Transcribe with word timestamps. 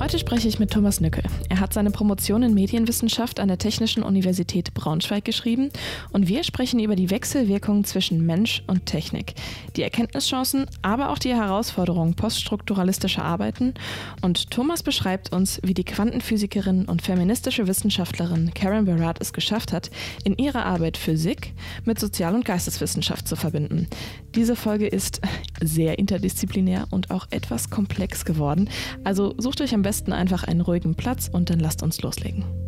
Heute 0.00 0.18
spreche 0.18 0.48
ich 0.48 0.58
mit 0.58 0.70
Thomas 0.70 1.02
Nückel. 1.02 1.22
Er 1.50 1.60
hat 1.60 1.74
seine 1.74 1.90
Promotion 1.90 2.42
in 2.42 2.54
Medienwissenschaft 2.54 3.38
an 3.38 3.48
der 3.48 3.58
Technischen 3.58 4.02
Universität 4.02 4.72
Braunschweig 4.72 5.26
geschrieben 5.26 5.68
und 6.10 6.26
wir 6.26 6.42
sprechen 6.42 6.80
über 6.80 6.96
die 6.96 7.10
Wechselwirkungen 7.10 7.84
zwischen 7.84 8.24
Mensch 8.24 8.62
und 8.66 8.86
Technik, 8.86 9.34
die 9.76 9.82
Erkenntnischancen, 9.82 10.64
aber 10.80 11.10
auch 11.10 11.18
die 11.18 11.34
Herausforderungen 11.34 12.14
poststrukturalistischer 12.14 13.22
Arbeiten 13.22 13.74
und 14.22 14.50
Thomas 14.50 14.82
beschreibt 14.82 15.34
uns, 15.34 15.60
wie 15.62 15.74
die 15.74 15.84
Quantenphysikerin 15.84 16.86
und 16.86 17.02
feministische 17.02 17.66
Wissenschaftlerin 17.66 18.54
Karen 18.54 18.86
Barat 18.86 19.18
es 19.20 19.34
geschafft 19.34 19.70
hat, 19.70 19.90
in 20.24 20.34
ihrer 20.38 20.64
Arbeit 20.64 20.96
Physik 20.96 21.52
mit 21.84 22.00
Sozial- 22.00 22.34
und 22.34 22.46
Geisteswissenschaft 22.46 23.28
zu 23.28 23.36
verbinden. 23.36 23.86
Diese 24.34 24.54
Folge 24.54 24.86
ist 24.86 25.20
sehr 25.60 25.98
interdisziplinär 25.98 26.86
und 26.90 27.10
auch 27.10 27.26
etwas 27.30 27.68
komplex 27.68 28.24
geworden, 28.24 28.68
also 29.02 29.34
sucht 29.38 29.60
euch 29.60 29.74
am 29.74 29.82
besten 29.82 30.12
einfach 30.12 30.44
einen 30.44 30.60
ruhigen 30.60 30.94
Platz 30.94 31.28
und 31.30 31.50
dann 31.50 31.58
lasst 31.58 31.82
uns 31.82 32.00
loslegen. 32.02 32.59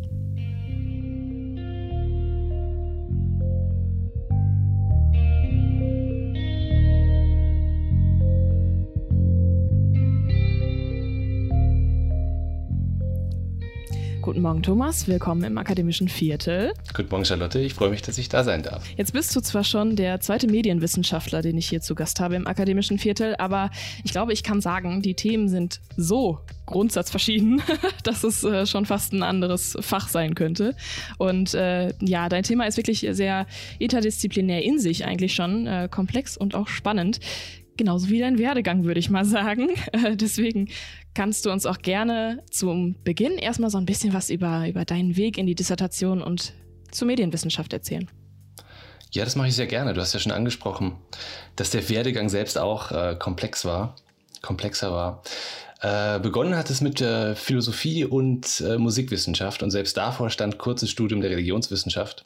Guten 14.23 14.39
Morgen, 14.39 14.63
Thomas. 14.63 15.09
Willkommen 15.09 15.43
im 15.43 15.57
akademischen 15.57 16.07
Viertel. 16.07 16.71
Guten 16.93 17.09
Morgen, 17.09 17.25
Charlotte. 17.25 17.59
Ich 17.59 17.73
freue 17.73 17.89
mich, 17.89 18.01
dass 18.03 18.17
ich 18.17 18.29
da 18.29 18.45
sein 18.45 18.63
darf. 18.63 18.89
Jetzt 18.95 19.11
bist 19.11 19.35
du 19.35 19.41
zwar 19.41 19.65
schon 19.65 19.97
der 19.97 20.21
zweite 20.21 20.47
Medienwissenschaftler, 20.47 21.41
den 21.41 21.57
ich 21.57 21.67
hier 21.67 21.81
zu 21.81 21.93
Gast 21.93 22.21
habe 22.21 22.35
im 22.35 22.47
akademischen 22.47 22.99
Viertel, 22.99 23.35
aber 23.35 23.69
ich 24.05 24.13
glaube, 24.13 24.31
ich 24.31 24.41
kann 24.41 24.61
sagen, 24.61 25.01
die 25.01 25.13
Themen 25.13 25.49
sind 25.49 25.81
so 25.97 26.39
grundsatzverschieden, 26.67 27.61
dass 28.03 28.23
es 28.23 28.45
äh, 28.45 28.65
schon 28.65 28.85
fast 28.85 29.11
ein 29.11 29.23
anderes 29.23 29.75
Fach 29.81 30.07
sein 30.07 30.35
könnte. 30.35 30.73
Und 31.17 31.53
äh, 31.53 31.91
ja, 31.99 32.29
dein 32.29 32.43
Thema 32.43 32.65
ist 32.65 32.77
wirklich 32.77 33.05
sehr 33.11 33.45
interdisziplinär 33.77 34.63
in 34.63 34.79
sich 34.79 35.03
eigentlich 35.03 35.33
schon, 35.33 35.67
äh, 35.67 35.89
komplex 35.91 36.37
und 36.37 36.55
auch 36.55 36.69
spannend. 36.69 37.19
Genauso 37.75 38.07
wie 38.09 38.19
dein 38.19 38.37
Werdegang, 38.37 38.85
würde 38.85 39.01
ich 39.01 39.09
mal 39.09 39.25
sagen. 39.25 39.67
deswegen 40.13 40.69
kannst 41.13 41.45
du 41.45 41.51
uns 41.51 41.65
auch 41.65 41.77
gerne 41.79 42.43
zum 42.49 42.95
Beginn 43.03 43.37
erstmal 43.37 43.69
so 43.69 43.77
ein 43.77 43.85
bisschen 43.85 44.13
was 44.13 44.29
über, 44.29 44.67
über 44.67 44.85
deinen 44.85 45.15
Weg 45.15 45.37
in 45.37 45.45
die 45.45 45.55
Dissertation 45.55 46.21
und 46.21 46.53
zur 46.91 47.07
Medienwissenschaft 47.07 47.73
erzählen. 47.73 48.09
Ja, 49.11 49.23
das 49.23 49.35
mache 49.35 49.47
ich 49.47 49.55
sehr 49.55 49.67
gerne. 49.67 49.93
Du 49.93 50.01
hast 50.01 50.13
ja 50.13 50.19
schon 50.19 50.31
angesprochen, 50.31 50.95
dass 51.55 51.69
der 51.69 51.87
Werdegang 51.89 52.29
selbst 52.29 52.57
auch 52.57 52.91
äh, 52.91 53.15
komplex 53.17 53.63
war, 53.63 53.95
komplexer 54.41 54.91
war. 54.91 55.23
Äh, 55.81 56.19
begonnen 56.19 56.55
hat 56.55 56.69
es 56.69 56.81
mit 56.81 57.01
äh, 57.01 57.35
Philosophie 57.35 58.05
und 58.05 58.61
äh, 58.61 58.77
Musikwissenschaft 58.77 59.61
und 59.61 59.69
selbst 59.69 59.97
davor 59.97 60.29
stand 60.29 60.57
kurzes 60.57 60.89
Studium 60.89 61.21
der 61.21 61.29
Religionswissenschaft 61.29 62.23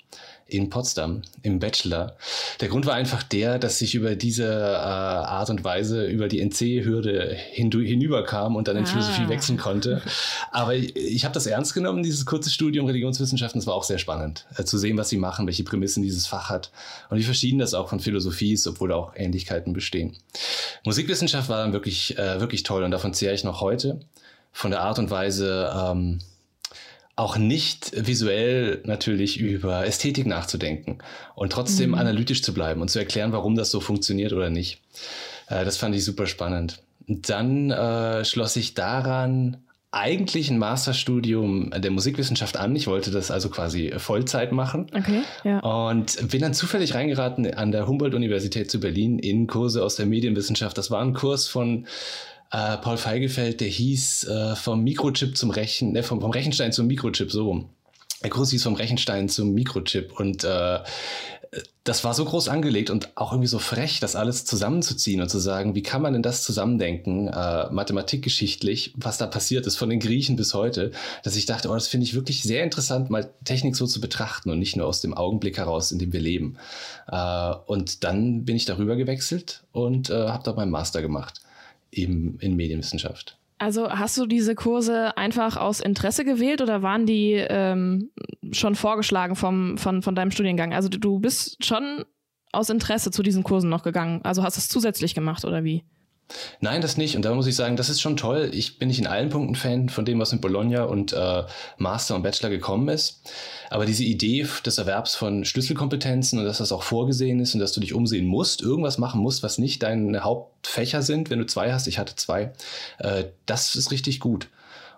in 0.47 0.69
Potsdam 0.69 1.21
im 1.43 1.59
Bachelor. 1.59 2.15
Der 2.61 2.69
Grund 2.69 2.85
war 2.85 2.93
einfach 2.93 3.21
der, 3.23 3.59
dass 3.59 3.81
ich 3.81 3.95
über 3.95 4.15
diese 4.15 4.45
äh, 4.45 4.47
Art 4.47 5.49
und 5.49 5.63
Weise 5.63 6.05
über 6.05 6.27
die 6.27 6.39
NC-Hürde 6.39 7.35
hinüberkam 7.51 8.55
und 8.55 8.67
dann 8.67 8.77
in 8.77 8.83
ah. 8.83 8.87
Philosophie 8.87 9.27
wechseln 9.27 9.57
konnte. 9.57 10.01
Aber 10.51 10.73
ich, 10.73 10.95
ich 10.95 11.25
habe 11.25 11.33
das 11.33 11.47
ernst 11.47 11.73
genommen, 11.73 12.01
dieses 12.01 12.25
kurze 12.25 12.49
Studium 12.49 12.85
Religionswissenschaften. 12.85 13.59
Es 13.59 13.67
war 13.67 13.75
auch 13.75 13.83
sehr 13.83 13.97
spannend 13.97 14.45
äh, 14.57 14.63
zu 14.63 14.77
sehen, 14.77 14.97
was 14.97 15.09
sie 15.09 15.17
machen, 15.17 15.45
welche 15.47 15.63
Prämissen 15.63 16.01
dieses 16.01 16.27
Fach 16.27 16.49
hat 16.49 16.71
und 17.09 17.17
wie 17.17 17.23
verschieden 17.23 17.59
das 17.59 17.73
auch 17.73 17.89
von 17.89 17.99
Philosophie 17.99 18.53
ist, 18.53 18.67
obwohl 18.67 18.93
auch 18.93 19.13
Ähnlichkeiten 19.15 19.73
bestehen. 19.73 20.15
Musikwissenschaft 20.85 21.49
war 21.49 21.57
dann 21.57 21.73
wirklich, 21.73 22.17
äh, 22.17 22.39
wirklich 22.39 22.63
toll 22.63 22.83
und 22.83 22.91
davon 22.91 23.13
zehre 23.13 23.33
ich 23.33 23.43
noch 23.43 23.59
heute. 23.59 23.99
Von 24.53 24.71
der 24.71 24.81
Art 24.81 24.97
und 24.97 25.11
Weise, 25.11 25.71
ähm, 25.75 26.19
auch 27.17 27.37
nicht 27.37 27.91
visuell 27.95 28.81
natürlich 28.85 29.39
über 29.39 29.85
Ästhetik 29.85 30.27
nachzudenken 30.27 30.99
und 31.35 31.51
trotzdem 31.51 31.89
mhm. 31.89 31.95
analytisch 31.95 32.43
zu 32.43 32.53
bleiben 32.53 32.79
und 32.79 32.89
zu 32.89 32.99
erklären, 32.99 33.31
warum 33.31 33.55
das 33.55 33.71
so 33.71 33.79
funktioniert 33.79 34.33
oder 34.33 34.51
nicht. 34.51 34.81
Äh, 35.49 35.65
das 35.65 35.77
fand 35.77 35.95
ich 35.95 36.05
super 36.05 36.27
spannend. 36.27 36.79
Dann 37.07 37.71
äh, 37.71 38.23
schloss 38.23 38.55
ich 38.55 38.75
daran 38.75 39.57
eigentlich 39.89 40.51
ein 40.51 40.59
Masterstudium 40.59 41.71
der 41.75 41.89
Musikwissenschaft 41.89 42.55
an. 42.55 42.75
Ich 42.75 42.85
wollte 42.85 43.09
das 43.09 43.31
also 43.31 43.49
quasi 43.49 43.93
Vollzeit 43.97 44.51
machen. 44.51 44.91
Okay, 44.93 45.21
ja. 45.43 45.59
Und 45.59 46.29
bin 46.29 46.41
dann 46.41 46.53
zufällig 46.53 46.93
reingeraten 46.93 47.51
an 47.51 47.71
der 47.71 47.87
Humboldt-Universität 47.87 48.69
zu 48.69 48.79
Berlin 48.79 49.17
in 49.17 49.47
Kurse 49.47 49.83
aus 49.83 49.95
der 49.95 50.05
Medienwissenschaft. 50.05 50.77
Das 50.77 50.91
war 50.91 51.01
ein 51.01 51.13
Kurs 51.13 51.47
von 51.47 51.87
äh, 52.51 52.77
Paul 52.77 52.97
Feigefeld, 52.97 53.61
der 53.61 53.67
hieß 53.67 54.25
äh, 54.25 54.55
vom 54.55 54.83
Mikrochip 54.83 55.37
zum 55.37 55.49
Rechen, 55.49 55.91
ne, 55.91 56.03
vom, 56.03 56.21
vom 56.21 56.31
Rechenstein 56.31 56.71
zum 56.71 56.87
Mikrochip, 56.87 57.31
so. 57.31 57.65
Der 58.23 58.31
Kurs 58.31 58.49
hieß 58.49 58.63
vom 58.63 58.73
Rechenstein 58.73 59.29
zum 59.29 59.53
Mikrochip 59.53 60.19
und 60.19 60.43
äh, 60.43 60.79
das 61.83 62.03
war 62.03 62.13
so 62.13 62.25
groß 62.25 62.49
angelegt 62.49 62.89
und 62.89 63.15
auch 63.15 63.31
irgendwie 63.31 63.47
so 63.47 63.59
frech, 63.59 63.99
das 63.99 64.15
alles 64.15 64.43
zusammenzuziehen 64.43 65.21
und 65.21 65.29
zu 65.29 65.39
sagen, 65.39 65.75
wie 65.75 65.83
kann 65.83 66.01
man 66.01 66.13
denn 66.13 66.21
das 66.21 66.43
zusammendenken, 66.43 67.27
äh, 67.27 67.69
mathematikgeschichtlich, 67.71 68.93
was 68.97 69.17
da 69.17 69.27
passiert 69.27 69.65
ist, 69.65 69.77
von 69.77 69.89
den 69.89 69.99
Griechen 69.99 70.35
bis 70.35 70.53
heute, 70.53 70.91
dass 71.23 71.35
ich 71.35 71.45
dachte, 71.45 71.69
oh, 71.69 71.73
das 71.73 71.87
finde 71.87 72.05
ich 72.05 72.13
wirklich 72.13 72.43
sehr 72.43 72.63
interessant, 72.63 73.09
mal 73.09 73.31
Technik 73.45 73.75
so 73.75 73.87
zu 73.87 74.01
betrachten 74.01 74.49
und 74.49 74.59
nicht 74.59 74.75
nur 74.75 74.87
aus 74.87 74.99
dem 74.99 75.13
Augenblick 75.13 75.57
heraus, 75.57 75.91
in 75.91 75.99
dem 75.99 76.11
wir 76.11 76.19
leben. 76.19 76.57
Äh, 77.07 77.53
und 77.65 78.03
dann 78.03 78.43
bin 78.43 78.55
ich 78.55 78.65
darüber 78.65 78.95
gewechselt 78.95 79.63
und 79.71 80.09
äh, 80.09 80.27
habe 80.27 80.43
da 80.43 80.53
meinen 80.53 80.71
Master 80.71 81.01
gemacht 81.01 81.41
eben 81.91 82.37
in 82.39 82.55
Medienwissenschaft. 82.55 83.37
Also 83.59 83.89
hast 83.89 84.17
du 84.17 84.27
diese 84.27 84.53
Kurse 84.53 85.17
einfach 85.17 85.57
aus 85.57 85.79
Interesse 85.79 86.23
gewählt 86.23 86.61
oder 86.61 86.83
waren 86.83 87.07
die 87.07 87.33
ähm, 87.33 88.11
schon 88.51 88.75
vorgeschlagen 88.75 89.35
vom, 89.35 89.77
von, 89.77 90.03
von 90.03 90.13
deinem 90.13 90.31
Studiengang? 90.31 90.73
Also 90.73 90.89
du 90.89 91.19
bist 91.19 91.65
schon 91.65 92.05
aus 92.51 92.69
Interesse 92.69 93.09
zu 93.09 93.23
diesen 93.23 93.43
Kursen 93.43 93.69
noch 93.69 93.83
gegangen. 93.83 94.21
Also 94.23 94.43
hast 94.43 94.57
du 94.57 94.59
es 94.59 94.67
zusätzlich 94.67 95.15
gemacht 95.15 95.43
oder 95.43 95.63
wie? 95.63 95.83
Nein, 96.59 96.81
das 96.81 96.97
nicht. 96.97 97.15
Und 97.15 97.23
da 97.23 97.33
muss 97.33 97.47
ich 97.47 97.55
sagen, 97.55 97.77
das 97.77 97.89
ist 97.89 98.01
schon 98.01 98.17
toll. 98.17 98.49
Ich 98.53 98.79
bin 98.79 98.89
nicht 98.89 98.99
in 98.99 99.07
allen 99.07 99.29
Punkten 99.29 99.55
Fan 99.55 99.89
von 99.89 100.05
dem, 100.05 100.19
was 100.19 100.33
in 100.33 100.41
Bologna 100.41 100.83
und 100.83 101.13
äh, 101.13 101.43
Master 101.77 102.15
und 102.15 102.23
Bachelor 102.23 102.49
gekommen 102.49 102.89
ist. 102.89 103.21
Aber 103.69 103.85
diese 103.85 104.03
Idee 104.03 104.45
des 104.65 104.77
Erwerbs 104.77 105.15
von 105.15 105.45
Schlüsselkompetenzen 105.45 106.39
und 106.39 106.45
dass 106.45 106.57
das 106.57 106.71
auch 106.71 106.83
vorgesehen 106.83 107.39
ist 107.39 107.53
und 107.53 107.59
dass 107.59 107.71
du 107.71 107.79
dich 107.79 107.93
umsehen 107.93 108.25
musst, 108.25 108.61
irgendwas 108.61 108.97
machen 108.97 109.21
musst, 109.21 109.43
was 109.43 109.57
nicht 109.57 109.83
deine 109.83 110.23
Hauptfächer 110.23 111.01
sind, 111.01 111.29
wenn 111.29 111.39
du 111.39 111.45
zwei 111.45 111.71
hast, 111.71 111.87
ich 111.87 111.97
hatte 111.97 112.15
zwei, 112.15 112.51
äh, 112.99 113.25
das 113.45 113.75
ist 113.75 113.91
richtig 113.91 114.19
gut. 114.19 114.49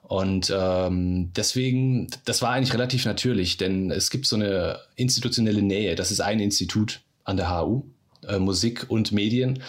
Und 0.10 0.52
ähm, 0.56 1.32
deswegen, 1.36 2.08
das 2.26 2.42
war 2.42 2.50
eigentlich 2.50 2.74
relativ 2.74 3.06
natürlich, 3.06 3.58
denn 3.58 3.92
es 3.92 4.10
gibt 4.10 4.26
so 4.26 4.36
eine 4.36 4.80
institutionelle 4.96 5.62
Nähe. 5.62 5.94
Das 5.94 6.10
ist 6.10 6.20
ein 6.20 6.40
Institut 6.40 7.02
an 7.26 7.38
der 7.38 7.56
HU, 7.56 7.84
äh, 8.28 8.40
Musik 8.40 8.88
und 8.90 9.12
Medien. 9.12 9.62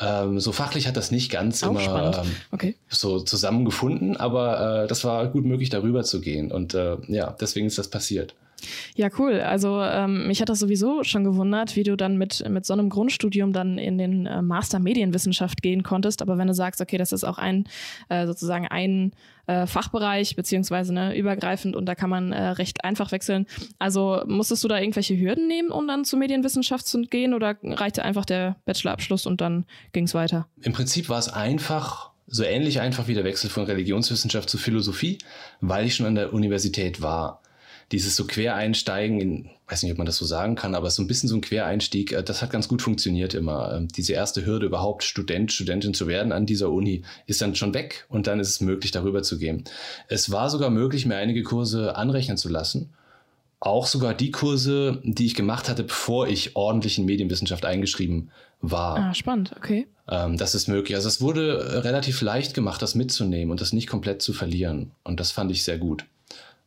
Ähm, 0.00 0.38
so 0.40 0.52
fachlich 0.52 0.86
hat 0.86 0.96
das 0.96 1.10
nicht 1.10 1.30
ganz 1.30 1.62
Auch 1.62 1.70
immer 1.70 2.22
ähm, 2.22 2.30
okay. 2.52 2.76
so 2.88 3.20
zusammengefunden, 3.20 4.16
aber 4.16 4.84
äh, 4.84 4.86
das 4.86 5.04
war 5.04 5.26
gut 5.28 5.44
möglich, 5.44 5.70
darüber 5.70 6.04
zu 6.04 6.20
gehen. 6.20 6.52
Und 6.52 6.74
äh, 6.74 6.96
ja, 7.08 7.34
deswegen 7.40 7.66
ist 7.66 7.78
das 7.78 7.88
passiert. 7.88 8.34
Ja, 8.96 9.08
cool. 9.18 9.40
Also 9.40 9.80
ähm, 9.82 10.26
mich 10.26 10.40
hat 10.40 10.48
das 10.48 10.58
sowieso 10.58 11.04
schon 11.04 11.24
gewundert, 11.24 11.76
wie 11.76 11.82
du 11.82 11.96
dann 11.96 12.16
mit, 12.16 12.48
mit 12.48 12.66
so 12.66 12.72
einem 12.72 12.88
Grundstudium 12.88 13.52
dann 13.52 13.78
in 13.78 13.98
den 13.98 14.26
äh, 14.26 14.42
Master 14.42 14.78
Medienwissenschaft 14.78 15.62
gehen 15.62 15.82
konntest. 15.82 16.22
Aber 16.22 16.38
wenn 16.38 16.48
du 16.48 16.54
sagst, 16.54 16.80
okay, 16.80 16.98
das 16.98 17.12
ist 17.12 17.24
auch 17.24 17.38
ein 17.38 17.64
äh, 18.08 18.26
sozusagen 18.26 18.66
ein 18.66 19.12
äh, 19.46 19.66
Fachbereich, 19.66 20.36
beziehungsweise 20.36 20.92
ne, 20.92 21.16
übergreifend 21.16 21.74
und 21.74 21.86
da 21.86 21.94
kann 21.94 22.10
man 22.10 22.32
äh, 22.32 22.48
recht 22.50 22.84
einfach 22.84 23.12
wechseln. 23.12 23.46
Also 23.78 24.22
musstest 24.26 24.62
du 24.62 24.68
da 24.68 24.78
irgendwelche 24.78 25.18
Hürden 25.18 25.48
nehmen, 25.48 25.70
um 25.70 25.88
dann 25.88 26.04
zur 26.04 26.18
Medienwissenschaft 26.18 26.86
zu 26.86 27.02
gehen 27.02 27.34
oder 27.34 27.56
reichte 27.62 28.04
einfach 28.04 28.24
der 28.24 28.56
Bachelorabschluss 28.66 29.26
und 29.26 29.40
dann 29.40 29.64
ging 29.92 30.04
es 30.04 30.14
weiter? 30.14 30.46
Im 30.62 30.72
Prinzip 30.72 31.08
war 31.08 31.18
es 31.18 31.28
einfach 31.28 32.10
so 32.26 32.44
ähnlich 32.44 32.80
einfach 32.80 33.08
wie 33.08 33.14
der 33.14 33.24
Wechsel 33.24 33.48
von 33.48 33.64
Religionswissenschaft 33.64 34.50
zu 34.50 34.58
Philosophie, 34.58 35.18
weil 35.60 35.86
ich 35.86 35.96
schon 35.96 36.06
an 36.06 36.14
der 36.14 36.34
Universität 36.34 37.00
war. 37.00 37.40
Dieses 37.92 38.16
so 38.16 38.26
Quereinsteigen 38.26 39.20
in, 39.20 39.50
weiß 39.66 39.82
nicht, 39.82 39.92
ob 39.92 39.98
man 39.98 40.06
das 40.06 40.16
so 40.16 40.26
sagen 40.26 40.56
kann, 40.56 40.74
aber 40.74 40.90
so 40.90 41.02
ein 41.02 41.06
bisschen 41.06 41.28
so 41.28 41.36
ein 41.36 41.40
Quereinstieg, 41.40 42.12
äh, 42.12 42.22
das 42.22 42.42
hat 42.42 42.50
ganz 42.50 42.68
gut 42.68 42.82
funktioniert 42.82 43.34
immer. 43.34 43.74
Ähm, 43.74 43.88
diese 43.88 44.12
erste 44.12 44.44
Hürde 44.44 44.66
überhaupt 44.66 45.04
Student, 45.04 45.52
Studentin 45.52 45.94
zu 45.94 46.06
werden 46.06 46.32
an 46.32 46.46
dieser 46.46 46.70
Uni 46.70 47.02
ist 47.26 47.40
dann 47.40 47.54
schon 47.54 47.74
weg 47.74 48.06
und 48.08 48.26
dann 48.26 48.40
ist 48.40 48.50
es 48.50 48.60
möglich, 48.60 48.90
darüber 48.90 49.22
zu 49.22 49.38
gehen. 49.38 49.64
Es 50.08 50.30
war 50.30 50.50
sogar 50.50 50.70
möglich, 50.70 51.06
mir 51.06 51.16
einige 51.16 51.42
Kurse 51.42 51.96
anrechnen 51.96 52.36
zu 52.36 52.48
lassen. 52.48 52.90
Auch 53.60 53.86
sogar 53.86 54.14
die 54.14 54.30
Kurse, 54.30 55.00
die 55.02 55.26
ich 55.26 55.34
gemacht 55.34 55.68
hatte, 55.68 55.82
bevor 55.82 56.28
ich 56.28 56.54
ordentlich 56.54 56.96
in 56.98 57.06
Medienwissenschaft 57.06 57.64
eingeschrieben 57.64 58.30
war. 58.60 58.96
Ah, 58.98 59.14
spannend, 59.14 59.52
okay. 59.56 59.88
Ähm, 60.08 60.36
das 60.36 60.54
ist 60.54 60.68
möglich. 60.68 60.94
Also 60.94 61.08
es 61.08 61.20
wurde 61.20 61.82
relativ 61.84 62.20
leicht 62.20 62.54
gemacht, 62.54 62.82
das 62.82 62.94
mitzunehmen 62.94 63.50
und 63.50 63.60
das 63.60 63.72
nicht 63.72 63.88
komplett 63.88 64.22
zu 64.22 64.32
verlieren. 64.32 64.92
Und 65.02 65.18
das 65.18 65.32
fand 65.32 65.50
ich 65.50 65.64
sehr 65.64 65.78
gut. 65.78 66.04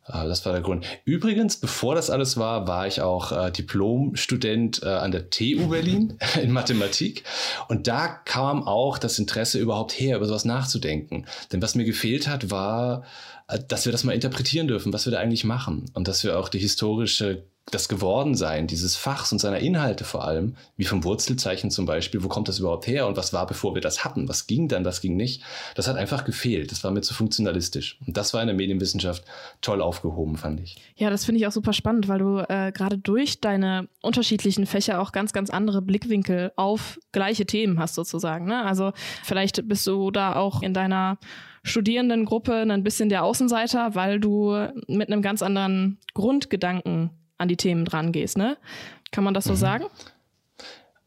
Äh, 0.06 0.26
das 0.26 0.44
war 0.44 0.52
der 0.52 0.62
Grund. 0.62 0.84
Übrigens, 1.04 1.56
bevor 1.56 1.94
das 1.94 2.10
alles 2.10 2.36
war, 2.36 2.66
war 2.66 2.86
ich 2.86 3.00
auch 3.00 3.32
äh, 3.32 3.50
Diplomstudent 3.50 4.82
äh, 4.82 4.86
an 4.86 5.12
der 5.12 5.30
TU 5.30 5.68
Berlin 5.68 6.18
in 6.42 6.52
Mathematik. 6.52 7.24
Und 7.68 7.88
da 7.88 8.08
kam 8.08 8.66
auch 8.66 8.98
das 8.98 9.18
Interesse 9.18 9.58
überhaupt 9.58 9.92
her, 9.92 10.16
über 10.16 10.26
sowas 10.26 10.44
nachzudenken. 10.44 11.26
Denn 11.52 11.62
was 11.62 11.74
mir 11.74 11.84
gefehlt 11.84 12.28
hat, 12.28 12.50
war, 12.50 13.04
äh, 13.48 13.58
dass 13.66 13.84
wir 13.84 13.92
das 13.92 14.04
mal 14.04 14.12
interpretieren 14.12 14.68
dürfen, 14.68 14.92
was 14.92 15.06
wir 15.06 15.12
da 15.12 15.18
eigentlich 15.18 15.44
machen. 15.44 15.90
Und 15.94 16.08
dass 16.08 16.24
wir 16.24 16.38
auch 16.38 16.48
die 16.48 16.58
historische 16.58 17.44
das 17.70 17.88
Gewordensein 17.88 18.66
dieses 18.66 18.96
Fachs 18.96 19.32
und 19.32 19.38
seiner 19.38 19.60
Inhalte 19.60 20.04
vor 20.04 20.24
allem, 20.24 20.56
wie 20.76 20.84
vom 20.84 21.04
Wurzelzeichen 21.04 21.70
zum 21.70 21.86
Beispiel, 21.86 22.22
wo 22.24 22.28
kommt 22.28 22.48
das 22.48 22.58
überhaupt 22.58 22.86
her 22.86 23.06
und 23.06 23.16
was 23.16 23.32
war, 23.32 23.46
bevor 23.46 23.74
wir 23.74 23.80
das 23.80 24.04
hatten, 24.04 24.28
was 24.28 24.46
ging 24.46 24.68
dann, 24.68 24.84
was 24.84 25.00
ging 25.00 25.16
nicht, 25.16 25.42
das 25.76 25.86
hat 25.86 25.96
einfach 25.96 26.24
gefehlt. 26.24 26.72
Das 26.72 26.82
war 26.82 26.90
mir 26.90 27.02
zu 27.02 27.14
funktionalistisch. 27.14 27.98
Und 28.06 28.16
das 28.16 28.34
war 28.34 28.40
in 28.40 28.48
der 28.48 28.56
Medienwissenschaft 28.56 29.24
toll 29.60 29.80
aufgehoben, 29.80 30.36
fand 30.36 30.60
ich. 30.60 30.76
Ja, 30.96 31.08
das 31.08 31.24
finde 31.24 31.40
ich 31.40 31.46
auch 31.46 31.52
super 31.52 31.72
spannend, 31.72 32.08
weil 32.08 32.18
du 32.18 32.38
äh, 32.40 32.72
gerade 32.72 32.98
durch 32.98 33.40
deine 33.40 33.88
unterschiedlichen 34.02 34.66
Fächer 34.66 35.00
auch 35.00 35.12
ganz, 35.12 35.32
ganz 35.32 35.48
andere 35.48 35.82
Blickwinkel 35.82 36.52
auf 36.56 36.98
gleiche 37.12 37.46
Themen 37.46 37.78
hast 37.78 37.94
sozusagen. 37.94 38.46
Ne? 38.46 38.64
Also 38.64 38.92
vielleicht 39.22 39.68
bist 39.68 39.86
du 39.86 40.10
da 40.10 40.34
auch 40.34 40.62
in 40.62 40.74
deiner 40.74 41.18
Studierendengruppe 41.62 42.54
ein 42.54 42.82
bisschen 42.82 43.08
der 43.08 43.22
Außenseiter, 43.22 43.94
weil 43.94 44.18
du 44.18 44.68
mit 44.88 45.10
einem 45.10 45.22
ganz 45.22 45.42
anderen 45.42 46.00
Grundgedanken 46.12 47.10
an 47.42 47.48
die 47.48 47.56
Themen 47.56 47.84
dran 47.84 48.12
gehst, 48.12 48.38
ne? 48.38 48.56
Kann 49.10 49.24
man 49.24 49.34
das 49.34 49.44
so 49.44 49.52
mhm. 49.52 49.56
sagen? 49.56 49.84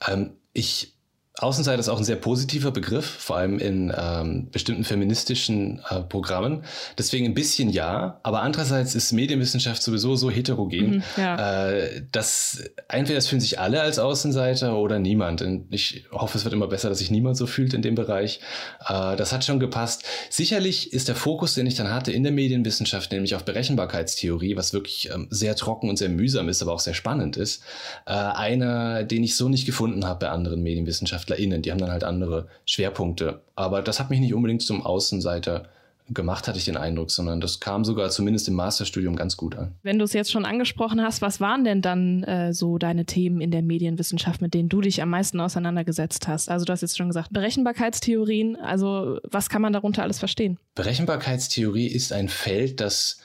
Ähm, 0.07 0.37
ich 0.53 0.94
Außenseiter 1.37 1.79
ist 1.79 1.89
auch 1.89 1.97
ein 1.97 2.05
sehr 2.05 2.15
positiver 2.15 2.71
Begriff, 2.71 3.05
vor 3.05 3.35
allem 3.35 3.59
in 3.59 3.93
ähm, 3.95 4.47
bestimmten 4.51 4.85
feministischen 4.85 5.81
äh, 5.89 5.99
Programmen. 6.01 6.63
Deswegen 6.97 7.25
ein 7.25 7.33
bisschen 7.33 7.69
ja, 7.69 8.21
aber 8.23 8.41
andererseits 8.41 8.95
ist 8.95 9.11
Medienwissenschaft 9.11 9.83
sowieso 9.83 10.15
so 10.15 10.31
heterogen, 10.31 10.97
mhm, 10.97 11.03
ja. 11.17 11.71
äh, 11.71 12.03
dass 12.09 12.63
entweder 12.87 13.17
es 13.17 13.27
fühlen 13.27 13.41
sich 13.41 13.59
alle 13.59 13.81
als 13.81 13.99
Außenseiter 13.99 14.77
oder 14.77 14.99
niemand. 14.99 15.41
Und 15.41 15.73
ich 15.73 16.05
hoffe, 16.11 16.37
es 16.37 16.45
wird 16.45 16.53
immer 16.53 16.67
besser, 16.67 16.87
dass 16.87 16.99
sich 16.99 17.11
niemand 17.11 17.35
so 17.35 17.47
fühlt 17.47 17.73
in 17.73 17.81
dem 17.81 17.95
Bereich. 17.95 18.39
Äh, 18.87 19.17
das 19.17 19.33
hat 19.33 19.43
schon 19.43 19.59
gepasst. 19.59 20.05
Sicherlich 20.29 20.93
ist 20.93 21.09
der 21.09 21.15
Fokus, 21.15 21.53
den 21.53 21.67
ich 21.67 21.75
dann 21.75 21.91
hatte 21.91 22.13
in 22.13 22.23
der 22.23 22.31
Medienwissenschaft, 22.31 23.11
nämlich 23.11 23.35
auf 23.35 23.43
Berechenbarkeitstheorie, 23.43 24.55
was 24.55 24.71
wirklich 24.71 25.09
ähm, 25.13 25.27
sehr 25.31 25.57
trocken 25.57 25.89
und 25.89 25.97
sehr 25.97 26.09
mühsam 26.09 26.47
ist, 26.47 26.61
aber 26.61 26.71
auch 26.71 26.79
sehr 26.79 26.93
spannend 26.93 27.35
ist, 27.35 27.61
äh, 28.05 28.13
einer, 28.13 29.03
den 29.03 29.21
ich 29.21 29.35
so 29.35 29.49
nicht 29.49 29.65
gefunden 29.65 30.05
habe 30.05 30.19
bei 30.19 30.29
anderen 30.29 30.63
Medienwissenschaften. 30.63 31.24
WissenschaftlerInnen, 31.25 31.61
die 31.61 31.71
haben 31.71 31.79
dann 31.79 31.91
halt 31.91 32.03
andere 32.03 32.47
Schwerpunkte. 32.65 33.41
Aber 33.55 33.81
das 33.81 33.99
hat 33.99 34.09
mich 34.09 34.19
nicht 34.19 34.33
unbedingt 34.33 34.61
zum 34.61 34.85
Außenseiter 34.85 35.69
gemacht, 36.09 36.47
hatte 36.47 36.59
ich 36.59 36.65
den 36.65 36.77
Eindruck, 36.77 37.09
sondern 37.09 37.41
das 37.41 37.59
kam 37.59 37.83
sogar 37.83 38.11
zumindest 38.11 38.47
im 38.47 38.53
Masterstudium 38.53 39.15
ganz 39.15 39.37
gut 39.37 39.55
an. 39.55 39.73
Wenn 39.81 39.97
du 39.97 40.05
es 40.05 40.13
jetzt 40.13 40.31
schon 40.31 40.45
angesprochen 40.45 41.01
hast, 41.01 41.23
was 41.23 41.41
waren 41.41 41.63
denn 41.63 41.81
dann 41.81 42.23
äh, 42.23 42.53
so 42.53 42.77
deine 42.77 43.05
Themen 43.05 43.41
in 43.41 43.49
der 43.49 43.63
Medienwissenschaft, 43.63 44.39
mit 44.39 44.53
denen 44.53 44.69
du 44.69 44.81
dich 44.81 45.01
am 45.01 45.09
meisten 45.09 45.39
auseinandergesetzt 45.39 46.27
hast? 46.27 46.47
Also 46.47 46.63
du 46.63 46.73
hast 46.73 46.81
jetzt 46.81 46.95
schon 46.95 47.07
gesagt, 47.07 47.33
Berechenbarkeitstheorien, 47.33 48.55
also 48.55 49.19
was 49.23 49.49
kann 49.49 49.63
man 49.63 49.73
darunter 49.73 50.03
alles 50.03 50.19
verstehen? 50.19 50.59
Berechenbarkeitstheorie 50.75 51.87
ist 51.87 52.13
ein 52.13 52.29
Feld, 52.29 52.81
das 52.81 53.19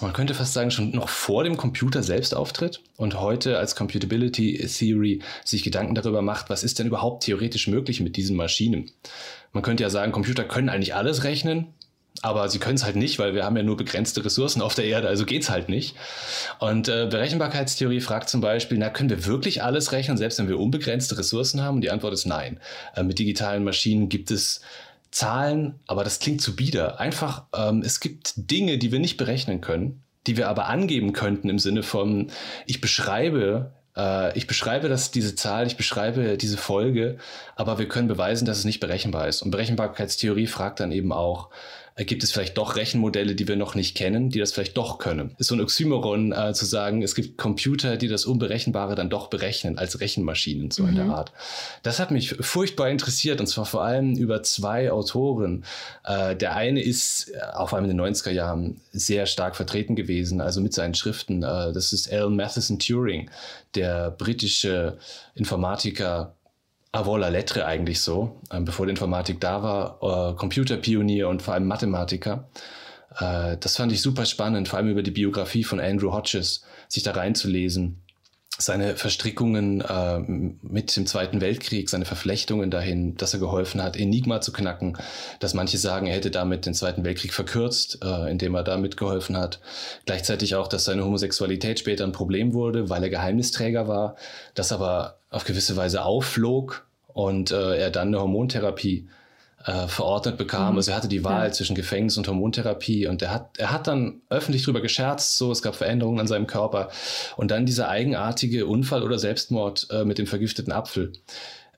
man 0.00 0.12
könnte 0.12 0.34
fast 0.34 0.52
sagen, 0.52 0.70
schon 0.70 0.90
noch 0.92 1.08
vor 1.08 1.44
dem 1.44 1.56
Computer 1.56 2.02
selbst 2.02 2.34
auftritt 2.34 2.80
und 2.96 3.18
heute 3.18 3.58
als 3.58 3.74
Computability 3.74 4.58
Theory 4.66 5.22
sich 5.44 5.62
Gedanken 5.62 5.94
darüber 5.94 6.22
macht, 6.22 6.50
was 6.50 6.62
ist 6.62 6.78
denn 6.78 6.86
überhaupt 6.86 7.24
theoretisch 7.24 7.66
möglich 7.66 8.00
mit 8.00 8.16
diesen 8.16 8.36
Maschinen. 8.36 8.90
Man 9.52 9.62
könnte 9.62 9.82
ja 9.82 9.90
sagen, 9.90 10.12
Computer 10.12 10.44
können 10.44 10.68
eigentlich 10.68 10.94
alles 10.94 11.24
rechnen, 11.24 11.74
aber 12.22 12.48
sie 12.48 12.58
können 12.58 12.76
es 12.76 12.84
halt 12.84 12.96
nicht, 12.96 13.18
weil 13.18 13.34
wir 13.34 13.44
haben 13.44 13.56
ja 13.56 13.62
nur 13.62 13.76
begrenzte 13.76 14.24
Ressourcen 14.24 14.62
auf 14.62 14.74
der 14.74 14.84
Erde, 14.84 15.08
also 15.08 15.24
geht 15.24 15.42
es 15.42 15.50
halt 15.50 15.68
nicht. 15.68 15.96
Und 16.58 16.88
äh, 16.88 17.08
Berechenbarkeitstheorie 17.10 18.00
fragt 18.00 18.28
zum 18.28 18.40
Beispiel, 18.40 18.78
na, 18.78 18.90
können 18.90 19.10
wir 19.10 19.26
wirklich 19.26 19.62
alles 19.62 19.92
rechnen, 19.92 20.16
selbst 20.16 20.38
wenn 20.38 20.48
wir 20.48 20.58
unbegrenzte 20.58 21.16
Ressourcen 21.18 21.62
haben? 21.62 21.76
Und 21.76 21.80
die 21.80 21.90
Antwort 21.90 22.12
ist 22.12 22.26
nein. 22.26 22.60
Äh, 22.94 23.04
mit 23.04 23.18
digitalen 23.18 23.64
Maschinen 23.64 24.08
gibt 24.08 24.30
es 24.30 24.60
Zahlen, 25.10 25.80
aber 25.86 26.04
das 26.04 26.20
klingt 26.20 26.40
zu 26.40 26.54
bieder. 26.54 27.00
Einfach, 27.00 27.44
ähm, 27.54 27.82
es 27.84 28.00
gibt 28.00 28.34
Dinge, 28.36 28.78
die 28.78 28.92
wir 28.92 29.00
nicht 29.00 29.16
berechnen 29.16 29.60
können, 29.60 30.02
die 30.26 30.36
wir 30.36 30.48
aber 30.48 30.66
angeben 30.66 31.12
könnten 31.12 31.48
im 31.48 31.58
Sinne 31.58 31.82
von, 31.82 32.30
ich 32.66 32.80
beschreibe, 32.80 33.72
äh, 33.96 34.36
ich 34.38 34.46
beschreibe 34.46 34.88
das, 34.88 35.10
diese 35.10 35.34
Zahl, 35.34 35.66
ich 35.66 35.76
beschreibe 35.76 36.36
diese 36.36 36.56
Folge, 36.56 37.18
aber 37.56 37.78
wir 37.78 37.88
können 37.88 38.08
beweisen, 38.08 38.44
dass 38.44 38.58
es 38.58 38.64
nicht 38.64 38.80
berechenbar 38.80 39.26
ist. 39.26 39.42
Und 39.42 39.50
Berechenbarkeitstheorie 39.50 40.46
fragt 40.46 40.80
dann 40.80 40.92
eben 40.92 41.12
auch, 41.12 41.50
gibt 41.96 42.22
es 42.22 42.32
vielleicht 42.32 42.56
doch 42.56 42.76
Rechenmodelle, 42.76 43.34
die 43.34 43.46
wir 43.46 43.56
noch 43.56 43.74
nicht 43.74 43.96
kennen, 43.96 44.30
die 44.30 44.38
das 44.38 44.52
vielleicht 44.52 44.76
doch 44.76 44.98
können. 44.98 45.34
Ist 45.38 45.48
so 45.48 45.54
ein 45.54 45.60
Oxymoron 45.60 46.32
äh, 46.32 46.54
zu 46.54 46.64
sagen, 46.64 47.02
es 47.02 47.14
gibt 47.14 47.36
Computer, 47.36 47.96
die 47.96 48.08
das 48.08 48.24
Unberechenbare 48.24 48.94
dann 48.94 49.10
doch 49.10 49.28
berechnen 49.28 49.78
als 49.78 50.00
Rechenmaschinen, 50.00 50.70
so 50.70 50.82
mhm. 50.82 50.88
in 50.90 50.94
der 50.94 51.04
mhm. 51.04 51.10
Art. 51.10 51.32
Das 51.82 51.98
hat 51.98 52.10
mich 52.10 52.30
furchtbar 52.40 52.88
interessiert 52.88 53.40
und 53.40 53.46
zwar 53.46 53.66
vor 53.66 53.82
allem 53.82 54.16
über 54.16 54.42
zwei 54.42 54.90
Autoren. 54.90 55.64
Äh, 56.04 56.36
der 56.36 56.56
eine 56.56 56.82
ist 56.82 57.30
äh, 57.30 57.40
auch 57.54 57.70
vor 57.70 57.78
allem 57.78 57.90
in 57.90 57.96
den 57.96 58.14
90er 58.14 58.30
Jahren 58.30 58.80
sehr 58.92 59.26
stark 59.26 59.56
vertreten 59.56 59.96
gewesen, 59.96 60.40
also 60.40 60.60
mit 60.60 60.72
seinen 60.72 60.94
Schriften. 60.94 61.42
Äh, 61.42 61.72
das 61.72 61.92
ist 61.92 62.12
Alan 62.12 62.36
Matheson 62.36 62.78
Turing, 62.78 63.30
der 63.74 64.10
britische 64.10 64.98
Informatiker, 65.34 66.34
avant 66.92 67.18
la 67.18 67.28
lettre 67.28 67.66
eigentlich 67.66 68.00
so, 68.00 68.40
ähm, 68.52 68.64
bevor 68.64 68.86
die 68.86 68.90
Informatik 68.90 69.40
da 69.40 69.62
war, 69.62 70.32
äh, 70.32 70.36
Computerpionier 70.36 71.28
und 71.28 71.42
vor 71.42 71.54
allem 71.54 71.66
Mathematiker. 71.66 72.48
Äh, 73.18 73.56
das 73.58 73.76
fand 73.76 73.92
ich 73.92 74.02
super 74.02 74.26
spannend, 74.26 74.68
vor 74.68 74.78
allem 74.78 74.88
über 74.88 75.02
die 75.02 75.10
Biografie 75.12 75.64
von 75.64 75.80
Andrew 75.80 76.12
Hodges, 76.12 76.64
sich 76.88 77.02
da 77.02 77.12
reinzulesen. 77.12 78.02
Seine 78.58 78.96
Verstrickungen 78.96 79.80
äh, 79.80 80.18
mit 80.18 80.94
dem 80.94 81.06
Zweiten 81.06 81.40
Weltkrieg, 81.40 81.88
seine 81.88 82.04
Verflechtungen 82.04 82.70
dahin, 82.70 83.16
dass 83.16 83.32
er 83.32 83.40
geholfen 83.40 83.82
hat, 83.82 83.96
Enigma 83.96 84.42
zu 84.42 84.52
knacken, 84.52 84.98
dass 85.38 85.54
manche 85.54 85.78
sagen, 85.78 86.08
er 86.08 86.16
hätte 86.16 86.30
damit 86.30 86.66
den 86.66 86.74
Zweiten 86.74 87.04
Weltkrieg 87.04 87.32
verkürzt, 87.32 88.00
äh, 88.04 88.30
indem 88.30 88.54
er 88.54 88.64
da 88.64 88.76
mitgeholfen 88.76 89.36
hat. 89.36 89.60
Gleichzeitig 90.04 90.56
auch, 90.56 90.68
dass 90.68 90.84
seine 90.84 91.04
Homosexualität 91.04 91.78
später 91.78 92.04
ein 92.04 92.12
Problem 92.12 92.52
wurde, 92.52 92.90
weil 92.90 93.02
er 93.02 93.08
Geheimnisträger 93.08 93.88
war, 93.88 94.16
das 94.54 94.72
aber 94.72 95.19
auf 95.30 95.44
gewisse 95.44 95.76
Weise 95.76 96.04
aufflog 96.04 96.86
und 97.08 97.50
äh, 97.50 97.76
er 97.76 97.90
dann 97.90 98.08
eine 98.08 98.20
Hormontherapie 98.20 99.08
äh, 99.64 99.88
verordnet 99.88 100.38
bekam. 100.38 100.72
Mhm. 100.72 100.78
Also 100.78 100.90
er 100.90 100.96
hatte 100.96 101.08
die 101.08 101.24
Wahl 101.24 101.46
ja. 101.46 101.52
zwischen 101.52 101.76
Gefängnis 101.76 102.16
und 102.16 102.26
Hormontherapie 102.26 103.06
und 103.06 103.22
er 103.22 103.32
hat, 103.32 103.58
er 103.58 103.72
hat 103.72 103.86
dann 103.86 104.22
öffentlich 104.30 104.62
darüber 104.62 104.80
gescherzt, 104.80 105.36
so 105.36 105.52
es 105.52 105.62
gab 105.62 105.74
Veränderungen 105.74 106.20
an 106.20 106.26
seinem 106.26 106.46
Körper 106.46 106.90
und 107.36 107.50
dann 107.50 107.66
dieser 107.66 107.88
eigenartige 107.88 108.66
Unfall 108.66 109.02
oder 109.02 109.18
Selbstmord 109.18 109.88
äh, 109.90 110.04
mit 110.04 110.18
dem 110.18 110.26
vergifteten 110.26 110.72
Apfel. 110.72 111.12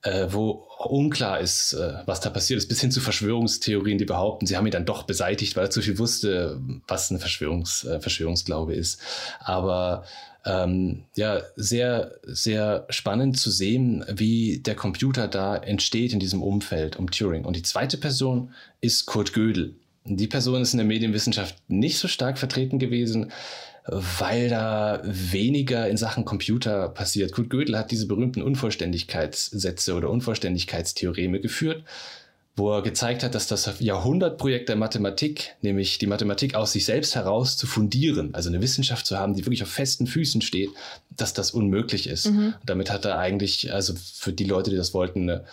Äh, 0.04 0.32
wo 0.32 0.66
unklar 0.78 1.38
ist, 1.38 1.74
äh, 1.74 1.94
was 2.06 2.20
da 2.20 2.28
passiert 2.28 2.58
ist, 2.58 2.68
bis 2.68 2.80
hin 2.80 2.90
zu 2.90 3.00
Verschwörungstheorien, 3.00 3.98
die 3.98 4.04
behaupten, 4.04 4.46
sie 4.46 4.56
haben 4.56 4.66
ihn 4.66 4.72
dann 4.72 4.84
doch 4.84 5.04
beseitigt, 5.04 5.54
weil 5.54 5.66
er 5.66 5.70
zu 5.70 5.80
viel 5.80 5.96
wusste, 5.96 6.60
was 6.88 7.12
ein 7.12 7.20
Verschwörungs, 7.20 7.84
äh, 7.84 8.00
Verschwörungsglaube 8.00 8.74
ist. 8.74 9.00
Aber 9.38 10.02
ähm, 10.44 11.04
ja, 11.16 11.42
sehr, 11.56 12.18
sehr 12.24 12.86
spannend 12.88 13.38
zu 13.38 13.50
sehen, 13.50 14.04
wie 14.08 14.58
der 14.58 14.74
Computer 14.74 15.28
da 15.28 15.56
entsteht 15.56 16.12
in 16.12 16.20
diesem 16.20 16.42
Umfeld 16.42 16.96
um 16.96 17.10
Turing. 17.10 17.44
Und 17.44 17.56
die 17.56 17.62
zweite 17.62 17.96
Person 17.96 18.52
ist 18.80 19.06
Kurt 19.06 19.32
Gödel. 19.32 19.76
Die 20.04 20.26
Person 20.26 20.62
ist 20.62 20.72
in 20.72 20.78
der 20.78 20.86
Medienwissenschaft 20.86 21.56
nicht 21.68 21.98
so 21.98 22.08
stark 22.08 22.38
vertreten 22.38 22.80
gewesen, 22.80 23.30
weil 23.86 24.48
da 24.48 25.00
weniger 25.04 25.88
in 25.88 25.96
Sachen 25.96 26.24
Computer 26.24 26.88
passiert. 26.88 27.32
Kurt 27.32 27.50
Gödel 27.50 27.78
hat 27.78 27.90
diese 27.90 28.06
berühmten 28.06 28.42
Unvollständigkeitssätze 28.42 29.94
oder 29.94 30.10
Unvollständigkeitstheoreme 30.10 31.40
geführt 31.40 31.84
wo 32.54 32.70
er 32.70 32.82
gezeigt 32.82 33.22
hat, 33.22 33.34
dass 33.34 33.46
das 33.46 33.80
Jahrhundertprojekt 33.80 34.68
der 34.68 34.76
Mathematik, 34.76 35.54
nämlich 35.62 35.96
die 35.98 36.06
Mathematik 36.06 36.54
aus 36.54 36.72
sich 36.72 36.84
selbst 36.84 37.14
heraus 37.14 37.56
zu 37.56 37.66
fundieren, 37.66 38.34
also 38.34 38.50
eine 38.50 38.60
Wissenschaft 38.60 39.06
zu 39.06 39.18
haben, 39.18 39.34
die 39.34 39.46
wirklich 39.46 39.62
auf 39.62 39.70
festen 39.70 40.06
Füßen 40.06 40.42
steht, 40.42 40.70
dass 41.10 41.32
das 41.32 41.52
unmöglich 41.52 42.06
ist. 42.06 42.30
Mhm. 42.30 42.54
damit 42.66 42.90
hat 42.90 43.04
er 43.06 43.18
eigentlich, 43.18 43.72
also 43.72 43.94
für 43.96 44.32
die 44.32 44.44
Leute, 44.44 44.70
die 44.70 44.76
das 44.76 44.92
wollten, 44.92 45.30
eine, 45.30 45.44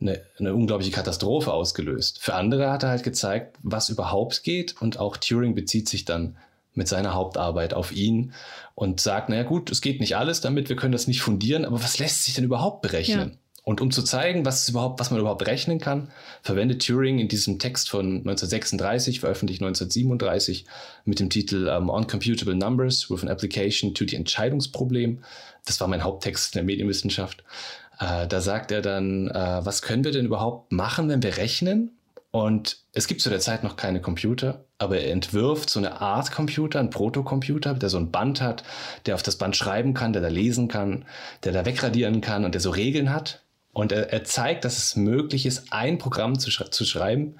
eine, 0.00 0.22
eine 0.38 0.54
unglaubliche 0.54 0.92
Katastrophe 0.92 1.52
ausgelöst. 1.52 2.20
Für 2.20 2.34
andere 2.34 2.70
hat 2.70 2.82
er 2.82 2.88
halt 2.90 3.02
gezeigt, 3.02 3.56
was 3.62 3.90
überhaupt 3.90 4.42
geht 4.42 4.80
und 4.80 4.98
auch 4.98 5.18
Turing 5.18 5.54
bezieht 5.54 5.88
sich 5.88 6.06
dann 6.06 6.36
mit 6.74 6.88
seiner 6.88 7.14
Hauptarbeit 7.14 7.74
auf 7.74 7.92
ihn 7.92 8.32
und 8.74 9.00
sagt, 9.00 9.28
naja 9.28 9.42
gut, 9.42 9.70
es 9.70 9.80
geht 9.80 10.00
nicht 10.00 10.16
alles 10.16 10.40
damit, 10.40 10.68
wir 10.68 10.76
können 10.76 10.92
das 10.92 11.06
nicht 11.06 11.22
fundieren, 11.22 11.64
aber 11.64 11.82
was 11.82 11.98
lässt 11.98 12.24
sich 12.24 12.34
denn 12.34 12.44
überhaupt 12.44 12.82
berechnen? 12.82 13.30
Ja. 13.30 13.38
Und 13.68 13.80
um 13.80 13.90
zu 13.90 14.04
zeigen, 14.04 14.44
was, 14.44 14.68
überhaupt, 14.68 15.00
was 15.00 15.10
man 15.10 15.18
überhaupt 15.18 15.44
rechnen 15.44 15.80
kann, 15.80 16.12
verwendet 16.40 16.86
Turing 16.86 17.18
in 17.18 17.26
diesem 17.26 17.58
Text 17.58 17.90
von 17.90 18.18
1936, 18.18 19.18
veröffentlicht 19.18 19.60
1937, 19.60 20.66
mit 21.04 21.18
dem 21.18 21.30
Titel 21.30 21.66
um, 21.66 21.88
ähm, 21.88 21.90
Uncomputable 21.90 22.54
Numbers 22.54 23.10
with 23.10 23.22
an 23.22 23.28
Application 23.28 23.92
to 23.92 24.04
the 24.06 24.14
Entscheidungsproblem. 24.14 25.18
Das 25.64 25.80
war 25.80 25.88
mein 25.88 26.04
Haupttext 26.04 26.54
in 26.54 26.58
der 26.58 26.64
Medienwissenschaft. 26.64 27.42
Äh, 27.98 28.28
da 28.28 28.40
sagt 28.40 28.70
er 28.70 28.82
dann, 28.82 29.26
äh, 29.32 29.60
was 29.64 29.82
können 29.82 30.04
wir 30.04 30.12
denn 30.12 30.26
überhaupt 30.26 30.70
machen, 30.70 31.08
wenn 31.08 31.24
wir 31.24 31.36
rechnen? 31.36 31.90
Und 32.30 32.84
es 32.92 33.08
gibt 33.08 33.20
zu 33.20 33.30
der 33.30 33.40
Zeit 33.40 33.64
noch 33.64 33.74
keine 33.74 34.00
Computer, 34.00 34.64
aber 34.78 35.00
er 35.00 35.10
entwirft 35.10 35.70
so 35.70 35.80
eine 35.80 36.00
Art 36.00 36.30
Computer, 36.30 36.78
einen 36.78 36.90
Protocomputer, 36.90 37.74
der 37.74 37.88
so 37.88 37.98
ein 37.98 38.12
Band 38.12 38.40
hat, 38.40 38.62
der 39.06 39.16
auf 39.16 39.24
das 39.24 39.38
Band 39.38 39.56
schreiben 39.56 39.92
kann, 39.92 40.12
der 40.12 40.22
da 40.22 40.28
lesen 40.28 40.68
kann, 40.68 41.04
der 41.42 41.52
da 41.52 41.66
wegradieren 41.66 42.20
kann 42.20 42.44
und 42.44 42.54
der 42.54 42.60
so 42.60 42.70
Regeln 42.70 43.12
hat. 43.12 43.42
Und 43.76 43.92
er, 43.92 44.10
er 44.10 44.24
zeigt, 44.24 44.64
dass 44.64 44.78
es 44.78 44.96
möglich 44.96 45.44
ist, 45.44 45.70
ein 45.70 45.98
Programm 45.98 46.38
zu, 46.38 46.50
zu 46.50 46.84
schreiben, 46.86 47.36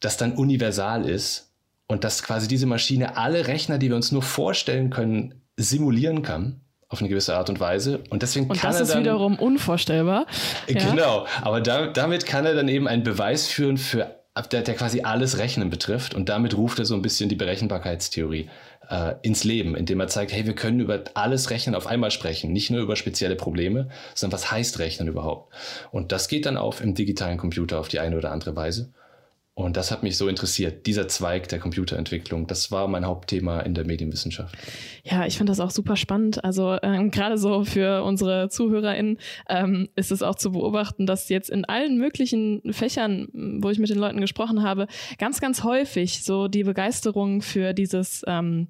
das 0.00 0.18
dann 0.18 0.32
universal 0.34 1.08
ist 1.08 1.50
und 1.86 2.04
dass 2.04 2.22
quasi 2.22 2.46
diese 2.46 2.66
Maschine 2.66 3.16
alle 3.16 3.46
Rechner, 3.46 3.78
die 3.78 3.88
wir 3.88 3.96
uns 3.96 4.12
nur 4.12 4.22
vorstellen 4.22 4.90
können, 4.90 5.40
simulieren 5.56 6.20
kann 6.20 6.60
auf 6.90 7.00
eine 7.00 7.08
gewisse 7.08 7.34
Art 7.34 7.48
und 7.48 7.58
Weise. 7.58 8.04
Und 8.10 8.22
deswegen 8.22 8.50
und 8.50 8.58
kann 8.58 8.72
das 8.72 8.80
er 8.80 8.82
ist 8.82 8.92
dann, 8.92 9.00
wiederum 9.00 9.38
unvorstellbar. 9.38 10.26
Genau, 10.66 11.26
aber 11.40 11.62
da, 11.62 11.86
damit 11.86 12.26
kann 12.26 12.44
er 12.44 12.54
dann 12.54 12.68
eben 12.68 12.86
einen 12.86 13.02
Beweis 13.02 13.46
führen 13.48 13.78
für 13.78 14.14
der, 14.50 14.60
der 14.60 14.74
quasi 14.74 15.00
alles 15.00 15.38
Rechnen 15.38 15.70
betrifft. 15.70 16.14
Und 16.14 16.28
damit 16.28 16.54
ruft 16.54 16.80
er 16.80 16.84
so 16.84 16.94
ein 16.94 17.00
bisschen 17.00 17.30
die 17.30 17.36
Berechenbarkeitstheorie 17.36 18.50
äh, 18.92 19.14
ins 19.22 19.42
Leben, 19.42 19.74
indem 19.74 20.00
er 20.00 20.08
zeigt, 20.08 20.32
hey, 20.32 20.44
wir 20.44 20.54
können 20.54 20.78
über 20.78 21.02
alles 21.14 21.48
Rechnen 21.48 21.74
auf 21.74 21.86
einmal 21.86 22.10
sprechen, 22.10 22.52
nicht 22.52 22.70
nur 22.70 22.82
über 22.82 22.94
spezielle 22.94 23.36
Probleme, 23.36 23.88
sondern 24.14 24.38
was 24.38 24.50
heißt 24.50 24.78
Rechnen 24.78 25.08
überhaupt? 25.08 25.52
Und 25.90 26.12
das 26.12 26.28
geht 26.28 26.44
dann 26.44 26.58
auf 26.58 26.82
im 26.82 26.94
digitalen 26.94 27.38
Computer 27.38 27.80
auf 27.80 27.88
die 27.88 28.00
eine 28.00 28.18
oder 28.18 28.30
andere 28.30 28.54
Weise. 28.54 28.92
Und 29.54 29.76
das 29.76 29.90
hat 29.90 30.02
mich 30.02 30.16
so 30.16 30.28
interessiert, 30.28 30.86
dieser 30.86 31.08
Zweig 31.08 31.48
der 31.48 31.58
Computerentwicklung. 31.58 32.46
Das 32.46 32.70
war 32.70 32.88
mein 32.88 33.04
Hauptthema 33.04 33.60
in 33.60 33.74
der 33.74 33.84
Medienwissenschaft. 33.84 34.56
Ja, 35.04 35.26
ich 35.26 35.36
finde 35.36 35.50
das 35.50 35.60
auch 35.60 35.70
super 35.70 35.96
spannend. 35.96 36.42
Also 36.42 36.78
ähm, 36.82 37.10
gerade 37.10 37.36
so 37.36 37.62
für 37.64 38.02
unsere 38.02 38.48
ZuhörerInnen 38.48 39.18
ähm, 39.50 39.90
ist 39.94 40.10
es 40.10 40.22
auch 40.22 40.36
zu 40.36 40.52
beobachten, 40.52 41.04
dass 41.04 41.28
jetzt 41.28 41.50
in 41.50 41.66
allen 41.66 41.98
möglichen 41.98 42.62
Fächern, 42.72 43.28
wo 43.60 43.68
ich 43.68 43.78
mit 43.78 43.90
den 43.90 43.98
Leuten 43.98 44.22
gesprochen 44.22 44.62
habe, 44.62 44.86
ganz, 45.18 45.38
ganz 45.38 45.64
häufig 45.64 46.24
so 46.24 46.48
die 46.48 46.64
Begeisterung 46.64 47.42
für 47.42 47.74
dieses 47.74 48.22
ähm, 48.26 48.68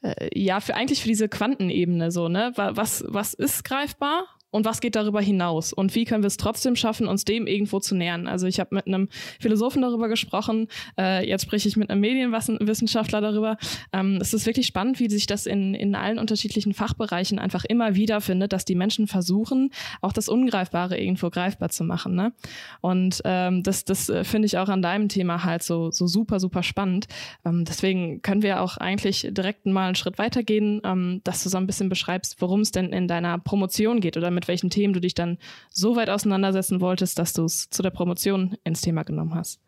äh, 0.00 0.30
ja, 0.34 0.60
für 0.60 0.76
eigentlich 0.76 1.02
für 1.02 1.08
diese 1.08 1.28
Quantenebene 1.28 2.10
so, 2.10 2.28
ne? 2.28 2.52
Was, 2.56 3.04
was 3.06 3.34
ist 3.34 3.64
greifbar 3.64 4.24
und 4.50 4.64
was 4.64 4.80
geht 4.80 4.96
darüber 4.96 5.20
hinaus 5.20 5.72
und 5.72 5.94
wie 5.94 6.04
können 6.04 6.22
wir 6.22 6.28
es 6.28 6.36
trotzdem 6.36 6.76
schaffen, 6.76 7.06
uns 7.08 7.24
dem 7.24 7.46
irgendwo 7.46 7.80
zu 7.80 7.94
nähern. 7.94 8.26
Also 8.26 8.46
ich 8.46 8.60
habe 8.60 8.74
mit 8.74 8.86
einem 8.86 9.08
Philosophen 9.40 9.82
darüber 9.82 10.08
gesprochen, 10.08 10.68
äh, 10.98 11.26
jetzt 11.28 11.42
spreche 11.42 11.68
ich 11.68 11.76
mit 11.76 11.90
einem 11.90 12.00
Medienwissenschaftler 12.00 13.20
darüber. 13.20 13.56
Ähm, 13.92 14.18
es 14.20 14.32
ist 14.32 14.46
wirklich 14.46 14.66
spannend, 14.66 15.00
wie 15.00 15.10
sich 15.10 15.26
das 15.26 15.46
in, 15.46 15.74
in 15.74 15.94
allen 15.94 16.18
unterschiedlichen 16.18 16.74
Fachbereichen 16.74 17.38
einfach 17.38 17.64
immer 17.64 17.94
wieder 17.94 18.20
findet, 18.20 18.52
dass 18.52 18.64
die 18.64 18.74
Menschen 18.74 19.06
versuchen, 19.06 19.70
auch 20.00 20.12
das 20.12 20.28
Ungreifbare 20.28 20.98
irgendwo 20.98 21.30
greifbar 21.30 21.68
zu 21.68 21.84
machen. 21.84 22.14
Ne? 22.14 22.32
Und 22.80 23.20
ähm, 23.24 23.62
das, 23.62 23.84
das 23.84 24.08
äh, 24.08 24.24
finde 24.24 24.46
ich 24.46 24.58
auch 24.58 24.68
an 24.68 24.82
deinem 24.82 25.08
Thema 25.08 25.44
halt 25.44 25.62
so, 25.62 25.90
so 25.90 26.06
super, 26.06 26.40
super 26.40 26.62
spannend. 26.62 27.06
Ähm, 27.44 27.64
deswegen 27.64 28.22
können 28.22 28.42
wir 28.42 28.60
auch 28.60 28.76
eigentlich 28.76 29.26
direkt 29.30 29.66
mal 29.66 29.86
einen 29.86 29.94
Schritt 29.96 30.18
weitergehen, 30.18 30.80
ähm, 30.84 31.20
dass 31.24 31.42
du 31.42 31.48
so 31.48 31.58
ein 31.58 31.66
bisschen 31.66 31.88
beschreibst, 31.88 32.40
worum 32.40 32.60
es 32.60 32.70
denn 32.70 32.92
in 32.92 33.08
deiner 33.08 33.38
Promotion 33.38 34.00
geht 34.00 34.16
oder 34.16 34.30
mit 34.36 34.46
welchen 34.46 34.70
Themen 34.70 34.94
du 34.94 35.00
dich 35.00 35.14
dann 35.14 35.38
so 35.70 35.96
weit 35.96 36.10
auseinandersetzen 36.10 36.80
wolltest, 36.80 37.18
dass 37.18 37.32
du 37.32 37.44
es 37.44 37.68
zu 37.70 37.82
der 37.82 37.90
Promotion 37.90 38.56
ins 38.62 38.82
Thema 38.82 39.02
genommen 39.02 39.34
hast. 39.34 39.58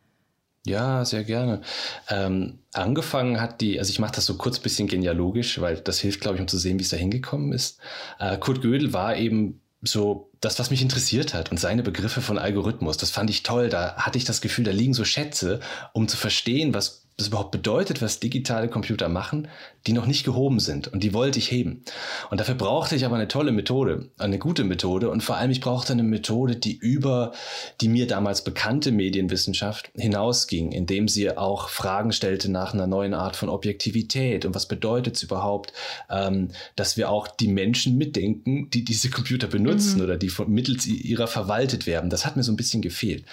Ja, 0.64 1.04
sehr 1.04 1.24
gerne. 1.24 1.62
Ähm, 2.08 2.58
angefangen 2.72 3.40
hat 3.40 3.60
die, 3.60 3.78
also 3.78 3.90
ich 3.90 3.98
mache 3.98 4.12
das 4.12 4.26
so 4.26 4.36
kurz 4.36 4.58
bisschen 4.58 4.86
genealogisch, 4.86 5.60
weil 5.60 5.76
das 5.78 5.98
hilft, 5.98 6.20
glaube 6.20 6.36
ich, 6.36 6.40
um 6.42 6.48
zu 6.48 6.58
sehen, 6.58 6.78
wie 6.78 6.82
es 6.82 6.90
da 6.90 6.96
hingekommen 6.96 7.52
ist. 7.52 7.78
Äh, 8.18 8.36
Kurt 8.38 8.60
Gödel 8.60 8.92
war 8.92 9.16
eben 9.16 9.60
so 9.80 10.30
das, 10.40 10.58
was 10.58 10.70
mich 10.70 10.82
interessiert 10.82 11.34
hat 11.34 11.50
und 11.50 11.58
seine 11.58 11.82
Begriffe 11.82 12.20
von 12.20 12.38
Algorithmus. 12.38 12.96
Das 12.96 13.10
fand 13.10 13.30
ich 13.30 13.44
toll. 13.44 13.68
Da 13.68 13.96
hatte 13.96 14.18
ich 14.18 14.24
das 14.24 14.40
Gefühl, 14.40 14.64
da 14.64 14.70
liegen 14.72 14.94
so 14.94 15.04
Schätze, 15.04 15.60
um 15.92 16.08
zu 16.08 16.16
verstehen, 16.16 16.74
was 16.74 17.06
das 17.16 17.28
überhaupt 17.28 17.50
bedeutet, 17.50 18.00
was 18.00 18.20
digitale 18.20 18.68
Computer 18.68 19.08
machen, 19.08 19.48
die 19.86 19.92
noch 19.92 20.06
nicht 20.06 20.24
gehoben 20.24 20.60
sind. 20.60 20.88
Und 20.88 21.02
die 21.02 21.14
wollte 21.14 21.38
ich 21.38 21.50
heben. 21.50 21.82
Und 22.30 22.40
dafür 22.40 22.54
brauchte 22.54 22.96
ich 22.96 23.06
aber 23.06 23.16
eine 23.16 23.28
tolle 23.28 23.52
Methode, 23.52 24.10
eine 24.18 24.38
gute 24.38 24.64
Methode. 24.64 25.08
Und 25.08 25.22
vor 25.22 25.36
allem, 25.36 25.50
ich 25.50 25.60
brauchte 25.60 25.92
eine 25.92 26.02
Methode, 26.02 26.56
die 26.56 26.76
über 26.76 27.32
die 27.80 27.88
mir 27.88 28.06
damals 28.06 28.42
bekannte 28.42 28.92
Medienwissenschaft 28.92 29.90
hinausging, 29.94 30.72
indem 30.72 31.08
sie 31.08 31.36
auch 31.36 31.68
Fragen 31.68 32.12
stellte 32.12 32.50
nach 32.50 32.74
einer 32.74 32.86
neuen 32.86 33.14
Art 33.14 33.36
von 33.36 33.48
Objektivität. 33.48 34.44
Und 34.44 34.54
was 34.54 34.66
bedeutet 34.66 35.16
es 35.16 35.22
überhaupt, 35.22 35.72
ähm, 36.10 36.48
dass 36.76 36.96
wir 36.96 37.10
auch 37.10 37.28
die 37.28 37.48
Menschen 37.48 37.96
mitdenken, 37.96 38.68
die 38.70 38.84
diese 38.84 39.10
Computer 39.10 39.46
benutzen 39.46 39.98
mhm. 39.98 40.04
oder 40.04 40.16
die 40.16 40.28
von, 40.28 40.50
mittels 40.50 40.86
ihrer 40.86 41.28
verwaltet 41.28 41.86
werden. 41.86 42.10
Das 42.10 42.26
hat 42.26 42.36
mir 42.36 42.42
so 42.42 42.52
ein 42.52 42.56
bisschen 42.56 42.82
gefehlt. 42.82 43.24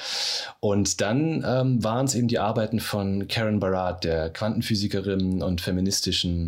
Und 0.60 1.02
dann 1.02 1.44
ähm, 1.46 1.84
waren 1.84 2.06
es 2.06 2.16
eben 2.16 2.28
die 2.28 2.40
Arbeiten 2.40 2.80
von 2.80 3.28
Karen 3.28 3.60
Barat, 3.60 4.04
der 4.04 4.30
Quantenphysikerin 4.30 5.42
und 5.42 5.62
feministischen 5.62 6.45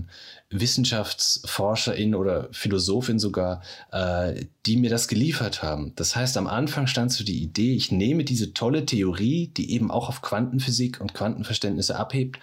Wissenschaftsforscherin 0.50 2.16
oder 2.16 2.48
Philosophin 2.52 3.20
sogar, 3.20 3.62
äh, 3.92 4.46
die 4.66 4.78
mir 4.78 4.90
das 4.90 5.08
geliefert 5.08 5.64
haben. 5.64 5.94
Das 5.96 6.16
heißt, 6.16 6.38
am 6.38 6.48
Anfang 6.48 6.88
stand 6.88 7.12
so 7.12 7.24
die 7.24 7.42
Idee, 7.42 7.74
ich 7.74 7.92
nehme 7.92 8.24
diese 8.24 8.54
tolle 8.54 8.86
Theorie, 8.86 9.48
die 9.48 9.72
eben 9.72 9.92
auch 9.92 10.10
auf 10.10 10.22
Quantenphysik 10.22 11.02
und 11.02 11.14
Quantenverständnisse 11.14 11.98
abhebt 11.98 12.40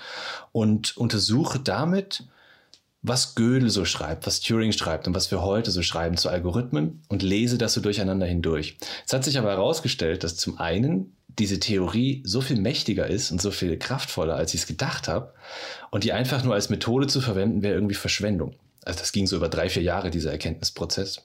und 0.52 0.96
untersuche 0.96 1.58
damit, 1.58 2.24
was 3.04 3.34
Gödel 3.34 3.68
so 3.68 3.84
schreibt, 3.84 4.26
was 4.26 4.40
Turing 4.40 4.72
schreibt 4.72 5.06
und 5.06 5.14
was 5.14 5.30
wir 5.30 5.42
heute 5.42 5.70
so 5.70 5.82
schreiben 5.82 6.16
zu 6.16 6.30
Algorithmen 6.30 7.02
und 7.08 7.22
lese 7.22 7.58
das 7.58 7.74
so 7.74 7.82
durcheinander 7.82 8.24
hindurch. 8.24 8.78
Es 9.06 9.12
hat 9.12 9.24
sich 9.24 9.38
aber 9.38 9.50
herausgestellt, 9.50 10.24
dass 10.24 10.36
zum 10.36 10.58
einen 10.58 11.13
diese 11.38 11.60
Theorie 11.60 12.22
so 12.24 12.40
viel 12.40 12.60
mächtiger 12.60 13.06
ist 13.06 13.30
und 13.30 13.40
so 13.40 13.50
viel 13.50 13.78
kraftvoller, 13.78 14.36
als 14.36 14.54
ich 14.54 14.62
es 14.62 14.66
gedacht 14.66 15.08
habe. 15.08 15.32
Und 15.90 16.04
die 16.04 16.12
einfach 16.12 16.44
nur 16.44 16.54
als 16.54 16.70
Methode 16.70 17.06
zu 17.06 17.20
verwenden, 17.20 17.62
wäre 17.62 17.74
irgendwie 17.74 17.94
Verschwendung. 17.94 18.54
Also 18.84 19.00
das 19.00 19.12
ging 19.12 19.26
so 19.26 19.36
über 19.36 19.48
drei, 19.48 19.68
vier 19.68 19.82
Jahre, 19.82 20.10
dieser 20.10 20.30
Erkenntnisprozess. 20.30 21.22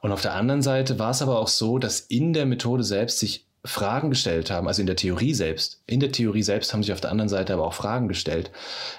Und 0.00 0.12
auf 0.12 0.22
der 0.22 0.34
anderen 0.34 0.62
Seite 0.62 0.98
war 0.98 1.10
es 1.10 1.22
aber 1.22 1.38
auch 1.38 1.48
so, 1.48 1.78
dass 1.78 2.00
in 2.00 2.32
der 2.32 2.46
Methode 2.46 2.84
selbst 2.84 3.18
sich 3.18 3.46
Fragen 3.64 4.10
gestellt 4.10 4.50
haben, 4.50 4.68
also 4.68 4.80
in 4.80 4.86
der 4.86 4.96
Theorie 4.96 5.34
selbst. 5.34 5.82
In 5.86 6.00
der 6.00 6.12
Theorie 6.12 6.42
selbst 6.42 6.72
haben 6.72 6.82
sich 6.82 6.92
auf 6.92 7.00
der 7.00 7.10
anderen 7.10 7.28
Seite 7.28 7.52
aber 7.52 7.64
auch 7.64 7.74
Fragen 7.74 8.08
gestellt, 8.08 8.50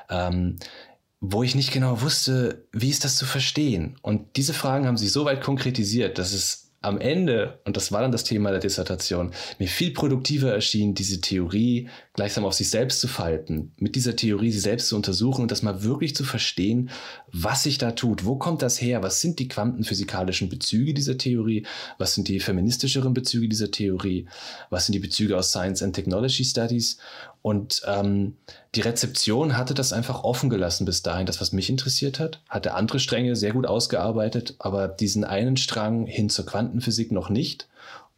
ähm, 0.09 0.57
wo 1.21 1.43
ich 1.43 1.55
nicht 1.55 1.71
genau 1.71 2.01
wusste, 2.01 2.65
wie 2.71 2.89
ist 2.89 3.03
das 3.03 3.15
zu 3.15 3.25
verstehen. 3.25 3.97
Und 4.01 4.35
diese 4.37 4.53
Fragen 4.53 4.87
haben 4.87 4.97
sich 4.97 5.11
so 5.11 5.25
weit 5.25 5.41
konkretisiert, 5.41 6.17
dass 6.17 6.33
es 6.33 6.58
am 6.81 6.97
Ende, 6.97 7.59
und 7.65 7.75
das 7.75 7.91
war 7.91 8.01
dann 8.01 8.13
das 8.13 8.23
Thema 8.23 8.51
der 8.51 8.61
Dissertation, 8.61 9.31
mir 9.57 9.67
viel 9.67 9.91
produktiver 9.91 10.53
erschien, 10.53 10.93
diese 10.93 11.19
Theorie 11.19 11.89
gleichsam 12.13 12.45
auf 12.45 12.53
sich 12.53 12.69
selbst 12.69 13.01
zu 13.01 13.09
falten, 13.09 13.73
mit 13.77 13.95
dieser 13.95 14.15
Theorie 14.15 14.51
sie 14.51 14.59
selbst 14.59 14.87
zu 14.87 14.95
untersuchen 14.95 15.41
und 15.41 15.51
das 15.51 15.61
mal 15.61 15.83
wirklich 15.83 16.15
zu 16.15 16.23
verstehen, 16.23 16.89
was 17.33 17.63
sich 17.63 17.79
da 17.79 17.91
tut, 17.91 18.23
wo 18.23 18.37
kommt 18.37 18.61
das 18.61 18.79
her, 18.81 19.03
was 19.03 19.19
sind 19.19 19.39
die 19.39 19.49
quantenphysikalischen 19.49 20.47
Bezüge 20.47 20.93
dieser 20.93 21.17
Theorie, 21.17 21.65
was 21.97 22.13
sind 22.13 22.29
die 22.29 22.39
feministischeren 22.39 23.13
Bezüge 23.13 23.49
dieser 23.49 23.71
Theorie, 23.71 24.27
was 24.69 24.85
sind 24.85 24.93
die 24.93 24.99
Bezüge 24.99 25.37
aus 25.37 25.49
Science 25.49 25.83
and 25.83 25.93
Technology 25.93 26.45
Studies 26.45 26.97
und 27.49 27.81
ähm, 27.87 28.35
die 28.75 28.81
Rezeption 28.81 29.57
hatte 29.57 29.73
das 29.73 29.91
einfach 29.91 30.23
offen 30.23 30.51
gelassen 30.51 30.85
bis 30.85 31.01
dahin. 31.01 31.25
Das, 31.25 31.41
was 31.41 31.51
mich 31.51 31.67
interessiert 31.71 32.19
hat, 32.19 32.41
hatte 32.47 32.75
andere 32.75 32.99
Stränge 32.99 33.35
sehr 33.35 33.53
gut 33.53 33.65
ausgearbeitet, 33.65 34.53
aber 34.59 34.87
diesen 34.87 35.23
einen 35.23 35.57
Strang 35.57 36.05
hin 36.05 36.29
zur 36.29 36.45
Quantenphysik 36.45 37.11
noch 37.11 37.31
nicht. 37.31 37.67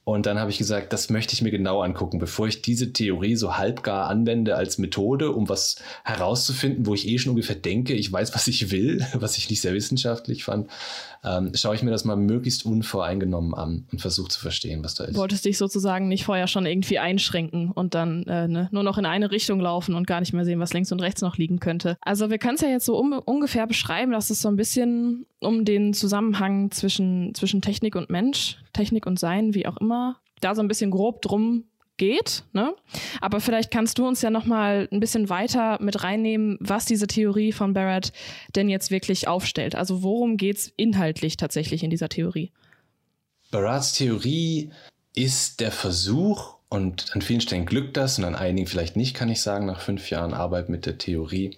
Und 0.04 0.26
dann 0.26 0.38
habe 0.38 0.52
ich 0.52 0.58
gesagt, 0.58 0.92
das 0.92 1.10
möchte 1.10 1.34
ich 1.34 1.42
mir 1.42 1.52
genau 1.52 1.82
angucken, 1.82 2.20
bevor 2.20 2.46
ich 2.50 2.62
diese 2.62 2.92
Theorie 2.92 3.38
so 3.38 3.56
halbgar 3.56 4.10
anwende 4.10 4.58
als 4.58 4.78
Methode, 4.78 5.32
um 5.32 5.48
was 5.48 5.78
herauszufinden, 6.04 6.86
wo 6.86 6.94
ich 6.94 7.08
eh 7.08 7.18
schon 7.18 7.30
ungefähr 7.30 7.56
denke, 7.56 7.94
ich 7.94 8.12
weiß, 8.12 8.36
was 8.36 8.50
ich 8.50 8.70
will, 8.70 9.08
was 9.14 9.38
ich 9.38 9.50
nicht 9.50 9.62
sehr 9.62 9.74
wissenschaftlich 9.74 10.44
fand, 10.44 10.70
ähm, 11.24 11.52
schaue 11.54 11.76
ich 11.76 11.84
mir 11.84 11.92
das 11.92 12.06
mal 12.06 12.16
möglichst 12.16 12.66
unvoreingenommen 12.66 13.54
an 13.54 13.88
und 13.92 14.02
versuche 14.02 14.30
zu 14.30 14.40
verstehen, 14.40 14.84
was 14.84 14.96
da 14.96 15.04
ist. 15.04 15.16
Wolltest 15.16 15.46
dich 15.46 15.58
sozusagen 15.58 16.08
nicht 16.08 16.26
vorher 16.26 16.48
schon 16.48 16.66
irgendwie 16.66 17.00
einschränken 17.00 17.72
und 17.72 17.94
dann 17.94 18.24
äh, 18.24 18.48
ne, 18.48 18.70
nur 18.72 18.84
noch 18.84 18.98
in 18.98 19.06
eine 19.06 19.32
Richtung 19.32 19.60
laufen 19.60 19.94
und 19.96 20.08
gar 20.08 20.20
nicht 20.20 20.34
mehr 20.34 20.46
sehen, 20.46 20.60
was 20.60 20.74
links 20.74 20.92
und 20.92 21.00
rechts 21.00 21.22
noch 21.22 21.38
liegen 21.38 21.60
könnte. 21.60 21.98
Also 22.02 22.30
wir 22.30 22.40
können 22.40 22.56
es 22.56 22.62
ja 22.62 22.70
jetzt 22.70 22.86
so 22.86 22.98
um, 22.98 23.14
ungefähr 23.14 23.68
beschreiben, 23.68 24.12
dass 24.12 24.30
es 24.30 24.42
so 24.42 24.48
ein 24.50 24.56
bisschen 24.56 25.26
um 25.40 25.66
den 25.66 25.94
Zusammenhang 25.94 26.72
zwischen, 26.72 27.34
zwischen 27.36 27.62
Technik 27.62 27.96
und 27.96 28.10
Mensch, 28.10 28.58
Technik 28.74 29.06
und 29.06 29.20
Sein, 29.20 29.54
wie 29.54 29.68
auch 29.68 29.78
immer, 29.78 30.18
da 30.40 30.56
so 30.56 30.62
ein 30.62 30.68
bisschen 30.68 30.92
grob 30.92 31.22
drum 31.22 31.66
geht. 32.02 32.44
Ne? 32.52 32.74
Aber 33.22 33.40
vielleicht 33.40 33.70
kannst 33.70 34.00
du 34.00 34.08
uns 34.08 34.24
ja 34.24 34.32
noch 34.32 34.46
mal 34.46 34.90
ein 34.92 35.00
bisschen 35.00 35.30
weiter 35.30 35.78
mit 35.80 36.04
reinnehmen, 36.04 36.58
was 36.60 36.86
diese 36.86 37.06
Theorie 37.06 37.52
von 37.52 37.76
Barrett 37.76 38.12
denn 38.56 38.70
jetzt 38.70 38.90
wirklich 38.90 39.28
aufstellt. 39.28 39.76
Also 39.76 40.02
worum 40.02 40.36
geht 40.36 40.58
es 40.58 40.74
inhaltlich 40.78 41.38
tatsächlich 41.38 41.84
in 41.84 41.92
dieser 41.92 42.10
Theorie? 42.10 42.52
Barratts 43.52 43.94
Theorie 43.94 44.72
ist 45.14 45.60
der 45.60 45.72
Versuch, 45.72 46.56
und 46.70 47.14
an 47.14 47.22
vielen 47.22 47.42
Stellen 47.42 47.66
glückt 47.66 47.98
das 47.98 48.18
und 48.18 48.24
an 48.24 48.34
einigen 48.34 48.66
vielleicht 48.66 48.96
nicht, 48.96 49.14
kann 49.14 49.30
ich 49.30 49.42
sagen, 49.42 49.66
nach 49.66 49.82
fünf 49.82 50.10
Jahren 50.10 50.34
Arbeit 50.34 50.70
mit 50.70 50.86
der 50.86 50.98
Theorie, 50.98 51.58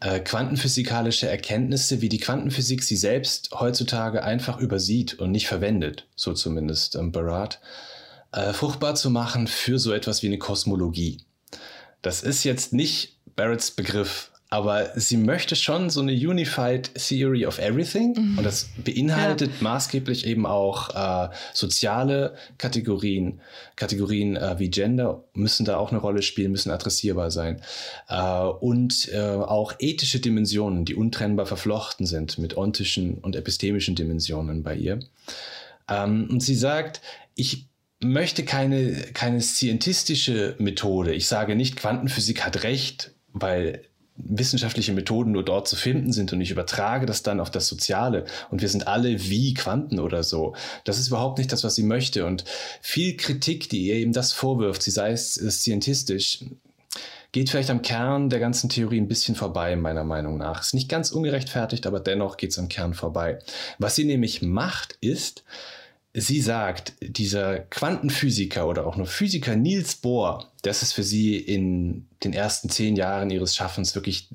äh, 0.00 0.20
quantenphysikalische 0.20 1.28
Erkenntnisse, 1.28 2.00
wie 2.00 2.08
die 2.08 2.20
Quantenphysik 2.20 2.84
sie 2.84 2.96
selbst 2.96 3.50
heutzutage 3.52 4.22
einfach 4.22 4.58
übersieht 4.58 5.14
und 5.14 5.32
nicht 5.32 5.48
verwendet, 5.48 6.06
so 6.14 6.32
zumindest 6.32 6.94
ähm, 6.94 7.10
Barat, 7.10 7.60
äh, 8.32 8.52
fruchtbar 8.52 8.94
zu 8.94 9.10
machen 9.10 9.46
für 9.46 9.78
so 9.78 9.92
etwas 9.92 10.22
wie 10.22 10.26
eine 10.26 10.38
Kosmologie. 10.38 11.22
Das 12.02 12.22
ist 12.22 12.44
jetzt 12.44 12.72
nicht 12.72 13.18
Barretts 13.34 13.70
Begriff 13.70 14.30
aber 14.48 14.90
sie 14.94 15.16
möchte 15.16 15.56
schon 15.56 15.90
so 15.90 16.00
eine 16.00 16.12
Unified 16.12 16.94
Theory 16.94 17.46
of 17.46 17.58
Everything 17.58 18.14
mhm. 18.16 18.38
und 18.38 18.44
das 18.44 18.68
beinhaltet 18.76 19.50
ja. 19.56 19.62
maßgeblich 19.62 20.24
eben 20.24 20.46
auch 20.46 20.94
äh, 20.94 21.30
soziale 21.52 22.36
Kategorien, 22.56 23.40
Kategorien 23.74 24.36
äh, 24.36 24.58
wie 24.58 24.70
Gender 24.70 25.24
müssen 25.34 25.66
da 25.66 25.78
auch 25.78 25.90
eine 25.90 26.00
Rolle 26.00 26.22
spielen, 26.22 26.52
müssen 26.52 26.70
adressierbar 26.70 27.32
sein 27.32 27.60
äh, 28.08 28.40
und 28.40 29.08
äh, 29.12 29.18
auch 29.18 29.74
ethische 29.80 30.20
Dimensionen, 30.20 30.84
die 30.84 30.94
untrennbar 30.94 31.46
verflochten 31.46 32.06
sind 32.06 32.38
mit 32.38 32.56
ontischen 32.56 33.18
und 33.18 33.34
epistemischen 33.34 33.96
Dimensionen 33.96 34.62
bei 34.62 34.76
ihr. 34.76 35.00
Ähm, 35.88 36.28
und 36.30 36.40
sie 36.40 36.54
sagt, 36.54 37.00
ich 37.34 37.66
möchte 38.02 38.44
keine, 38.44 38.92
keine 39.14 39.40
scientistische 39.40 40.54
Methode. 40.58 41.14
Ich 41.14 41.28
sage 41.28 41.56
nicht, 41.56 41.76
Quantenphysik 41.76 42.44
hat 42.44 42.62
recht, 42.62 43.12
weil 43.32 43.82
wissenschaftliche 44.16 44.92
Methoden 44.92 45.32
nur 45.32 45.44
dort 45.44 45.68
zu 45.68 45.76
finden 45.76 46.12
sind 46.12 46.32
und 46.32 46.40
ich 46.40 46.50
übertrage 46.50 47.06
das 47.06 47.22
dann 47.22 47.40
auf 47.40 47.50
das 47.50 47.68
Soziale 47.68 48.24
und 48.50 48.62
wir 48.62 48.68
sind 48.68 48.86
alle 48.86 49.28
wie 49.28 49.52
Quanten 49.54 49.98
oder 49.98 50.22
so. 50.22 50.54
Das 50.84 50.98
ist 50.98 51.08
überhaupt 51.08 51.38
nicht 51.38 51.52
das, 51.52 51.64
was 51.64 51.74
sie 51.74 51.82
möchte 51.82 52.24
und 52.24 52.44
viel 52.80 53.16
Kritik, 53.16 53.68
die 53.68 53.86
ihr 53.86 53.94
eben 53.94 54.12
das 54.12 54.32
vorwirft, 54.32 54.82
sie 54.82 54.90
sei 54.90 55.12
es 55.12 55.34
scientistisch, 55.34 56.44
geht 57.32 57.50
vielleicht 57.50 57.68
am 57.68 57.82
Kern 57.82 58.30
der 58.30 58.40
ganzen 58.40 58.70
Theorie 58.70 59.00
ein 59.00 59.08
bisschen 59.08 59.34
vorbei, 59.34 59.76
meiner 59.76 60.04
Meinung 60.04 60.38
nach. 60.38 60.62
Ist 60.62 60.72
nicht 60.72 60.88
ganz 60.88 61.10
ungerechtfertigt, 61.10 61.86
aber 61.86 62.00
dennoch 62.00 62.38
geht 62.38 62.52
es 62.52 62.58
am 62.58 62.68
Kern 62.68 62.94
vorbei. 62.94 63.40
Was 63.78 63.94
sie 63.94 64.04
nämlich 64.04 64.40
macht, 64.40 64.96
ist, 65.02 65.44
sie 66.18 66.40
sagt, 66.40 66.94
dieser 67.02 67.58
Quantenphysiker 67.58 68.66
oder 68.66 68.86
auch 68.86 68.96
nur 68.96 69.06
Physiker 69.06 69.54
Niels 69.54 69.96
Bohr, 69.96 70.50
das 70.62 70.82
ist 70.82 70.94
für 70.94 71.02
sie 71.02 71.36
in 71.36 72.08
den 72.24 72.32
ersten 72.32 72.70
zehn 72.70 72.96
Jahren 72.96 73.28
ihres 73.28 73.54
Schaffens 73.54 73.94
wirklich, 73.94 74.30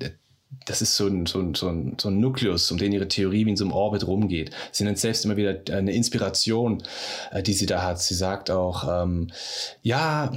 das 0.64 0.80
ist 0.80 0.94
so 0.94 1.08
ein, 1.08 1.26
so 1.26 1.40
ein, 1.40 1.54
so 1.56 1.68
ein, 1.68 1.96
so 2.00 2.08
ein 2.08 2.20
Nukleus, 2.20 2.70
um 2.70 2.78
den 2.78 2.92
ihre 2.92 3.08
Theorie 3.08 3.46
wie 3.46 3.50
in 3.50 3.56
so 3.56 3.64
einem 3.64 3.72
Orbit 3.72 4.06
rumgeht. 4.06 4.52
Sie 4.70 4.84
nennt 4.84 5.00
selbst 5.00 5.24
immer 5.24 5.36
wieder 5.36 5.60
eine 5.76 5.92
Inspiration, 5.92 6.84
äh, 7.32 7.42
die 7.42 7.52
sie 7.52 7.66
da 7.66 7.82
hat. 7.82 8.00
Sie 8.00 8.14
sagt 8.14 8.48
auch, 8.48 9.02
ähm, 9.02 9.32
ja, 9.82 10.32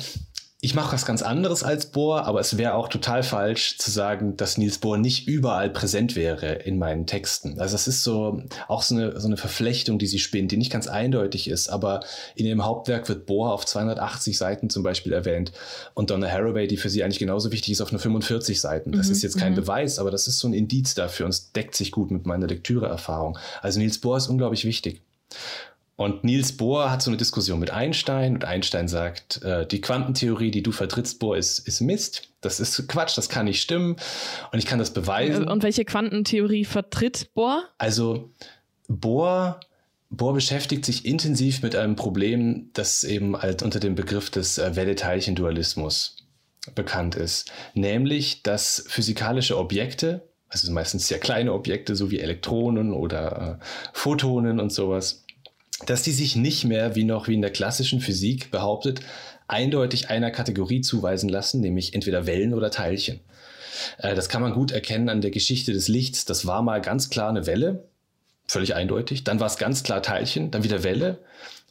ich 0.66 0.74
mache 0.74 0.94
was 0.94 1.06
ganz 1.06 1.22
anderes 1.22 1.62
als 1.62 1.92
Bohr, 1.92 2.26
aber 2.26 2.40
es 2.40 2.58
wäre 2.58 2.74
auch 2.74 2.88
total 2.88 3.22
falsch 3.22 3.78
zu 3.78 3.92
sagen, 3.92 4.36
dass 4.36 4.58
Niels 4.58 4.80
Bohr 4.80 4.98
nicht 4.98 5.28
überall 5.28 5.70
präsent 5.70 6.16
wäre 6.16 6.54
in 6.54 6.80
meinen 6.80 7.06
Texten. 7.06 7.60
Also 7.60 7.76
es 7.76 7.88
ist 7.88 8.04
so 8.04 8.42
auch 8.68 8.82
so 8.82 8.96
eine, 8.96 9.20
so 9.20 9.28
eine 9.28 9.38
Verflechtung, 9.38 10.00
die 10.00 10.08
sie 10.08 10.18
spinnt, 10.18 10.52
die 10.52 10.58
nicht 10.58 10.72
ganz 10.72 10.88
eindeutig 10.88 11.52
ist, 11.52 11.70
aber 11.70 12.00
in 12.34 12.48
ihrem 12.48 12.66
Hauptwerk 12.66 13.08
wird 13.10 13.28
Bohr 13.28 13.54
auf 13.54 13.68
280 13.68 14.40
Seiten 14.40 14.72
zum 14.72 14.82
Beispiel 14.82 15.14
erwähnt 15.14 15.52
und 15.94 16.10
Donna 16.10 16.28
Haraway, 16.28 16.66
die 16.66 16.78
für 16.78 16.90
sie 16.90 17.04
eigentlich 17.04 17.20
genauso 17.20 17.52
wichtig 17.52 17.74
ist, 17.74 17.82
auf 17.82 17.92
nur 17.92 18.02
45 18.02 18.60
Seiten. 18.60 18.92
Das 18.92 19.06
mhm, 19.06 19.12
ist 19.12 19.22
jetzt 19.22 19.38
kein 19.38 19.52
mhm. 19.52 19.58
Beweis, 19.58 20.00
aber 20.00 20.10
das 20.10 20.28
ist 20.28 20.40
so 20.40 20.48
ein 20.48 20.56
Indiz 20.56 20.96
dafür 20.96 21.28
und 21.28 21.32
es 21.32 21.52
deckt 21.52 21.76
sich 21.76 21.92
gut 21.92 22.10
mit 22.10 22.26
meiner 22.26 22.48
Lektüreerfahrung. 22.48 23.38
Also 23.62 23.78
Niels 23.78 24.00
Bohr 24.00 24.18
ist 24.18 24.30
unglaublich 24.30 24.66
wichtig. 24.66 25.04
Und 25.98 26.25
Niels 26.25 26.58
Bohr 26.58 26.92
hat 26.92 27.02
so 27.02 27.10
eine 27.10 27.18
Diskussion 27.18 27.60
mit 27.60 27.72
Einstein 27.72 28.36
und 28.36 28.44
Einstein 28.44 28.88
sagt, 28.90 29.42
äh, 29.44 29.66
die 29.66 29.80
Quantentheorie, 29.80 30.52
die 30.52 30.62
du 30.62 30.74
vertrittst, 30.74 31.20
Bohr, 31.20 31.38
ist, 31.38 31.60
ist 31.60 31.80
Mist. 31.80 32.30
Das 32.42 32.60
ist 32.60 32.88
Quatsch, 32.90 33.18
das 33.18 33.30
kann 33.30 33.46
nicht 33.46 33.62
stimmen 33.62 33.96
und 34.52 34.60
ich 34.60 34.66
kann 34.66 34.78
das 34.78 34.92
beweisen. 34.92 35.48
Und 35.48 35.64
welche 35.64 35.86
Quantentheorie 35.86 36.66
vertritt 36.66 37.34
Bohr? 37.34 37.64
Also 37.78 38.30
Bohr, 38.90 39.62
Bohr 40.10 40.34
beschäftigt 40.34 40.86
sich 40.86 41.05
intensiv 41.05 41.64
mit 41.64 41.75
einem 41.75 41.96
Problem, 41.96 42.70
das 42.74 43.05
eben 43.05 43.42
halt 43.42 43.64
unter 43.64 43.79
dem 43.79 43.96
Begriff 43.96 44.29
des 44.29 44.58
äh, 44.58 44.75
Welle-Teilchen-Dualismus 44.75 46.18
bekannt 46.74 47.16
ist. 47.16 47.51
Nämlich, 47.74 48.44
dass 48.44 48.84
physikalische 48.88 49.58
Objekte, 49.58 50.27
also 50.50 50.72
meistens 50.72 51.08
sehr 51.08 51.20
kleine 51.20 51.53
Objekte, 51.53 51.96
so 51.96 52.12
wie 52.12 52.20
Elektronen 52.20 52.92
oder 52.94 53.60
äh, 53.62 53.66
Photonen 53.94 54.60
und 54.60 54.72
sowas, 54.72 55.25
dass 55.85 56.03
die 56.03 56.11
sich 56.11 56.35
nicht 56.35 56.64
mehr, 56.64 56.96
wie 56.96 57.03
noch 57.03 57.27
wie 57.27 57.33
in 57.33 57.42
der 57.42 57.51
klassischen 57.51 58.00
Physik 58.00 58.51
behauptet, 58.51 59.01
eindeutig 59.48 60.09
einer 60.09 60.31
Kategorie 60.31 60.81
zuweisen 60.81 61.29
lassen, 61.29 61.61
nämlich 61.61 61.94
entweder 61.94 62.25
Wellen 62.25 62.53
oder 62.53 62.72
Teilchen. 62.72 63.20
Äh, 63.98 64.16
das 64.16 64.29
kann 64.29 64.42
man 64.42 64.53
gut 64.53 64.72
erkennen 64.72 65.09
an 65.09 65.22
der 65.22 65.31
Geschichte 65.31 65.74
des 65.74 65.88
Lichts. 65.88 66.25
Das 66.25 66.46
war 66.46 66.61
mal 66.61 66.81
ganz 66.81 67.09
klar 67.09 67.29
eine 67.29 67.46
Welle, 67.46 67.83
völlig 68.48 68.75
eindeutig. 68.75 69.24
Dann 69.24 69.40
war 69.40 69.48
es 69.48 69.57
ganz 69.57 69.83
klar 69.83 70.01
Teilchen, 70.01 70.51
dann 70.51 70.64
wieder 70.64 70.83
Welle. 70.83 71.20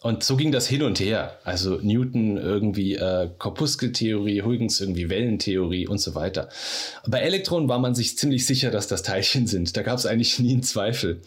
Und 0.05 0.23
so 0.23 0.37
ging 0.37 0.53
das 0.53 0.67
hin 0.67 0.83
und 0.83 1.01
her. 1.01 1.39
Also 1.45 1.79
Newton 1.81 2.37
irgendwie 2.37 2.95
äh, 2.95 3.31
Korpuskeltheorie, 3.39 4.43
Huygens 4.43 4.79
irgendwie 4.79 5.09
Wellentheorie 5.09 5.89
und 5.89 5.97
so 5.97 6.15
weiter. 6.15 6.51
Bei 7.07 7.21
Elektronen 7.21 7.71
war 7.71 7.79
man 7.79 7.95
sich 7.95 8.19
ziemlich 8.19 8.45
sicher, 8.45 8.71
dass 8.71 8.87
das 8.87 9.03
Teilchen 9.03 9.47
sind. 9.47 9.79
Da 9.79 9.83
gab 9.83 9.97
es 9.97 10.05
eigentlich 10.05 10.39
nie 10.41 10.53
einen 10.53 10.63
Zweifel. 10.63 11.23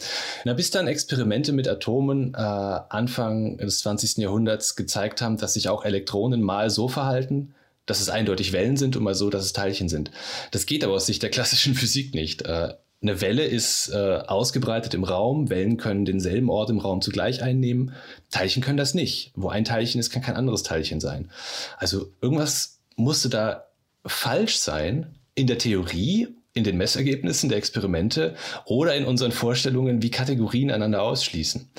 Na, 0.45 0.53
bis 0.53 0.69
dann 0.69 0.87
Experimente 0.87 1.53
mit 1.53 1.67
Atomen 1.67 2.35
äh, 2.35 2.37
Anfang 2.37 3.57
des 3.57 3.79
20. 3.79 4.17
Jahrhunderts 4.17 4.75
gezeigt 4.75 5.23
haben, 5.23 5.37
dass 5.37 5.53
sich 5.53 5.69
auch 5.69 5.83
Elektronen 5.83 6.43
mal 6.43 6.69
so 6.69 6.87
verhalten, 6.87 7.55
dass 7.87 7.99
es 7.99 8.09
eindeutig 8.09 8.53
Wellen 8.53 8.77
sind 8.77 8.95
und 8.95 9.01
mal 9.01 9.15
so, 9.15 9.31
dass 9.31 9.43
es 9.43 9.53
Teilchen 9.53 9.89
sind. 9.89 10.11
Das 10.51 10.67
geht 10.67 10.83
aber 10.83 10.93
aus 10.93 11.07
Sicht 11.07 11.23
der 11.23 11.31
klassischen 11.31 11.73
Physik 11.73 12.13
nicht. 12.13 12.43
Äh, 12.43 12.75
eine 13.01 13.21
Welle 13.21 13.45
ist 13.45 13.89
äh, 13.89 14.23
ausgebreitet 14.25 14.93
im 14.93 15.03
Raum. 15.03 15.49
Wellen 15.49 15.77
können 15.77 16.05
denselben 16.05 16.49
Ort 16.49 16.69
im 16.69 16.79
Raum 16.79 17.01
zugleich 17.01 17.43
einnehmen. 17.43 17.93
Teilchen 18.31 18.63
können 18.63 18.77
das 18.77 18.95
nicht. 18.95 19.31
Wo 19.35 19.49
ein 19.49 19.65
Teilchen 19.65 19.99
ist, 19.99 20.09
kann 20.09 20.23
kein 20.23 20.35
anderes 20.35 20.63
Teilchen 20.63 20.99
sein. 20.99 21.29
Also 21.77 22.11
irgendwas 22.21 22.79
musste 22.95 23.29
da 23.29 23.67
falsch 24.05 24.57
sein 24.57 25.15
in 25.35 25.45
der 25.45 25.59
Theorie 25.59 26.36
in 26.57 26.63
den 26.63 26.77
Messergebnissen 26.77 27.49
der 27.49 27.57
Experimente 27.57 28.35
oder 28.65 28.95
in 28.95 29.05
unseren 29.05 29.31
Vorstellungen, 29.31 30.01
wie 30.01 30.09
Kategorien 30.09 30.71
einander 30.71 31.01
ausschließen. 31.01 31.69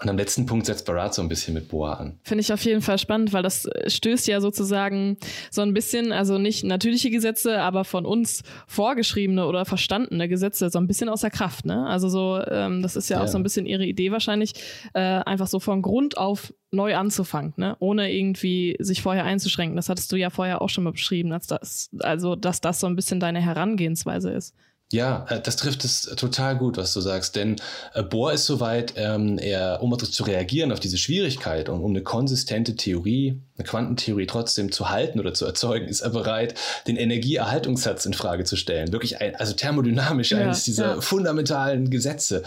Und 0.00 0.08
am 0.08 0.16
letzten 0.16 0.46
Punkt 0.46 0.66
setzt 0.66 0.86
Barat 0.86 1.14
so 1.14 1.22
ein 1.22 1.28
bisschen 1.28 1.54
mit 1.54 1.68
Bohr 1.68 1.98
an. 1.98 2.18
Finde 2.22 2.42
ich 2.42 2.52
auf 2.52 2.64
jeden 2.64 2.82
Fall 2.82 2.98
spannend, 2.98 3.32
weil 3.32 3.42
das 3.42 3.68
stößt 3.86 4.26
ja 4.28 4.40
sozusagen 4.40 5.16
so 5.50 5.62
ein 5.62 5.72
bisschen, 5.72 6.12
also 6.12 6.38
nicht 6.38 6.64
natürliche 6.64 7.10
Gesetze, 7.10 7.60
aber 7.60 7.84
von 7.84 8.04
uns 8.04 8.42
vorgeschriebene 8.66 9.46
oder 9.46 9.64
verstandene 9.64 10.28
Gesetze 10.28 10.70
so 10.70 10.78
ein 10.78 10.86
bisschen 10.86 11.08
außer 11.08 11.30
Kraft. 11.30 11.66
Ne? 11.66 11.86
Also 11.86 12.08
so, 12.08 12.40
ähm, 12.46 12.82
das 12.82 12.96
ist 12.96 13.08
ja, 13.08 13.18
ja, 13.18 13.24
auch 13.24 13.28
so 13.28 13.38
ein 13.38 13.42
bisschen 13.42 13.66
ihre 13.66 13.84
Idee 13.84 14.12
wahrscheinlich, 14.12 14.52
äh, 14.92 15.00
einfach 15.00 15.46
so 15.46 15.58
von 15.60 15.82
Grund 15.82 16.18
auf 16.18 16.52
neu 16.72 16.96
anzufangen, 16.96 17.54
ne? 17.56 17.76
ohne 17.78 18.12
irgendwie 18.12 18.76
sich 18.78 19.02
vorher 19.02 19.24
einzuschränken. 19.24 19.76
Das 19.76 19.88
hattest 19.88 20.10
du 20.12 20.16
ja 20.16 20.30
vorher 20.30 20.62
auch 20.62 20.68
schon 20.68 20.84
mal 20.84 20.92
beschrieben, 20.92 21.32
als 21.32 21.46
das, 21.46 21.90
also 22.00 22.36
dass 22.36 22.60
das 22.60 22.80
so 22.80 22.86
ein 22.86 22.96
bisschen 22.96 23.20
deine 23.20 23.40
Herangehensweise 23.40 24.25
ist. 24.34 24.54
Ja, 24.92 25.26
äh, 25.28 25.40
das 25.40 25.56
trifft 25.56 25.84
es 25.84 26.02
total 26.02 26.56
gut, 26.56 26.76
was 26.76 26.92
du 26.92 27.00
sagst. 27.00 27.34
Denn 27.34 27.56
äh, 27.94 28.04
Bohr 28.04 28.32
ist 28.32 28.46
soweit, 28.46 28.94
ähm, 28.96 29.36
er, 29.38 29.82
um 29.82 29.96
zu 29.98 30.22
reagieren 30.22 30.70
auf 30.70 30.78
diese 30.78 30.98
Schwierigkeit 30.98 31.68
und 31.68 31.80
um 31.80 31.90
eine 31.90 32.02
konsistente 32.02 32.76
Theorie, 32.76 33.40
eine 33.56 33.66
Quantentheorie 33.66 34.26
trotzdem 34.26 34.70
zu 34.70 34.88
halten 34.88 35.18
oder 35.18 35.34
zu 35.34 35.44
erzeugen, 35.44 35.88
ist 35.88 36.02
er 36.02 36.10
bereit, 36.10 36.54
den 36.86 36.96
Energieerhaltungssatz 36.96 38.06
in 38.06 38.14
Frage 38.14 38.44
zu 38.44 38.54
stellen. 38.54 38.92
Wirklich 38.92 39.20
ein, 39.20 39.34
also 39.34 39.54
thermodynamisch 39.54 40.30
ja, 40.30 40.38
eines 40.38 40.62
dieser 40.62 40.94
ja. 40.94 41.00
fundamentalen 41.00 41.90
Gesetze. 41.90 42.44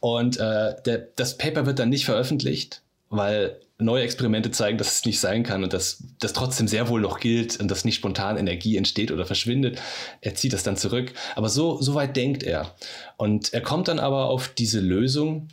Und 0.00 0.38
äh, 0.38 0.74
der, 0.84 1.08
das 1.16 1.38
Paper 1.38 1.64
wird 1.64 1.78
dann 1.78 1.88
nicht 1.88 2.04
veröffentlicht, 2.04 2.82
weil 3.10 3.60
neue 3.78 4.02
Experimente 4.02 4.50
zeigen, 4.50 4.76
dass 4.76 4.94
es 4.94 5.04
nicht 5.04 5.20
sein 5.20 5.44
kann 5.44 5.62
und 5.62 5.72
dass 5.72 6.02
das 6.18 6.32
trotzdem 6.32 6.66
sehr 6.66 6.88
wohl 6.88 7.00
noch 7.00 7.20
gilt 7.20 7.60
und 7.60 7.70
dass 7.70 7.84
nicht 7.84 7.94
spontan 7.94 8.36
Energie 8.36 8.76
entsteht 8.76 9.12
oder 9.12 9.24
verschwindet. 9.24 9.80
Er 10.20 10.34
zieht 10.34 10.52
das 10.52 10.64
dann 10.64 10.76
zurück. 10.76 11.12
Aber 11.36 11.48
so, 11.48 11.80
so 11.80 11.94
weit 11.94 12.16
denkt 12.16 12.42
er. 12.42 12.74
Und 13.16 13.54
er 13.54 13.60
kommt 13.60 13.88
dann 13.88 14.00
aber 14.00 14.26
auf 14.26 14.48
diese 14.48 14.80
Lösung, 14.80 15.48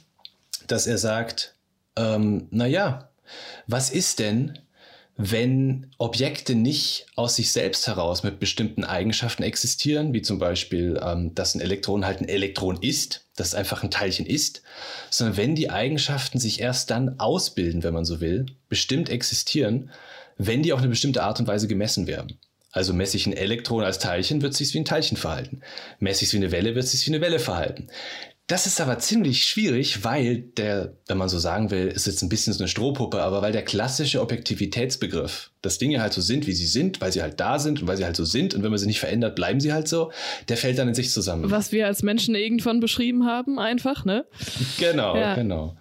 dass 0.67 0.87
er 0.87 0.97
sagt, 0.97 1.55
ähm, 1.95 2.47
naja, 2.49 3.09
was 3.67 3.91
ist 3.91 4.19
denn, 4.19 4.59
wenn 5.17 5.91
Objekte 5.97 6.56
nicht 6.56 7.06
aus 7.15 7.38
sich 7.38 7.51
selbst 7.51 7.88
heraus 7.88 8.23
mit 8.23 8.39
bestimmten 8.39 8.84
Eigenschaften 8.84 9.43
existieren, 9.43 10.13
wie 10.13 10.21
zum 10.21 10.39
Beispiel, 10.39 10.99
ähm, 11.01 11.34
dass 11.34 11.56
ein 11.56 11.62
Elektron 11.62 12.06
halt 12.06 12.19
ein 12.19 12.28
Elektron 12.28 12.82
ist, 12.82 13.25
dass 13.36 13.49
es 13.49 13.56
einfach 13.56 13.84
ein 13.84 13.91
Teilchen 13.91 14.25
ist, 14.25 14.62
sondern 15.10 15.38
wenn 15.38 15.56
die 15.56 15.69
Eigenschaften 15.69 16.38
sich 16.39 16.60
erst 16.60 16.89
dann 16.89 17.19
ausbilden, 17.19 17.84
wenn 17.84 17.93
man 17.93 18.06
so 18.06 18.19
will, 18.19 18.45
bestimmt 18.67 19.10
existieren, 19.10 19.89
wenn 20.38 20.63
die 20.63 20.73
auf 20.73 20.80
eine 20.80 20.89
bestimmte 20.89 21.23
Art 21.23 21.39
und 21.39 21.47
Weise 21.47 21.67
gemessen 21.67 22.08
werden. 22.08 22.38
Also 22.71 22.93
messe 22.93 23.15
ich 23.15 23.25
ein 23.25 23.32
Elektron 23.32 23.86
als 23.86 23.99
Teilchen, 23.99 24.41
wird 24.41 24.51
es 24.51 24.58
sich 24.58 24.73
wie 24.73 24.80
ein 24.80 24.86
Teilchen 24.86 25.15
verhalten. 25.15 25.62
Messe 25.99 26.23
ich 26.23 26.30
es 26.30 26.34
wie 26.34 26.38
eine 26.38 26.51
Welle, 26.51 26.75
wird 26.75 26.84
es 26.84 26.91
sich 26.91 27.08
wie 27.08 27.12
eine 27.12 27.21
Welle 27.21 27.39
verhalten. 27.39 27.88
Das 28.47 28.67
ist 28.67 28.79
aber 28.79 28.99
ziemlich 28.99 29.43
schwierig, 29.43 30.03
weil 30.03 30.38
der, 30.38 30.93
wenn 31.08 31.17
man 31.17 31.29
so 31.29 31.39
sagen 31.39 31.71
will, 31.71 31.88
ist 31.88 32.05
jetzt 32.05 32.21
ein 32.21 32.29
bisschen 32.29 32.53
so 32.53 32.60
eine 32.60 32.67
Strohpuppe, 32.67 33.19
aber 33.23 33.41
weil 33.41 33.51
der 33.51 33.63
klassische 33.63 34.21
Objektivitätsbegriff, 34.21 35.49
dass 35.63 35.79
Dinge 35.79 35.99
halt 35.99 36.13
so 36.13 36.21
sind, 36.21 36.45
wie 36.45 36.51
sie 36.51 36.67
sind, 36.67 37.01
weil 37.01 37.12
sie 37.12 37.23
halt 37.23 37.39
da 37.39 37.58
sind 37.58 37.81
und 37.81 37.88
weil 37.88 37.97
sie 37.97 38.05
halt 38.05 38.15
so 38.15 38.23
sind 38.23 38.53
und 38.53 38.62
wenn 38.62 38.69
man 38.69 38.77
sie 38.77 38.86
nicht 38.86 38.99
verändert, 38.99 39.36
bleiben 39.36 39.60
sie 39.60 39.73
halt 39.73 39.88
so, 39.88 40.12
der 40.47 40.58
fällt 40.58 40.77
dann 40.77 40.88
in 40.88 40.93
sich 40.93 41.12
zusammen. 41.12 41.49
Was 41.49 41.71
wir 41.71 41.88
als 41.88 42.03
Menschen 42.03 42.36
irgendwann 42.36 42.79
beschrieben 42.79 43.25
haben, 43.25 43.58
einfach, 43.58 44.05
ne? 44.05 44.25
Genau, 44.77 45.15
ja. 45.15 45.34
genau. 45.34 45.75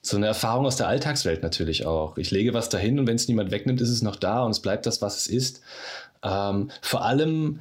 So 0.00 0.16
eine 0.16 0.26
Erfahrung 0.26 0.66
aus 0.66 0.76
der 0.76 0.86
Alltagswelt 0.86 1.42
natürlich 1.42 1.86
auch. 1.86 2.16
Ich 2.18 2.30
lege 2.30 2.54
was 2.54 2.68
dahin 2.68 3.00
und 3.00 3.08
wenn 3.08 3.16
es 3.16 3.26
niemand 3.26 3.50
wegnimmt, 3.50 3.80
ist 3.80 3.90
es 3.90 4.00
noch 4.00 4.14
da 4.14 4.44
und 4.44 4.52
es 4.52 4.60
bleibt 4.60 4.86
das, 4.86 5.02
was 5.02 5.16
es 5.16 5.26
ist. 5.26 5.60
Ähm, 6.22 6.70
vor 6.82 7.04
allem 7.04 7.60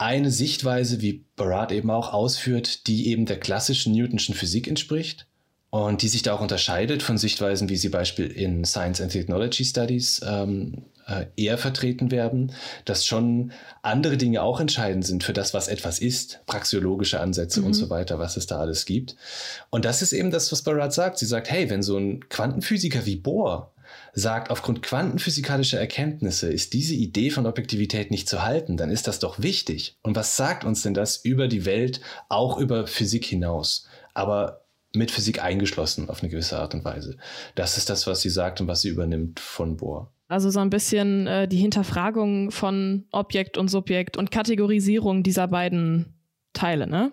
eine 0.00 0.30
Sichtweise, 0.30 1.02
wie 1.02 1.26
Barat 1.36 1.72
eben 1.72 1.90
auch 1.90 2.12
ausführt, 2.12 2.86
die 2.86 3.08
eben 3.08 3.26
der 3.26 3.38
klassischen 3.38 3.92
Newtonschen 3.92 4.34
Physik 4.34 4.66
entspricht 4.66 5.26
und 5.68 6.00
die 6.00 6.08
sich 6.08 6.22
da 6.22 6.34
auch 6.34 6.40
unterscheidet 6.40 7.02
von 7.02 7.18
Sichtweisen, 7.18 7.68
wie 7.68 7.76
sie 7.76 7.90
Beispiel 7.90 8.26
in 8.26 8.64
Science 8.64 9.02
and 9.02 9.12
Technology 9.12 9.62
Studies 9.62 10.22
ähm, 10.26 10.86
äh, 11.06 11.26
eher 11.36 11.58
vertreten 11.58 12.10
werden, 12.10 12.52
dass 12.86 13.04
schon 13.04 13.52
andere 13.82 14.16
Dinge 14.16 14.42
auch 14.42 14.58
entscheidend 14.58 15.04
sind 15.04 15.22
für 15.22 15.34
das, 15.34 15.52
was 15.52 15.68
etwas 15.68 15.98
ist, 15.98 16.40
praxiologische 16.46 17.20
Ansätze 17.20 17.60
mhm. 17.60 17.66
und 17.66 17.74
so 17.74 17.90
weiter, 17.90 18.18
was 18.18 18.38
es 18.38 18.46
da 18.46 18.58
alles 18.58 18.86
gibt. 18.86 19.16
Und 19.68 19.84
das 19.84 20.00
ist 20.00 20.14
eben 20.14 20.30
das, 20.30 20.50
was 20.50 20.62
Barat 20.62 20.94
sagt. 20.94 21.18
Sie 21.18 21.26
sagt, 21.26 21.50
hey, 21.50 21.68
wenn 21.68 21.82
so 21.82 21.98
ein 21.98 22.26
Quantenphysiker 22.30 23.04
wie 23.04 23.16
Bohr 23.16 23.74
sagt, 24.12 24.50
aufgrund 24.50 24.82
quantenphysikalischer 24.82 25.78
Erkenntnisse 25.78 26.52
ist 26.52 26.72
diese 26.72 26.94
Idee 26.94 27.30
von 27.30 27.46
Objektivität 27.46 28.10
nicht 28.10 28.28
zu 28.28 28.42
halten, 28.42 28.76
dann 28.76 28.90
ist 28.90 29.06
das 29.06 29.18
doch 29.18 29.40
wichtig. 29.40 29.96
Und 30.02 30.16
was 30.16 30.36
sagt 30.36 30.64
uns 30.64 30.82
denn 30.82 30.94
das 30.94 31.16
über 31.16 31.48
die 31.48 31.64
Welt, 31.64 32.00
auch 32.28 32.58
über 32.58 32.86
Physik 32.86 33.24
hinaus? 33.24 33.86
Aber 34.14 34.64
mit 34.94 35.10
Physik 35.10 35.42
eingeschlossen 35.42 36.08
auf 36.08 36.22
eine 36.22 36.30
gewisse 36.30 36.58
Art 36.58 36.74
und 36.74 36.84
Weise. 36.84 37.16
Das 37.54 37.76
ist 37.76 37.90
das, 37.90 38.06
was 38.06 38.22
sie 38.22 38.30
sagt 38.30 38.60
und 38.60 38.66
was 38.66 38.82
sie 38.82 38.88
übernimmt 38.88 39.38
von 39.38 39.76
Bohr. 39.76 40.12
Also 40.28 40.50
so 40.50 40.60
ein 40.60 40.70
bisschen 40.70 41.26
äh, 41.26 41.48
die 41.48 41.56
Hinterfragung 41.56 42.50
von 42.50 43.04
Objekt 43.10 43.58
und 43.58 43.68
Subjekt 43.68 44.16
und 44.16 44.30
Kategorisierung 44.30 45.22
dieser 45.22 45.48
beiden 45.48 46.14
Teile, 46.52 46.86
ne? 46.86 47.12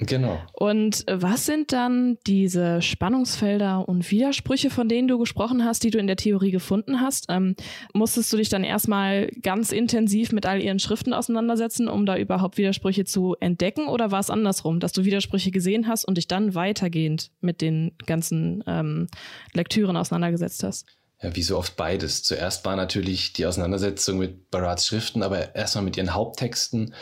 Genau. 0.00 0.40
Und 0.54 1.04
was 1.06 1.44
sind 1.44 1.72
dann 1.72 2.16
diese 2.26 2.80
Spannungsfelder 2.80 3.86
und 3.86 4.10
Widersprüche, 4.10 4.70
von 4.70 4.88
denen 4.88 5.08
du 5.08 5.18
gesprochen 5.18 5.64
hast, 5.64 5.84
die 5.84 5.90
du 5.90 5.98
in 5.98 6.06
der 6.06 6.16
Theorie 6.16 6.50
gefunden 6.50 7.02
hast? 7.02 7.26
Ähm, 7.28 7.54
musstest 7.92 8.32
du 8.32 8.38
dich 8.38 8.48
dann 8.48 8.64
erstmal 8.64 9.28
ganz 9.42 9.72
intensiv 9.72 10.32
mit 10.32 10.46
all 10.46 10.62
ihren 10.62 10.78
Schriften 10.78 11.12
auseinandersetzen, 11.12 11.86
um 11.86 12.06
da 12.06 12.16
überhaupt 12.16 12.56
Widersprüche 12.56 13.04
zu 13.04 13.36
entdecken? 13.40 13.88
Oder 13.88 14.10
war 14.10 14.20
es 14.20 14.30
andersrum, 14.30 14.80
dass 14.80 14.92
du 14.92 15.04
Widersprüche 15.04 15.50
gesehen 15.50 15.86
hast 15.86 16.06
und 16.06 16.16
dich 16.16 16.28
dann 16.28 16.54
weitergehend 16.54 17.30
mit 17.42 17.60
den 17.60 17.92
ganzen 18.06 18.64
ähm, 18.66 19.06
Lektüren 19.52 19.98
auseinandergesetzt 19.98 20.62
hast? 20.62 20.86
Ja, 21.22 21.36
wie 21.36 21.42
so 21.42 21.58
oft 21.58 21.76
beides. 21.76 22.22
Zuerst 22.22 22.64
war 22.64 22.76
natürlich 22.76 23.34
die 23.34 23.44
Auseinandersetzung 23.44 24.16
mit 24.16 24.50
Barats 24.50 24.86
Schriften, 24.86 25.22
aber 25.22 25.54
erstmal 25.54 25.84
mit 25.84 25.98
ihren 25.98 26.14
Haupttexten. 26.14 26.94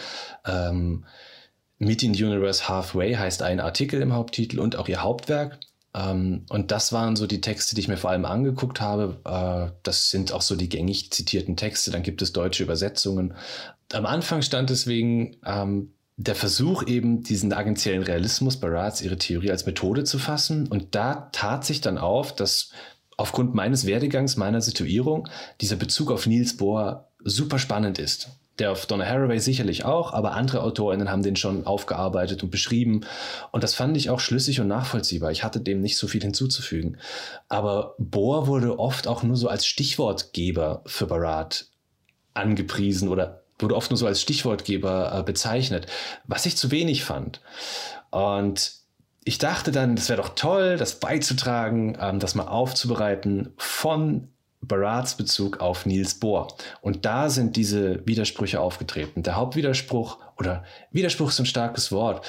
Ähm, 0.44 1.04
Meeting 1.78 2.14
the 2.14 2.24
Universe 2.24 2.68
Halfway 2.68 3.14
heißt 3.14 3.42
ein 3.42 3.60
Artikel 3.60 4.02
im 4.02 4.12
Haupttitel 4.12 4.58
und 4.58 4.76
auch 4.76 4.88
ihr 4.88 5.02
Hauptwerk. 5.02 5.58
Ähm, 5.94 6.44
und 6.48 6.70
das 6.70 6.92
waren 6.92 7.16
so 7.16 7.26
die 7.26 7.40
Texte, 7.40 7.74
die 7.74 7.80
ich 7.80 7.88
mir 7.88 7.96
vor 7.96 8.10
allem 8.10 8.24
angeguckt 8.24 8.80
habe. 8.80 9.20
Äh, 9.24 9.72
das 9.82 10.10
sind 10.10 10.32
auch 10.32 10.42
so 10.42 10.56
die 10.56 10.68
gängig 10.68 11.10
zitierten 11.12 11.56
Texte. 11.56 11.90
Dann 11.90 12.02
gibt 12.02 12.22
es 12.22 12.32
deutsche 12.32 12.62
Übersetzungen. 12.62 13.34
Am 13.92 14.06
Anfang 14.06 14.42
stand 14.42 14.70
deswegen 14.70 15.36
ähm, 15.46 15.92
der 16.16 16.34
Versuch 16.34 16.84
eben, 16.86 17.22
diesen 17.22 17.52
agentiellen 17.52 18.02
Realismus 18.02 18.58
Barats, 18.58 19.00
ihre 19.02 19.18
Theorie 19.18 19.52
als 19.52 19.66
Methode 19.66 20.04
zu 20.04 20.18
fassen. 20.18 20.66
Und 20.66 20.94
da 20.94 21.30
tat 21.32 21.64
sich 21.64 21.80
dann 21.80 21.96
auf, 21.96 22.34
dass 22.34 22.72
aufgrund 23.16 23.54
meines 23.54 23.86
Werdegangs, 23.86 24.36
meiner 24.36 24.60
Situierung, 24.60 25.28
dieser 25.60 25.76
Bezug 25.76 26.10
auf 26.10 26.26
Niels 26.26 26.56
Bohr 26.56 27.08
super 27.24 27.58
spannend 27.58 27.98
ist. 27.98 28.30
Der 28.58 28.72
auf 28.72 28.86
Donna 28.86 29.06
Haraway 29.06 29.38
sicherlich 29.38 29.84
auch, 29.84 30.12
aber 30.12 30.32
andere 30.32 30.62
AutorInnen 30.62 31.10
haben 31.10 31.22
den 31.22 31.36
schon 31.36 31.66
aufgearbeitet 31.66 32.42
und 32.42 32.50
beschrieben. 32.50 33.02
Und 33.52 33.62
das 33.62 33.74
fand 33.74 33.96
ich 33.96 34.10
auch 34.10 34.20
schlüssig 34.20 34.60
und 34.60 34.68
nachvollziehbar. 34.68 35.30
Ich 35.30 35.44
hatte 35.44 35.60
dem 35.60 35.80
nicht 35.80 35.96
so 35.96 36.08
viel 36.08 36.22
hinzuzufügen. 36.22 36.98
Aber 37.48 37.94
Bohr 37.98 38.46
wurde 38.46 38.78
oft 38.78 39.06
auch 39.06 39.22
nur 39.22 39.36
so 39.36 39.48
als 39.48 39.66
Stichwortgeber 39.66 40.82
für 40.86 41.06
Barat 41.06 41.66
angepriesen 42.34 43.08
oder 43.08 43.42
wurde 43.58 43.76
oft 43.76 43.90
nur 43.90 43.98
so 43.98 44.06
als 44.06 44.20
Stichwortgeber 44.20 45.18
äh, 45.18 45.22
bezeichnet, 45.22 45.86
was 46.26 46.46
ich 46.46 46.56
zu 46.56 46.70
wenig 46.70 47.04
fand. 47.04 47.40
Und 48.10 48.72
ich 49.24 49.38
dachte 49.38 49.72
dann, 49.72 49.96
das 49.96 50.08
wäre 50.08 50.22
doch 50.22 50.30
toll, 50.30 50.76
das 50.76 51.00
beizutragen, 51.00 51.98
ähm, 52.00 52.18
das 52.18 52.34
mal 52.34 52.46
aufzubereiten 52.46 53.52
von 53.56 54.28
Barats 54.60 55.16
Bezug 55.16 55.60
auf 55.60 55.86
Niels 55.86 56.14
Bohr. 56.14 56.48
Und 56.80 57.04
da 57.04 57.30
sind 57.30 57.56
diese 57.56 58.06
Widersprüche 58.06 58.60
aufgetreten. 58.60 59.22
Der 59.22 59.36
Hauptwiderspruch 59.36 60.18
oder 60.36 60.64
Widerspruch 60.90 61.30
ist 61.30 61.38
ein 61.38 61.46
starkes 61.46 61.92
Wort. 61.92 62.26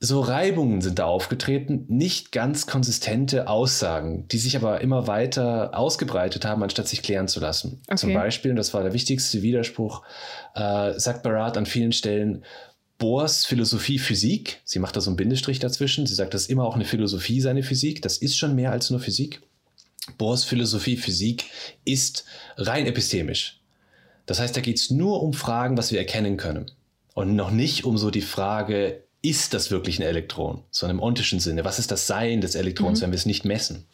So 0.00 0.20
Reibungen 0.20 0.80
sind 0.80 1.00
da 1.00 1.06
aufgetreten, 1.06 1.84
nicht 1.88 2.30
ganz 2.30 2.68
konsistente 2.68 3.48
Aussagen, 3.48 4.28
die 4.28 4.38
sich 4.38 4.54
aber 4.56 4.80
immer 4.80 5.08
weiter 5.08 5.76
ausgebreitet 5.76 6.44
haben, 6.44 6.62
anstatt 6.62 6.86
sich 6.86 7.02
klären 7.02 7.26
zu 7.26 7.40
lassen. 7.40 7.82
Okay. 7.88 7.96
Zum 7.96 8.14
Beispiel, 8.14 8.52
und 8.52 8.56
das 8.56 8.72
war 8.74 8.84
der 8.84 8.92
wichtigste 8.92 9.42
Widerspruch, 9.42 10.04
äh, 10.54 10.96
sagt 10.96 11.24
Barat 11.24 11.56
an 11.56 11.66
vielen 11.66 11.90
Stellen, 11.90 12.44
Bohrs 12.98 13.44
Philosophie 13.44 13.98
Physik, 13.98 14.60
sie 14.64 14.78
macht 14.78 14.96
da 14.96 15.00
so 15.00 15.10
einen 15.10 15.16
Bindestrich 15.16 15.58
dazwischen, 15.58 16.06
sie 16.06 16.14
sagt, 16.14 16.32
das 16.32 16.42
ist 16.42 16.50
immer 16.50 16.64
auch 16.64 16.74
eine 16.76 16.84
Philosophie, 16.84 17.40
seine 17.40 17.64
Physik, 17.64 18.02
das 18.02 18.18
ist 18.18 18.36
schon 18.36 18.54
mehr 18.54 18.70
als 18.70 18.90
nur 18.90 19.00
Physik. 19.00 19.40
Bohrs 20.16 20.44
Philosophie 20.44 20.96
Physik 20.96 21.44
ist 21.84 22.24
rein 22.56 22.86
epistemisch. 22.86 23.60
Das 24.26 24.40
heißt, 24.40 24.56
da 24.56 24.60
geht 24.60 24.76
es 24.76 24.90
nur 24.90 25.22
um 25.22 25.32
Fragen, 25.32 25.76
was 25.76 25.90
wir 25.90 25.98
erkennen 25.98 26.36
können. 26.36 26.70
Und 27.14 27.34
noch 27.34 27.50
nicht 27.50 27.84
um 27.84 27.98
so 27.98 28.10
die 28.10 28.22
Frage, 28.22 29.02
ist 29.22 29.54
das 29.54 29.70
wirklich 29.70 29.98
ein 29.98 30.02
Elektron? 30.02 30.62
So 30.70 30.86
im 30.86 31.00
ontischen 31.00 31.40
Sinne. 31.40 31.64
Was 31.64 31.78
ist 31.78 31.90
das 31.90 32.06
Sein 32.06 32.40
des 32.40 32.54
Elektrons, 32.54 33.00
mhm. 33.00 33.04
wenn 33.04 33.10
wir 33.12 33.16
es 33.16 33.26
nicht 33.26 33.44
messen? 33.44 33.86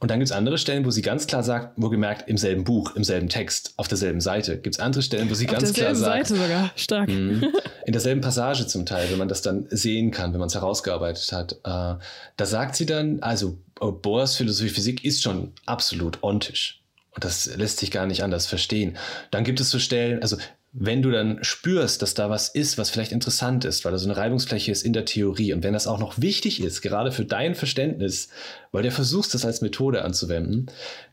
Und 0.00 0.10
dann 0.10 0.18
gibt 0.18 0.28
es 0.28 0.36
andere 0.36 0.58
Stellen, 0.58 0.84
wo 0.84 0.90
sie 0.90 1.00
ganz 1.00 1.26
klar 1.26 1.42
sagt, 1.42 1.72
wo 1.76 1.88
gemerkt, 1.88 2.28
im 2.28 2.36
selben 2.36 2.64
Buch, 2.64 2.94
im 2.94 3.04
selben 3.04 3.30
Text, 3.30 3.72
auf 3.78 3.88
derselben 3.88 4.20
Seite. 4.20 4.58
Gibt 4.58 4.74
es 4.76 4.80
andere 4.80 5.02
Stellen, 5.02 5.30
wo 5.30 5.34
sie 5.34 5.48
auf 5.48 5.54
ganz 5.54 5.72
klar 5.72 5.94
sagt. 5.94 6.26
Seite 6.26 6.42
sogar, 6.42 6.70
stark. 6.76 7.08
Mh, 7.08 7.46
in 7.86 7.92
derselben 7.92 8.20
Passage 8.20 8.66
zum 8.66 8.84
Teil, 8.84 9.10
wenn 9.10 9.16
man 9.16 9.28
das 9.28 9.40
dann 9.40 9.66
sehen 9.70 10.10
kann, 10.10 10.34
wenn 10.34 10.40
man 10.40 10.48
es 10.48 10.54
herausgearbeitet 10.54 11.32
hat. 11.32 11.52
Äh, 11.64 12.04
da 12.36 12.44
sagt 12.44 12.76
sie 12.76 12.84
dann, 12.84 13.20
also 13.20 13.56
Bohrs 13.76 14.36
Philosophie 14.36 14.70
Physik 14.70 15.04
ist 15.04 15.22
schon 15.22 15.52
absolut 15.66 16.22
ontisch. 16.22 16.82
Und 17.10 17.24
das 17.24 17.46
lässt 17.56 17.78
sich 17.78 17.90
gar 17.90 18.06
nicht 18.06 18.22
anders 18.22 18.46
verstehen. 18.46 18.96
Dann 19.30 19.44
gibt 19.44 19.60
es 19.60 19.70
so 19.70 19.78
Stellen, 19.78 20.20
also 20.22 20.36
wenn 20.76 21.02
du 21.02 21.12
dann 21.12 21.38
spürst, 21.44 22.02
dass 22.02 22.14
da 22.14 22.30
was 22.30 22.48
ist, 22.48 22.78
was 22.78 22.90
vielleicht 22.90 23.12
interessant 23.12 23.64
ist, 23.64 23.84
weil 23.84 23.92
da 23.92 23.98
so 23.98 24.08
eine 24.08 24.16
Reibungsfläche 24.16 24.72
ist 24.72 24.82
in 24.82 24.92
der 24.92 25.04
Theorie 25.04 25.52
und 25.52 25.62
wenn 25.62 25.72
das 25.72 25.86
auch 25.86 26.00
noch 26.00 26.20
wichtig 26.20 26.60
ist, 26.60 26.82
gerade 26.82 27.12
für 27.12 27.24
dein 27.24 27.54
Verständnis, 27.54 28.28
weil 28.72 28.82
du 28.82 28.90
versuchst, 28.90 29.34
das 29.34 29.44
als 29.44 29.60
Methode 29.60 30.02
anzuwenden, 30.02 30.66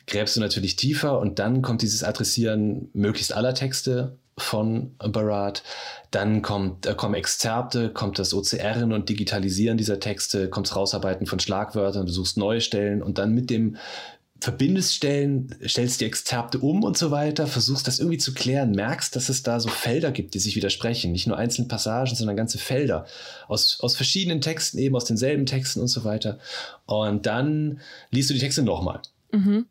gräbst 0.08 0.36
du 0.36 0.40
natürlich 0.40 0.78
tiefer 0.78 1.20
und 1.20 1.38
dann 1.38 1.62
kommt 1.62 1.84
dieses 1.84 2.04
Adressieren 2.04 2.90
möglichst 2.94 3.34
aller 3.34 3.54
Texte 3.54 4.18
von 4.38 4.96
Barat. 4.98 5.64
Dann 6.12 6.42
kommt, 6.42 6.86
äh, 6.86 6.96
kommen 6.96 7.16
Exzerpte, 7.16 7.90
kommt 7.90 8.20
das 8.20 8.34
OCR 8.34 8.84
und 8.84 9.10
Digitalisieren 9.10 9.78
dieser 9.78 10.00
Texte, 10.00 10.50
kommt 10.50 10.68
das 10.68 10.76
Rausarbeiten 10.76 11.28
von 11.28 11.40
Schlagwörtern, 11.40 12.06
du 12.06 12.12
suchst 12.12 12.38
neue 12.38 12.62
Stellen 12.62 13.02
und 13.02 13.18
dann 13.18 13.34
mit 13.34 13.50
dem 13.50 13.78
verbindest 14.42 14.96
Stellen, 14.96 15.56
stellst 15.68 16.02
die 16.02 16.06
Exzerpte 16.06 16.58
um 16.58 16.84
und 16.84 16.98
so 16.98 17.12
weiter, 17.12 17.46
versuchst 17.46 17.88
das 17.88 18.00
irgendwie 18.00 18.18
zu 18.18 18.34
klären, 18.34 18.72
merkst, 18.72 19.16
dass 19.16 19.30
es 19.30 19.44
da 19.44 19.60
so 19.60 19.70
Felder 19.70 20.12
gibt, 20.12 20.34
die 20.34 20.40
sich 20.40 20.56
widersprechen. 20.56 21.12
Nicht 21.12 21.28
nur 21.28 21.38
einzelne 21.38 21.68
Passagen, 21.68 22.16
sondern 22.16 22.36
ganze 22.36 22.58
Felder 22.58 23.06
aus, 23.48 23.78
aus 23.82 23.96
verschiedenen 23.96 24.42
Texten, 24.42 24.80
eben 24.80 24.96
aus 24.96 25.06
denselben 25.06 25.46
Texten 25.46 25.80
und 25.80 25.90
so 25.90 26.04
weiter. 26.04 26.40
Und 26.88 27.28
dann 27.28 27.82
liest 28.10 28.32
du 28.32 28.34
die 28.34 28.40
Texte 28.40 28.64
nochmal. 28.64 29.02
Mhm. 29.32 29.68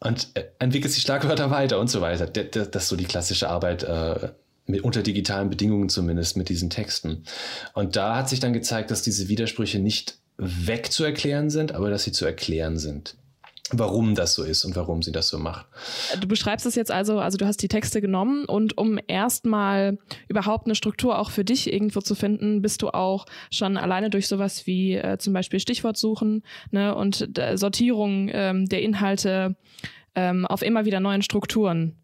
Und 0.00 0.28
äh, 0.34 0.44
entwickelst 0.58 0.96
die 0.96 1.00
Schlagwörter 1.00 1.50
weiter 1.50 1.78
und 1.80 1.88
so 1.88 2.00
weiter. 2.00 2.26
Das, 2.26 2.68
ist 2.68 2.88
so 2.88 2.96
die 2.96 3.04
klassische 3.04 3.48
Arbeit 3.48 3.82
äh, 3.82 4.30
mit, 4.66 4.82
unter 4.82 5.02
digitalen 5.02 5.50
Bedingungen 5.50 5.88
zumindest 5.88 6.36
mit 6.36 6.48
diesen 6.48 6.70
Texten. 6.70 7.24
Und 7.72 7.96
da 7.96 8.16
hat 8.16 8.28
sich 8.28 8.40
dann 8.40 8.52
gezeigt, 8.52 8.90
dass 8.90 9.02
diese 9.02 9.28
Widersprüche 9.28 9.78
nicht 9.78 10.18
wegzuerklären 10.38 11.48
sind, 11.48 11.72
aber 11.72 11.88
dass 11.88 12.04
sie 12.04 12.12
zu 12.12 12.26
erklären 12.26 12.78
sind 12.78 13.16
warum 13.72 14.14
das 14.14 14.34
so 14.34 14.44
ist 14.44 14.64
und 14.64 14.76
warum 14.76 15.02
sie 15.02 15.12
das 15.12 15.28
so 15.28 15.38
macht. 15.38 15.66
Du 16.20 16.28
beschreibst 16.28 16.66
es 16.66 16.74
jetzt 16.74 16.90
also, 16.90 17.18
also 17.18 17.36
du 17.36 17.46
hast 17.46 17.62
die 17.62 17.68
Texte 17.68 18.00
genommen 18.00 18.44
und 18.44 18.78
um 18.78 18.98
erstmal 19.06 19.98
überhaupt 20.28 20.66
eine 20.66 20.74
Struktur 20.74 21.18
auch 21.18 21.30
für 21.30 21.44
dich 21.44 21.72
irgendwo 21.72 22.00
zu 22.00 22.14
finden, 22.14 22.62
bist 22.62 22.82
du 22.82 22.90
auch 22.90 23.26
schon 23.50 23.76
alleine 23.76 24.10
durch 24.10 24.28
sowas 24.28 24.66
wie 24.66 24.94
äh, 24.94 25.18
zum 25.18 25.32
Beispiel 25.32 25.58
Stichwortsuchen 25.60 26.42
ne, 26.70 26.94
und 26.94 27.28
Sortierung 27.54 28.30
ähm, 28.32 28.66
der 28.66 28.82
Inhalte 28.82 29.56
ähm, 30.14 30.46
auf 30.46 30.62
immer 30.62 30.84
wieder 30.84 31.00
neuen 31.00 31.22
Strukturen 31.22 31.96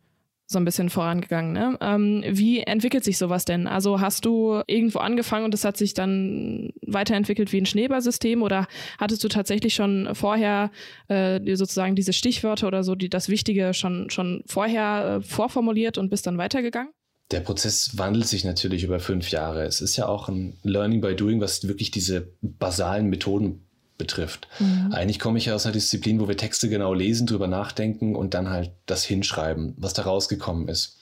so 0.52 0.58
ein 0.58 0.64
bisschen 0.64 0.90
vorangegangen. 0.90 1.52
Ne? 1.52 1.76
Ähm, 1.80 2.22
wie 2.28 2.60
entwickelt 2.60 3.04
sich 3.04 3.18
sowas 3.18 3.44
denn? 3.44 3.66
Also 3.66 4.00
hast 4.00 4.24
du 4.24 4.62
irgendwo 4.66 4.98
angefangen 4.98 5.44
und 5.44 5.54
es 5.54 5.64
hat 5.64 5.76
sich 5.76 5.94
dann 5.94 6.72
weiterentwickelt 6.86 7.52
wie 7.52 7.60
ein 7.60 7.66
Schneeballsystem 7.66 8.42
oder 8.42 8.66
hattest 8.98 9.24
du 9.24 9.28
tatsächlich 9.28 9.74
schon 9.74 10.14
vorher 10.14 10.70
äh, 11.08 11.40
sozusagen 11.56 11.96
diese 11.96 12.12
Stichwörter 12.12 12.66
oder 12.68 12.84
so, 12.84 12.94
die 12.94 13.08
das 13.08 13.28
Wichtige 13.28 13.74
schon, 13.74 14.10
schon 14.10 14.42
vorher 14.46 15.20
äh, 15.20 15.26
vorformuliert 15.26 15.98
und 15.98 16.10
bist 16.10 16.26
dann 16.26 16.38
weitergegangen? 16.38 16.92
Der 17.30 17.40
Prozess 17.40 17.96
wandelt 17.96 18.26
sich 18.26 18.44
natürlich 18.44 18.84
über 18.84 19.00
fünf 19.00 19.30
Jahre. 19.30 19.64
Es 19.64 19.80
ist 19.80 19.96
ja 19.96 20.06
auch 20.06 20.28
ein 20.28 20.58
Learning 20.62 21.00
by 21.00 21.16
Doing, 21.16 21.40
was 21.40 21.66
wirklich 21.66 21.90
diese 21.90 22.34
basalen 22.42 23.08
Methoden 23.08 23.66
betrifft. 24.02 24.48
Mhm. 24.58 24.92
Eigentlich 24.92 25.20
komme 25.20 25.38
ich 25.38 25.46
ja 25.46 25.54
aus 25.54 25.64
einer 25.64 25.72
Disziplin, 25.72 26.18
wo 26.20 26.26
wir 26.26 26.36
Texte 26.36 26.68
genau 26.68 26.92
lesen, 26.92 27.28
drüber 27.28 27.46
nachdenken 27.46 28.16
und 28.16 28.34
dann 28.34 28.50
halt 28.50 28.72
das 28.86 29.04
hinschreiben, 29.04 29.74
was 29.76 29.94
da 29.94 30.02
rausgekommen 30.02 30.66
ist. 30.68 30.98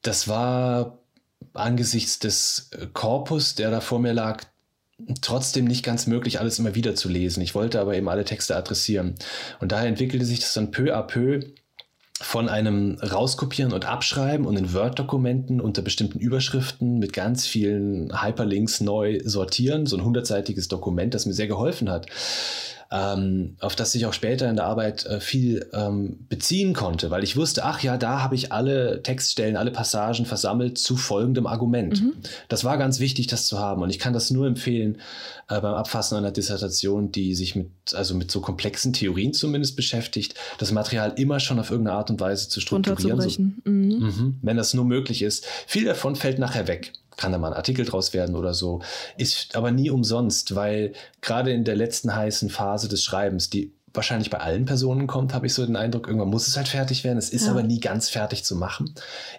Das 0.00 0.28
war 0.28 0.98
angesichts 1.52 2.18
des 2.18 2.70
Korpus, 2.94 3.54
der 3.54 3.70
da 3.70 3.80
vor 3.80 3.98
mir 3.98 4.14
lag, 4.14 4.44
trotzdem 5.20 5.66
nicht 5.66 5.84
ganz 5.84 6.06
möglich, 6.06 6.40
alles 6.40 6.58
immer 6.58 6.74
wieder 6.74 6.94
zu 6.94 7.08
lesen. 7.08 7.42
Ich 7.42 7.54
wollte 7.54 7.80
aber 7.80 7.94
eben 7.94 8.08
alle 8.08 8.24
Texte 8.24 8.56
adressieren. 8.56 9.16
Und 9.60 9.72
daher 9.72 9.88
entwickelte 9.88 10.24
sich 10.24 10.40
das 10.40 10.54
dann 10.54 10.70
peu 10.70 10.96
à 10.96 11.02
peu 11.02 11.40
von 12.20 12.48
einem 12.48 12.96
Rauskopieren 13.00 13.72
und 13.72 13.86
Abschreiben 13.86 14.46
und 14.46 14.56
in 14.56 14.72
Word-Dokumenten 14.72 15.60
unter 15.60 15.82
bestimmten 15.82 16.20
Überschriften 16.20 16.98
mit 16.98 17.12
ganz 17.12 17.46
vielen 17.46 18.22
Hyperlinks 18.22 18.80
neu 18.80 19.20
sortieren, 19.24 19.86
so 19.86 19.96
ein 19.96 20.04
hundertseitiges 20.04 20.68
Dokument, 20.68 21.12
das 21.14 21.26
mir 21.26 21.32
sehr 21.32 21.48
geholfen 21.48 21.90
hat 21.90 22.06
ähm, 22.94 23.56
auf 23.58 23.74
das 23.74 23.92
ich 23.96 24.06
auch 24.06 24.12
später 24.12 24.48
in 24.48 24.54
der 24.54 24.66
Arbeit 24.66 25.04
äh, 25.06 25.18
viel 25.18 25.68
ähm, 25.72 26.26
beziehen 26.28 26.74
konnte, 26.74 27.10
weil 27.10 27.24
ich 27.24 27.36
wusste, 27.36 27.64
ach 27.64 27.82
ja, 27.82 27.96
da 27.96 28.22
habe 28.22 28.36
ich 28.36 28.52
alle 28.52 29.02
Textstellen, 29.02 29.56
alle 29.56 29.72
Passagen 29.72 30.26
versammelt 30.26 30.78
zu 30.78 30.96
folgendem 30.96 31.48
Argument. 31.48 32.00
Mhm. 32.00 32.12
Das 32.48 32.62
war 32.62 32.78
ganz 32.78 33.00
wichtig, 33.00 33.26
das 33.26 33.46
zu 33.46 33.58
haben. 33.58 33.82
Und 33.82 33.90
ich 33.90 33.98
kann 33.98 34.12
das 34.12 34.30
nur 34.30 34.46
empfehlen 34.46 34.98
äh, 35.48 35.60
beim 35.60 35.74
Abfassen 35.74 36.16
einer 36.16 36.30
Dissertation, 36.30 37.10
die 37.10 37.34
sich 37.34 37.56
mit, 37.56 37.68
also 37.94 38.14
mit 38.14 38.30
so 38.30 38.40
komplexen 38.40 38.92
Theorien 38.92 39.32
zumindest 39.32 39.74
beschäftigt, 39.74 40.36
das 40.58 40.70
Material 40.70 41.14
immer 41.16 41.40
schon 41.40 41.58
auf 41.58 41.72
irgendeine 41.72 41.98
Art 41.98 42.10
und 42.10 42.20
Weise 42.20 42.48
zu 42.48 42.60
strukturieren. 42.60 43.20
So, 43.20 43.42
mhm. 43.42 43.54
Mhm, 43.64 44.38
wenn 44.40 44.56
das 44.56 44.72
nur 44.72 44.84
möglich 44.84 45.22
ist. 45.22 45.46
Viel 45.66 45.84
davon 45.84 46.14
fällt 46.14 46.38
nachher 46.38 46.68
weg 46.68 46.92
kann 47.16 47.32
da 47.32 47.38
mal 47.38 47.48
ein 47.48 47.56
Artikel 47.56 47.84
draus 47.84 48.12
werden 48.12 48.36
oder 48.36 48.54
so. 48.54 48.80
Ist 49.16 49.56
aber 49.56 49.70
nie 49.70 49.90
umsonst, 49.90 50.54
weil 50.54 50.92
gerade 51.20 51.52
in 51.52 51.64
der 51.64 51.76
letzten 51.76 52.14
heißen 52.14 52.50
Phase 52.50 52.88
des 52.88 53.02
Schreibens, 53.02 53.50
die 53.50 53.72
wahrscheinlich 53.94 54.28
bei 54.28 54.38
allen 54.38 54.64
Personen 54.64 55.06
kommt, 55.06 55.32
habe 55.32 55.46
ich 55.46 55.54
so 55.54 55.64
den 55.64 55.76
Eindruck, 55.76 56.08
irgendwann 56.08 56.28
muss 56.28 56.48
es 56.48 56.56
halt 56.56 56.68
fertig 56.68 57.04
werden. 57.04 57.16
Es 57.16 57.30
ist 57.30 57.44
ja. 57.44 57.52
aber 57.52 57.62
nie 57.62 57.80
ganz 57.80 58.08
fertig 58.08 58.44
zu 58.44 58.56
machen. 58.56 58.92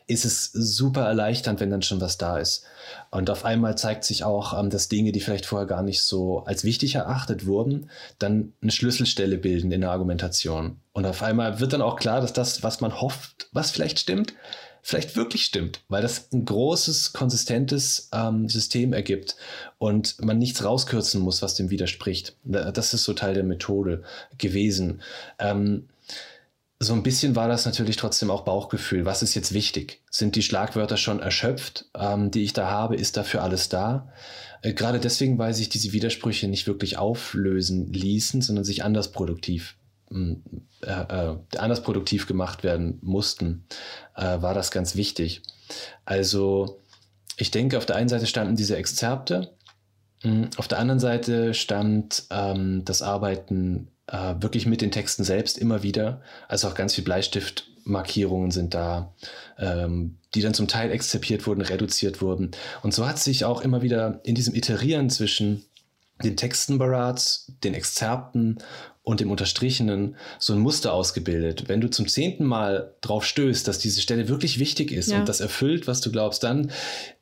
Ist 0.08 0.26
es 0.26 0.52
super 0.54 1.02
erleichternd, 1.02 1.60
wenn 1.60 1.70
dann 1.70 1.82
schon 1.82 2.02
was 2.02 2.18
da 2.18 2.38
ist. 2.38 2.64
Und 3.12 3.30
auf 3.30 3.44
einmal 3.46 3.78
zeigt 3.78 4.06
sich 4.06 4.24
auch, 4.24 4.58
ähm, 4.58 4.70
dass 4.70 4.88
Dinge, 4.88 5.12
die 5.12 5.20
vielleicht 5.20 5.46
vorher 5.46 5.68
gar 5.68 5.84
nicht 5.84 6.02
so 6.02 6.44
als 6.46 6.64
wichtig 6.64 6.96
erachtet 6.96 7.46
wurden, 7.46 7.90
dann 8.18 8.54
eine 8.62 8.72
Schlüsselstelle 8.72 9.38
bilden 9.38 9.72
in 9.72 9.82
der 9.82 9.92
Argumentation. 9.92 10.78
Und 10.94 11.06
auf 11.06 11.22
einmal 11.22 11.60
wird 11.60 11.74
dann 11.74 11.82
auch 11.82 11.98
klar, 11.98 12.22
dass 12.22 12.32
das, 12.32 12.64
was 12.64 12.80
man 12.80 13.02
hofft, 13.02 13.50
was 13.52 13.72
vielleicht 13.72 14.00
stimmt, 14.00 14.34
vielleicht 14.86 15.16
wirklich 15.16 15.44
stimmt, 15.44 15.82
weil 15.90 16.04
das 16.04 16.32
ein 16.32 16.46
großes, 16.46 17.12
konsistentes 17.12 18.08
ähm, 18.14 18.48
System 18.48 18.94
ergibt 18.94 19.36
und 19.80 20.24
man 20.24 20.38
nichts 20.38 20.64
rauskürzen 20.64 21.22
muss, 21.22 21.42
was 21.42 21.56
dem 21.56 21.72
widerspricht. 21.72 22.38
Das 22.44 22.94
ist 22.94 23.04
so 23.04 23.14
Teil 23.14 23.34
der 23.34 23.44
Methode 23.44 24.04
gewesen. 24.38 25.02
Ähm, 25.40 25.88
so 26.80 26.94
ein 26.94 27.02
bisschen 27.02 27.36
war 27.36 27.48
das 27.48 27.66
natürlich 27.66 27.96
trotzdem 27.96 28.30
auch 28.30 28.44
Bauchgefühl. 28.44 29.06
Was 29.06 29.24
ist 29.24 29.34
jetzt 29.34 29.56
wichtig? 29.56 30.04
Sind 30.12 30.36
die 30.36 30.44
Schlagwörter 30.44 30.98
schon 30.98 31.20
erschöpft, 31.20 31.86
ähm, 31.98 32.30
die 32.30 32.44
ich 32.44 32.54
da 32.54 32.70
habe? 32.70 32.96
Ist 32.96 33.18
dafür 33.18 33.42
alles 33.42 33.70
da? 33.70 34.14
Äh, 34.62 34.74
gerade 34.74 35.00
deswegen, 35.00 35.40
weil 35.40 35.56
sich 35.56 35.68
diese 35.68 35.94
Widersprüche 35.94 36.48
nicht 36.48 36.68
wirklich 36.68 37.00
auflösen 37.00 37.92
ließen, 37.92 38.44
sondern 38.44 38.64
sich 38.64 38.84
anders 38.84 39.12
produktiv 39.12 39.78
äh, 40.12 40.36
äh, 40.86 41.36
anders 41.58 41.84
produktiv 41.84 42.28
gemacht 42.28 42.64
werden 42.64 43.00
mussten, 43.02 43.66
äh, 44.16 44.42
war 44.42 44.54
das 44.54 44.72
ganz 44.72 44.96
wichtig. 44.96 45.42
Also 46.06 46.82
ich 47.38 47.52
denke, 47.52 47.78
auf 47.78 47.86
der 47.86 47.96
einen 47.96 48.10
Seite 48.10 48.28
standen 48.28 48.56
diese 48.56 48.78
Exzerpte, 48.78 49.56
auf 50.58 50.68
der 50.68 50.80
anderen 50.80 51.00
Seite 51.00 51.54
stand 51.54 52.24
ähm, 52.32 52.84
das 52.86 53.02
Arbeiten 53.02 53.90
äh, 54.08 54.36
wirklich 54.40 54.66
mit 54.66 54.82
den 54.82 54.92
Texten 54.92 55.24
selbst 55.24 55.58
immer 55.58 55.84
wieder. 55.84 56.22
Also 56.48 56.68
auch 56.68 56.74
ganz 56.74 56.96
viel 56.96 57.04
Bleistiftmarkierungen 57.04 58.52
sind 58.52 58.74
da, 58.74 59.14
ähm, 59.58 60.18
die 60.34 60.42
dann 60.42 60.54
zum 60.54 60.68
Teil 60.68 60.92
exzerpiert 60.92 61.46
wurden, 61.46 61.62
reduziert 61.62 62.22
wurden. 62.22 62.52
Und 62.82 62.94
so 62.94 63.08
hat 63.08 63.20
sich 63.20 63.46
auch 63.46 63.62
immer 63.62 63.82
wieder 63.82 64.20
in 64.24 64.36
diesem 64.36 64.56
Iterieren 64.56 65.10
zwischen 65.10 65.64
den 66.24 66.38
Texten 66.38 66.78
Barats, 66.78 67.52
den 67.64 67.74
Exzerpten 67.74 68.60
und 69.06 69.20
dem 69.20 69.32
Unterstrichenen 69.32 70.18
so 70.40 70.54
ein 70.54 70.60
Muster 70.60 70.92
ausgebildet. 70.92 71.66
Wenn 71.68 71.80
du 71.80 71.90
zum 71.90 72.08
zehnten 72.08 72.44
Mal 72.44 72.96
drauf 73.02 73.24
stößt, 73.24 73.68
dass 73.68 73.80
diese 73.80 74.02
Stelle 74.02 74.28
wirklich 74.28 74.60
wichtig 74.60 74.92
ist 74.92 75.12
ja. 75.12 75.20
und 75.20 75.30
das 75.30 75.40
erfüllt, 75.40 75.88
was 75.88 76.02
du 76.02 76.12
glaubst, 76.12 76.44
dann, 76.44 76.72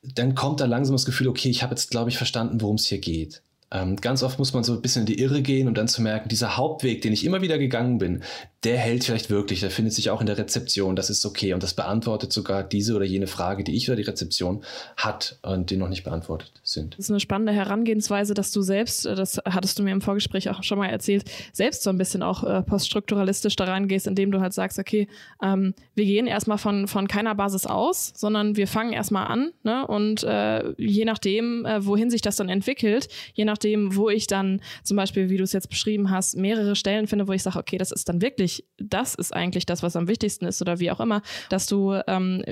dann 0.02 0.34
kommt 0.34 0.60
da 0.60 0.64
langsam 0.64 0.94
das 0.94 1.04
Gefühl, 1.04 1.28
okay, 1.28 1.50
ich 1.50 1.62
habe 1.62 1.72
jetzt, 1.72 1.90
glaube 1.90 2.08
ich, 2.10 2.16
verstanden, 2.16 2.60
worum 2.62 2.76
es 2.76 2.86
hier 2.86 2.98
geht. 2.98 3.42
Ähm, 3.74 3.96
ganz 3.96 4.22
oft 4.22 4.38
muss 4.38 4.52
man 4.52 4.62
so 4.62 4.72
ein 4.72 4.80
bisschen 4.80 5.00
in 5.00 5.06
die 5.06 5.20
Irre 5.20 5.42
gehen 5.42 5.66
und 5.66 5.76
dann 5.76 5.88
zu 5.88 6.00
merken, 6.00 6.28
dieser 6.28 6.56
Hauptweg, 6.56 7.02
den 7.02 7.12
ich 7.12 7.24
immer 7.24 7.42
wieder 7.42 7.58
gegangen 7.58 7.98
bin, 7.98 8.22
der 8.62 8.78
hält 8.78 9.04
vielleicht 9.04 9.30
wirklich, 9.30 9.60
der 9.60 9.70
findet 9.70 9.92
sich 9.92 10.10
auch 10.10 10.20
in 10.20 10.26
der 10.26 10.38
Rezeption, 10.38 10.94
das 10.94 11.10
ist 11.10 11.26
okay 11.26 11.52
und 11.52 11.62
das 11.62 11.74
beantwortet 11.74 12.32
sogar 12.32 12.62
diese 12.62 12.94
oder 12.94 13.04
jene 13.04 13.26
Frage, 13.26 13.64
die 13.64 13.74
ich 13.74 13.88
oder 13.88 13.96
die 13.96 14.04
Rezeption 14.04 14.62
hat 14.96 15.38
und 15.42 15.70
die 15.70 15.76
noch 15.76 15.88
nicht 15.88 16.04
beantwortet 16.04 16.52
sind. 16.62 16.94
Das 16.94 17.06
ist 17.06 17.10
eine 17.10 17.18
spannende 17.18 17.52
Herangehensweise, 17.52 18.32
dass 18.32 18.52
du 18.52 18.62
selbst, 18.62 19.06
äh, 19.06 19.16
das 19.16 19.40
hattest 19.44 19.78
du 19.78 19.82
mir 19.82 19.90
im 19.90 20.00
Vorgespräch 20.00 20.48
auch 20.50 20.62
schon 20.62 20.78
mal 20.78 20.88
erzählt, 20.88 21.24
selbst 21.52 21.82
so 21.82 21.90
ein 21.90 21.98
bisschen 21.98 22.22
auch 22.22 22.44
äh, 22.44 22.62
poststrukturalistisch 22.62 23.56
daran 23.56 23.88
gehst, 23.88 24.06
indem 24.06 24.30
du 24.30 24.40
halt 24.40 24.52
sagst, 24.52 24.78
okay, 24.78 25.08
ähm, 25.42 25.74
wir 25.96 26.04
gehen 26.04 26.28
erstmal 26.28 26.58
von, 26.58 26.86
von 26.86 27.08
keiner 27.08 27.34
Basis 27.34 27.66
aus, 27.66 28.12
sondern 28.14 28.56
wir 28.56 28.68
fangen 28.68 28.92
erstmal 28.92 29.26
an 29.26 29.50
ne? 29.64 29.84
und 29.84 30.22
äh, 30.22 30.72
je 30.78 31.04
nachdem, 31.04 31.66
äh, 31.66 31.84
wohin 31.84 32.08
sich 32.08 32.22
das 32.22 32.36
dann 32.36 32.48
entwickelt, 32.48 33.08
je 33.34 33.44
nachdem, 33.44 33.63
nachdem, 33.64 33.96
wo 33.96 34.10
ich 34.10 34.26
dann 34.26 34.60
zum 34.82 34.96
Beispiel, 34.96 35.30
wie 35.30 35.38
du 35.38 35.44
es 35.44 35.52
jetzt 35.52 35.68
beschrieben 35.68 36.10
hast, 36.10 36.36
mehrere 36.36 36.76
Stellen 36.76 37.06
finde, 37.06 37.28
wo 37.28 37.32
ich 37.32 37.42
sage, 37.42 37.58
okay, 37.58 37.78
das 37.78 37.92
ist 37.92 38.08
dann 38.08 38.20
wirklich, 38.20 38.64
das 38.76 39.14
ist 39.14 39.34
eigentlich 39.34 39.64
das, 39.64 39.82
was 39.82 39.96
am 39.96 40.06
wichtigsten 40.06 40.44
ist 40.44 40.60
oder 40.60 40.80
wie 40.80 40.90
auch 40.90 41.00
immer, 41.00 41.22
dass 41.48 41.66
du 41.66 41.98
ähm, 42.06 42.44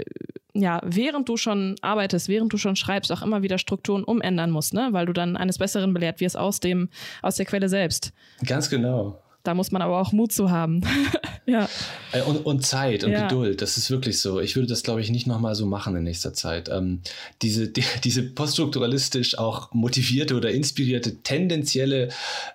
ja, 0.55 0.81
während 0.85 1.29
du 1.29 1.37
schon 1.37 1.77
arbeitest, 1.81 2.29
während 2.29 2.53
du 2.53 2.59
schon 2.59 2.77
schreibst, 2.77 3.11
auch 3.11 3.23
immer 3.23 3.43
wieder 3.43 3.59
Strukturen 3.59 4.05
umändern 4.05 4.51
musst, 4.51 4.75
ne? 4.75 4.89
weil 4.93 5.07
du 5.07 5.13
dann 5.13 5.37
eines 5.37 5.59
Besseren 5.59 5.95
belehrt 5.95 6.21
wirst 6.21 6.37
aus 6.37 6.61
dem, 6.61 6.91
aus 7.23 7.37
der 7.37 7.47
Quelle 7.47 7.69
selbst. 7.69 8.13
Ganz 8.45 8.69
genau. 8.69 9.23
Da 9.43 9.55
muss 9.55 9.73
man 9.73 9.83
aber 9.83 10.01
auch 10.01 10.13
Mut 10.13 10.33
zu 10.33 10.51
haben. 10.51 10.83
ja. 11.47 11.69
Äh, 12.13 12.23
und, 12.23 12.47
und 12.47 12.65
Zeit 12.65 13.03
und 13.03 13.11
ja. 13.11 13.23
Geduld, 13.23 13.61
das 13.61 13.77
ist 13.77 13.91
wirklich 13.91 14.21
so. 14.21 14.41
Ich 14.41 14.55
würde 14.55 14.69
das, 14.69 14.83
glaube 14.83 15.01
ich, 15.01 15.11
nicht 15.11 15.27
nochmal 15.27 15.55
so 15.55 15.67
machen 15.67 15.97
in 15.97 16.05
nächster 16.05 16.33
Zeit. 16.33 16.69
Ähm, 16.69 17.01
diese, 17.43 17.69
die, 17.69 17.85
diese 18.05 18.23
poststrukturalistisch 18.23 19.39
auch 19.39 19.73
motivierte 19.73 20.37
oder 20.37 20.51
inspirierte, 20.53 21.23
tendenzielle 21.23 22.09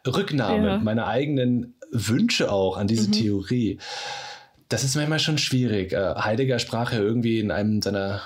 Rücknahme 0.06 0.68
ja. 0.68 0.78
meiner 0.78 1.08
eigenen 1.08 1.74
Wünsche 1.92 2.52
auch 2.52 2.78
an 2.78 2.88
diese 2.88 3.10
mhm. 3.10 3.14
Theorie. 3.14 3.80
Das 4.70 4.84
ist 4.84 4.96
manchmal 4.96 5.20
schon 5.20 5.38
schwierig. 5.38 5.94
Äh, 5.94 6.16
Heidegger 6.16 6.60
sprach 6.60 6.94
ja 6.94 7.00
irgendwie 7.00 7.40
in 7.40 7.52
einem 7.52 7.82
seiner 7.82 8.22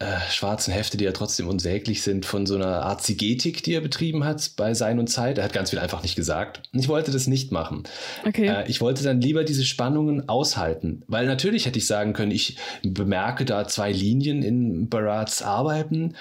äh, 0.00 0.20
schwarzen 0.30 0.72
Hefte, 0.72 0.96
die 0.96 1.04
ja 1.04 1.12
trotzdem 1.12 1.48
unsäglich 1.48 2.02
sind, 2.02 2.24
von 2.24 2.46
so 2.46 2.54
einer 2.54 2.82
Art 2.82 3.02
Zigetik, 3.02 3.64
die 3.64 3.74
er 3.74 3.80
betrieben 3.80 4.24
hat 4.24 4.52
bei 4.56 4.72
Sein 4.74 5.00
und 5.00 5.08
Zeit. 5.08 5.38
Er 5.38 5.44
hat 5.44 5.52
ganz 5.52 5.70
viel 5.70 5.80
einfach 5.80 6.02
nicht 6.02 6.14
gesagt. 6.14 6.62
Und 6.72 6.78
ich 6.78 6.88
wollte 6.88 7.10
das 7.10 7.26
nicht 7.26 7.50
machen. 7.50 7.82
Okay. 8.24 8.46
Äh, 8.46 8.68
ich 8.68 8.80
wollte 8.80 9.02
dann 9.02 9.20
lieber 9.20 9.42
diese 9.42 9.64
Spannungen 9.64 10.28
aushalten. 10.28 11.02
Weil 11.08 11.26
natürlich 11.26 11.66
hätte 11.66 11.78
ich 11.78 11.86
sagen 11.88 12.12
können, 12.12 12.30
ich 12.30 12.56
bemerke 12.82 13.44
da 13.44 13.66
zwei 13.66 13.90
Linien 13.90 14.44
in 14.44 14.88
Barats 14.88 15.42
Arbeiten 15.42 16.14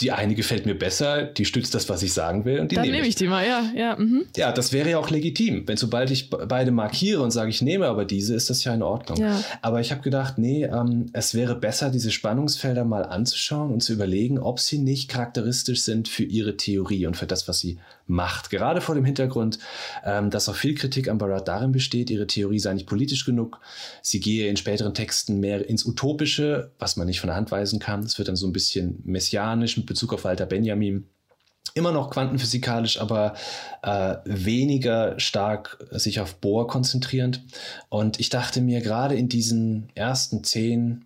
die 0.00 0.12
eine 0.12 0.34
gefällt 0.34 0.66
mir 0.66 0.78
besser, 0.78 1.22
die 1.22 1.46
stützt 1.46 1.74
das, 1.74 1.88
was 1.88 2.02
ich 2.02 2.12
sagen 2.12 2.44
will. 2.44 2.60
Und 2.60 2.70
die 2.70 2.74
Dann 2.74 2.84
nehme 2.84 3.00
ich. 3.02 3.08
ich 3.08 3.14
die 3.14 3.28
mal, 3.28 3.46
ja. 3.46 3.70
Ja, 3.74 3.96
mhm. 3.96 4.26
ja, 4.36 4.52
das 4.52 4.72
wäre 4.72 4.90
ja 4.90 4.98
auch 4.98 5.08
legitim. 5.08 5.66
Wenn 5.66 5.78
sobald 5.78 6.10
ich 6.10 6.28
beide 6.28 6.70
markiere 6.70 7.22
und 7.22 7.30
sage, 7.30 7.48
ich 7.48 7.62
nehme 7.62 7.86
aber 7.86 8.04
diese, 8.04 8.34
ist 8.34 8.50
das 8.50 8.62
ja 8.64 8.74
in 8.74 8.82
Ordnung. 8.82 9.18
Ja. 9.18 9.42
Aber 9.62 9.80
ich 9.80 9.92
habe 9.92 10.02
gedacht, 10.02 10.36
nee, 10.36 10.64
ähm, 10.64 11.06
es 11.14 11.34
wäre 11.34 11.54
besser, 11.54 11.90
diese 11.90 12.10
Spannungsfelder 12.10 12.84
mal 12.84 13.04
anzuschauen 13.04 13.72
und 13.72 13.82
zu 13.82 13.94
überlegen, 13.94 14.38
ob 14.38 14.60
sie 14.60 14.78
nicht 14.78 15.08
charakteristisch 15.08 15.80
sind 15.80 16.08
für 16.08 16.24
ihre 16.24 16.58
Theorie 16.58 17.06
und 17.06 17.16
für 17.16 17.26
das, 17.26 17.48
was 17.48 17.60
sie 17.60 17.78
macht. 18.06 18.50
Gerade 18.50 18.80
vor 18.80 18.94
dem 18.94 19.04
Hintergrund, 19.04 19.58
ähm, 20.04 20.30
dass 20.30 20.48
auch 20.48 20.54
viel 20.54 20.74
Kritik 20.74 21.08
an 21.08 21.18
Barat 21.18 21.48
darin 21.48 21.72
besteht, 21.72 22.10
ihre 22.10 22.26
Theorie 22.26 22.58
sei 22.58 22.74
nicht 22.74 22.86
politisch 22.86 23.24
genug. 23.24 23.60
Sie 24.02 24.20
gehe 24.20 24.48
in 24.48 24.56
späteren 24.56 24.94
Texten 24.94 25.40
mehr 25.40 25.68
ins 25.68 25.84
Utopische, 25.84 26.70
was 26.78 26.96
man 26.96 27.06
nicht 27.06 27.20
von 27.20 27.28
der 27.28 27.36
Hand 27.36 27.50
weisen 27.50 27.80
kann. 27.80 28.00
Es 28.00 28.18
wird 28.18 28.28
dann 28.28 28.36
so 28.36 28.46
ein 28.46 28.52
bisschen 28.52 29.02
messianisch 29.04 29.76
mit 29.76 29.86
Bezug 29.86 30.12
auf 30.12 30.24
Walter 30.24 30.46
Benjamin. 30.46 31.06
immer 31.74 31.92
noch 31.92 32.10
quantenphysikalisch, 32.10 33.00
aber 33.00 33.34
äh, 33.82 34.16
weniger 34.24 35.18
stark 35.18 35.84
sich 35.90 36.20
auf 36.20 36.36
Bohr 36.36 36.66
konzentrierend. 36.68 37.42
Und 37.88 38.20
ich 38.20 38.30
dachte 38.30 38.60
mir, 38.60 38.80
gerade 38.80 39.16
in 39.16 39.28
diesen 39.28 39.88
ersten 39.94 40.42
zehn, 40.44 41.05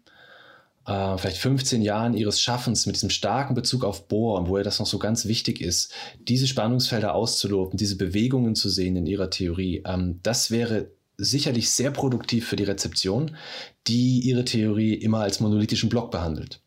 äh, 0.90 1.18
vielleicht 1.18 1.38
15 1.38 1.82
Jahren 1.82 2.14
ihres 2.14 2.40
Schaffens 2.40 2.84
mit 2.86 2.96
diesem 2.96 3.10
starken 3.10 3.54
Bezug 3.54 3.84
auf 3.84 4.08
Bohr, 4.08 4.48
wo 4.48 4.58
ja 4.58 4.64
das 4.64 4.80
noch 4.80 4.86
so 4.86 4.98
ganz 4.98 5.26
wichtig 5.26 5.60
ist, 5.60 5.92
diese 6.18 6.48
Spannungsfelder 6.48 7.14
auszuloten, 7.14 7.76
diese 7.76 7.96
Bewegungen 7.96 8.56
zu 8.56 8.68
sehen 8.68 8.96
in 8.96 9.06
ihrer 9.06 9.30
Theorie, 9.30 9.84
ähm, 9.86 10.18
das 10.24 10.50
wäre 10.50 10.90
sicherlich 11.16 11.70
sehr 11.70 11.92
produktiv 11.92 12.48
für 12.48 12.56
die 12.56 12.64
Rezeption, 12.64 13.36
die 13.86 14.20
ihre 14.20 14.44
Theorie 14.44 14.94
immer 14.94 15.20
als 15.20 15.38
monolithischen 15.38 15.90
Block 15.90 16.10
behandelt. 16.10 16.60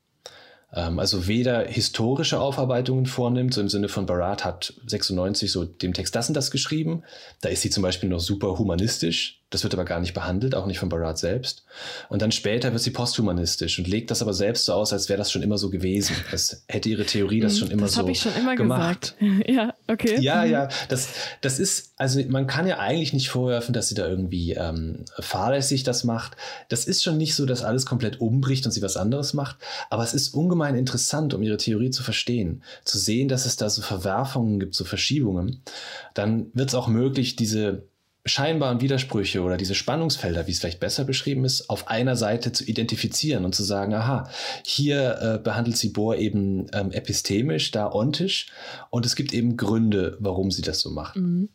Ähm, 0.73 0.99
also 0.99 1.27
weder 1.27 1.65
historische 1.65 2.39
Aufarbeitungen 2.39 3.05
vornimmt, 3.05 3.53
so 3.53 3.62
im 3.62 3.69
Sinne 3.69 3.89
von 3.89 4.05
Barat 4.05 4.45
hat 4.45 4.73
96 4.88 5.51
so 5.51 5.65
dem 5.65 5.93
Text 5.93 6.15
das 6.15 6.29
und 6.29 6.36
das 6.36 6.49
geschrieben. 6.49 7.03
Da 7.41 7.49
ist 7.49 7.62
sie 7.62 7.69
zum 7.69 7.83
Beispiel 7.83 8.09
noch 8.09 8.21
super 8.21 8.57
humanistisch. 8.57 9.42
Das 9.54 9.62
wird 9.62 9.76
aber 9.76 9.86
gar 9.86 10.00
nicht 10.00 10.16
behandelt, 10.16 10.56
auch 10.56 10.66
nicht 10.66 10.80
von 10.80 10.89
Barat 10.89 11.20
selbst. 11.20 11.63
Und 12.10 12.24
dann 12.24 12.32
später 12.32 12.72
wird 12.72 12.82
sie 12.82 12.89
posthumanistisch 12.89 13.78
und 13.78 13.88
legt 13.88 14.10
das 14.10 14.24
aber 14.24 14.34
selbst 14.34 14.66
so 14.66 14.74
aus, 14.74 14.92
als 14.94 15.10
wäre 15.10 15.20
das 15.20 15.32
schon 15.32 15.44
immer 15.44 15.60
so 15.60 15.70
gewesen. 15.70 16.16
Das 16.32 16.63
hätte 16.68 16.89
ihre 16.89 17.06
Theorie 17.06 17.39
das 17.39 17.54
hm, 17.54 17.60
schon 17.60 17.70
immer 17.70 17.84
das 17.84 17.92
so 17.92 17.98
Das 17.98 18.02
habe 18.02 18.12
ich 18.12 18.20
schon 18.20 18.36
immer 18.36 18.56
gemacht. 18.56 19.16
gesagt. 19.20 19.48
ja, 19.48 19.76
okay. 19.88 20.20
Ja, 20.22 20.44
ja. 20.44 20.70
Das, 20.89 21.10
das 21.42 21.60
ist, 21.60 21.94
also 21.98 22.20
man 22.30 22.48
kann 22.48 22.66
ja 22.66 22.80
eigentlich 22.80 23.13
nicht 23.13 23.30
vorwerfen, 23.30 23.74
dass 23.74 23.89
sie 23.89 23.94
da 23.94 24.08
irgendwie 24.08 24.54
ähm, 24.54 25.06
fahrlässig 25.20 25.84
das 25.84 26.04
macht. 26.04 26.36
Das 26.70 26.86
ist 26.86 27.04
schon 27.04 27.20
nicht 27.20 27.36
so, 27.36 27.46
dass 27.46 27.63
alles 27.63 27.86
komplett 27.86 28.22
umbricht 28.22 28.66
und 28.66 28.72
sie 28.72 28.82
was 28.82 28.98
anderes 28.98 29.36
macht. 29.36 29.58
Aber 29.92 30.02
es 30.02 30.16
ist 30.16 30.34
ungemein 30.34 30.74
interessant, 30.74 31.36
um 31.36 31.44
ihre 31.44 31.58
Theorie 31.58 31.92
zu 31.92 32.02
verstehen. 32.02 32.63
Zu 32.86 32.98
sehen, 32.98 33.28
dass 33.28 33.46
es 33.46 33.56
da 33.56 33.70
so 33.70 33.84
Verwerfungen 33.84 34.60
gibt, 34.60 34.74
so 34.74 34.84
Verschiebungen. 34.84 35.62
Dann 36.16 36.48
wird 36.56 36.70
es 36.70 36.76
auch 36.76 36.88
möglich, 36.88 37.36
diese 37.36 37.84
scheinbaren 38.25 38.81
Widersprüche 38.81 39.41
oder 39.41 39.57
diese 39.57 39.75
Spannungsfelder, 39.75 40.47
wie 40.47 40.51
es 40.51 40.59
vielleicht 40.59 40.79
besser 40.79 41.03
beschrieben 41.03 41.43
ist, 41.43 41.69
auf 41.69 41.88
einer 41.88 42.15
Seite 42.15 42.51
zu 42.51 42.63
identifizieren 42.63 43.43
und 43.43 43.53
zu 43.53 43.63
sagen, 43.63 43.93
aha, 43.93 44.29
hier 44.65 45.17
äh, 45.21 45.43
behandelt 45.43 45.77
sie 45.77 45.89
Bohr 45.89 46.17
eben 46.17 46.67
ähm, 46.73 46.91
epistemisch, 46.91 47.71
da 47.71 47.91
ontisch 47.91 48.47
und 48.89 49.05
es 49.05 49.15
gibt 49.15 49.33
eben 49.33 49.57
Gründe, 49.57 50.17
warum 50.19 50.51
sie 50.51 50.62
das 50.62 50.79
so 50.79 50.91
macht. 50.91 51.17
Mhm. 51.17 51.49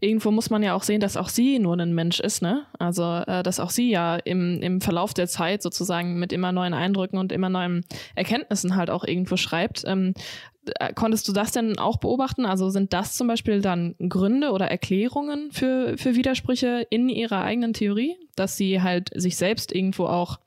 Irgendwo 0.00 0.30
muss 0.30 0.50
man 0.50 0.62
ja 0.62 0.74
auch 0.74 0.82
sehen, 0.84 1.00
dass 1.00 1.16
auch 1.16 1.28
sie 1.28 1.58
nur 1.58 1.76
ein 1.76 1.94
Mensch 1.94 2.20
ist, 2.20 2.42
ne? 2.42 2.64
Also, 2.78 3.22
äh, 3.26 3.42
dass 3.42 3.58
auch 3.58 3.70
sie 3.70 3.90
ja 3.90 4.16
im, 4.16 4.60
im 4.62 4.80
Verlauf 4.80 5.14
der 5.14 5.26
Zeit 5.26 5.62
sozusagen 5.62 6.18
mit 6.18 6.32
immer 6.32 6.52
neuen 6.52 6.74
Eindrücken 6.74 7.18
und 7.18 7.32
immer 7.32 7.48
neuen 7.48 7.84
Erkenntnissen 8.14 8.76
halt 8.76 8.90
auch 8.90 9.04
irgendwo 9.04 9.36
schreibt. 9.36 9.82
Ähm, 9.86 10.14
äh, 10.16 10.53
konntest 10.94 11.28
du 11.28 11.32
das 11.32 11.52
denn 11.52 11.78
auch 11.78 11.98
beobachten? 11.98 12.46
Also 12.46 12.70
sind 12.70 12.92
das 12.92 13.16
zum 13.16 13.26
Beispiel 13.26 13.60
dann 13.60 13.94
Gründe 14.08 14.50
oder 14.50 14.66
Erklärungen 14.70 15.50
für, 15.52 15.96
für 15.98 16.14
Widersprüche 16.14 16.86
in 16.90 17.08
ihrer 17.08 17.42
eigenen 17.42 17.72
Theorie, 17.72 18.16
dass 18.36 18.56
sie 18.56 18.82
halt 18.82 19.10
sich 19.14 19.36
selbst 19.36 19.72
irgendwo 19.74 20.06
auch 20.06 20.38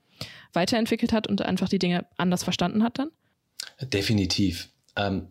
weiterentwickelt 0.53 1.13
hat 1.13 1.27
und 1.27 1.41
einfach 1.41 1.69
die 1.69 1.79
Dinge 1.79 2.05
anders 2.17 2.43
verstanden 2.43 2.83
hat 2.83 2.99
dann? 2.99 3.11
Definitiv. 3.81 4.69
Ähm, 4.97 5.27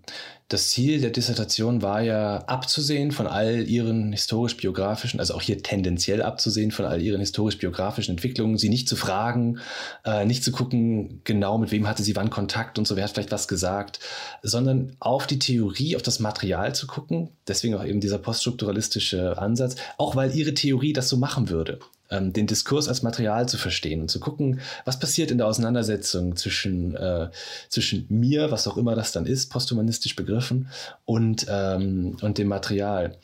das 0.49 0.71
Ziel 0.71 1.01
der 1.01 1.11
Dissertation 1.11 1.83
war 1.83 2.03
ja 2.03 2.39
abzusehen 2.45 3.11
von 3.11 3.27
all 3.27 3.69
ihren 3.69 4.13
historisch-biografischen, 4.13 5.19
also 5.19 5.35
auch 5.35 5.43
hier 5.43 5.61
tendenziell 5.61 6.23
abzusehen 6.23 6.71
von 6.71 6.85
all 6.85 7.03
ihren 7.03 7.19
historisch-biografischen 7.19 8.13
Entwicklungen, 8.13 8.57
sie 8.57 8.69
nicht 8.69 8.89
zu 8.89 8.95
fragen, 8.95 9.59
äh, 10.05 10.25
nicht 10.25 10.45
zu 10.45 10.53
gucken, 10.53 11.21
genau 11.25 11.59
mit 11.59 11.73
wem 11.73 11.89
hatte 11.89 12.05
sie 12.05 12.15
wann 12.15 12.31
Kontakt 12.31 12.79
und 12.79 12.87
so, 12.87 12.95
wer 12.95 13.03
hat 13.03 13.11
vielleicht 13.11 13.33
was 13.33 13.49
gesagt, 13.49 13.99
sondern 14.43 14.95
auf 15.01 15.27
die 15.27 15.41
Theorie, 15.41 15.97
auf 15.97 16.03
das 16.03 16.21
Material 16.21 16.77
zu 16.77 16.87
gucken. 16.87 17.31
Deswegen 17.49 17.75
auch 17.75 17.85
eben 17.85 18.01
dieser 18.01 18.19
poststrukturalistische 18.19 19.39
Ansatz, 19.39 19.75
auch 19.99 20.15
weil 20.15 20.33
ihre 20.37 20.55
Theorie 20.55 20.93
das 20.93 21.09
so 21.09 21.17
machen 21.17 21.49
würde 21.49 21.81
ähm, 22.11 22.33
den 22.33 22.47
Diskurs 22.47 22.89
als 22.89 23.03
Material 23.03 23.49
zu 23.49 23.59
verstehen 23.59 24.01
und 24.01 24.11
zu 24.11 24.21
gucken, 24.21 24.61
was 24.85 24.99
passiert 24.99 25.31
in 25.31 25.39
der 25.39 25.47
Auseinandersetzung 25.47 26.37
zwischen, 26.37 26.95
äh, 26.97 27.31
zwischen 27.69 28.07
mir, 28.09 28.51
was 28.51 28.67
auch 28.69 28.77
immer 28.77 28.95
das 28.95 29.13
dann 29.13 29.27
ist, 29.27 29.51
posthumanistisch 29.51 30.17
begriffen, 30.17 30.69
und, 31.05 31.47
ähm, 31.49 32.17
und 32.21 32.39
dem 32.39 32.49
Material. 32.49 33.17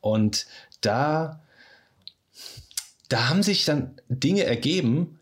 Und 0.00 0.46
da, 0.80 1.40
da 3.08 3.28
haben 3.28 3.42
sich 3.42 3.64
dann 3.64 4.00
Dinge 4.08 4.44
ergeben, 4.44 5.18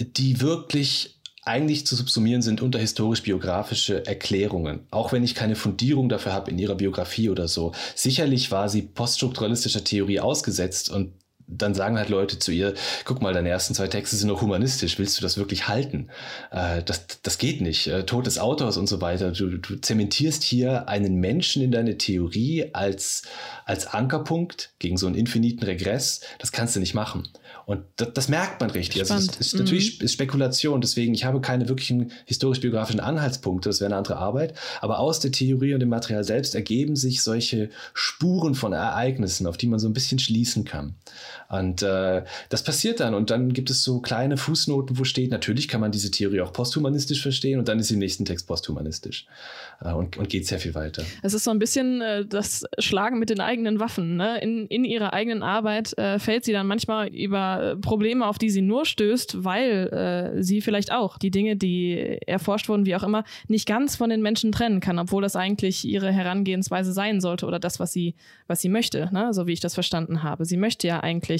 die 0.00 0.40
wirklich 0.40 1.16
eigentlich 1.46 1.86
zu 1.86 1.94
subsumieren 1.94 2.42
sind 2.42 2.60
unter 2.60 2.78
historisch-biografische 2.80 4.04
Erklärungen, 4.04 4.80
auch 4.90 5.12
wenn 5.12 5.22
ich 5.22 5.36
keine 5.36 5.54
Fundierung 5.54 6.08
dafür 6.08 6.32
habe 6.32 6.50
in 6.50 6.58
ihrer 6.58 6.74
Biografie 6.74 7.30
oder 7.30 7.46
so. 7.46 7.72
Sicherlich 7.94 8.50
war 8.50 8.68
sie 8.68 8.82
poststrukturalistischer 8.82 9.84
Theorie 9.84 10.18
ausgesetzt 10.18 10.90
und 10.90 11.12
dann 11.48 11.74
sagen 11.74 11.96
halt 11.96 12.08
Leute 12.08 12.38
zu 12.38 12.50
ihr, 12.52 12.74
guck 13.04 13.22
mal, 13.22 13.32
deine 13.32 13.48
ersten 13.48 13.74
zwei 13.74 13.88
Texte 13.88 14.16
sind 14.16 14.28
noch 14.28 14.42
humanistisch, 14.42 14.98
willst 14.98 15.18
du 15.18 15.22
das 15.22 15.36
wirklich 15.36 15.68
halten? 15.68 16.08
Äh, 16.50 16.82
das, 16.82 17.06
das 17.22 17.38
geht 17.38 17.60
nicht. 17.60 17.86
Äh, 17.86 18.04
Tod 18.04 18.26
des 18.26 18.38
Autors 18.38 18.76
und 18.76 18.88
so 18.88 19.00
weiter. 19.00 19.30
Du, 19.30 19.56
du 19.58 19.76
zementierst 19.76 20.42
hier 20.42 20.88
einen 20.88 21.16
Menschen 21.16 21.62
in 21.62 21.70
deine 21.70 21.98
Theorie 21.98 22.70
als, 22.72 23.22
als 23.64 23.86
Ankerpunkt 23.86 24.72
gegen 24.78 24.96
so 24.96 25.06
einen 25.06 25.14
infiniten 25.14 25.62
Regress. 25.62 26.20
Das 26.38 26.52
kannst 26.52 26.76
du 26.76 26.80
nicht 26.80 26.94
machen. 26.94 27.28
Und 27.66 27.82
das, 27.96 28.12
das 28.14 28.28
merkt 28.28 28.60
man 28.60 28.70
richtig. 28.70 29.00
Also 29.00 29.14
das 29.14 29.36
ist 29.38 29.58
natürlich 29.58 30.00
mhm. 30.00 30.06
Spekulation, 30.06 30.80
deswegen 30.80 31.14
ich 31.14 31.24
habe 31.24 31.40
keine 31.40 31.68
wirklichen 31.68 32.12
historisch-biografischen 32.24 33.00
Anhaltspunkte, 33.00 33.68
das 33.68 33.80
wäre 33.80 33.88
eine 33.88 33.96
andere 33.96 34.16
Arbeit. 34.16 34.54
Aber 34.80 35.00
aus 35.00 35.18
der 35.18 35.32
Theorie 35.32 35.74
und 35.74 35.80
dem 35.80 35.88
Material 35.88 36.22
selbst 36.22 36.54
ergeben 36.54 36.94
sich 36.94 37.22
solche 37.22 37.70
Spuren 37.92 38.54
von 38.54 38.72
Ereignissen, 38.72 39.48
auf 39.48 39.56
die 39.56 39.66
man 39.66 39.80
so 39.80 39.88
ein 39.88 39.92
bisschen 39.92 40.20
schließen 40.20 40.64
kann. 40.64 40.94
Und 41.48 41.82
äh, 41.82 42.24
das 42.48 42.64
passiert 42.64 43.00
dann. 43.00 43.14
Und 43.14 43.30
dann 43.30 43.52
gibt 43.52 43.70
es 43.70 43.84
so 43.84 44.00
kleine 44.00 44.36
Fußnoten, 44.36 44.98
wo 44.98 45.04
steht, 45.04 45.30
natürlich 45.30 45.68
kann 45.68 45.80
man 45.80 45.92
diese 45.92 46.10
Theorie 46.10 46.40
auch 46.40 46.52
posthumanistisch 46.52 47.22
verstehen 47.22 47.58
und 47.58 47.68
dann 47.68 47.78
ist 47.78 47.90
im 47.90 47.98
nächsten 47.98 48.24
Text 48.24 48.46
posthumanistisch. 48.46 49.26
Äh, 49.80 49.92
und, 49.92 50.16
und 50.16 50.28
geht 50.28 50.46
sehr 50.46 50.58
viel 50.58 50.74
weiter. 50.74 51.04
Es 51.22 51.34
ist 51.34 51.44
so 51.44 51.50
ein 51.50 51.58
bisschen 51.58 52.00
äh, 52.00 52.24
das 52.26 52.64
Schlagen 52.78 53.18
mit 53.18 53.30
den 53.30 53.40
eigenen 53.40 53.78
Waffen. 53.78 54.16
Ne? 54.16 54.40
In, 54.40 54.66
in 54.66 54.84
ihrer 54.84 55.12
eigenen 55.12 55.42
Arbeit 55.42 55.96
äh, 55.98 56.18
fällt 56.18 56.44
sie 56.44 56.52
dann 56.52 56.66
manchmal 56.66 57.08
über 57.08 57.72
äh, 57.72 57.76
Probleme, 57.76 58.26
auf 58.26 58.38
die 58.38 58.50
sie 58.50 58.62
nur 58.62 58.84
stößt, 58.84 59.44
weil 59.44 60.34
äh, 60.36 60.42
sie 60.42 60.60
vielleicht 60.60 60.92
auch 60.92 61.18
die 61.18 61.30
Dinge, 61.30 61.56
die 61.56 62.18
erforscht 62.26 62.68
wurden, 62.68 62.86
wie 62.86 62.96
auch 62.96 63.02
immer, 63.02 63.24
nicht 63.48 63.66
ganz 63.66 63.96
von 63.96 64.10
den 64.10 64.22
Menschen 64.22 64.52
trennen 64.52 64.80
kann, 64.80 64.98
obwohl 64.98 65.22
das 65.22 65.36
eigentlich 65.36 65.84
ihre 65.84 66.10
Herangehensweise 66.10 66.92
sein 66.92 67.20
sollte 67.20 67.46
oder 67.46 67.58
das, 67.58 67.78
was 67.78 67.92
sie, 67.92 68.14
was 68.46 68.60
sie 68.60 68.68
möchte, 68.68 69.10
ne? 69.12 69.32
so 69.32 69.46
wie 69.46 69.52
ich 69.52 69.60
das 69.60 69.74
verstanden 69.74 70.22
habe. 70.22 70.44
Sie 70.44 70.56
möchte 70.56 70.86
ja 70.86 71.00
eigentlich 71.00 71.35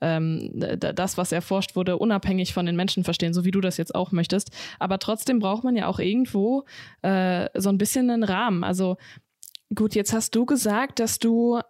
ähm, 0.00 0.50
das, 0.54 1.16
was 1.18 1.32
erforscht 1.32 1.76
wurde, 1.76 1.98
unabhängig 1.98 2.52
von 2.52 2.66
den 2.66 2.76
Menschen 2.76 3.04
verstehen, 3.04 3.34
so 3.34 3.44
wie 3.44 3.50
du 3.50 3.60
das 3.60 3.76
jetzt 3.76 3.94
auch 3.94 4.12
möchtest. 4.12 4.50
Aber 4.78 4.98
trotzdem 4.98 5.38
braucht 5.38 5.64
man 5.64 5.76
ja 5.76 5.86
auch 5.86 5.98
irgendwo 5.98 6.64
äh, 7.02 7.48
so 7.54 7.68
ein 7.68 7.78
bisschen 7.78 8.10
einen 8.10 8.24
Rahmen. 8.24 8.64
Also 8.64 8.96
gut, 9.74 9.94
jetzt 9.94 10.12
hast 10.12 10.34
du 10.34 10.46
gesagt, 10.46 10.98
dass 10.98 11.18
du 11.18 11.60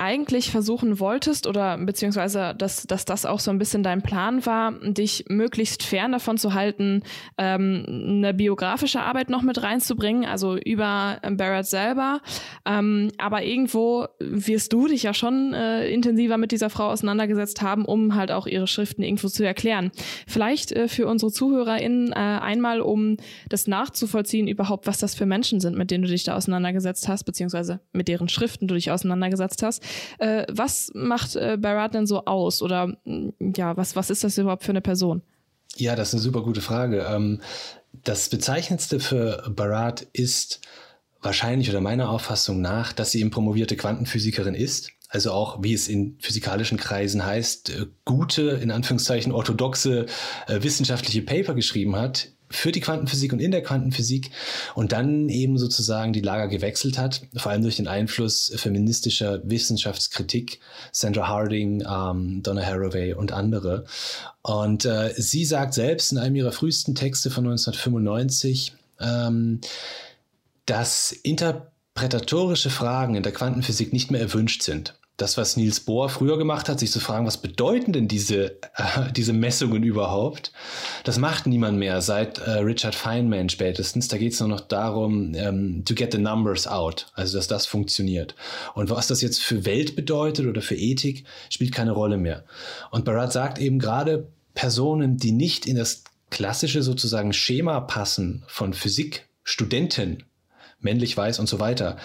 eigentlich 0.00 0.50
versuchen 0.50 0.98
wolltest 0.98 1.46
oder 1.46 1.76
beziehungsweise 1.76 2.54
dass, 2.56 2.86
dass 2.86 3.04
das 3.04 3.26
auch 3.26 3.38
so 3.38 3.50
ein 3.50 3.58
bisschen 3.58 3.82
dein 3.82 4.00
Plan 4.00 4.46
war, 4.46 4.72
dich 4.72 5.26
möglichst 5.28 5.82
fern 5.82 6.12
davon 6.12 6.38
zu 6.38 6.54
halten, 6.54 7.02
ähm, 7.36 7.84
eine 7.86 8.32
biografische 8.32 9.02
Arbeit 9.02 9.28
noch 9.28 9.42
mit 9.42 9.62
reinzubringen, 9.62 10.24
also 10.24 10.56
über 10.56 11.18
Barrett 11.32 11.66
selber. 11.66 12.22
Ähm, 12.64 13.12
aber 13.18 13.44
irgendwo 13.44 14.06
wirst 14.18 14.72
du 14.72 14.88
dich 14.88 15.02
ja 15.02 15.12
schon 15.12 15.52
äh, 15.52 15.86
intensiver 15.90 16.38
mit 16.38 16.50
dieser 16.50 16.70
Frau 16.70 16.88
auseinandergesetzt 16.88 17.60
haben, 17.60 17.84
um 17.84 18.14
halt 18.14 18.32
auch 18.32 18.46
ihre 18.46 18.66
Schriften 18.66 19.02
irgendwo 19.02 19.28
zu 19.28 19.44
erklären. 19.44 19.92
Vielleicht 20.26 20.72
äh, 20.72 20.88
für 20.88 21.08
unsere 21.08 21.30
ZuhörerInnen 21.30 22.12
äh, 22.12 22.14
einmal, 22.14 22.80
um 22.80 23.18
das 23.50 23.66
nachzuvollziehen, 23.66 24.48
überhaupt, 24.48 24.86
was 24.86 24.96
das 24.96 25.14
für 25.14 25.26
Menschen 25.26 25.60
sind, 25.60 25.76
mit 25.76 25.90
denen 25.90 26.04
du 26.04 26.08
dich 26.08 26.24
da 26.24 26.36
auseinandergesetzt 26.36 27.06
hast, 27.06 27.24
beziehungsweise 27.24 27.80
mit 27.92 28.08
deren 28.08 28.30
Schriften 28.30 28.66
du 28.66 28.74
dich 28.74 28.90
auseinandergesetzt 28.90 29.62
hast. 29.62 29.89
Äh, 30.18 30.44
was 30.50 30.90
macht 30.94 31.36
äh, 31.36 31.56
Barat 31.58 31.94
denn 31.94 32.06
so 32.06 32.24
aus? 32.24 32.62
Oder 32.62 32.88
mm, 33.04 33.30
ja, 33.56 33.76
was, 33.76 33.96
was 33.96 34.10
ist 34.10 34.24
das 34.24 34.38
überhaupt 34.38 34.64
für 34.64 34.72
eine 34.72 34.80
Person? 34.80 35.22
Ja, 35.76 35.96
das 35.96 36.08
ist 36.08 36.14
eine 36.14 36.22
super 36.22 36.42
gute 36.42 36.60
Frage. 36.60 37.06
Ähm, 37.08 37.40
das 38.04 38.28
Bezeichnendste 38.28 39.00
für 39.00 39.50
Barat 39.54 40.06
ist 40.12 40.60
wahrscheinlich 41.22 41.68
oder 41.70 41.80
meiner 41.80 42.10
Auffassung 42.10 42.60
nach, 42.60 42.92
dass 42.92 43.10
sie 43.10 43.20
eben 43.20 43.30
promovierte 43.30 43.76
Quantenphysikerin 43.76 44.54
ist. 44.54 44.90
Also 45.08 45.32
auch, 45.32 45.62
wie 45.62 45.74
es 45.74 45.88
in 45.88 46.16
physikalischen 46.20 46.78
Kreisen 46.78 47.24
heißt, 47.24 47.70
äh, 47.70 47.86
gute, 48.04 48.42
in 48.62 48.70
Anführungszeichen 48.70 49.32
orthodoxe 49.32 50.06
äh, 50.46 50.62
wissenschaftliche 50.62 51.22
Paper 51.22 51.54
geschrieben 51.54 51.96
hat, 51.96 52.28
für 52.50 52.72
die 52.72 52.80
Quantenphysik 52.80 53.32
und 53.32 53.40
in 53.40 53.50
der 53.50 53.62
Quantenphysik 53.62 54.30
und 54.74 54.92
dann 54.92 55.28
eben 55.28 55.58
sozusagen 55.58 56.12
die 56.12 56.20
Lager 56.20 56.48
gewechselt 56.48 56.98
hat, 56.98 57.22
vor 57.36 57.52
allem 57.52 57.62
durch 57.62 57.76
den 57.76 57.88
Einfluss 57.88 58.52
feministischer 58.56 59.40
Wissenschaftskritik, 59.44 60.60
Sandra 60.92 61.28
Harding, 61.28 61.84
ähm, 61.88 62.42
Donna 62.42 62.62
Haraway 62.62 63.14
und 63.14 63.32
andere. 63.32 63.84
Und 64.42 64.84
äh, 64.84 65.12
sie 65.16 65.44
sagt 65.44 65.74
selbst 65.74 66.12
in 66.12 66.18
einem 66.18 66.36
ihrer 66.36 66.52
frühesten 66.52 66.94
Texte 66.94 67.30
von 67.30 67.44
1995, 67.46 68.72
ähm, 69.00 69.60
dass 70.66 71.12
Inter 71.12 71.70
interpretatorische 72.00 72.70
Fragen 72.70 73.14
in 73.14 73.22
der 73.22 73.32
Quantenphysik 73.32 73.92
nicht 73.92 74.10
mehr 74.10 74.20
erwünscht 74.20 74.62
sind 74.62 74.99
das, 75.20 75.36
was 75.36 75.56
Niels 75.56 75.80
Bohr 75.80 76.08
früher 76.08 76.38
gemacht 76.38 76.68
hat, 76.68 76.80
sich 76.80 76.90
zu 76.90 77.00
fragen, 77.00 77.26
was 77.26 77.38
bedeuten 77.38 77.92
denn 77.92 78.08
diese, 78.08 78.52
äh, 78.76 79.12
diese 79.14 79.32
Messungen 79.32 79.82
überhaupt? 79.82 80.52
Das 81.04 81.18
macht 81.18 81.46
niemand 81.46 81.78
mehr 81.78 82.00
seit 82.00 82.38
äh, 82.38 82.50
Richard 82.58 82.94
Feynman 82.94 83.48
spätestens. 83.48 84.08
Da 84.08 84.16
geht 84.16 84.32
es 84.32 84.40
nur 84.40 84.48
noch 84.48 84.60
darum, 84.60 85.34
ähm, 85.34 85.84
to 85.84 85.94
get 85.94 86.12
the 86.12 86.18
numbers 86.18 86.66
out, 86.66 87.06
also 87.14 87.36
dass 87.36 87.48
das 87.48 87.66
funktioniert. 87.66 88.34
Und 88.74 88.90
was 88.90 89.08
das 89.08 89.20
jetzt 89.20 89.42
für 89.42 89.64
Welt 89.66 89.96
bedeutet 89.96 90.46
oder 90.46 90.62
für 90.62 90.76
Ethik, 90.76 91.24
spielt 91.50 91.72
keine 91.72 91.92
Rolle 91.92 92.16
mehr. 92.16 92.44
Und 92.90 93.04
Barat 93.04 93.32
sagt 93.32 93.58
eben 93.58 93.78
gerade 93.78 94.28
Personen, 94.54 95.16
die 95.16 95.32
nicht 95.32 95.66
in 95.66 95.76
das 95.76 96.04
klassische 96.30 96.82
sozusagen 96.82 97.32
Schema 97.32 97.80
passen 97.80 98.44
von 98.46 98.72
Physik, 98.72 99.28
Studenten, 99.42 100.24
männlich, 100.78 101.16
weiß 101.16 101.38
und 101.40 101.48
so 101.48 101.58
weiter, 101.58 101.96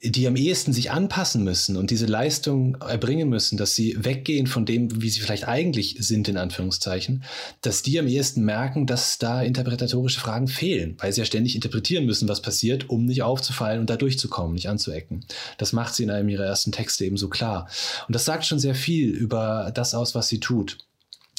die 0.00 0.28
am 0.28 0.36
ehesten 0.36 0.72
sich 0.72 0.92
anpassen 0.92 1.42
müssen 1.42 1.76
und 1.76 1.90
diese 1.90 2.06
Leistung 2.06 2.76
erbringen 2.76 3.28
müssen, 3.28 3.56
dass 3.56 3.74
sie 3.74 3.96
weggehen 3.98 4.46
von 4.46 4.64
dem, 4.64 5.02
wie 5.02 5.10
sie 5.10 5.18
vielleicht 5.18 5.48
eigentlich 5.48 5.96
sind, 5.98 6.28
in 6.28 6.36
Anführungszeichen, 6.36 7.24
dass 7.62 7.82
die 7.82 7.98
am 7.98 8.06
ehesten 8.06 8.44
merken, 8.44 8.86
dass 8.86 9.18
da 9.18 9.42
interpretatorische 9.42 10.20
Fragen 10.20 10.46
fehlen, 10.46 10.96
weil 10.98 11.12
sie 11.12 11.20
ja 11.20 11.24
ständig 11.24 11.56
interpretieren 11.56 12.06
müssen, 12.06 12.28
was 12.28 12.42
passiert, 12.42 12.88
um 12.88 13.06
nicht 13.06 13.22
aufzufallen 13.22 13.80
und 13.80 13.90
da 13.90 13.96
durchzukommen, 13.96 14.54
nicht 14.54 14.68
anzuecken. 14.68 15.24
Das 15.56 15.72
macht 15.72 15.96
sie 15.96 16.04
in 16.04 16.10
einem 16.10 16.28
ihrer 16.28 16.44
ersten 16.44 16.70
Texte 16.70 17.04
eben 17.04 17.16
so 17.16 17.28
klar. 17.28 17.68
Und 18.06 18.14
das 18.14 18.24
sagt 18.24 18.46
schon 18.46 18.60
sehr 18.60 18.76
viel 18.76 19.10
über 19.10 19.72
das 19.74 19.94
aus, 19.94 20.14
was 20.14 20.28
sie 20.28 20.38
tut. 20.38 20.78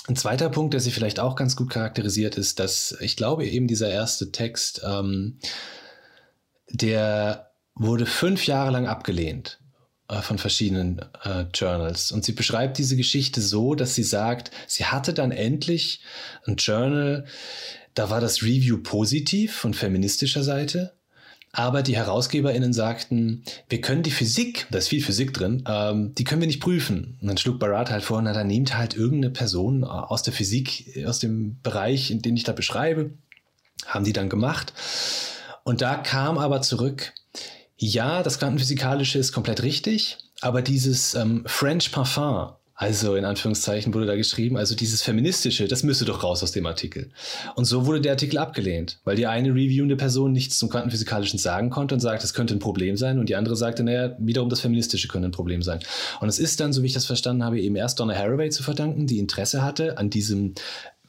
Ein 0.08 0.18
zweiter 0.18 0.50
Punkt, 0.50 0.74
der 0.74 0.82
sie 0.82 0.92
vielleicht 0.92 1.22
auch 1.22 1.38
ganz 1.38 1.56
gut 1.56 1.70
charakterisiert, 1.70 2.38
ist, 2.38 2.60
dass 2.60 2.98
ich 3.00 3.16
glaube, 3.16 3.46
eben 3.46 3.68
dieser 3.68 3.90
erste 3.90 4.32
Text, 4.32 4.82
ähm, 4.86 5.38
der 6.72 7.49
wurde 7.80 8.06
fünf 8.06 8.46
Jahre 8.46 8.72
lang 8.72 8.86
abgelehnt 8.86 9.60
äh, 10.10 10.22
von 10.22 10.38
verschiedenen 10.38 11.00
äh, 11.24 11.46
Journals. 11.54 12.12
Und 12.12 12.24
sie 12.24 12.34
beschreibt 12.34 12.78
diese 12.78 12.96
Geschichte 12.96 13.42
so, 13.42 13.74
dass 13.74 13.96
sie 13.96 14.04
sagt, 14.04 14.52
sie 14.68 14.86
hatte 14.86 15.14
dann 15.14 15.32
endlich 15.32 16.02
ein 16.46 16.58
Journal, 16.58 17.26
da 17.96 18.10
war 18.10 18.22
das 18.22 18.44
Review 18.44 18.78
positiv 18.84 19.56
von 19.56 19.74
feministischer 19.74 20.44
Seite. 20.44 20.94
Aber 21.52 21.82
die 21.82 21.96
HerausgeberInnen 21.96 22.74
sagten, 22.74 23.44
wir 23.70 23.82
können 23.82 24.04
die 24.04 24.12
Physik, 24.12 24.68
da 24.70 24.78
ist 24.78 24.90
viel 24.90 25.04
Physik 25.04 25.34
drin, 25.34 25.64
ähm, 25.68 26.14
die 26.14 26.24
können 26.24 26.42
wir 26.42 26.48
nicht 26.48 26.62
prüfen. 26.62 27.18
Und 27.22 27.28
dann 27.28 27.38
schlug 27.38 27.58
Barat 27.58 27.90
halt 27.90 28.04
vor, 28.04 28.22
na, 28.22 28.34
dann 28.34 28.46
nehmt 28.46 28.78
halt 28.78 28.96
irgendeine 28.96 29.34
Person 29.34 29.84
aus 29.84 30.22
der 30.22 30.34
Physik, 30.34 31.04
aus 31.08 31.18
dem 31.18 31.60
Bereich, 31.62 32.12
in 32.12 32.22
den 32.22 32.38
ich 32.38 32.44
da 32.44 32.52
beschreibe. 32.52 33.12
Haben 33.88 34.06
die 34.06 34.14
dann 34.14 34.30
gemacht. 34.30 34.74
Und 35.64 35.82
da 35.82 35.96
kam 35.96 36.38
aber 36.38 36.62
zurück, 36.62 37.14
ja, 37.82 38.24
das 38.24 38.40
Quantenphysikalische 38.40 39.20
ist 39.20 39.32
komplett 39.32 39.64
richtig, 39.64 40.18
aber 40.42 40.62
dieses 40.62 41.16
ähm, 41.16 41.44
French 41.46 41.94
Parfum, 41.94 42.52
also 42.76 43.16
in 43.16 43.24
Anführungszeichen 43.24 43.94
wurde 43.94 44.06
da 44.06 44.16
geschrieben, 44.18 44.58
also 44.58 44.76
dieses 44.76 45.02
Feministische, 45.02 45.68
das 45.68 45.84
müsste 45.84 46.04
doch 46.04 46.22
raus 46.22 46.44
aus 46.44 46.52
dem 46.52 46.66
Artikel. 46.66 47.10
Und 47.56 47.66
so 47.66 47.86
wurde 47.86 48.02
der 48.02 48.14
Artikel 48.14 48.38
abgelehnt, 48.38 49.00
weil 49.06 49.16
die 49.16 49.28
eine 49.28 49.50
reviewende 49.50 49.96
Person 49.96 50.34
nichts 50.34 50.58
zum 50.58 50.70
Quantenphysikalischen 50.70 51.40
sagen 51.40 51.70
konnte 51.70 51.96
und 51.96 52.02
sagt, 52.02 52.24
es 52.24 52.34
könnte 52.34 52.54
ein 52.54 52.60
Problem 52.60 52.98
sein 52.98 53.18
und 53.18 53.30
die 53.30 53.36
andere 53.36 53.56
sagte, 53.56 53.84
naja, 53.84 54.16
wiederum 54.20 54.50
das 54.50 54.60
Feministische 54.60 55.08
könnte 55.08 55.30
ein 55.30 55.34
Problem 55.34 55.62
sein. 55.62 55.80
Und 56.20 56.28
es 56.28 56.40
ist 56.40 56.60
dann, 56.60 56.74
so 56.74 56.84
wie 56.84 56.88
ich 56.88 56.94
das 56.94 57.06
verstanden 57.06 57.46
habe, 57.46 57.62
eben 57.62 57.78
erst 57.78 58.00
Donna 58.02 58.14
Haraway 58.14 58.50
zu 58.50 58.62
verdanken, 58.62 59.08
die 59.08 59.20
Interesse 59.20 59.62
hatte 59.62 59.98
an 59.98 60.10
diesem 60.10 60.54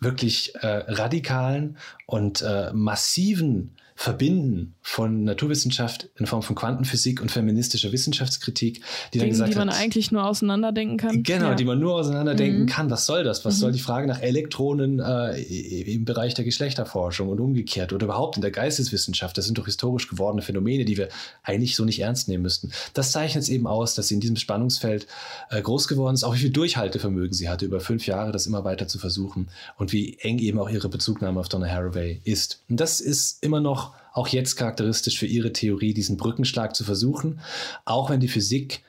wirklich 0.01 0.55
äh, 0.57 0.67
radikalen 0.67 1.77
und 2.07 2.43
äh, 2.43 2.73
massiven 2.73 3.77
Verbinden 4.01 4.77
von 4.81 5.25
Naturwissenschaft 5.25 6.09
in 6.17 6.25
Form 6.25 6.43
von 6.43 6.57
Quantenphysik 6.57 7.21
und 7.21 7.31
feministischer 7.31 7.93
Wissenschaftskritik, 7.93 8.81
die 9.13 9.19
Dinge, 9.19 9.25
dann 9.25 9.29
gesagt 9.29 9.53
die 9.53 9.59
man 9.59 9.69
hat, 9.69 9.79
eigentlich 9.79 10.11
nur 10.11 10.25
auseinanderdenken 10.25 10.97
kann. 10.97 11.23
Genau, 11.23 11.49
ja. 11.49 11.55
die 11.55 11.67
man 11.67 11.79
nur 11.79 11.97
auseinanderdenken 11.97 12.63
mhm. 12.63 12.67
kann. 12.67 12.91
Was 12.91 13.05
soll 13.05 13.25
das? 13.25 13.45
Was 13.45 13.57
mhm. 13.57 13.61
soll 13.61 13.73
die 13.73 13.79
Frage 13.79 14.09
nach 14.09 14.23
Elektronen 14.23 15.01
äh, 15.01 15.43
im 15.43 16.07
Bereich 16.07 16.33
der 16.33 16.47
Geschlechterforschung 16.47 17.29
und 17.29 17.41
umgekehrt 17.41 17.93
oder 17.93 18.07
überhaupt 18.07 18.37
in 18.37 18.41
der 18.41 18.51
Geisteswissenschaft? 18.51 19.37
Das 19.37 19.45
sind 19.45 19.59
doch 19.59 19.67
historisch 19.67 20.09
gewordene 20.09 20.41
Phänomene, 20.41 20.87
die 20.87 20.97
wir 20.97 21.11
eigentlich 21.43 21.77
so 21.77 21.85
nicht 21.85 22.01
ernst 22.01 22.27
nehmen 22.27 22.43
müssten. 22.43 22.73
Das 22.95 23.13
zeichnet 23.13 23.43
es 23.43 23.51
eben 23.51 23.67
aus, 23.67 23.97
dass 23.97 24.09
sie 24.09 24.15
in 24.15 24.21
diesem 24.21 24.37
Spannungsfeld 24.37 25.09
äh, 25.51 25.61
groß 25.61 25.89
geworden 25.89 26.15
ist, 26.15 26.25
auch 26.25 26.35
wie 26.35 26.39
viel 26.39 26.49
Durchhaltevermögen 26.49 27.35
sie 27.35 27.51
hatte, 27.51 27.67
über 27.67 27.81
fünf 27.81 28.07
Jahre 28.07 28.33
das 28.33 28.47
immer 28.47 28.65
weiter 28.65 28.89
zu 28.89 28.99
versuchen 28.99 29.51
und 29.77 29.93
wie 29.93 30.17
eng 30.21 30.39
eben 30.39 30.59
auch 30.59 30.71
ihre 30.71 30.89
Bezugnahme 30.89 31.39
auf 31.39 31.51
Donna 31.51 31.69
Haraway 31.69 32.23
ist. 32.25 32.63
Und 32.71 32.81
das 32.81 33.03
ist 33.03 33.45
immer 33.45 33.61
noch 33.61 33.90
auch 34.13 34.29
jetzt 34.29 34.57
charakteristisch 34.57 35.19
für 35.19 35.27
ihre 35.27 35.53
Theorie, 35.53 35.95
diesen 35.95 36.17
Brückenschlag 36.17 36.75
zu 36.75 36.85
versuchen, 36.85 37.41
auch 37.85 38.11
wenn 38.11 38.21
die 38.21 38.29
Physik 38.29 38.83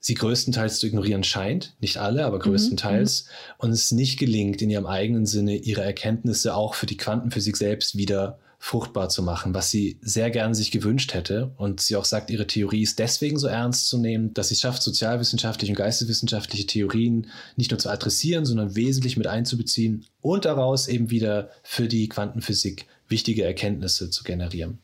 sie 0.00 0.14
größtenteils 0.14 0.80
zu 0.80 0.88
ignorieren 0.88 1.22
scheint, 1.22 1.74
nicht 1.80 1.98
alle, 1.98 2.24
aber 2.24 2.38
mhm, 2.38 2.42
größtenteils, 2.42 3.24
mhm. 3.24 3.54
und 3.58 3.70
es 3.70 3.92
nicht 3.92 4.18
gelingt, 4.18 4.60
in 4.60 4.70
ihrem 4.70 4.86
eigenen 4.86 5.26
Sinne 5.26 5.56
ihre 5.56 5.82
Erkenntnisse 5.82 6.54
auch 6.54 6.74
für 6.74 6.86
die 6.86 6.96
Quantenphysik 6.96 7.56
selbst 7.56 7.96
wieder 7.96 8.38
fruchtbar 8.64 9.08
zu 9.08 9.24
machen, 9.24 9.54
was 9.54 9.70
sie 9.70 9.98
sehr 10.02 10.30
gern 10.30 10.54
sich 10.54 10.70
gewünscht 10.70 11.14
hätte. 11.14 11.50
Und 11.56 11.80
sie 11.80 11.96
auch 11.96 12.04
sagt, 12.04 12.30
ihre 12.30 12.46
Theorie 12.46 12.82
ist 12.82 13.00
deswegen 13.00 13.36
so 13.36 13.48
ernst 13.48 13.88
zu 13.88 13.98
nehmen, 13.98 14.34
dass 14.34 14.48
sie 14.48 14.54
es 14.54 14.60
schafft, 14.60 14.84
sozialwissenschaftliche 14.84 15.72
und 15.72 15.78
geisteswissenschaftliche 15.78 16.66
Theorien 16.66 17.26
nicht 17.56 17.72
nur 17.72 17.80
zu 17.80 17.90
adressieren, 17.90 18.44
sondern 18.44 18.76
wesentlich 18.76 19.16
mit 19.16 19.26
einzubeziehen 19.26 20.06
und 20.20 20.44
daraus 20.44 20.86
eben 20.86 21.10
wieder 21.10 21.50
für 21.64 21.88
die 21.88 22.08
Quantenphysik 22.08 22.86
wichtige 23.12 23.44
Erkenntnisse 23.44 24.10
zu 24.10 24.24
generieren. 24.24 24.78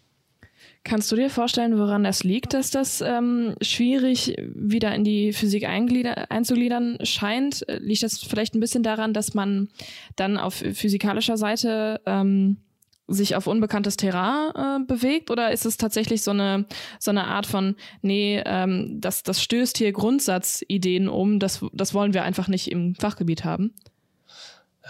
Kannst 0.84 1.10
du 1.10 1.16
dir 1.16 1.28
vorstellen, 1.28 1.76
woran 1.78 2.04
es 2.04 2.22
liegt, 2.22 2.54
dass 2.54 2.70
das 2.70 3.00
ähm, 3.00 3.56
schwierig 3.60 4.36
wieder 4.54 4.94
in 4.94 5.04
die 5.04 5.32
Physik 5.32 5.66
einzugliedern 5.66 6.98
scheint? 7.02 7.66
Liegt 7.68 8.04
das 8.04 8.18
vielleicht 8.22 8.54
ein 8.54 8.60
bisschen 8.60 8.84
daran, 8.84 9.12
dass 9.12 9.34
man 9.34 9.68
dann 10.16 10.38
auf 10.38 10.54
physikalischer 10.54 11.36
Seite 11.36 12.00
ähm, 12.06 12.58
sich 13.08 13.34
auf 13.34 13.46
unbekanntes 13.46 13.96
Terrain 13.96 14.52
äh, 14.54 14.84
bewegt? 14.86 15.30
Oder 15.30 15.50
ist 15.50 15.66
es 15.66 15.78
tatsächlich 15.78 16.22
so 16.22 16.30
eine, 16.30 16.66
so 17.00 17.10
eine 17.10 17.24
Art 17.24 17.46
von, 17.46 17.74
nee, 18.02 18.40
ähm, 18.44 19.00
das, 19.00 19.22
das 19.22 19.42
stößt 19.42 19.78
hier 19.78 19.92
Grundsatzideen 19.92 21.08
um, 21.08 21.38
das, 21.38 21.64
das 21.72 21.92
wollen 21.92 22.14
wir 22.14 22.22
einfach 22.22 22.48
nicht 22.48 22.70
im 22.70 22.94
Fachgebiet 22.94 23.44
haben? 23.44 23.74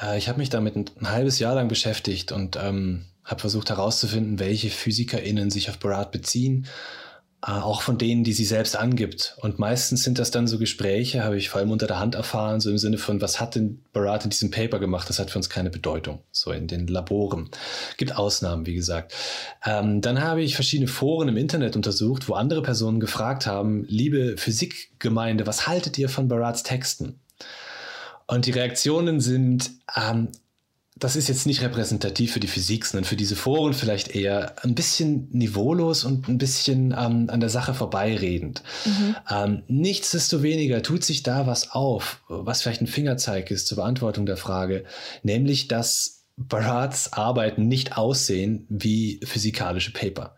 Äh, 0.03 0.19
ich 0.19 0.29
habe 0.29 0.39
mich 0.39 0.51
damit 0.51 0.77
ein, 0.77 0.91
ein, 1.01 1.11
halbes 1.11 1.39
Jahr 1.39 1.55
lang 1.55 1.69
beschäftigt 1.69 2.33
und 2.33 2.59
ähm, 2.61 3.07
habe 3.29 3.41
versucht 3.41 3.71
herauszufinden, 3.71 4.41
welche 4.41 4.71
PhysikerInnen 4.71 5.51
sich 5.51 5.71
auf 5.71 5.79
Barat 5.79 6.11
beziehen, 6.11 6.67
äh, 7.47 7.53
auch 7.53 7.83
von 7.83 7.99
denen, 7.99 8.25
die 8.25 8.33
sie 8.33 8.45
selbst 8.45 8.75
angibt. 8.75 9.37
Und 9.41 9.61
meistens 9.61 10.03
sind 10.03 10.19
das 10.19 10.33
dann 10.33 10.49
so 10.49 10.59
Gespräche, 10.59 11.23
habe 11.23 11.37
ich 11.37 11.51
vor 11.51 11.61
allem 11.61 11.71
unter 11.71 11.87
der 11.87 12.01
Hand 12.01 12.17
erfahren, 12.17 12.59
so 12.59 12.69
im 12.71 12.79
Sinne 12.79 12.99
von, 12.99 13.21
was 13.21 13.39
hat 13.39 13.55
denn 13.55 13.85
Barat 13.93 14.25
in 14.25 14.31
diesem 14.31 14.51
Paper 14.51 14.81
gemacht? 14.81 15.09
Das 15.09 15.21
hat 15.21 15.31
für 15.31 15.39
uns 15.39 15.49
keine 15.49 15.71
Bedeutung, 15.71 16.23
so 16.33 16.51
in 16.51 16.67
den 16.67 16.89
Laboren. 16.89 17.49
Gibt 17.97 18.17
Ausnahmen, 18.17 18.67
wie 18.67 18.75
gesagt. 18.75 19.15
Ähm, 19.65 20.01
dann 20.01 20.21
habe 20.21 20.43
ich 20.43 20.57
verschiedene 20.57 20.89
Foren 20.89 21.29
im 21.29 21.37
Internet 21.37 21.77
untersucht, 21.77 22.29
wo 22.29 22.35
andere 22.35 22.63
Personen 22.63 22.99
gefragt 22.99 23.47
haben, 23.47 23.85
liebe 23.87 24.37
Physikgemeinde, 24.37 25.47
was 25.47 25.69
haltet 25.69 25.97
ihr 25.99 26.09
von 26.09 26.27
Barats 26.27 26.65
Texten? 26.65 27.21
Und 28.27 28.47
die 28.47 28.51
Reaktionen 28.51 29.21
sind 29.21 29.71
ähm, 29.97 30.29
das 30.99 31.17
ist 31.17 31.29
jetzt 31.29 31.47
nicht 31.47 31.63
repräsentativ 31.63 32.33
für 32.33 32.41
die 32.41 32.47
Physik, 32.47 32.85
sondern 32.85 33.05
für 33.05 33.17
diese 33.17 33.37
Foren 33.37 33.73
vielleicht 33.73 34.15
eher 34.15 34.65
ein 34.65 34.75
bisschen 34.75 35.29
niveaulos 35.31 36.05
und 36.05 36.29
ein 36.29 36.39
bisschen 36.39 36.93
ähm, 36.93 37.29
an 37.31 37.41
der 37.41 37.49
Sache 37.49 37.75
vorbeiredend. 37.75 38.63
Mhm. 38.85 39.17
Ähm, 39.31 39.63
nichtsdestoweniger 39.69 40.83
tut 40.83 41.05
sich 41.05 41.23
da 41.23 41.47
was 41.47 41.73
auf, 41.73 42.21
was 42.29 42.63
vielleicht 42.63 42.83
ein 42.83 42.87
Fingerzeig 42.87 43.51
ist 43.51 43.67
zur 43.67 43.77
Beantwortung 43.77 44.27
der 44.27 44.37
Frage, 44.37 44.85
nämlich 45.23 45.69
dass 45.69 46.19
Barats 46.37 47.13
Arbeiten 47.13 47.67
nicht 47.67 47.97
aussehen 47.97 48.67
wie 48.69 49.21
physikalische 49.25 49.93
Paper. 49.93 50.37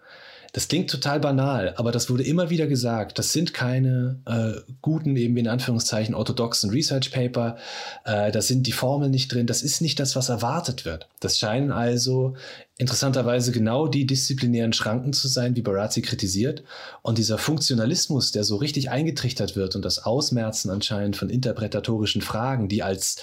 Das 0.52 0.68
klingt 0.68 0.90
total 0.90 1.20
banal, 1.20 1.74
aber 1.76 1.92
das 1.92 2.10
wurde 2.10 2.24
immer 2.24 2.50
wieder 2.50 2.66
gesagt. 2.66 3.18
Das 3.18 3.32
sind 3.32 3.54
keine 3.54 4.20
äh, 4.26 4.60
guten, 4.82 5.16
eben 5.16 5.36
in 5.36 5.48
Anführungszeichen, 5.48 6.14
orthodoxen 6.14 6.70
Research 6.70 7.12
Paper. 7.12 7.56
Äh, 8.04 8.32
da 8.32 8.42
sind 8.42 8.66
die 8.66 8.72
Formeln 8.72 9.10
nicht 9.10 9.32
drin. 9.32 9.46
Das 9.46 9.62
ist 9.62 9.80
nicht 9.80 10.00
das, 10.00 10.16
was 10.16 10.28
erwartet 10.28 10.84
wird. 10.84 11.08
Das 11.20 11.38
scheinen 11.38 11.70
also 11.70 12.34
interessanterweise 12.78 13.52
genau 13.52 13.86
die 13.88 14.06
disziplinären 14.06 14.72
Schranken 14.72 15.12
zu 15.12 15.28
sein, 15.28 15.54
wie 15.54 15.60
Barazzi 15.60 16.00
kritisiert. 16.00 16.64
Und 17.02 17.18
dieser 17.18 17.36
Funktionalismus, 17.36 18.32
der 18.32 18.42
so 18.42 18.56
richtig 18.56 18.90
eingetrichtert 18.90 19.54
wird 19.54 19.76
und 19.76 19.84
das 19.84 20.02
Ausmerzen 20.04 20.70
anscheinend 20.70 21.16
von 21.16 21.28
interpretatorischen 21.28 22.22
Fragen, 22.22 22.68
die 22.68 22.82
als 22.82 23.18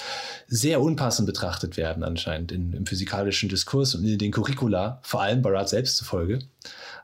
sehr 0.47 0.80
unpassend 0.80 1.25
betrachtet 1.25 1.75
werden 1.75 2.03
anscheinend 2.03 2.51
in, 2.51 2.71
im 2.73 2.86
physikalischen 2.86 3.49
Diskurs 3.49 3.95
und 3.95 4.05
in 4.05 4.19
den 4.19 4.32
Curricula, 4.32 4.99
vor 5.01 5.23
allem 5.23 5.41
Barat 5.41 5.69
selbst 5.69 5.97
zufolge, 5.97 6.39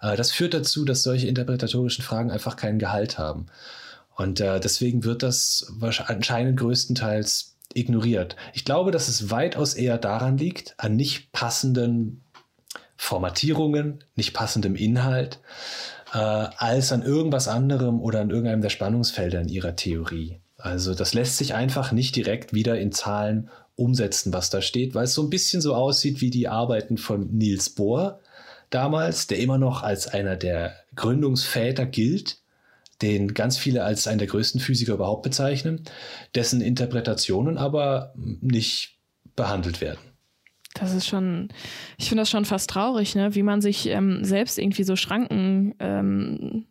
das 0.03 0.31
führt 0.31 0.53
dazu, 0.53 0.85
dass 0.85 1.03
solche 1.03 1.27
interpretatorischen 1.27 2.03
Fragen 2.03 2.31
einfach 2.31 2.55
keinen 2.55 2.79
Gehalt 2.79 3.17
haben. 3.17 3.45
Und 4.15 4.39
äh, 4.39 4.59
deswegen 4.59 5.03
wird 5.03 5.23
das 5.23 5.73
anscheinend 5.81 6.59
größtenteils 6.59 7.55
ignoriert. 7.73 8.35
Ich 8.53 8.65
glaube, 8.65 8.91
dass 8.91 9.07
es 9.07 9.31
weitaus 9.31 9.73
eher 9.73 9.97
daran 9.97 10.37
liegt, 10.37 10.75
an 10.77 10.95
nicht 10.95 11.31
passenden 11.31 12.21
Formatierungen, 12.95 14.03
nicht 14.15 14.33
passendem 14.33 14.75
Inhalt, 14.75 15.39
äh, 16.13 16.17
als 16.17 16.91
an 16.91 17.01
irgendwas 17.01 17.47
anderem 17.47 17.99
oder 18.01 18.21
an 18.21 18.29
irgendeinem 18.29 18.61
der 18.61 18.69
Spannungsfelder 18.69 19.41
in 19.41 19.49
ihrer 19.49 19.75
Theorie. 19.75 20.39
Also 20.57 20.93
das 20.93 21.13
lässt 21.13 21.37
sich 21.37 21.55
einfach 21.55 21.91
nicht 21.91 22.15
direkt 22.15 22.53
wieder 22.53 22.79
in 22.79 22.91
Zahlen 22.91 23.49
umsetzen, 23.75 24.31
was 24.31 24.49
da 24.49 24.61
steht, 24.61 24.93
weil 24.93 25.05
es 25.05 25.13
so 25.13 25.23
ein 25.23 25.29
bisschen 25.29 25.61
so 25.61 25.73
aussieht 25.73 26.21
wie 26.21 26.29
die 26.29 26.47
Arbeiten 26.47 26.97
von 26.97 27.35
Niels 27.35 27.71
Bohr 27.71 28.19
damals, 28.73 29.27
der 29.27 29.39
immer 29.39 29.57
noch 29.57 29.83
als 29.83 30.07
einer 30.07 30.35
der 30.35 30.75
Gründungsväter 30.95 31.85
gilt, 31.85 32.39
den 33.01 33.33
ganz 33.33 33.57
viele 33.57 33.83
als 33.83 34.07
einen 34.07 34.19
der 34.19 34.27
größten 34.27 34.61
Physiker 34.61 34.93
überhaupt 34.93 35.23
bezeichnen, 35.23 35.83
dessen 36.35 36.61
Interpretationen 36.61 37.57
aber 37.57 38.13
nicht 38.15 38.97
behandelt 39.35 39.81
werden. 39.81 39.99
Das 40.73 40.93
ist 40.93 41.07
schon, 41.07 41.49
ich 41.97 42.09
finde 42.09 42.21
das 42.21 42.29
schon 42.29 42.45
fast 42.45 42.69
traurig, 42.69 43.15
ne? 43.15 43.35
wie 43.35 43.43
man 43.43 43.61
sich 43.61 43.87
ähm, 43.87 44.23
selbst 44.23 44.57
irgendwie 44.57 44.83
so 44.83 44.95
Schranken, 44.95 45.75
ähm, 45.79 46.65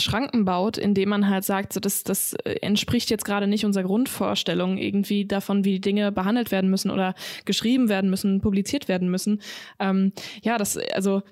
Schranken 0.00 0.44
baut, 0.44 0.78
indem 0.78 1.10
man 1.10 1.28
halt 1.28 1.44
sagt, 1.44 1.72
so, 1.72 1.80
das, 1.80 2.04
das 2.04 2.34
entspricht 2.44 3.10
jetzt 3.10 3.24
gerade 3.24 3.46
nicht 3.46 3.64
unserer 3.64 3.84
Grundvorstellung 3.84 4.78
irgendwie 4.78 5.24
davon, 5.24 5.64
wie 5.64 5.80
Dinge 5.80 6.12
behandelt 6.12 6.50
werden 6.50 6.70
müssen 6.70 6.90
oder 6.90 7.14
geschrieben 7.44 7.88
werden 7.88 8.10
müssen, 8.10 8.40
publiziert 8.40 8.88
werden 8.88 9.10
müssen. 9.10 9.40
Ähm, 9.78 10.12
ja, 10.42 10.58
das, 10.58 10.76
also 10.76 11.22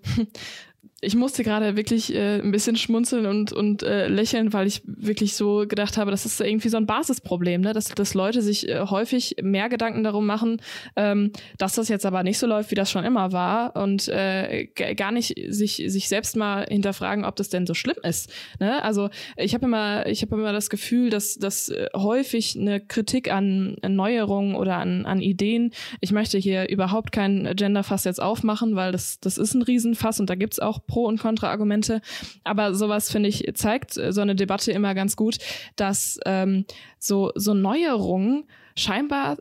ich 1.05 1.15
musste 1.17 1.45
gerade 1.45 1.77
wirklich 1.77 2.15
äh, 2.15 2.41
ein 2.41 2.51
bisschen 2.51 2.77
schmunzeln 2.77 3.27
und, 3.27 3.53
und 3.53 3.83
äh, 3.83 4.09
lächeln, 4.09 4.53
weil 4.53 4.67
ich 4.67 4.83
wirklich 4.87 5.35
so 5.35 5.67
gedacht 5.67 5.97
habe, 5.97 6.11
das 6.11 6.27
ist 6.27 6.41
irgendwie 6.41 6.69
so 6.69 6.77
ein 6.77 6.87
Basisproblem, 6.87 7.61
ne? 7.61 7.73
dass, 7.73 7.87
dass 7.87 8.15
Leute 8.15 8.43
sich 8.43 8.69
äh, 8.69 8.81
häufig 8.81 9.37
mehr 9.43 9.69
Gedanken 9.69 10.03
darum 10.03 10.27
machen, 10.27 10.61
ähm, 10.97 11.33
dass 11.59 11.75
das 11.75 11.89
jetzt 11.89 12.07
aber 12.07 12.23
nicht 12.23 12.39
so 12.39 12.47
läuft, 12.47 12.71
wie 12.71 12.75
das 12.75 12.91
schon 12.91 13.05
immer 13.05 13.33
war 13.33 13.77
und 13.77 14.09
äh, 14.09 14.67
gar 14.97 15.13
nicht 15.13 15.35
sich, 15.49 15.83
sich 15.87 16.09
selbst 16.09 16.37
mal 16.37 16.67
hinterfragen, 16.69 17.25
ob 17.25 17.37
das 17.37 17.49
denn 17.49 17.67
so 17.67 17.75
schlimm 17.75 17.97
ist. 18.03 18.33
Ne? 18.59 18.83
Also 18.83 19.11
ich 19.37 19.55
habe 19.55 19.67
immer, 19.67 20.07
ich 20.07 20.23
habe 20.23 20.35
immer 20.37 20.53
das 20.53 20.71
Gefühl, 20.71 21.11
dass, 21.11 21.35
dass 21.35 21.69
äh, 21.69 21.89
häufig 21.95 22.57
eine 22.59 22.81
Kritik 22.81 23.31
an 23.31 23.77
Neuerungen 23.87 24.57
oder 24.57 24.79
an, 24.79 25.07
an 25.07 25.21
Ideen, 25.21 25.73
ich 26.01 26.13
möchte 26.13 26.39
hier 26.39 26.69
überhaupt 26.69 27.13
kein 27.13 27.55
Genderfass 27.57 28.05
jetzt 28.05 28.23
aufmachen, 28.23 28.77
weil 28.77 28.93
das, 28.93 29.21
das 29.21 29.39
ist 29.39 29.55
ein 29.55 29.63
Riesenfass 29.63 30.21
und 30.21 30.31
da 30.31 30.35
gibt's 30.35 30.61
auch 30.61 30.87
Pro- 30.95 31.07
und 31.07 31.19
Kontraargumente. 31.19 32.01
Aber 32.45 32.73
sowas, 32.73 33.11
finde 33.11 33.29
ich, 33.29 33.45
zeigt 33.55 33.95
so 33.95 34.21
eine 34.21 34.37
Debatte 34.37 34.71
immer 34.71 34.95
ganz 34.95 35.17
gut, 35.17 35.39
dass 35.75 36.21
ähm, 36.25 36.67
so, 37.01 37.33
so 37.35 37.53
Neuerungen 37.53 38.45
scheinbar 38.77 39.39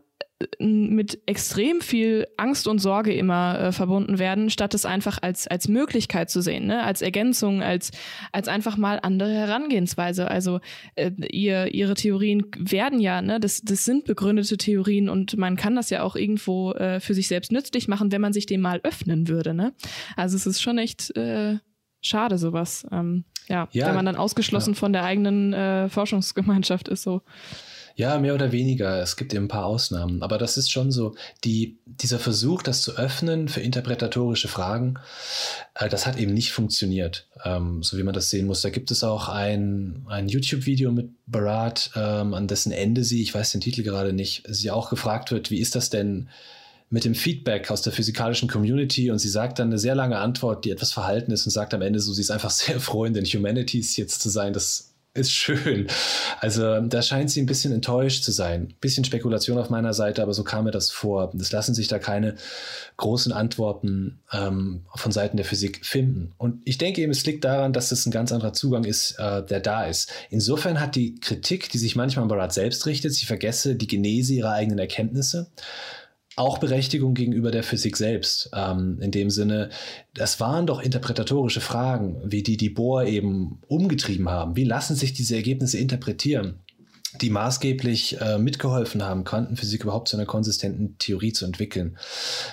mit 0.60 1.22
extrem 1.26 1.82
viel 1.82 2.28
Angst 2.38 2.68
und 2.68 2.80
Sorge 2.80 3.14
immer 3.14 3.60
äh, 3.60 3.72
verbunden 3.72 4.20
werden, 4.20 4.50
statt 4.50 4.74
es 4.74 4.86
einfach 4.86 5.20
als, 5.22 5.48
als 5.48 5.68
Möglichkeit 5.68 6.30
zu 6.30 6.42
sehen, 6.42 6.68
ne? 6.68 6.84
als 6.84 7.02
Ergänzung, 7.02 7.62
als, 7.62 7.92
als 8.32 8.48
einfach 8.48 8.78
mal 8.78 9.00
andere 9.02 9.34
Herangehensweise. 9.34 10.30
Also 10.30 10.60
äh, 10.96 11.12
ihr, 11.32 11.74
ihre 11.74 11.94
Theorien 11.94 12.46
werden 12.58 13.00
ja, 13.00 13.22
ne, 13.22 13.40
das, 13.40 13.62
das 13.62 13.86
sind 13.86 14.06
begründete 14.06 14.58
Theorien 14.58 15.10
und 15.10 15.38
man 15.38 15.56
kann 15.56 15.76
das 15.76 15.90
ja 15.90 16.04
auch 16.04 16.16
irgendwo 16.16 16.72
äh, 16.74 17.00
für 17.00 17.14
sich 17.14 17.28
selbst 17.28 17.52
nützlich 17.52 17.88
machen, 17.88 18.12
wenn 18.12 18.22
man 18.22 18.34
sich 18.34 18.46
dem 18.46 18.62
mal 18.62 18.80
öffnen 18.84 19.28
würde. 19.28 19.54
Ne? 19.54 19.74
Also 20.16 20.36
es 20.36 20.46
ist 20.46 20.62
schon 20.62 20.78
echt 20.78 21.16
äh, 21.18 21.58
schade, 22.02 22.38
sowas. 22.38 22.86
Ähm, 22.92 23.26
ja, 23.48 23.68
ja, 23.72 23.88
wenn 23.88 23.96
man 23.96 24.06
dann 24.06 24.16
ausgeschlossen 24.16 24.74
ja. 24.74 24.80
von 24.80 24.94
der 24.94 25.04
eigenen 25.04 25.54
äh, 25.54 25.90
Forschungsgemeinschaft 25.90 26.88
ist 26.88 27.04
so. 27.04 27.22
Ja, 27.96 28.18
mehr 28.18 28.34
oder 28.34 28.52
weniger. 28.52 29.00
Es 29.02 29.16
gibt 29.18 29.34
eben 29.34 29.46
ein 29.46 29.50
paar 29.50 29.66
Ausnahmen. 29.66 30.24
Aber 30.24 30.40
das 30.40 30.58
ist 30.58 30.72
schon 30.72 30.92
so, 30.92 31.16
die, 31.44 31.78
dieser 31.86 32.18
Versuch, 32.18 32.64
das 32.64 32.82
zu 32.82 32.98
öffnen 32.98 33.48
für 33.48 33.62
interpretatorische 33.62 34.48
Fragen, 34.48 34.96
äh, 35.76 35.90
das 35.90 36.08
hat 36.08 36.18
eben 36.18 36.34
nicht 36.34 36.52
funktioniert, 36.52 37.28
ähm, 37.46 37.84
so 37.84 37.98
wie 37.98 38.04
man 38.04 38.16
das 38.16 38.32
sehen 38.32 38.48
muss. 38.48 38.62
Da 38.62 38.72
gibt 38.72 38.90
es 38.90 39.04
auch 39.04 39.30
ein, 39.30 40.06
ein 40.08 40.28
YouTube-Video 40.28 40.92
mit 40.92 41.12
Barat, 41.28 41.92
ähm, 41.96 42.34
an 42.34 42.48
dessen 42.48 42.72
Ende 42.72 43.04
sie, 43.04 43.22
ich 43.22 43.34
weiß 43.34 43.52
den 43.52 43.62
Titel 43.62 43.84
gerade 43.84 44.12
nicht, 44.12 44.44
sie 44.50 44.72
auch 44.72 44.90
gefragt 44.90 45.32
wird, 45.32 45.52
wie 45.52 45.60
ist 45.60 45.76
das 45.76 45.92
denn 45.92 46.30
mit 46.90 47.06
dem 47.06 47.16
Feedback 47.16 47.72
aus 47.72 47.82
der 47.82 47.94
physikalischen 47.94 48.48
Community 48.48 49.10
und 49.10 49.18
sie 49.18 49.30
sagt 49.30 49.58
dann 49.58 49.70
eine 49.70 49.80
sehr 49.80 49.96
lange 49.96 50.20
Antwort, 50.20 50.64
die 50.66 50.70
etwas 50.70 50.92
verhalten 50.92 51.32
ist 51.32 51.46
und 51.46 51.52
sagt 51.52 51.74
am 51.74 51.82
Ende 51.82 52.00
so, 52.00 52.14
sie 52.14 52.22
ist 52.22 52.32
einfach 52.32 52.50
sehr 52.52 52.80
froh, 52.80 53.06
in 53.06 53.14
den 53.14 53.26
Humanities 53.26 53.98
jetzt 53.98 54.22
zu 54.22 54.30
sein. 54.30 54.54
Das 54.54 54.93
ist 55.16 55.32
schön. 55.32 55.88
Also 56.40 56.82
da 56.82 57.02
scheint 57.04 57.30
sie 57.30 57.42
ein 57.42 57.46
bisschen 57.46 57.72
enttäuscht 57.72 58.24
zu 58.24 58.32
sein. 58.32 58.74
Bisschen 58.82 59.06
Spekulation 59.06 59.60
auf 59.60 59.70
meiner 59.70 59.94
Seite, 59.94 60.24
aber 60.24 60.34
so 60.34 60.44
kam 60.44 60.66
mir 60.66 60.72
das 60.72 60.90
vor. 60.90 61.32
Es 61.40 61.52
lassen 61.52 61.76
sich 61.76 61.88
da 61.88 62.00
keine 62.00 62.36
großen 62.98 63.32
Antworten 63.32 64.20
ähm, 64.32 64.86
von 64.96 65.12
Seiten 65.12 65.38
der 65.38 65.46
Physik 65.46 65.86
finden. 65.86 66.34
Und 66.38 66.62
ich 66.66 66.80
denke 66.80 67.02
eben, 67.02 67.12
es 67.12 67.26
liegt 67.26 67.44
daran, 67.44 67.74
dass 67.74 67.92
es 67.92 68.08
ein 68.08 68.12
ganz 68.12 68.32
anderer 68.32 68.54
Zugang 68.54 68.86
ist, 68.86 69.20
äh, 69.20 69.46
der 69.46 69.60
da 69.60 69.86
ist. 69.86 70.12
Insofern 70.32 70.80
hat 70.80 70.96
die 70.96 71.16
Kritik, 71.16 71.70
die 71.70 71.78
sich 71.78 71.96
manchmal 71.96 72.24
an 72.24 72.30
Barat 72.30 72.54
selbst 72.54 72.88
richtet, 72.88 73.14
sie 73.14 73.28
vergesse 73.28 73.76
die 73.76 73.88
Genese 73.88 74.34
ihrer 74.34 74.54
eigenen 74.54 74.80
Erkenntnisse, 74.80 75.52
auch 76.36 76.58
Berechtigung 76.58 77.14
gegenüber 77.14 77.52
der 77.52 77.64
Physik 77.64 77.98
selbst. 77.98 78.50
Ähm, 78.56 79.00
in 79.02 79.12
dem 79.12 79.30
Sinne, 79.30 79.70
das 80.14 80.40
waren 80.40 80.66
doch 80.66 80.82
interpretatorische 80.82 81.62
Fragen, 81.62 82.22
wie 82.26 82.44
die 82.44 82.58
die 82.58 82.70
Bohr 82.70 83.06
eben 83.06 83.60
umgetrieben 83.68 84.30
haben. 84.30 84.56
Wie 84.56 84.64
lassen 84.64 84.96
sich 84.96 85.14
diese 85.14 85.36
Ergebnisse 85.36 85.78
interpretieren? 85.78 86.60
die 87.22 87.30
maßgeblich 87.30 88.20
äh, 88.20 88.38
mitgeholfen 88.38 89.04
haben, 89.04 89.24
Quantenphysik 89.24 89.84
überhaupt 89.84 90.08
zu 90.08 90.18
einer 90.18 90.26
konsistenten 90.26 90.98
Theorie 90.98 91.32
zu 91.32 91.46
entwickeln. 91.46 91.98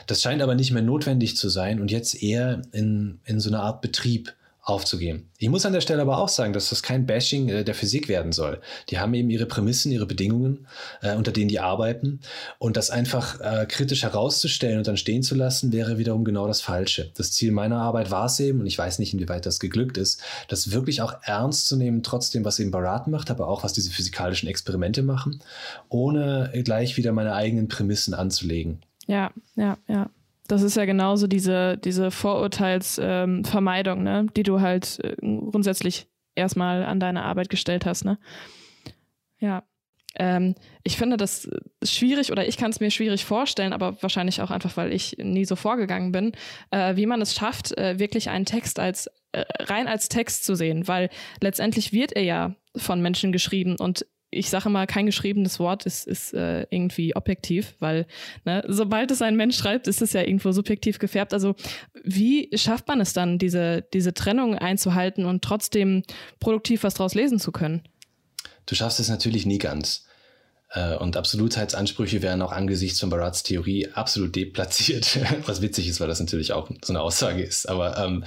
Das 0.07 0.21
scheint 0.21 0.43
aber 0.43 0.55
nicht 0.55 0.71
mehr 0.71 0.83
notwendig 0.83 1.37
zu 1.37 1.49
sein 1.49 1.81
und 1.81 1.91
jetzt 1.91 2.23
eher 2.23 2.63
in, 2.73 3.21
in 3.25 3.41
so 3.41 3.49
einer 3.49 3.63
Art 3.63 3.81
Betrieb 3.81 4.35
aufzugehen. 4.71 5.29
Ich 5.39 5.49
muss 5.49 5.67
an 5.67 5.73
der 5.73 5.81
Stelle 5.81 6.03
aber 6.03 6.19
auch 6.19 6.29
sagen, 6.29 6.53
dass 6.53 6.71
das 6.71 6.83
kein 6.83 7.05
Bashing 7.05 7.49
äh, 7.49 7.65
der 7.65 7.75
Physik 7.75 8.09
werden 8.09 8.33
soll. 8.33 8.61
Die 8.89 8.99
haben 8.99 9.13
eben 9.15 9.29
ihre 9.29 9.47
Prämissen, 9.47 9.93
ihre 9.93 10.07
Bedingungen, 10.07 10.67
äh, 11.03 11.15
unter 11.17 11.33
denen 11.33 11.49
die 11.49 11.61
arbeiten. 11.61 12.21
Und 12.59 12.77
das 12.77 12.91
einfach 12.91 13.41
äh, 13.41 13.67
kritisch 13.67 14.03
herauszustellen 14.03 14.79
und 14.79 14.87
dann 14.87 14.97
stehen 14.97 15.23
zu 15.23 15.35
lassen, 15.35 15.73
wäre 15.73 15.99
wiederum 15.99 16.25
genau 16.25 16.47
das 16.47 16.61
Falsche. 16.61 17.11
Das 17.17 17.33
Ziel 17.33 17.53
meiner 17.53 17.79
Arbeit 17.79 18.11
war 18.11 18.27
es 18.27 18.41
eben, 18.41 18.61
und 18.61 18.67
ich 18.67 18.79
weiß 18.79 18.99
nicht, 19.01 19.13
inwieweit 19.13 19.45
das 19.45 19.61
geglückt 19.61 19.99
ist, 19.99 20.23
das 20.49 20.73
wirklich 20.73 21.03
auch 21.03 21.15
ernst 21.23 21.67
zu 21.67 21.77
nehmen, 21.77 22.03
trotzdem, 22.03 22.45
was 22.45 22.59
eben 22.59 22.71
Barat 22.71 23.09
macht, 23.09 23.31
aber 23.31 23.49
auch, 23.49 23.65
was 23.65 23.73
diese 23.73 23.91
physikalischen 23.91 24.49
Experimente 24.49 25.03
machen, 25.03 25.43
ohne 25.89 26.51
gleich 26.65 26.97
wieder 26.97 27.13
meine 27.13 27.35
eigenen 27.35 27.69
Prämissen 27.69 28.15
anzulegen. 28.15 28.81
Ja, 29.07 29.33
ja, 29.57 29.77
ja. 29.89 30.09
Das 30.51 30.63
ist 30.63 30.77
ja 30.77 30.85
genauso 30.85 31.27
diese, 31.29 31.79
diese 31.79 32.11
Vorurteilsvermeidung, 32.11 33.99
ähm, 33.99 34.05
ne? 34.05 34.27
die 34.37 34.43
du 34.43 34.61
halt 34.61 34.99
äh, 35.05 35.15
grundsätzlich 35.21 36.09
erstmal 36.35 36.85
an 36.85 36.99
deine 36.99 37.23
Arbeit 37.23 37.51
gestellt 37.51 37.87
hast. 37.87 38.05
Ne? 38.05 38.19
Ja. 39.39 39.63
Ähm, 40.17 40.57
ich 40.83 40.97
finde 40.97 41.17
das 41.17 41.49
schwierig 41.85 42.33
oder 42.33 42.49
ich 42.49 42.57
kann 42.57 42.73
es 42.73 42.81
mir 42.81 42.91
schwierig 42.91 43.25
vorstellen, 43.25 43.73
aber 43.73 44.03
wahrscheinlich 44.03 44.43
auch 44.43 44.51
einfach, 44.51 44.77
weil 44.77 44.93
ich 44.93 45.17
nie 45.19 45.45
so 45.45 45.55
vorgegangen 45.55 46.11
bin, 46.11 46.33
äh, 46.73 46.97
wie 46.97 47.07
man 47.07 47.23
es 47.23 47.33
schafft, 47.33 47.79
äh, 47.79 48.01
wirklich 48.01 48.29
einen 48.29 48.45
Text 48.45 48.81
als 48.81 49.07
äh, 49.31 49.45
rein 49.61 49.87
als 49.87 50.09
Text 50.09 50.45
zu 50.45 50.57
sehen, 50.57 50.89
weil 50.89 51.11
letztendlich 51.41 51.93
wird 51.93 52.11
er 52.11 52.25
ja 52.25 52.57
von 52.77 53.01
Menschen 53.01 53.31
geschrieben 53.31 53.77
und 53.79 54.05
ich 54.31 54.49
sage 54.49 54.69
mal, 54.69 54.87
kein 54.87 55.07
geschriebenes 55.07 55.59
Wort 55.59 55.87
ist, 55.87 56.07
ist 56.07 56.33
äh, 56.35 56.67
irgendwie 56.71 57.17
objektiv, 57.17 57.75
weil 57.81 58.07
ne, 58.45 58.63
sobald 58.69 59.11
es 59.11 59.23
ein 59.23 59.37
Mensch 59.37 59.57
schreibt, 59.57 59.89
ist 59.89 60.03
es 60.03 60.13
ja 60.13 60.23
irgendwo 60.23 60.53
subjektiv 60.53 60.99
gefärbt. 60.99 61.35
Also 61.35 61.57
wie 62.05 62.49
schafft 62.55 62.87
man 62.87 63.01
es 63.01 63.13
dann, 63.13 63.39
diese, 63.39 63.83
diese 63.93 64.15
Trennung 64.15 64.55
einzuhalten 64.57 65.25
und 65.25 65.43
trotzdem 65.43 66.05
produktiv 66.39 66.85
was 66.85 66.95
draus 66.95 67.15
lesen 67.15 67.41
zu 67.41 67.51
können? 67.51 67.83
Du 68.67 68.75
schaffst 68.75 69.01
es 69.01 69.09
natürlich 69.09 69.47
nie 69.47 69.59
ganz. 69.59 70.05
Äh, 70.71 70.95
und 70.95 71.17
Absolutheitsansprüche 71.17 72.23
wären 72.23 72.43
auch 72.43 72.53
angesichts 72.53 73.01
von 73.01 73.11
Barats 73.11 73.43
Theorie 73.43 73.89
absolut 73.95 74.37
deplatziert, 74.37 75.19
was 75.47 75.61
witzig 75.61 75.89
ist, 75.89 76.01
weil 76.01 76.09
das 76.09 76.21
natürlich 76.21 76.53
auch 76.53 76.71
so 76.85 76.93
eine 76.93 77.01
Aussage 77.01 77.43
ist. 77.43 77.69
Aber 77.69 77.99
ähm, 77.99 78.25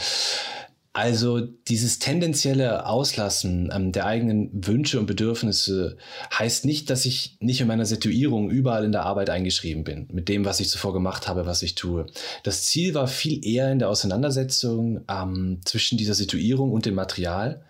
also 0.96 1.42
dieses 1.42 1.98
tendenzielle 1.98 2.86
Auslassen 2.86 3.72
ähm, 3.74 3.92
der 3.92 4.06
eigenen 4.06 4.52
Wünsche 4.54 5.00
und 5.00 5.08
Bedürfnisse 5.08 5.98
heißt 6.38 6.66
nicht, 6.66 6.92
dass 6.92 7.06
ich 7.06 7.36
nicht 7.40 7.62
in 7.62 7.68
meiner 7.68 7.88
Situierung 7.88 8.52
überall 8.52 8.86
in 8.86 8.92
der 8.92 9.04
Arbeit 9.04 9.32
eingeschrieben 9.32 9.84
bin, 9.84 10.08
mit 10.12 10.30
dem, 10.30 10.46
was 10.46 10.60
ich 10.60 10.70
zuvor 10.70 10.94
gemacht 10.94 11.28
habe, 11.28 11.48
was 11.48 11.64
ich 11.64 11.74
tue. 11.74 12.06
Das 12.44 12.66
Ziel 12.66 12.94
war 12.94 13.08
viel 13.08 13.44
eher 13.44 13.72
in 13.72 13.80
der 13.80 13.90
Auseinandersetzung 13.90 15.02
ähm, 15.10 15.62
zwischen 15.66 15.98
dieser 15.98 16.14
Situierung 16.14 16.72
und 16.72 16.86
dem 16.86 16.94
Material, 16.94 17.64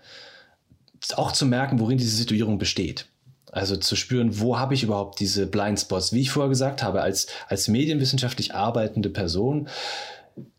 auch 1.15 1.31
zu 1.31 1.45
merken, 1.45 1.79
worin 1.79 1.97
diese 1.97 2.17
Situierung 2.17 2.57
besteht. 2.57 3.05
Also 3.53 3.77
zu 3.77 3.95
spüren, 3.95 4.39
wo 4.39 4.59
habe 4.59 4.73
ich 4.73 4.83
überhaupt 4.83 5.19
diese 5.21 5.47
Blindspots? 5.47 6.11
Wie 6.11 6.21
ich 6.21 6.31
vorher 6.31 6.49
gesagt 6.49 6.83
habe, 6.83 7.01
als, 7.01 7.27
als 7.47 7.69
medienwissenschaftlich 7.69 8.53
arbeitende 8.53 9.09
Person 9.09 9.69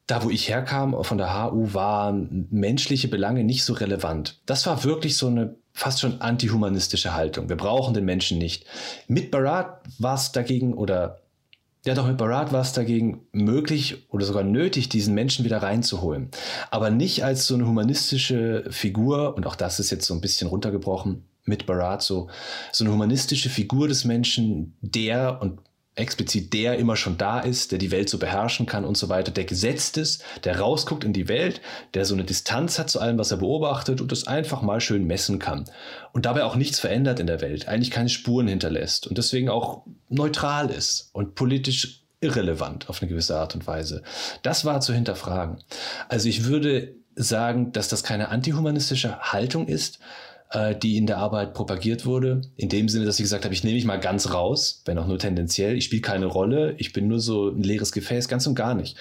da 0.07 0.23
wo 0.23 0.31
ich 0.31 0.49
herkam, 0.49 0.97
von 1.03 1.19
der 1.19 1.51
HU, 1.51 1.73
waren 1.73 2.47
menschliche 2.51 3.09
Belange 3.09 3.45
nicht 3.45 3.65
so 3.65 3.73
relevant. 3.73 4.41
Das 4.47 4.67
war 4.67 4.85
wirklich 4.85 5.17
so 5.17 5.29
eine 5.29 5.57
fast 5.73 6.01
schon 6.01 6.21
antihumanistische 6.21 7.15
Haltung. 7.15 7.49
Wir 7.49 7.57
brauchen 7.57 7.95
den 7.95 8.05
Menschen 8.05 8.39
nicht. 8.39 8.65
Mit 9.09 9.31
Barat 9.31 9.81
war 9.99 10.15
es 10.15 10.33
dagegen 10.33 10.75
oder 10.75 11.21
Ja, 11.85 11.95
doch 11.95 12.07
mit 12.07 12.17
Barat 12.17 12.53
war 12.53 12.61
es 12.61 12.73
dagegen 12.73 13.27
möglich 13.33 14.07
oder 14.11 14.25
sogar 14.25 14.45
nötig, 14.45 14.89
diesen 14.89 15.15
Menschen 15.15 15.45
wieder 15.45 15.63
reinzuholen. 15.63 16.31
Aber 16.71 16.91
nicht 16.91 17.25
als 17.25 17.47
so 17.47 17.55
eine 17.55 17.67
humanistische 17.67 18.65
Figur, 18.71 19.37
und 19.37 19.47
auch 19.47 19.57
das 19.57 19.81
ist 19.81 19.91
jetzt 19.91 20.07
so 20.07 20.15
ein 20.15 20.21
bisschen 20.21 20.49
runtergebrochen 20.49 21.25
mit 21.45 21.67
Barat, 21.67 22.03
so, 22.03 22.29
so 22.73 22.85
eine 22.85 22.93
humanistische 22.93 23.51
Figur 23.51 23.89
des 23.89 24.05
Menschen, 24.05 24.77
der, 24.81 25.43
und 25.43 25.61
explizit 25.97 26.53
der 26.53 26.79
immer 26.79 26.97
schon 26.97 27.19
da 27.19 27.41
ist, 27.41 27.71
der 27.71 27.79
die 27.79 27.91
Welt 27.91 28.09
so 28.09 28.19
beherrschen 28.19 28.67
kann 28.67 28.85
und 28.85 28.97
so 28.97 29.09
weiter, 29.09 29.31
der 29.31 29.45
gesetzt 29.45 29.97
ist, 29.97 30.25
der 30.43 30.59
rausguckt 30.59 31.05
in 31.05 31.13
die 31.13 31.29
Welt, 31.29 31.61
der 31.95 32.05
so 32.05 32.15
eine 32.15 32.25
Distanz 32.25 32.79
hat 32.79 32.91
zu 32.91 33.01
allem, 33.01 33.19
was 33.19 33.31
er 33.31 33.37
beobachtet 33.37 34.01
und 34.01 34.11
das 34.11 34.27
einfach 34.27 34.63
mal 34.63 34.81
schön 34.81 35.07
messen 35.07 35.39
kann. 35.39 35.65
Und 36.13 36.27
dabei 36.27 36.45
auch 36.45 36.57
nichts 36.57 36.81
verändert 36.81 37.21
in 37.21 37.27
der 37.27 37.41
Welt, 37.41 37.69
eigentlich 37.69 37.93
keine 37.93 38.09
Spuren 38.09 38.49
hinterlässt 38.49 39.07
und 39.07 39.19
deswegen 39.19 39.49
auch 39.49 39.83
neutral 40.09 40.71
ist 40.71 41.11
und 41.13 41.35
politisch 41.37 42.03
irrelevant 42.21 42.89
auf 42.89 43.01
eine 43.01 43.09
gewisse 43.09 43.39
Art 43.39 43.55
und 43.55 43.67
Weise. 43.67 44.03
Das 44.43 44.65
war 44.65 44.81
zu 44.81 44.93
hinterfragen. 44.93 45.59
Also 46.09 46.29
ich 46.29 46.45
würde 46.45 46.95
sagen, 47.15 47.71
dass 47.73 47.89
das 47.89 48.03
keine 48.03 48.31
antihumanistische 48.31 49.21
Haltung 49.21 49.69
ist, 49.69 50.01
äh, 50.51 50.75
die 50.75 50.97
in 50.97 51.07
der 51.07 51.19
Arbeit 51.19 51.55
propagiert 51.55 52.07
wurde. 52.07 52.43
In 52.57 52.69
dem 52.69 52.89
Sinne, 52.89 53.05
dass 53.05 53.19
ich 53.19 53.25
gesagt 53.25 53.45
habe, 53.45 53.55
ich 53.55 53.65
nehme 53.65 53.75
mich 53.75 53.85
mal 53.85 54.01
ganz 54.01 54.33
raus, 54.33 54.83
wenn 54.85 54.99
auch 54.99 55.07
nur 55.07 55.19
tendenziell. 55.19 55.77
Ich 55.77 55.85
spiele 55.85 56.03
keine 56.03 56.27
Rolle, 56.27 56.75
ich 56.79 56.93
bin 56.93 57.09
nur 57.09 57.21
so 57.21 57.49
ein 57.49 57.63
leeres 57.63 57.93
Gefäß, 57.93 58.29
ganz 58.29 58.47
und 58.47 58.55
gar 58.55 58.75
nicht. 58.75 58.97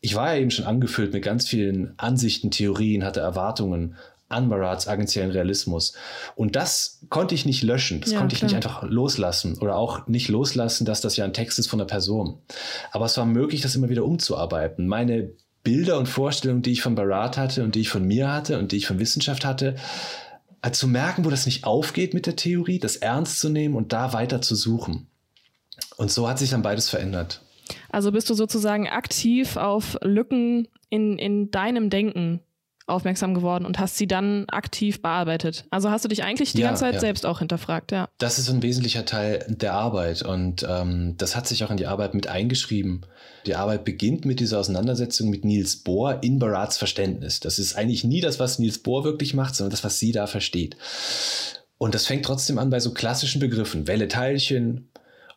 Ich 0.00 0.14
war 0.14 0.34
ja 0.34 0.40
eben 0.40 0.50
schon 0.50 0.66
angefüllt 0.66 1.12
mit 1.12 1.24
ganz 1.24 1.46
vielen 1.46 1.94
Ansichten, 1.96 2.50
Theorien, 2.50 3.04
hatte 3.04 3.20
Erwartungen 3.20 3.96
an 4.28 4.48
Marats 4.48 4.88
agentiellen 4.88 5.30
Realismus. 5.30 5.94
Und 6.34 6.56
das 6.56 7.00
konnte 7.08 7.34
ich 7.34 7.46
nicht 7.46 7.62
löschen, 7.62 8.00
das 8.00 8.12
ja, 8.12 8.18
konnte 8.18 8.34
ich 8.34 8.40
klar. 8.40 8.48
nicht 8.48 8.56
einfach 8.56 8.82
loslassen 8.82 9.58
oder 9.58 9.76
auch 9.76 10.06
nicht 10.06 10.28
loslassen, 10.28 10.84
dass 10.84 11.00
das 11.00 11.16
ja 11.16 11.24
ein 11.24 11.32
Text 11.32 11.58
ist 11.58 11.68
von 11.68 11.78
der 11.78 11.86
Person. 11.86 12.38
Aber 12.90 13.04
es 13.04 13.16
war 13.16 13.26
möglich, 13.26 13.60
das 13.60 13.76
immer 13.76 13.88
wieder 13.88 14.04
umzuarbeiten. 14.04 14.86
Meine 14.86 15.30
Bilder 15.62 15.98
und 15.98 16.08
Vorstellungen, 16.08 16.62
die 16.62 16.72
ich 16.72 16.82
von 16.82 16.94
Barat 16.94 17.38
hatte 17.38 17.64
und 17.64 17.74
die 17.74 17.80
ich 17.80 17.88
von 17.88 18.04
mir 18.04 18.32
hatte 18.32 18.58
und 18.58 18.72
die 18.72 18.76
ich 18.76 18.86
von 18.86 18.98
Wissenschaft 18.98 19.44
hatte, 19.44 19.76
also 20.64 20.78
zu 20.78 20.88
merken, 20.88 21.26
wo 21.26 21.30
das 21.30 21.44
nicht 21.44 21.64
aufgeht 21.64 22.14
mit 22.14 22.24
der 22.24 22.36
Theorie, 22.36 22.78
das 22.78 22.96
ernst 22.96 23.38
zu 23.38 23.50
nehmen 23.50 23.74
und 23.74 23.92
da 23.92 24.14
weiter 24.14 24.40
zu 24.40 24.54
suchen. 24.54 25.08
Und 25.98 26.10
so 26.10 26.26
hat 26.26 26.38
sich 26.38 26.48
dann 26.48 26.62
beides 26.62 26.88
verändert. 26.88 27.42
Also 27.90 28.12
bist 28.12 28.30
du 28.30 28.34
sozusagen 28.34 28.88
aktiv 28.88 29.58
auf 29.58 29.98
Lücken 30.00 30.68
in, 30.88 31.18
in 31.18 31.50
deinem 31.50 31.90
Denken 31.90 32.40
aufmerksam 32.86 33.34
geworden 33.34 33.64
und 33.64 33.78
hast 33.78 33.96
sie 33.96 34.06
dann 34.06 34.44
aktiv 34.48 35.00
bearbeitet. 35.00 35.64
Also 35.70 35.90
hast 35.90 36.04
du 36.04 36.08
dich 36.08 36.22
eigentlich 36.22 36.52
die 36.52 36.60
ja, 36.60 36.68
ganze 36.68 36.82
Zeit 36.82 36.94
ja. 36.94 37.00
selbst 37.00 37.24
auch 37.24 37.38
hinterfragt, 37.38 37.92
ja. 37.92 38.08
Das 38.18 38.38
ist 38.38 38.50
ein 38.50 38.62
wesentlicher 38.62 39.04
Teil 39.04 39.44
der 39.48 39.74
Arbeit 39.74 40.22
und 40.22 40.66
ähm, 40.68 41.14
das 41.16 41.34
hat 41.34 41.48
sich 41.48 41.64
auch 41.64 41.70
in 41.70 41.76
die 41.76 41.86
Arbeit 41.86 42.14
mit 42.14 42.26
eingeschrieben. 42.26 43.06
Die 43.46 43.54
Arbeit 43.54 43.84
beginnt 43.84 44.24
mit 44.24 44.40
dieser 44.40 44.58
Auseinandersetzung 44.60 45.30
mit 45.30 45.44
Niels 45.44 45.76
Bohr 45.76 46.22
in 46.22 46.38
Barats 46.38 46.78
Verständnis. 46.78 47.40
Das 47.40 47.58
ist 47.58 47.76
eigentlich 47.76 48.04
nie 48.04 48.20
das, 48.20 48.38
was 48.38 48.58
Niels 48.58 48.78
Bohr 48.78 49.04
wirklich 49.04 49.34
macht, 49.34 49.54
sondern 49.54 49.70
das, 49.70 49.84
was 49.84 49.98
sie 49.98 50.12
da 50.12 50.26
versteht. 50.26 50.76
Und 51.78 51.94
das 51.94 52.06
fängt 52.06 52.24
trotzdem 52.24 52.58
an 52.58 52.70
bei 52.70 52.80
so 52.80 52.92
klassischen 52.92 53.40
Begriffen. 53.40 53.86
Welle, 53.86 54.08
Teilchen, 54.08 54.88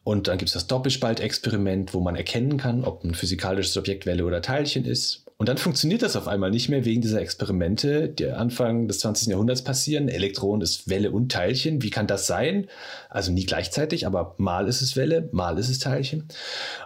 und 0.07 0.29
dann 0.29 0.37
gibt 0.37 0.47
es 0.47 0.53
das 0.53 0.67
Doppelspaltexperiment, 0.67 1.93
wo 1.93 1.99
man 1.99 2.15
erkennen 2.15 2.57
kann, 2.57 2.85
ob 2.85 3.03
ein 3.03 3.13
physikalisches 3.13 3.75
Objekt 3.75 4.05
Welle 4.05 4.23
oder 4.23 4.41
Teilchen 4.41 4.85
ist. 4.85 5.25
Und 5.39 5.49
dann 5.49 5.59
funktioniert 5.59 6.01
das 6.01 6.15
auf 6.15 6.27
einmal 6.27 6.49
nicht 6.49 6.67
mehr 6.67 6.83
wegen 6.83 7.01
dieser 7.01 7.21
Experimente, 7.21 8.09
die 8.09 8.25
Anfang 8.25 8.87
des 8.87 8.99
20. 8.99 9.27
Jahrhunderts 9.27 9.63
passieren. 9.63 10.09
Elektron 10.09 10.61
ist 10.61 10.89
Welle 10.89 11.11
und 11.11 11.31
Teilchen. 11.31 11.83
Wie 11.83 11.91
kann 11.91 12.07
das 12.07 12.25
sein? 12.25 12.67
Also 13.09 13.31
nie 13.31 13.45
gleichzeitig, 13.45 14.07
aber 14.07 14.33
mal 14.39 14.67
ist 14.67 14.81
es 14.81 14.95
Welle, 14.95 15.29
mal 15.31 15.59
ist 15.59 15.69
es 15.69 15.77
Teilchen. 15.77 16.27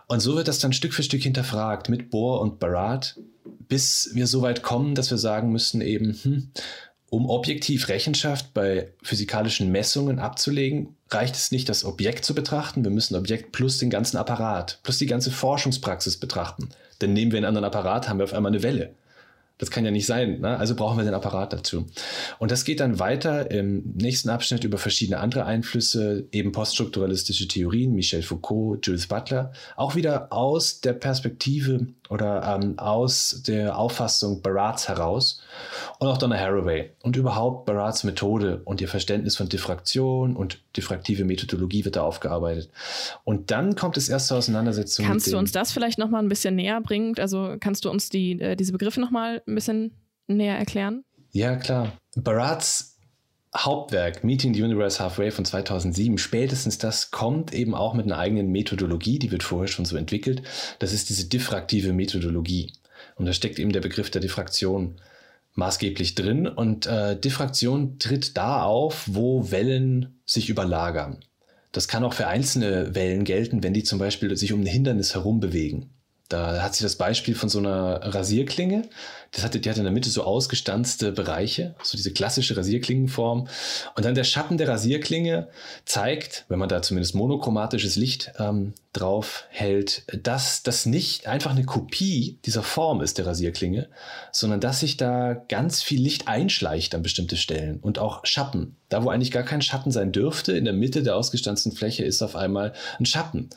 Und 0.07 0.19
so 0.19 0.35
wird 0.35 0.49
das 0.49 0.59
dann 0.59 0.73
Stück 0.73 0.93
für 0.93 1.03
Stück 1.03 1.23
hinterfragt 1.23 1.87
mit 1.87 2.09
Bohr 2.09 2.41
und 2.41 2.59
Barat, 2.59 3.17
bis 3.69 4.11
wir 4.13 4.27
so 4.27 4.41
weit 4.41 4.63
kommen, 4.63 4.95
dass 4.95 5.11
wir 5.11 5.17
sagen 5.17 5.53
müssen 5.53 5.79
eben, 5.79 6.19
hm, 6.21 6.51
um 7.09 7.29
objektiv 7.29 7.87
Rechenschaft 7.87 8.53
bei 8.53 8.93
physikalischen 9.01 9.71
Messungen 9.71 10.19
abzulegen, 10.19 10.95
reicht 11.09 11.35
es 11.35 11.51
nicht, 11.51 11.69
das 11.69 11.85
Objekt 11.85 12.25
zu 12.25 12.35
betrachten. 12.35 12.83
Wir 12.83 12.91
müssen 12.91 13.15
Objekt 13.15 13.53
plus 13.53 13.77
den 13.77 13.89
ganzen 13.89 14.17
Apparat, 14.17 14.79
plus 14.83 14.97
die 14.97 15.07
ganze 15.07 15.31
Forschungspraxis 15.31 16.17
betrachten. 16.17 16.69
Denn 17.01 17.13
nehmen 17.13 17.31
wir 17.31 17.37
einen 17.37 17.45
anderen 17.45 17.65
Apparat, 17.65 18.07
haben 18.07 18.19
wir 18.19 18.23
auf 18.23 18.33
einmal 18.33 18.51
eine 18.51 18.63
Welle. 18.63 18.95
Das 19.61 19.69
kann 19.69 19.85
ja 19.85 19.91
nicht 19.91 20.07
sein. 20.07 20.39
Ne? 20.39 20.57
Also 20.57 20.73
brauchen 20.73 20.97
wir 20.97 21.05
den 21.05 21.13
Apparat 21.13 21.53
dazu. 21.53 21.85
Und 22.39 22.49
das 22.49 22.65
geht 22.65 22.79
dann 22.79 22.97
weiter 22.97 23.51
im 23.51 23.93
nächsten 23.93 24.29
Abschnitt 24.29 24.63
über 24.63 24.79
verschiedene 24.79 25.19
andere 25.19 25.45
Einflüsse, 25.45 26.25
eben 26.31 26.51
poststrukturalistische 26.51 27.47
Theorien, 27.47 27.93
Michel 27.93 28.23
Foucault, 28.23 28.87
Jules 28.87 29.05
Butler, 29.05 29.51
auch 29.75 29.93
wieder 29.93 30.33
aus 30.33 30.81
der 30.81 30.93
Perspektive 30.93 31.85
oder 32.09 32.59
ähm, 32.59 32.79
aus 32.79 33.43
der 33.45 33.77
Auffassung 33.77 34.41
Barats 34.41 34.87
heraus 34.87 35.39
und 35.99 36.07
auch 36.07 36.17
Donna 36.17 36.37
Haraway 36.37 36.91
und 37.03 37.15
überhaupt 37.15 37.65
Barats 37.65 38.03
Methode 38.03 38.61
und 38.65 38.81
ihr 38.81 38.87
Verständnis 38.87 39.35
von 39.35 39.49
Diffraktion 39.49 40.35
und 40.35 40.59
diffraktive 40.75 41.25
Methodologie 41.25 41.85
wird 41.85 41.95
da 41.95 42.03
aufgearbeitet. 42.03 42.69
Und 43.23 43.51
dann 43.51 43.75
kommt 43.75 43.97
es 43.97 44.09
erst 44.09 44.27
zur 44.27 44.37
Auseinandersetzung. 44.37 45.05
Kannst 45.05 45.31
du 45.31 45.37
uns 45.37 45.51
das 45.51 45.71
vielleicht 45.71 45.97
nochmal 45.97 46.23
ein 46.23 46.29
bisschen 46.29 46.55
näher 46.55 46.81
bringen? 46.81 47.15
Also 47.17 47.55
kannst 47.59 47.85
du 47.85 47.89
uns 47.89 48.09
die, 48.09 48.39
äh, 48.39 48.55
diese 48.55 48.71
Begriffe 48.71 48.99
nochmal 48.99 49.41
ein 49.47 49.55
bisschen 49.55 49.95
näher 50.27 50.57
erklären? 50.57 51.03
Ja, 51.31 51.55
klar. 51.55 51.93
Barats 52.15 52.97
Hauptwerk 53.55 54.23
Meeting 54.23 54.53
the 54.53 54.63
Universe 54.63 55.03
Halfway 55.03 55.29
von 55.29 55.43
2007, 55.43 56.17
spätestens 56.17 56.77
das 56.77 57.11
kommt 57.11 57.53
eben 57.53 57.75
auch 57.75 57.93
mit 57.93 58.05
einer 58.05 58.17
eigenen 58.17 58.49
Methodologie, 58.49 59.19
die 59.19 59.31
wird 59.31 59.43
vorher 59.43 59.67
schon 59.67 59.83
so 59.83 59.97
entwickelt. 59.97 60.43
Das 60.79 60.93
ist 60.93 61.09
diese 61.09 61.25
diffraktive 61.27 61.91
Methodologie. 61.91 62.71
Und 63.15 63.25
da 63.25 63.33
steckt 63.33 63.59
eben 63.59 63.73
der 63.73 63.81
Begriff 63.81 64.09
der 64.09 64.21
Diffraktion 64.21 64.95
maßgeblich 65.53 66.15
drin. 66.15 66.47
Und 66.47 66.85
äh, 66.85 67.19
Diffraktion 67.19 67.99
tritt 67.99 68.37
da 68.37 68.63
auf, 68.63 69.05
wo 69.07 69.51
Wellen 69.51 70.21
sich 70.25 70.49
überlagern. 70.49 71.19
Das 71.71 71.87
kann 71.87 72.03
auch 72.03 72.13
für 72.13 72.27
einzelne 72.27 72.95
Wellen 72.95 73.23
gelten, 73.23 73.63
wenn 73.63 73.73
die 73.73 73.83
zum 73.83 73.99
Beispiel 73.99 74.35
sich 74.35 74.53
um 74.53 74.61
ein 74.61 74.65
Hindernis 74.65 75.13
herum 75.13 75.39
bewegen. 75.39 75.93
Da 76.27 76.61
hat 76.61 76.75
sich 76.75 76.83
das 76.83 76.95
Beispiel 76.95 77.35
von 77.35 77.49
so 77.49 77.59
einer 77.59 77.99
Rasierklinge. 78.03 78.83
Das 79.31 79.45
hatte, 79.45 79.61
die 79.61 79.69
hatte 79.69 79.79
in 79.79 79.85
der 79.85 79.93
Mitte 79.93 80.09
so 80.09 80.23
ausgestanzte 80.23 81.13
Bereiche, 81.13 81.73
so 81.81 81.95
diese 81.95 82.11
klassische 82.11 82.57
Rasierklingenform. 82.57 83.47
Und 83.95 84.05
dann 84.05 84.13
der 84.13 84.25
Schatten 84.25 84.57
der 84.57 84.67
Rasierklinge 84.67 85.47
zeigt, 85.85 86.45
wenn 86.49 86.59
man 86.59 86.67
da 86.67 86.81
zumindest 86.81 87.15
monochromatisches 87.15 87.95
Licht 87.95 88.33
ähm, 88.39 88.73
drauf 88.91 89.45
hält, 89.49 90.03
dass 90.25 90.63
das 90.63 90.85
nicht 90.85 91.27
einfach 91.27 91.51
eine 91.51 91.63
Kopie 91.63 92.39
dieser 92.43 92.61
Form 92.61 93.01
ist 93.01 93.17
der 93.17 93.25
Rasierklinge, 93.25 93.87
sondern 94.33 94.59
dass 94.59 94.81
sich 94.81 94.97
da 94.97 95.33
ganz 95.47 95.81
viel 95.81 96.01
Licht 96.01 96.27
einschleicht 96.27 96.93
an 96.93 97.01
bestimmte 97.01 97.37
Stellen 97.37 97.79
und 97.79 97.99
auch 97.99 98.25
Schatten. 98.25 98.75
Da, 98.89 99.05
wo 99.05 99.09
eigentlich 99.09 99.31
gar 99.31 99.43
kein 99.43 99.61
Schatten 99.61 99.91
sein 99.91 100.11
dürfte, 100.11 100.51
in 100.51 100.65
der 100.65 100.73
Mitte 100.73 101.03
der 101.03 101.15
ausgestanzten 101.15 101.71
Fläche 101.71 102.03
ist 102.03 102.21
auf 102.21 102.35
einmal 102.35 102.73
ein 102.99 103.05
Schatten. 103.05 103.49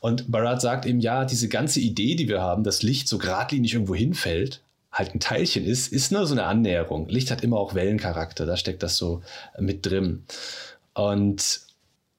Und 0.00 0.32
Barat 0.32 0.62
sagt 0.62 0.86
eben, 0.86 1.00
ja, 1.00 1.26
diese 1.26 1.48
ganze 1.48 1.80
Idee, 1.80 2.14
die 2.14 2.28
wir 2.28 2.40
haben, 2.40 2.64
dass 2.64 2.82
Licht 2.82 3.06
so 3.06 3.18
geradlinig 3.18 3.74
irgendwo 3.74 3.94
hinfällt, 3.94 4.62
halt 5.00 5.14
ein 5.14 5.20
Teilchen 5.20 5.64
ist, 5.64 5.92
ist 5.92 6.12
nur 6.12 6.26
so 6.26 6.34
eine 6.34 6.44
Annäherung. 6.44 7.08
Licht 7.08 7.30
hat 7.30 7.42
immer 7.42 7.58
auch 7.58 7.74
Wellencharakter, 7.74 8.46
da 8.46 8.56
steckt 8.56 8.82
das 8.82 8.96
so 8.96 9.22
mit 9.58 9.84
drin. 9.86 10.24
Und 10.94 11.60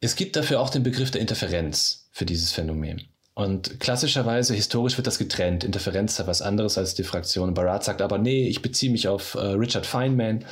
es 0.01 0.15
gibt 0.15 0.35
dafür 0.35 0.59
auch 0.59 0.69
den 0.69 0.83
Begriff 0.83 1.11
der 1.11 1.21
Interferenz 1.21 2.09
für 2.11 2.25
dieses 2.25 2.51
Phänomen. 2.51 3.03
Und 3.33 3.79
klassischerweise, 3.79 4.53
historisch 4.53 4.97
wird 4.97 5.07
das 5.07 5.17
getrennt. 5.17 5.63
Interferenz 5.63 6.19
ist 6.19 6.27
was 6.27 6.41
anderes 6.41 6.77
als 6.77 6.95
Diffraktion. 6.95 7.53
Barat 7.53 7.83
sagt 7.83 8.01
aber, 8.01 8.17
nee, 8.17 8.47
ich 8.47 8.61
beziehe 8.61 8.91
mich 8.91 9.07
auf 9.07 9.35
äh, 9.35 9.39
Richard 9.39 9.85
Feynman 9.85 10.43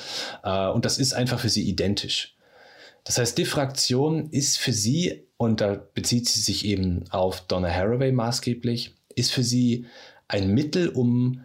äh, 0.43 0.67
und 0.69 0.85
das 0.85 0.97
ist 0.97 1.13
einfach 1.13 1.39
für 1.39 1.49
sie 1.49 1.67
identisch. 1.67 2.35
Das 3.03 3.17
heißt, 3.17 3.37
Diffraktion 3.37 4.29
ist 4.29 4.57
für 4.57 4.71
sie, 4.71 5.23
und 5.37 5.61
da 5.61 5.81
bezieht 5.93 6.29
sie 6.29 6.39
sich 6.39 6.65
eben 6.65 7.05
auf 7.09 7.41
Donna 7.41 7.69
Haraway 7.69 8.11
maßgeblich, 8.11 8.95
ist 9.15 9.31
für 9.31 9.43
sie 9.43 9.85
ein 10.27 10.53
Mittel, 10.53 10.89
um 10.89 11.41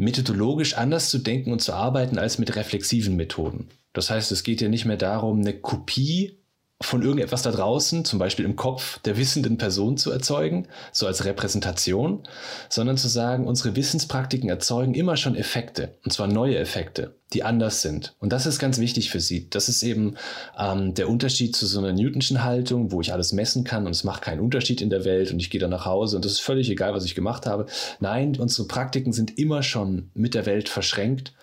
methodologisch 0.00 0.74
anders 0.74 1.10
zu 1.10 1.18
denken 1.18 1.52
und 1.52 1.60
zu 1.60 1.74
arbeiten 1.74 2.18
als 2.18 2.38
mit 2.38 2.56
reflexiven 2.56 3.16
Methoden. 3.16 3.68
Das 3.92 4.08
heißt, 4.08 4.32
es 4.32 4.42
geht 4.42 4.60
ja 4.60 4.68
nicht 4.68 4.86
mehr 4.86 4.96
darum, 4.96 5.40
eine 5.40 5.52
Kopie 5.52 6.39
von 6.82 7.02
irgendetwas 7.02 7.42
da 7.42 7.50
draußen, 7.50 8.06
zum 8.06 8.18
Beispiel 8.18 8.46
im 8.46 8.56
Kopf 8.56 8.98
der 9.00 9.18
wissenden 9.18 9.58
Person 9.58 9.98
zu 9.98 10.10
erzeugen, 10.10 10.66
so 10.92 11.06
als 11.06 11.26
Repräsentation, 11.26 12.22
sondern 12.70 12.96
zu 12.96 13.08
sagen, 13.08 13.46
unsere 13.46 13.76
Wissenspraktiken 13.76 14.48
erzeugen 14.48 14.94
immer 14.94 15.18
schon 15.18 15.36
Effekte, 15.36 15.94
und 16.04 16.12
zwar 16.12 16.26
neue 16.26 16.56
Effekte, 16.56 17.14
die 17.34 17.44
anders 17.44 17.82
sind. 17.82 18.14
Und 18.18 18.32
das 18.32 18.46
ist 18.46 18.58
ganz 18.58 18.78
wichtig 18.78 19.10
für 19.10 19.20
sie. 19.20 19.50
Das 19.50 19.68
ist 19.68 19.82
eben 19.82 20.16
ähm, 20.58 20.94
der 20.94 21.10
Unterschied 21.10 21.54
zu 21.54 21.66
so 21.66 21.80
einer 21.80 21.92
Newtonschen 21.92 22.42
Haltung, 22.42 22.92
wo 22.92 23.02
ich 23.02 23.12
alles 23.12 23.32
messen 23.32 23.64
kann 23.64 23.84
und 23.84 23.92
es 23.92 24.02
macht 24.02 24.22
keinen 24.22 24.40
Unterschied 24.40 24.80
in 24.80 24.88
der 24.88 25.04
Welt 25.04 25.30
und 25.32 25.38
ich 25.38 25.50
gehe 25.50 25.60
dann 25.60 25.70
nach 25.70 25.84
Hause 25.84 26.16
und 26.16 26.24
es 26.24 26.32
ist 26.32 26.40
völlig 26.40 26.70
egal, 26.70 26.94
was 26.94 27.04
ich 27.04 27.14
gemacht 27.14 27.44
habe. 27.44 27.66
Nein, 28.00 28.36
unsere 28.38 28.66
Praktiken 28.66 29.12
sind 29.12 29.38
immer 29.38 29.62
schon 29.62 30.10
mit 30.14 30.32
der 30.32 30.46
Welt 30.46 30.70
verschränkt 30.70 31.34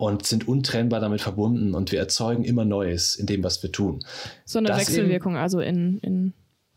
und 0.00 0.26
sind 0.26 0.48
untrennbar 0.48 0.98
damit 1.00 1.20
verbunden 1.20 1.74
und 1.74 1.92
wir 1.92 1.98
erzeugen 1.98 2.42
immer 2.42 2.64
Neues 2.64 3.16
in 3.16 3.26
dem, 3.26 3.44
was 3.44 3.62
wir 3.62 3.70
tun. 3.70 4.00
So 4.46 4.58
eine 4.58 4.68
das 4.68 4.78
Wechselwirkung, 4.78 5.34
eben, 5.34 5.42
also 5.42 5.60
in, 5.60 5.98
in 5.98 6.32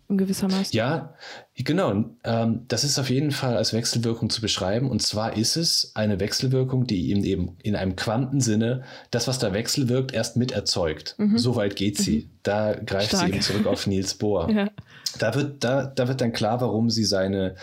gewissermaßen. 0.09 0.75
Ja, 0.75 1.15
genau. 1.55 2.03
Ähm, 2.25 2.65
das 2.67 2.83
ist 2.83 2.99
auf 2.99 3.09
jeden 3.09 3.31
Fall 3.31 3.55
als 3.55 3.71
Wechselwirkung 3.71 4.29
zu 4.29 4.41
beschreiben. 4.41 4.91
Und 4.91 5.01
zwar 5.01 5.37
ist 5.37 5.55
es 5.55 5.93
eine 5.95 6.19
Wechselwirkung, 6.19 6.85
die 6.85 7.11
eben, 7.11 7.23
eben 7.23 7.57
in 7.63 7.77
einem 7.77 7.95
Quantensinne 7.95 8.83
das, 9.09 9.27
was 9.29 9.39
da 9.39 9.53
wechselwirkt, 9.53 10.13
erst 10.13 10.35
mit 10.35 10.51
erzeugt. 10.51 11.15
Mhm. 11.17 11.37
So 11.37 11.55
weit 11.55 11.77
geht 11.77 11.97
sie. 11.97 12.17
Mhm. 12.17 12.29
Da 12.43 12.73
greift 12.73 13.07
Stark. 13.07 13.27
sie 13.27 13.31
eben 13.31 13.41
zurück 13.41 13.67
auf 13.67 13.87
Niels 13.87 14.15
Bohr. 14.15 14.49
ja. 14.53 14.69
Da 15.17 15.33
wird, 15.33 15.63
da, 15.63 15.85
da 15.85 16.07
wird 16.09 16.19
dann 16.19 16.33
klar, 16.33 16.59
warum 16.59 16.89
sie 16.89 17.05
seine, 17.05 17.55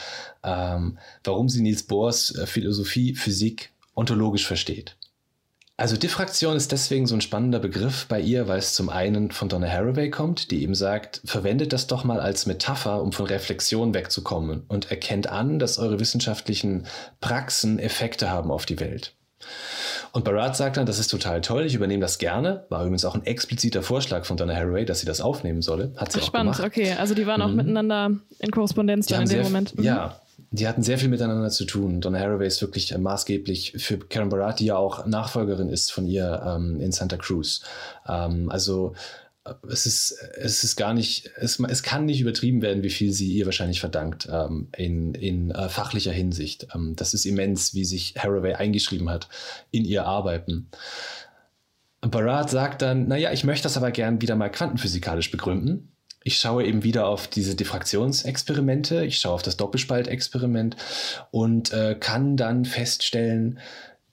ähm, 0.42 0.98
warum 1.22 1.50
sie 1.50 1.60
Niels 1.60 1.82
Bohrs 1.82 2.34
äh, 2.34 2.46
Philosophie, 2.46 3.14
Physik 3.14 3.72
ontologisch 3.94 4.46
versteht. 4.46 4.96
Also 5.80 5.96
Diffraktion 5.96 6.58
ist 6.58 6.72
deswegen 6.72 7.06
so 7.06 7.14
ein 7.14 7.22
spannender 7.22 7.58
Begriff 7.58 8.04
bei 8.06 8.20
ihr, 8.20 8.48
weil 8.48 8.58
es 8.58 8.74
zum 8.74 8.90
einen 8.90 9.30
von 9.30 9.48
Donna 9.48 9.66
Haraway 9.66 10.10
kommt, 10.10 10.50
die 10.50 10.62
eben 10.62 10.74
sagt, 10.74 11.22
verwendet 11.24 11.72
das 11.72 11.86
doch 11.86 12.04
mal 12.04 12.20
als 12.20 12.44
Metapher, 12.44 13.00
um 13.00 13.12
von 13.12 13.24
Reflexion 13.24 13.94
wegzukommen 13.94 14.64
und 14.68 14.90
erkennt 14.90 15.28
an, 15.28 15.58
dass 15.58 15.78
eure 15.78 15.98
wissenschaftlichen 15.98 16.86
Praxen 17.22 17.78
Effekte 17.78 18.30
haben 18.30 18.50
auf 18.50 18.66
die 18.66 18.78
Welt. 18.78 19.14
Und 20.12 20.22
Barat 20.26 20.54
sagt 20.54 20.76
dann, 20.76 20.84
das 20.84 20.98
ist 20.98 21.08
total 21.08 21.40
toll, 21.40 21.64
ich 21.64 21.74
übernehme 21.74 22.02
das 22.02 22.18
gerne. 22.18 22.66
War 22.68 22.82
übrigens 22.82 23.06
auch 23.06 23.14
ein 23.14 23.24
expliziter 23.24 23.82
Vorschlag 23.82 24.26
von 24.26 24.36
Donna 24.36 24.54
Haraway, 24.54 24.84
dass 24.84 25.00
sie 25.00 25.06
das 25.06 25.22
aufnehmen 25.22 25.62
solle. 25.62 25.94
Hat 25.96 26.12
sie 26.12 26.18
Ach, 26.18 26.24
auch 26.24 26.26
spannend, 26.26 26.56
gemacht. 26.56 26.72
okay. 26.76 26.92
Also 26.92 27.14
die 27.14 27.26
waren 27.26 27.40
auch 27.40 27.48
mhm. 27.48 27.56
miteinander 27.56 28.10
in 28.38 28.50
Korrespondenz 28.50 29.06
dann 29.06 29.22
in 29.22 29.30
dem 29.30 29.42
Moment. 29.44 29.78
Mhm. 29.78 29.84
Ja, 29.84 30.20
die 30.50 30.66
hatten 30.66 30.82
sehr 30.82 30.98
viel 30.98 31.08
miteinander 31.08 31.50
zu 31.50 31.64
tun. 31.64 32.00
Donna 32.00 32.18
Haraway 32.18 32.46
ist 32.46 32.60
wirklich 32.60 32.92
äh, 32.92 32.98
maßgeblich 32.98 33.74
für 33.76 33.98
Karen 33.98 34.28
Barat, 34.28 34.58
die 34.60 34.66
ja 34.66 34.76
auch 34.76 35.06
Nachfolgerin 35.06 35.68
ist 35.68 35.92
von 35.92 36.06
ihr 36.06 36.42
ähm, 36.44 36.80
in 36.80 36.92
Santa 36.92 37.16
Cruz. 37.16 37.62
Ähm, 38.08 38.50
also 38.50 38.94
äh, 39.44 39.54
es 39.70 39.86
ist, 39.86 40.10
es 40.36 40.64
ist 40.64 40.74
gar 40.74 40.92
nicht, 40.92 41.30
es, 41.36 41.60
es 41.60 41.82
kann 41.84 42.04
nicht 42.04 42.20
übertrieben 42.20 42.62
werden, 42.62 42.82
wie 42.82 42.90
viel 42.90 43.12
sie 43.12 43.32
ihr 43.32 43.44
wahrscheinlich 43.44 43.78
verdankt 43.78 44.28
ähm, 44.30 44.68
in, 44.76 45.14
in 45.14 45.52
äh, 45.52 45.68
fachlicher 45.68 46.12
Hinsicht. 46.12 46.66
Ähm, 46.74 46.96
das 46.96 47.14
ist 47.14 47.26
immens, 47.26 47.74
wie 47.74 47.84
sich 47.84 48.14
Haraway 48.18 48.54
eingeschrieben 48.54 49.08
hat 49.08 49.28
in 49.70 49.84
ihr 49.84 50.04
Arbeiten. 50.04 50.68
Barat 52.00 52.50
sagt 52.50 52.82
dann, 52.82 53.06
naja, 53.06 53.30
ich 53.30 53.44
möchte 53.44 53.64
das 53.64 53.76
aber 53.76 53.92
gern 53.92 54.20
wieder 54.20 54.34
mal 54.34 54.50
quantenphysikalisch 54.50 55.30
begründen 55.30 55.92
ich 56.22 56.38
schaue 56.38 56.64
eben 56.64 56.82
wieder 56.82 57.06
auf 57.06 57.28
diese 57.28 57.54
Diffraktionsexperimente, 57.54 59.04
ich 59.04 59.18
schaue 59.18 59.34
auf 59.34 59.42
das 59.42 59.56
Doppelspaltexperiment 59.56 60.76
und 61.30 61.72
äh, 61.72 61.96
kann 61.98 62.36
dann 62.36 62.64
feststellen, 62.64 63.58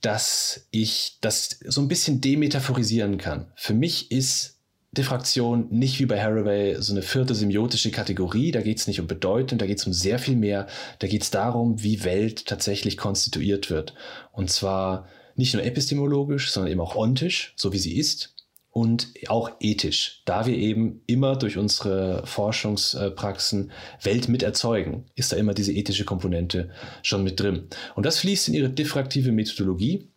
dass 0.01 0.67
ich 0.71 1.17
das 1.21 1.59
so 1.65 1.81
ein 1.81 1.87
bisschen 1.87 2.21
demetaphorisieren 2.21 3.17
kann. 3.17 3.51
Für 3.55 3.73
mich 3.73 4.11
ist 4.11 4.57
Diffraktion 4.91 5.67
nicht 5.69 5.99
wie 5.99 6.05
bei 6.05 6.21
Haraway 6.21 6.77
so 6.79 6.93
eine 6.93 7.01
vierte 7.01 7.35
semiotische 7.35 7.91
Kategorie. 7.91 8.51
Da 8.51 8.61
geht 8.61 8.77
es 8.77 8.87
nicht 8.87 9.01
um 9.01 9.07
Bedeutung, 9.07 9.57
da 9.57 9.65
geht 9.65 9.79
es 9.79 9.85
um 9.85 9.93
sehr 9.93 10.17
viel 10.17 10.35
mehr. 10.35 10.67
Da 10.99 11.07
geht 11.07 11.23
es 11.23 11.29
darum, 11.29 11.83
wie 11.83 12.03
Welt 12.03 12.45
tatsächlich 12.45 12.95
konstituiert 12.97 13.69
wird. 13.69 13.93
Und 14.31 14.49
zwar 14.49 15.07
nicht 15.35 15.53
nur 15.53 15.63
epistemologisch, 15.63 16.51
sondern 16.51 16.71
eben 16.71 16.81
auch 16.81 16.95
ontisch, 16.95 17.53
so 17.57 17.73
wie 17.73 17.79
sie 17.79 17.97
ist 17.97 18.36
und 18.77 19.11
auch 19.27 19.53
ethisch, 19.59 20.21
da 20.25 20.45
wir 20.45 20.55
eben 20.55 21.01
immer 21.07 21.35
durch 21.35 21.57
unsere 21.57 22.21
Forschungspraxen 22.27 23.71
Welt 24.03 24.29
mit 24.29 24.43
erzeugen, 24.43 25.05
ist 25.15 25.31
da 25.31 25.35
immer 25.35 25.55
diese 25.55 25.73
ethische 25.73 26.05
Komponente 26.05 26.69
schon 27.01 27.23
mit 27.23 27.39
drin. 27.39 27.69
Und 27.95 28.05
das 28.05 28.19
fließt 28.19 28.49
in 28.49 28.53
ihre 28.53 28.69
diffraktive 28.69 29.31
Methodologie. 29.31 30.11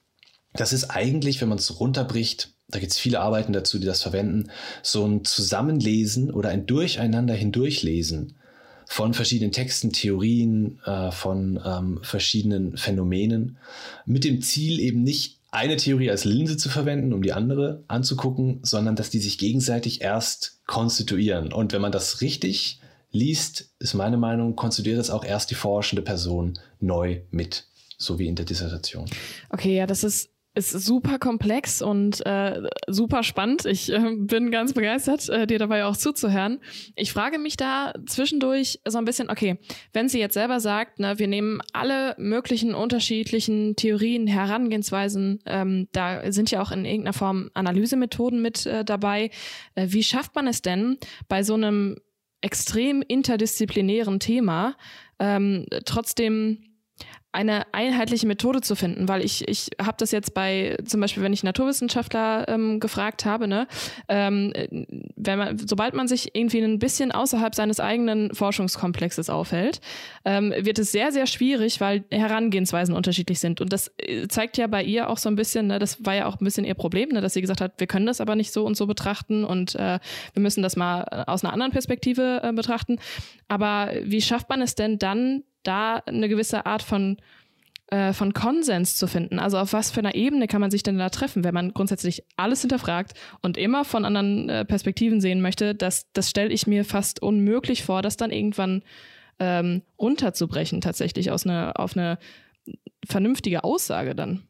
Das 0.52 0.74
ist 0.74 0.90
eigentlich, 0.90 1.40
wenn 1.40 1.48
man 1.48 1.56
es 1.56 1.80
runterbricht, 1.80 2.52
da 2.68 2.80
gibt 2.80 2.92
es 2.92 2.98
viele 2.98 3.20
Arbeiten 3.20 3.54
dazu, 3.54 3.78
die 3.78 3.86
das 3.86 4.02
verwenden, 4.02 4.50
so 4.82 5.06
ein 5.06 5.24
Zusammenlesen 5.24 6.30
oder 6.30 6.50
ein 6.50 6.66
Durcheinander 6.66 7.32
hindurchlesen 7.32 8.36
von 8.84 9.14
verschiedenen 9.14 9.52
Texten, 9.52 9.90
Theorien, 9.90 10.80
äh, 10.84 11.10
von 11.12 11.58
ähm, 11.64 12.00
verschiedenen 12.02 12.76
Phänomenen, 12.76 13.56
mit 14.04 14.24
dem 14.24 14.42
Ziel 14.42 14.80
eben 14.80 15.02
nicht 15.02 15.39
eine 15.50 15.76
Theorie 15.76 16.10
als 16.10 16.24
Linse 16.24 16.56
zu 16.56 16.68
verwenden, 16.68 17.12
um 17.12 17.22
die 17.22 17.32
andere 17.32 17.84
anzugucken, 17.88 18.60
sondern 18.62 18.96
dass 18.96 19.10
die 19.10 19.18
sich 19.18 19.38
gegenseitig 19.38 20.00
erst 20.00 20.60
konstituieren. 20.66 21.52
Und 21.52 21.72
wenn 21.72 21.82
man 21.82 21.92
das 21.92 22.20
richtig 22.20 22.80
liest, 23.10 23.70
ist 23.78 23.94
meine 23.94 24.16
Meinung, 24.16 24.54
konstituiert 24.54 24.98
das 24.98 25.10
auch 25.10 25.24
erst 25.24 25.50
die 25.50 25.56
forschende 25.56 26.02
Person 26.02 26.58
neu 26.78 27.22
mit, 27.30 27.66
so 27.98 28.18
wie 28.18 28.28
in 28.28 28.36
der 28.36 28.44
Dissertation. 28.44 29.06
Okay, 29.50 29.76
ja, 29.76 29.86
das 29.86 30.04
ist 30.04 30.30
ist 30.54 30.70
super 30.70 31.18
komplex 31.18 31.80
und 31.80 32.24
äh, 32.26 32.60
super 32.88 33.22
spannend. 33.22 33.66
Ich 33.66 33.92
äh, 33.92 34.16
bin 34.16 34.50
ganz 34.50 34.72
begeistert, 34.72 35.28
äh, 35.28 35.46
dir 35.46 35.58
dabei 35.58 35.84
auch 35.84 35.96
zuzuhören. 35.96 36.58
Ich 36.96 37.12
frage 37.12 37.38
mich 37.38 37.56
da 37.56 37.94
zwischendurch 38.06 38.80
so 38.84 38.98
ein 38.98 39.04
bisschen, 39.04 39.30
okay, 39.30 39.58
wenn 39.92 40.08
sie 40.08 40.18
jetzt 40.18 40.34
selber 40.34 40.58
sagt, 40.58 40.98
ne, 40.98 41.18
wir 41.18 41.28
nehmen 41.28 41.60
alle 41.72 42.16
möglichen 42.18 42.74
unterschiedlichen 42.74 43.76
Theorien, 43.76 44.26
Herangehensweisen, 44.26 45.40
ähm, 45.46 45.88
da 45.92 46.32
sind 46.32 46.50
ja 46.50 46.60
auch 46.62 46.72
in 46.72 46.84
irgendeiner 46.84 47.12
Form 47.12 47.50
Analysemethoden 47.54 48.42
mit 48.42 48.66
äh, 48.66 48.84
dabei. 48.84 49.30
Äh, 49.76 49.86
wie 49.90 50.02
schafft 50.02 50.34
man 50.34 50.48
es 50.48 50.62
denn 50.62 50.98
bei 51.28 51.44
so 51.44 51.54
einem 51.54 51.96
extrem 52.40 53.02
interdisziplinären 53.02 54.18
Thema 54.18 54.76
ähm, 55.20 55.66
trotzdem 55.84 56.69
eine 57.32 57.72
einheitliche 57.72 58.26
Methode 58.26 58.60
zu 58.60 58.74
finden, 58.74 59.08
weil 59.08 59.24
ich, 59.24 59.46
ich 59.48 59.68
habe 59.80 59.96
das 59.98 60.10
jetzt 60.10 60.34
bei, 60.34 60.76
zum 60.84 61.00
Beispiel, 61.00 61.22
wenn 61.22 61.32
ich 61.32 61.44
Naturwissenschaftler 61.44 62.48
ähm, 62.48 62.80
gefragt 62.80 63.24
habe, 63.24 63.46
ne, 63.46 63.68
ähm, 64.08 64.52
wenn 65.14 65.38
man, 65.38 65.58
sobald 65.58 65.94
man 65.94 66.08
sich 66.08 66.34
irgendwie 66.34 66.58
ein 66.58 66.80
bisschen 66.80 67.12
außerhalb 67.12 67.54
seines 67.54 67.78
eigenen 67.78 68.34
Forschungskomplexes 68.34 69.30
aufhält, 69.30 69.80
ähm, 70.24 70.52
wird 70.58 70.80
es 70.80 70.90
sehr, 70.90 71.12
sehr 71.12 71.26
schwierig, 71.26 71.80
weil 71.80 72.04
Herangehensweisen 72.10 72.96
unterschiedlich 72.96 73.38
sind. 73.38 73.60
Und 73.60 73.72
das 73.72 73.92
äh, 73.98 74.26
zeigt 74.26 74.58
ja 74.58 74.66
bei 74.66 74.82
ihr 74.82 75.08
auch 75.08 75.18
so 75.18 75.28
ein 75.28 75.36
bisschen, 75.36 75.68
ne, 75.68 75.78
das 75.78 76.04
war 76.04 76.14
ja 76.14 76.26
auch 76.26 76.40
ein 76.40 76.44
bisschen 76.44 76.64
ihr 76.64 76.74
Problem, 76.74 77.10
ne, 77.10 77.20
dass 77.20 77.34
sie 77.34 77.40
gesagt 77.40 77.60
hat, 77.60 77.74
wir 77.78 77.86
können 77.86 78.06
das 78.06 78.20
aber 78.20 78.34
nicht 78.34 78.52
so 78.52 78.64
und 78.66 78.76
so 78.76 78.88
betrachten 78.88 79.44
und 79.44 79.76
äh, 79.76 80.00
wir 80.32 80.42
müssen 80.42 80.62
das 80.62 80.74
mal 80.74 81.06
äh, 81.12 81.30
aus 81.30 81.44
einer 81.44 81.52
anderen 81.52 81.70
Perspektive 81.70 82.40
äh, 82.42 82.52
betrachten. 82.52 82.98
Aber 83.46 83.92
wie 84.02 84.20
schafft 84.20 84.48
man 84.48 84.62
es 84.62 84.74
denn 84.74 84.98
dann, 84.98 85.44
da 85.62 85.96
eine 86.06 86.28
gewisse 86.28 86.66
Art 86.66 86.82
von 86.82 87.18
äh, 87.90 88.12
von 88.12 88.32
Konsens 88.32 88.96
zu 88.96 89.08
finden. 89.08 89.40
Also 89.40 89.58
auf 89.58 89.72
was 89.72 89.90
für 89.90 89.98
einer 89.98 90.14
Ebene 90.14 90.46
kann 90.46 90.60
man 90.60 90.70
sich 90.70 90.84
denn 90.84 90.96
da 90.96 91.08
treffen, 91.08 91.42
wenn 91.42 91.54
man 91.54 91.72
grundsätzlich 91.72 92.22
alles 92.36 92.60
hinterfragt 92.60 93.14
und 93.42 93.58
immer 93.58 93.84
von 93.84 94.04
anderen 94.04 94.48
äh, 94.48 94.64
Perspektiven 94.64 95.20
sehen 95.20 95.40
möchte, 95.40 95.74
das, 95.74 96.06
das 96.12 96.30
stelle 96.30 96.50
ich 96.50 96.68
mir 96.68 96.84
fast 96.84 97.20
unmöglich 97.20 97.82
vor, 97.82 98.00
das 98.00 98.16
dann 98.16 98.30
irgendwann 98.30 98.84
ähm, 99.40 99.82
runterzubrechen, 99.98 100.80
tatsächlich 100.80 101.32
aus 101.32 101.44
eine, 101.44 101.76
auf 101.80 101.96
eine 101.96 102.18
vernünftige 103.04 103.64
Aussage 103.64 104.14
dann. 104.14 104.44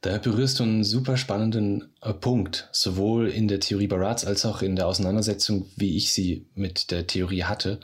Da 0.00 0.16
berührst 0.16 0.58
du 0.58 0.62
einen 0.62 0.82
super 0.82 1.18
spannenden 1.18 1.92
äh, 2.00 2.14
Punkt, 2.14 2.70
sowohl 2.72 3.28
in 3.28 3.48
der 3.48 3.60
Theorie 3.60 3.86
Barats 3.86 4.24
als 4.24 4.46
auch 4.46 4.62
in 4.62 4.76
der 4.76 4.86
Auseinandersetzung, 4.86 5.66
wie 5.76 5.98
ich 5.98 6.12
sie 6.14 6.46
mit 6.54 6.90
der 6.90 7.06
Theorie 7.06 7.44
hatte. 7.44 7.80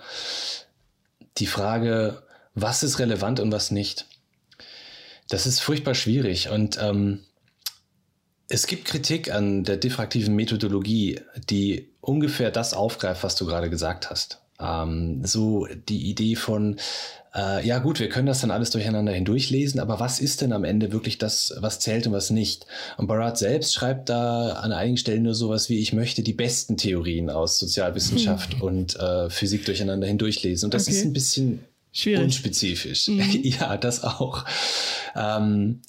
Die 1.37 1.47
Frage, 1.47 2.23
was 2.61 2.83
ist 2.83 2.99
relevant 2.99 3.41
und 3.41 3.53
was 3.53 3.71
nicht. 3.71 4.07
Das 5.29 5.47
ist 5.47 5.61
furchtbar 5.61 5.95
schwierig 5.95 6.49
und 6.49 6.79
ähm, 6.81 7.21
es 8.49 8.67
gibt 8.67 8.87
Kritik 8.87 9.33
an 9.33 9.63
der 9.65 9.77
diffraktiven 9.77 10.35
Methodologie, 10.35 11.21
die 11.51 11.91
ungefähr 12.01 12.51
das 12.51 12.73
aufgreift, 12.73 13.23
was 13.23 13.37
du 13.37 13.45
gerade 13.45 13.69
gesagt 13.69 14.09
hast. 14.11 14.41
Ähm, 14.61 15.21
so 15.25 15.67
die 15.89 16.09
Idee 16.09 16.35
von, 16.35 16.77
äh, 17.35 17.65
ja 17.67 17.79
gut, 17.79 18.01
wir 18.01 18.09
können 18.09 18.27
das 18.27 18.41
dann 18.41 18.51
alles 18.51 18.71
durcheinander 18.71 19.13
hindurchlesen, 19.13 19.79
aber 19.81 20.01
was 20.01 20.19
ist 20.19 20.41
denn 20.41 20.53
am 20.53 20.65
Ende 20.65 20.93
wirklich 20.93 21.19
das, 21.19 21.55
was 21.61 21.79
zählt 21.79 22.07
und 22.07 22.15
was 22.15 22.31
nicht? 22.31 22.67
Und 22.97 23.07
Barat 23.07 23.39
selbst 23.39 23.75
schreibt 23.75 24.09
da 24.09 24.53
an 24.55 24.73
einigen 24.73 24.97
Stellen 24.97 25.23
nur 25.23 25.35
sowas 25.35 25.69
wie, 25.69 25.79
ich 25.79 25.93
möchte 25.93 26.23
die 26.23 26.33
besten 26.33 26.79
Theorien 26.79 27.29
aus 27.29 27.59
Sozialwissenschaft 27.59 28.55
hm. 28.55 28.63
und 28.63 28.97
äh, 28.97 29.29
Physik 29.29 29.67
durcheinander 29.67 30.07
hindurchlesen. 30.07 30.67
Und 30.67 30.75
das 30.75 30.89
okay. 30.89 30.97
ist 30.97 31.05
ein 31.05 31.13
bisschen 31.13 31.65
Schwierig. 31.99 32.25
Unspezifisch. 32.25 33.09
Mhm. 33.09 33.43
Ja, 33.43 33.77
das 33.77 34.05
auch. 34.05 34.45
Ähm, 35.17 35.83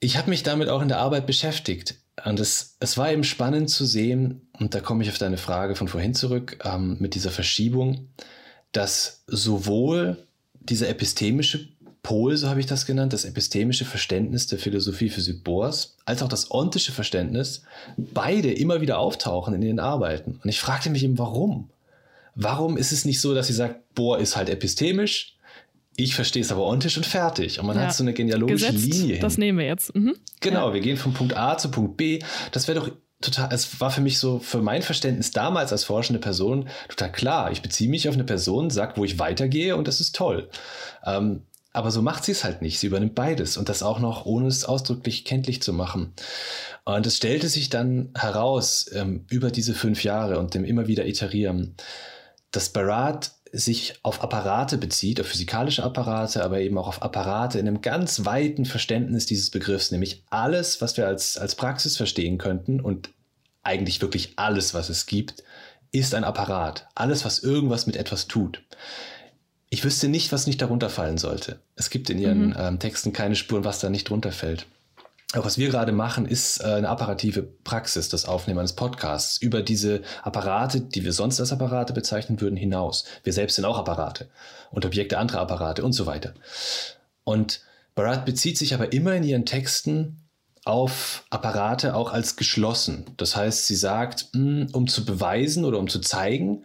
ich 0.00 0.16
habe 0.16 0.30
mich 0.30 0.42
damit 0.42 0.70
auch 0.70 0.80
in 0.80 0.88
der 0.88 0.98
Arbeit 0.98 1.26
beschäftigt. 1.26 1.96
Und 2.24 2.40
es, 2.40 2.76
es 2.80 2.96
war 2.96 3.12
eben 3.12 3.24
spannend 3.24 3.68
zu 3.68 3.84
sehen, 3.84 4.48
und 4.58 4.74
da 4.74 4.80
komme 4.80 5.02
ich 5.02 5.10
auf 5.10 5.18
deine 5.18 5.36
Frage 5.36 5.76
von 5.76 5.88
vorhin 5.88 6.14
zurück, 6.14 6.58
ähm, 6.64 6.96
mit 7.00 7.14
dieser 7.14 7.30
Verschiebung, 7.30 8.08
dass 8.72 9.24
sowohl 9.26 10.26
dieser 10.60 10.88
epistemische 10.88 11.68
Pol, 12.02 12.36
so 12.38 12.48
habe 12.48 12.60
ich 12.60 12.66
das 12.66 12.86
genannt, 12.86 13.12
das 13.12 13.26
epistemische 13.26 13.84
Verständnis 13.84 14.46
der 14.46 14.58
Philosophie 14.58 15.10
Physik 15.10 15.44
Bohrs, 15.44 15.98
als 16.06 16.22
auch 16.22 16.28
das 16.28 16.50
ontische 16.50 16.92
Verständnis, 16.92 17.62
beide 17.98 18.50
immer 18.50 18.80
wieder 18.80 18.98
auftauchen 18.98 19.52
in 19.54 19.60
den 19.60 19.80
Arbeiten. 19.80 20.40
Und 20.42 20.48
ich 20.48 20.60
fragte 20.60 20.88
mich 20.88 21.04
eben, 21.04 21.18
warum? 21.18 21.68
Warum 22.34 22.76
ist 22.76 22.92
es 22.92 23.04
nicht 23.04 23.20
so, 23.20 23.34
dass 23.34 23.46
sie 23.46 23.52
sagt, 23.52 23.94
Bohr 23.94 24.18
ist 24.18 24.36
halt 24.36 24.48
epistemisch, 24.48 25.36
ich 25.96 26.14
verstehe 26.14 26.42
es 26.42 26.50
aber 26.50 26.64
ontisch 26.64 26.96
und 26.96 27.04
fertig. 27.04 27.60
Und 27.60 27.66
man 27.66 27.76
ja. 27.76 27.82
hat 27.82 27.94
so 27.94 28.02
eine 28.02 28.14
genealogische 28.14 28.72
Gesetzt, 28.72 28.94
Linie 28.94 29.14
hin. 29.14 29.22
Das 29.22 29.36
nehmen 29.36 29.58
wir 29.58 29.66
jetzt. 29.66 29.94
Mhm. 29.94 30.16
Genau, 30.40 30.68
ja. 30.68 30.74
wir 30.74 30.80
gehen 30.80 30.96
von 30.96 31.12
Punkt 31.12 31.36
A 31.36 31.58
zu 31.58 31.70
Punkt 31.70 31.96
B. 31.96 32.20
Das 32.50 32.66
wäre 32.66 32.80
doch 32.80 32.90
total, 33.20 33.50
es 33.52 33.80
war 33.80 33.90
für 33.90 34.00
mich 34.00 34.18
so, 34.18 34.38
für 34.38 34.62
mein 34.62 34.82
Verständnis 34.82 35.30
damals 35.32 35.70
als 35.72 35.84
forschende 35.84 36.20
Person 36.20 36.68
total 36.88 37.12
klar. 37.12 37.52
Ich 37.52 37.62
beziehe 37.62 37.90
mich 37.90 38.08
auf 38.08 38.14
eine 38.14 38.24
Person, 38.24 38.70
sagt, 38.70 38.96
wo 38.96 39.04
ich 39.04 39.18
weitergehe 39.18 39.76
und 39.76 39.86
das 39.86 40.00
ist 40.00 40.16
toll. 40.16 40.48
Ähm, 41.04 41.42
aber 41.74 41.90
so 41.90 42.02
macht 42.02 42.24
sie 42.24 42.32
es 42.32 42.44
halt 42.44 42.60
nicht. 42.60 42.78
Sie 42.78 42.86
übernimmt 42.86 43.14
beides 43.14 43.56
und 43.56 43.68
das 43.68 43.82
auch 43.82 43.98
noch, 43.98 44.26
ohne 44.26 44.46
es 44.46 44.64
ausdrücklich 44.64 45.24
kenntlich 45.24 45.62
zu 45.62 45.72
machen. 45.72 46.12
Und 46.84 47.06
es 47.06 47.16
stellte 47.16 47.48
sich 47.48 47.70
dann 47.70 48.10
heraus 48.14 48.90
ähm, 48.92 49.24
über 49.30 49.50
diese 49.50 49.72
fünf 49.72 50.04
Jahre 50.04 50.38
und 50.38 50.54
dem 50.54 50.64
immer 50.64 50.86
wieder 50.86 51.06
Iterieren, 51.06 51.76
dass 52.52 52.70
Barat 52.70 53.32
sich 53.52 53.94
auf 54.02 54.22
Apparate 54.22 54.78
bezieht, 54.78 55.20
auf 55.20 55.26
physikalische 55.26 55.82
Apparate, 55.82 56.42
aber 56.42 56.60
eben 56.60 56.78
auch 56.78 56.88
auf 56.88 57.02
Apparate 57.02 57.58
in 57.58 57.68
einem 57.68 57.82
ganz 57.82 58.24
weiten 58.24 58.64
Verständnis 58.64 59.26
dieses 59.26 59.50
Begriffs, 59.50 59.90
nämlich 59.90 60.22
alles, 60.30 60.80
was 60.80 60.96
wir 60.96 61.06
als, 61.06 61.36
als 61.36 61.54
Praxis 61.54 61.96
verstehen 61.98 62.38
könnten 62.38 62.80
und 62.80 63.10
eigentlich 63.62 64.00
wirklich 64.00 64.32
alles, 64.36 64.72
was 64.72 64.88
es 64.88 65.04
gibt, 65.06 65.44
ist 65.92 66.14
ein 66.14 66.24
Apparat. 66.24 66.88
Alles, 66.94 67.24
was 67.26 67.40
irgendwas 67.40 67.86
mit 67.86 67.96
etwas 67.96 68.26
tut. 68.26 68.62
Ich 69.68 69.84
wüsste 69.84 70.08
nicht, 70.08 70.32
was 70.32 70.46
nicht 70.46 70.60
darunter 70.60 70.88
fallen 70.88 71.18
sollte. 71.18 71.58
Es 71.76 71.90
gibt 71.90 72.08
in 72.08 72.18
ihren 72.18 72.48
mhm. 72.48 72.56
ähm, 72.58 72.78
Texten 72.78 73.12
keine 73.12 73.36
Spuren, 73.36 73.64
was 73.64 73.80
da 73.80 73.90
nicht 73.90 74.08
drunter 74.08 74.32
fällt. 74.32 74.66
Aber 75.32 75.46
was 75.46 75.56
wir 75.56 75.70
gerade 75.70 75.92
machen, 75.92 76.26
ist 76.26 76.60
äh, 76.60 76.64
eine 76.64 76.88
apparative 76.88 77.42
Praxis, 77.42 78.08
das 78.08 78.26
Aufnehmen 78.26 78.58
eines 78.58 78.74
Podcasts 78.74 79.40
über 79.40 79.62
diese 79.62 80.02
Apparate, 80.22 80.80
die 80.80 81.04
wir 81.04 81.12
sonst 81.12 81.40
als 81.40 81.52
Apparate 81.52 81.92
bezeichnen 81.92 82.40
würden, 82.40 82.56
hinaus. 82.56 83.04
Wir 83.24 83.32
selbst 83.32 83.56
sind 83.56 83.64
auch 83.64 83.78
Apparate 83.78 84.28
und 84.70 84.84
Objekte 84.84 85.18
anderer 85.18 85.40
Apparate 85.40 85.84
und 85.84 85.92
so 85.92 86.06
weiter. 86.06 86.34
Und 87.24 87.60
Barat 87.94 88.24
bezieht 88.26 88.58
sich 88.58 88.74
aber 88.74 88.92
immer 88.92 89.14
in 89.14 89.24
ihren 89.24 89.46
Texten 89.46 90.18
auf 90.64 91.24
Apparate 91.30 91.94
auch 91.94 92.12
als 92.12 92.36
geschlossen. 92.36 93.06
Das 93.16 93.34
heißt, 93.34 93.66
sie 93.66 93.74
sagt, 93.74 94.28
hm, 94.32 94.68
um 94.72 94.86
zu 94.86 95.04
beweisen 95.04 95.64
oder 95.64 95.78
um 95.78 95.88
zu 95.88 96.00
zeigen, 96.00 96.64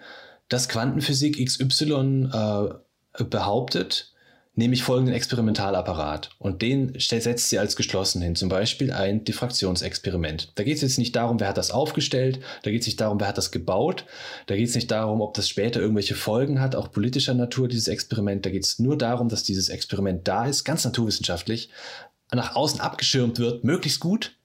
dass 0.50 0.70
Quantenphysik 0.70 1.44
XY 1.44 2.30
äh, 2.32 3.24
behauptet, 3.24 4.14
nehme 4.58 4.74
ich 4.74 4.84
folgenden 4.84 5.14
Experimentalapparat 5.14 6.32
und 6.40 6.64
den 6.64 6.94
setzt 6.98 7.50
sie 7.50 7.60
als 7.60 7.76
geschlossen 7.76 8.24
hin, 8.24 8.36
zum 8.36 8.50
Beispiel 8.50 8.92
ein 8.92 9.24
Diffraktionsexperiment. 9.24 10.52
Da 10.56 10.64
geht 10.64 10.78
es 10.78 10.82
jetzt 10.82 10.98
nicht 10.98 11.16
darum, 11.16 11.40
wer 11.40 11.48
hat 11.48 11.58
das 11.58 11.70
aufgestellt, 11.70 12.40
da 12.64 12.72
geht 12.72 12.82
es 12.82 12.88
nicht 12.88 13.00
darum, 13.00 13.20
wer 13.20 13.28
hat 13.28 13.38
das 13.38 13.52
gebaut, 13.52 14.06
da 14.48 14.56
geht 14.56 14.68
es 14.68 14.76
nicht 14.76 14.90
darum, 14.90 15.22
ob 15.22 15.36
das 15.36 15.48
später 15.48 15.80
irgendwelche 15.80 16.16
Folgen 16.16 16.60
hat, 16.60 16.76
auch 16.76 16.92
politischer 16.92 17.36
Natur, 17.36 17.68
dieses 17.68 17.88
Experiment. 17.88 18.46
Da 18.46 18.50
geht 18.50 18.64
es 18.64 18.80
nur 18.80 18.98
darum, 18.98 19.30
dass 19.30 19.44
dieses 19.44 19.70
Experiment 19.70 20.28
da 20.28 20.48
ist, 20.48 20.64
ganz 20.64 20.84
naturwissenschaftlich, 20.84 21.70
nach 22.34 22.56
außen 22.56 22.82
abgeschirmt 22.82 23.38
wird, 23.38 23.64
möglichst 23.64 24.00
gut 24.00 24.38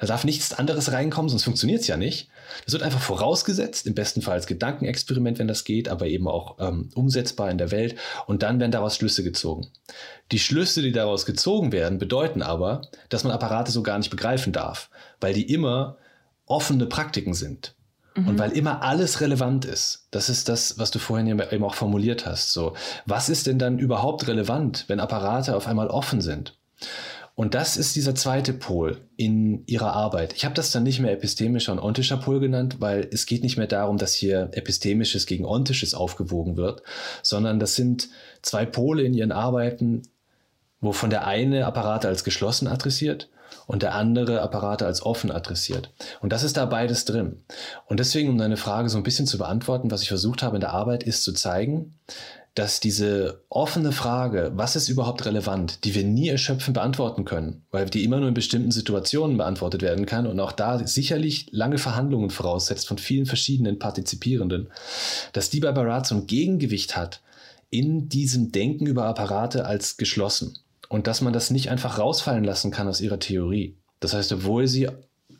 da 0.00 0.06
darf 0.06 0.24
nichts 0.24 0.54
anderes 0.54 0.92
reinkommen, 0.92 1.28
sonst 1.28 1.44
funktioniert 1.44 1.82
es 1.82 1.86
ja 1.86 1.98
nicht. 1.98 2.30
Das 2.64 2.72
wird 2.72 2.82
einfach 2.82 3.00
vorausgesetzt, 3.00 3.86
im 3.86 3.94
besten 3.94 4.22
Fall 4.22 4.34
als 4.34 4.46
Gedankenexperiment, 4.46 5.38
wenn 5.38 5.48
das 5.48 5.64
geht, 5.64 5.88
aber 5.88 6.06
eben 6.06 6.28
auch 6.28 6.56
ähm, 6.60 6.90
umsetzbar 6.94 7.50
in 7.50 7.58
der 7.58 7.70
Welt. 7.70 7.96
Und 8.26 8.42
dann 8.42 8.60
werden 8.60 8.72
daraus 8.72 8.96
Schlüsse 8.96 9.22
gezogen. 9.22 9.68
Die 10.32 10.38
Schlüsse, 10.38 10.82
die 10.82 10.92
daraus 10.92 11.26
gezogen 11.26 11.72
werden, 11.72 11.98
bedeuten 11.98 12.42
aber, 12.42 12.82
dass 13.08 13.24
man 13.24 13.32
Apparate 13.32 13.72
so 13.72 13.82
gar 13.82 13.98
nicht 13.98 14.10
begreifen 14.10 14.52
darf, 14.52 14.90
weil 15.20 15.34
die 15.34 15.52
immer 15.52 15.96
offene 16.46 16.86
Praktiken 16.86 17.34
sind. 17.34 17.74
Mhm. 18.14 18.28
Und 18.28 18.38
weil 18.38 18.52
immer 18.52 18.82
alles 18.82 19.20
relevant 19.20 19.64
ist. 19.64 20.08
Das 20.10 20.28
ist 20.28 20.48
das, 20.48 20.78
was 20.78 20.90
du 20.90 20.98
vorhin 20.98 21.26
eben 21.26 21.64
auch 21.64 21.74
formuliert 21.74 22.26
hast. 22.26 22.52
So, 22.52 22.74
was 23.06 23.28
ist 23.28 23.46
denn 23.46 23.58
dann 23.58 23.78
überhaupt 23.78 24.26
relevant, 24.26 24.84
wenn 24.88 25.00
Apparate 25.00 25.56
auf 25.56 25.66
einmal 25.66 25.88
offen 25.88 26.20
sind? 26.20 26.56
Und 27.40 27.54
das 27.54 27.78
ist 27.78 27.96
dieser 27.96 28.14
zweite 28.14 28.52
Pol 28.52 28.98
in 29.16 29.64
ihrer 29.64 29.94
Arbeit. 29.94 30.34
Ich 30.34 30.44
habe 30.44 30.54
das 30.54 30.72
dann 30.72 30.82
nicht 30.82 31.00
mehr 31.00 31.12
epistemischer 31.12 31.72
und 31.72 31.78
ontischer 31.78 32.18
Pol 32.18 32.38
genannt, 32.38 32.76
weil 32.80 33.08
es 33.10 33.24
geht 33.24 33.42
nicht 33.42 33.56
mehr 33.56 33.66
darum, 33.66 33.96
dass 33.96 34.12
hier 34.12 34.50
epistemisches 34.52 35.24
gegen 35.24 35.46
ontisches 35.46 35.94
aufgewogen 35.94 36.58
wird, 36.58 36.82
sondern 37.22 37.58
das 37.58 37.76
sind 37.76 38.10
zwei 38.42 38.66
Pole 38.66 39.04
in 39.04 39.14
ihren 39.14 39.32
Arbeiten, 39.32 40.02
wovon 40.82 41.08
der 41.08 41.26
eine 41.26 41.64
Apparate 41.64 42.08
als 42.08 42.24
geschlossen 42.24 42.68
adressiert 42.68 43.30
und 43.66 43.82
der 43.82 43.94
andere 43.94 44.42
Apparate 44.42 44.84
als 44.84 45.00
offen 45.02 45.30
adressiert. 45.30 45.90
Und 46.20 46.34
das 46.34 46.42
ist 46.42 46.58
da 46.58 46.66
beides 46.66 47.06
drin. 47.06 47.42
Und 47.86 48.00
deswegen, 48.00 48.28
um 48.28 48.36
deine 48.36 48.58
Frage 48.58 48.90
so 48.90 48.98
ein 48.98 49.02
bisschen 49.02 49.26
zu 49.26 49.38
beantworten, 49.38 49.90
was 49.90 50.02
ich 50.02 50.08
versucht 50.08 50.42
habe 50.42 50.56
in 50.56 50.60
der 50.60 50.74
Arbeit, 50.74 51.04
ist 51.04 51.24
zu 51.24 51.32
zeigen, 51.32 51.94
dass 52.54 52.80
diese 52.80 53.44
offene 53.48 53.92
Frage, 53.92 54.52
was 54.54 54.74
ist 54.74 54.88
überhaupt 54.88 55.24
relevant, 55.24 55.84
die 55.84 55.94
wir 55.94 56.04
nie 56.04 56.28
erschöpfend 56.28 56.74
beantworten 56.74 57.24
können, 57.24 57.62
weil 57.70 57.86
die 57.86 58.02
immer 58.02 58.18
nur 58.18 58.28
in 58.28 58.34
bestimmten 58.34 58.72
Situationen 58.72 59.36
beantwortet 59.36 59.82
werden 59.82 60.04
kann 60.04 60.26
und 60.26 60.40
auch 60.40 60.52
da 60.52 60.84
sicherlich 60.86 61.46
lange 61.52 61.78
Verhandlungen 61.78 62.30
voraussetzt 62.30 62.88
von 62.88 62.98
vielen 62.98 63.26
verschiedenen 63.26 63.78
Partizipierenden, 63.78 64.68
dass 65.32 65.50
die 65.50 65.60
bei 65.60 65.70
Barat 65.70 66.06
so 66.06 66.16
ein 66.16 66.26
Gegengewicht 66.26 66.96
hat 66.96 67.20
in 67.70 68.08
diesem 68.08 68.50
Denken 68.50 68.86
über 68.86 69.04
Apparate 69.04 69.64
als 69.64 69.96
geschlossen 69.96 70.58
und 70.88 71.06
dass 71.06 71.20
man 71.20 71.32
das 71.32 71.50
nicht 71.50 71.70
einfach 71.70 71.98
rausfallen 71.98 72.42
lassen 72.42 72.72
kann 72.72 72.88
aus 72.88 73.00
ihrer 73.00 73.20
Theorie. 73.20 73.76
Das 74.00 74.12
heißt, 74.12 74.32
obwohl 74.32 74.66
sie 74.66 74.88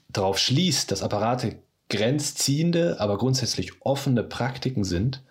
darauf 0.09 0.39
schließt, 0.39 0.93
dass 0.93 1.03
Apparate 1.03 1.57
grenzziehende, 1.89 3.01
aber 3.01 3.19
grundsätzlich 3.19 3.73
offene 3.81 4.23
Praktiken 4.23 4.85
sind, 4.85 5.23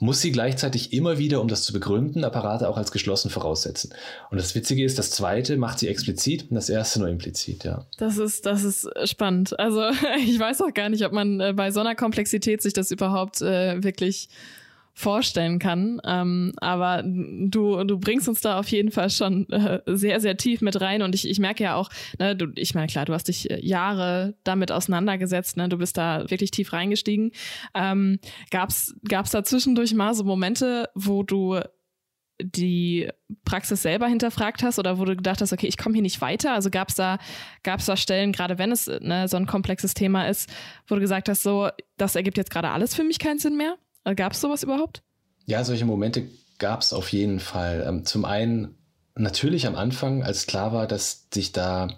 muss 0.00 0.20
sie 0.20 0.32
gleichzeitig 0.32 0.92
immer 0.92 1.18
wieder, 1.18 1.40
um 1.40 1.48
das 1.48 1.62
zu 1.62 1.72
begründen, 1.72 2.24
Apparate 2.24 2.68
auch 2.68 2.76
als 2.76 2.92
geschlossen 2.92 3.30
voraussetzen. 3.30 3.92
Und 4.30 4.40
das 4.40 4.54
Witzige 4.54 4.84
ist, 4.84 4.98
das 4.98 5.10
zweite 5.10 5.56
macht 5.56 5.78
sie 5.78 5.88
explizit 5.88 6.46
und 6.50 6.54
das 6.56 6.68
erste 6.68 7.00
nur 7.00 7.08
implizit, 7.08 7.64
ja. 7.64 7.84
Das 7.98 8.18
ist, 8.18 8.46
das 8.46 8.64
ist 8.64 8.88
spannend. 9.04 9.58
Also 9.58 9.82
ich 10.26 10.38
weiß 10.38 10.60
auch 10.62 10.74
gar 10.74 10.88
nicht, 10.88 11.04
ob 11.04 11.12
man 11.12 11.40
äh, 11.40 11.52
bei 11.54 11.70
so 11.70 11.80
einer 11.80 11.94
Komplexität 11.94 12.62
sich 12.62 12.72
das 12.72 12.90
überhaupt 12.90 13.40
äh, 13.40 13.82
wirklich 13.82 14.28
vorstellen 14.94 15.58
kann. 15.58 16.00
Ähm, 16.04 16.52
aber 16.58 17.02
du, 17.04 17.82
du 17.82 17.98
bringst 17.98 18.28
uns 18.28 18.40
da 18.40 18.58
auf 18.58 18.68
jeden 18.68 18.92
Fall 18.92 19.10
schon 19.10 19.48
äh, 19.50 19.80
sehr, 19.86 20.20
sehr 20.20 20.36
tief 20.36 20.60
mit 20.60 20.80
rein. 20.80 21.02
Und 21.02 21.14
ich, 21.16 21.28
ich 21.28 21.40
merke 21.40 21.64
ja 21.64 21.74
auch, 21.74 21.90
ne, 22.18 22.36
du, 22.36 22.46
ich 22.54 22.74
meine, 22.74 22.86
klar, 22.86 23.04
du 23.04 23.12
hast 23.12 23.28
dich 23.28 23.50
äh, 23.50 23.58
Jahre 23.60 24.34
damit 24.44 24.70
auseinandergesetzt, 24.70 25.56
ne? 25.56 25.68
du 25.68 25.78
bist 25.78 25.96
da 25.98 26.30
wirklich 26.30 26.52
tief 26.52 26.72
reingestiegen. 26.72 27.32
Ähm, 27.74 28.20
gab's 28.50 28.94
gab's 29.08 29.32
da 29.32 29.42
zwischendurch 29.42 29.94
mal 29.94 30.14
so 30.14 30.22
Momente, 30.22 30.88
wo 30.94 31.24
du 31.24 31.60
die 32.40 33.08
Praxis 33.44 33.82
selber 33.82 34.06
hinterfragt 34.06 34.62
hast 34.62 34.78
oder 34.78 34.98
wo 34.98 35.04
du 35.04 35.16
gedacht 35.16 35.40
hast, 35.40 35.52
okay, 35.52 35.66
ich 35.66 35.76
komme 35.76 35.94
hier 35.94 36.02
nicht 36.02 36.20
weiter? 36.20 36.52
Also 36.52 36.70
gab 36.70 36.88
es 36.88 36.94
da, 36.94 37.18
gab's 37.62 37.86
da 37.86 37.96
Stellen, 37.96 38.32
gerade 38.32 38.58
wenn 38.58 38.72
es 38.72 38.86
ne, 38.86 39.28
so 39.28 39.36
ein 39.36 39.46
komplexes 39.46 39.94
Thema 39.94 40.28
ist, 40.28 40.50
wo 40.86 40.94
du 40.94 41.00
gesagt 41.00 41.28
hast, 41.28 41.42
so, 41.42 41.68
das 41.96 42.16
ergibt 42.16 42.36
jetzt 42.36 42.50
gerade 42.50 42.70
alles 42.70 42.94
für 42.94 43.04
mich 43.04 43.18
keinen 43.18 43.38
Sinn 43.38 43.56
mehr? 43.56 43.76
Gab 44.16 44.32
es 44.32 44.40
sowas 44.40 44.62
überhaupt? 44.62 45.02
Ja, 45.46 45.64
solche 45.64 45.86
Momente 45.86 46.28
gab 46.58 46.82
es 46.82 46.92
auf 46.92 47.10
jeden 47.10 47.40
Fall. 47.40 47.84
Ähm, 47.86 48.04
zum 48.04 48.24
einen 48.24 48.76
natürlich 49.14 49.66
am 49.66 49.76
Anfang, 49.76 50.22
als 50.22 50.46
klar 50.46 50.72
war, 50.72 50.86
dass 50.86 51.26
sich 51.32 51.52
da 51.52 51.88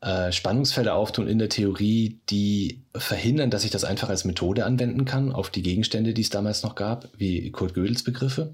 äh, 0.00 0.32
Spannungsfelder 0.32 0.94
auftun 0.94 1.28
in 1.28 1.38
der 1.38 1.48
Theorie, 1.48 2.20
die 2.30 2.82
verhindern, 2.94 3.50
dass 3.50 3.64
ich 3.64 3.70
das 3.70 3.84
einfach 3.84 4.08
als 4.08 4.24
Methode 4.24 4.64
anwenden 4.64 5.04
kann 5.04 5.32
auf 5.32 5.50
die 5.50 5.62
Gegenstände, 5.62 6.14
die 6.14 6.22
es 6.22 6.30
damals 6.30 6.62
noch 6.62 6.74
gab, 6.74 7.08
wie 7.16 7.50
Kurt 7.50 7.74
Gödels 7.74 8.02
Begriffe. 8.02 8.52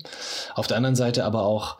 Auf 0.55 0.66
der 0.66 0.76
anderen 0.76 0.97
Seite 0.97 1.24
aber 1.24 1.43
auch 1.43 1.78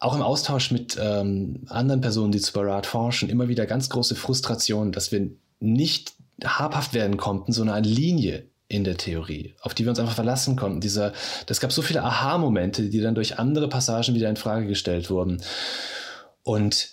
auch 0.00 0.14
im 0.14 0.22
Austausch 0.22 0.70
mit 0.70 0.98
ähm, 1.00 1.62
anderen 1.68 2.02
Personen, 2.02 2.32
die 2.32 2.40
zu 2.40 2.52
Barat 2.52 2.86
forschen, 2.86 3.30
immer 3.30 3.48
wieder 3.48 3.64
ganz 3.64 3.88
große 3.88 4.16
Frustration, 4.16 4.92
dass 4.92 5.12
wir 5.12 5.30
nicht 5.60 6.12
habhaft 6.44 6.92
werden 6.92 7.16
konnten, 7.16 7.52
so 7.52 7.62
eine 7.62 7.80
Linie 7.80 8.44
in 8.74 8.84
der 8.84 8.96
Theorie, 8.96 9.54
auf 9.60 9.74
die 9.74 9.84
wir 9.84 9.90
uns 9.90 9.98
einfach 9.98 10.14
verlassen 10.14 10.56
konnten. 10.56 10.80
Dieser, 10.80 11.12
das 11.46 11.60
gab 11.60 11.72
so 11.72 11.82
viele 11.82 12.02
Aha-Momente, 12.02 12.88
die 12.88 13.00
dann 13.00 13.14
durch 13.14 13.38
andere 13.38 13.68
Passagen 13.68 14.14
wieder 14.14 14.28
in 14.28 14.36
Frage 14.36 14.66
gestellt 14.66 15.10
wurden. 15.10 15.42
Und 16.42 16.90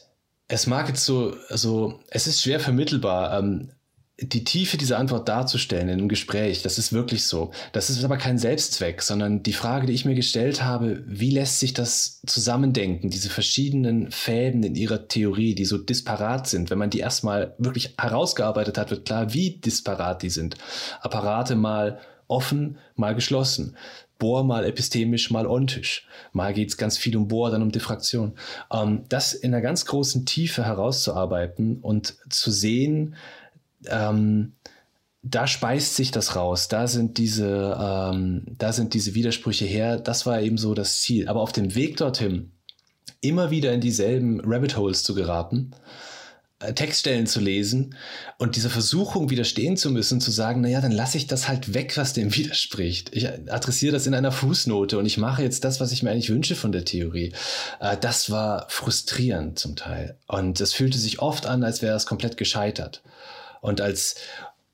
es 0.48 0.68
mag 0.68 0.88
jetzt 0.88 1.06
so, 1.06 1.36
so 1.50 2.00
es 2.10 2.28
ist 2.28 2.42
schwer 2.42 2.60
vermittelbar. 2.60 3.38
Ähm, 3.40 3.72
die 4.22 4.44
Tiefe 4.44 4.78
dieser 4.78 5.00
Antwort 5.00 5.28
darzustellen 5.28 5.90
in 5.90 6.00
einem 6.00 6.10
Gespräch, 6.10 6.62
das 6.62 6.78
ist 6.78 6.94
wirklich 6.94 7.26
so. 7.26 7.52
Das 7.72 7.90
ist 7.90 8.04
aber 8.04 8.18
kein 8.18 8.38
Selbstzweck, 8.38 9.02
sondern 9.02 9.42
die 9.42 9.54
Frage, 9.54 9.88
die 9.88 9.94
ich 9.94 10.06
mir 10.06 10.14
gestellt 10.14 10.64
habe, 10.64 11.04
wie 11.08 11.32
lässt 11.32 11.60
sich 11.60 11.74
das 11.74 12.22
zusammendenken, 12.28 13.10
diese 13.10 13.30
verschiedenen 13.30 14.12
Fäden 14.12 14.64
in 14.64 14.76
ihrer 14.76 15.08
Theorie, 15.08 15.56
die 15.56 15.66
so 15.66 15.80
disparat 15.80 16.48
sind. 16.48 16.70
Wenn 16.70 16.78
man 16.78 16.92
die 16.92 17.00
erstmal 17.00 17.56
wirklich 17.58 17.96
herausgearbeitet 18.00 18.78
hat, 18.78 18.92
wird 18.92 19.06
klar, 19.06 19.34
wie 19.34 19.58
disparat 19.58 20.22
die 20.22 20.30
sind. 20.30 20.56
Apparate 21.02 21.56
mal 21.56 22.00
offen, 22.28 22.78
mal 22.96 23.16
geschlossen. 23.16 23.76
Bohr 24.20 24.44
mal 24.44 24.66
epistemisch, 24.66 25.32
mal 25.32 25.48
ontisch. 25.48 26.08
Mal 26.32 26.54
geht 26.54 26.70
es 26.70 26.78
ganz 26.78 26.96
viel 26.96 27.18
um 27.18 27.28
Bohr, 27.28 27.50
dann 27.50 27.64
um 27.64 27.72
Diffraktion. 27.72 28.34
Ähm, 28.72 29.04
das 29.10 29.34
in 29.34 29.52
einer 29.52 29.64
ganz 29.64 29.88
großen 29.88 30.28
Tiefe 30.28 30.64
herauszuarbeiten 30.64 31.80
und 31.82 32.18
zu 32.30 32.52
sehen, 32.52 33.16
ähm, 33.88 34.54
da 35.24 35.46
speist 35.48 35.96
sich 35.96 36.12
das 36.12 36.36
raus, 36.36 36.68
da 36.68 36.88
sind 36.88 37.18
diese, 37.18 37.78
ähm, 37.80 38.44
da 38.58 38.74
sind 38.74 38.94
diese 38.94 39.14
Widersprüche 39.14 39.66
her. 39.66 39.98
Das 40.00 40.26
war 40.26 40.42
eben 40.42 40.58
so 40.58 40.74
das 40.74 41.02
Ziel. 41.02 41.28
Aber 41.28 41.42
auf 41.42 41.52
dem 41.52 41.76
Weg 41.76 41.98
dorthin 41.98 42.52
immer 43.22 43.52
wieder 43.52 43.72
in 43.72 43.82
dieselben 43.82 44.42
Rabbit 44.44 44.78
Holes 44.78 45.04
zu 45.04 45.14
geraten, 45.14 45.72
äh, 46.60 46.74
Textstellen 46.74 47.28
zu 47.28 47.40
lesen 47.40 47.96
und 48.40 48.56
dieser 48.56 48.72
Versuchung 48.72 49.30
widerstehen 49.30 49.78
zu 49.78 49.92
müssen, 49.92 50.22
zu 50.22 50.32
sagen, 50.32 50.62
naja, 50.62 50.82
dann 50.82 50.92
lasse 50.92 51.18
ich 51.18 51.28
das 51.28 51.48
halt 51.48 51.76
weg, 51.76 51.98
was 51.98 52.14
dem 52.14 52.36
widerspricht. 52.36 53.16
Ich 53.16 53.30
adressiere 53.30 53.94
das 53.94 54.08
in 54.08 54.16
einer 54.16 54.32
Fußnote 54.32 54.98
und 54.98 55.06
ich 55.06 55.20
mache 55.20 55.44
jetzt 55.44 55.64
das, 55.64 55.80
was 55.80 55.92
ich 55.92 56.02
mir 56.02 56.10
eigentlich 56.10 56.32
wünsche 56.32 56.56
von 56.56 56.72
der 56.72 56.84
Theorie. 56.86 57.34
Äh, 57.80 57.96
das 57.98 58.32
war 58.32 58.66
frustrierend 58.70 59.60
zum 59.60 59.76
Teil. 59.76 60.18
Und 60.28 60.60
es 60.62 60.74
fühlte 60.74 60.98
sich 60.98 61.20
oft 61.20 61.46
an, 61.46 61.64
als 61.64 61.84
wäre 61.84 61.96
es 61.96 62.08
komplett 62.08 62.38
gescheitert. 62.38 63.04
Und 63.62 63.80
als 63.80 64.16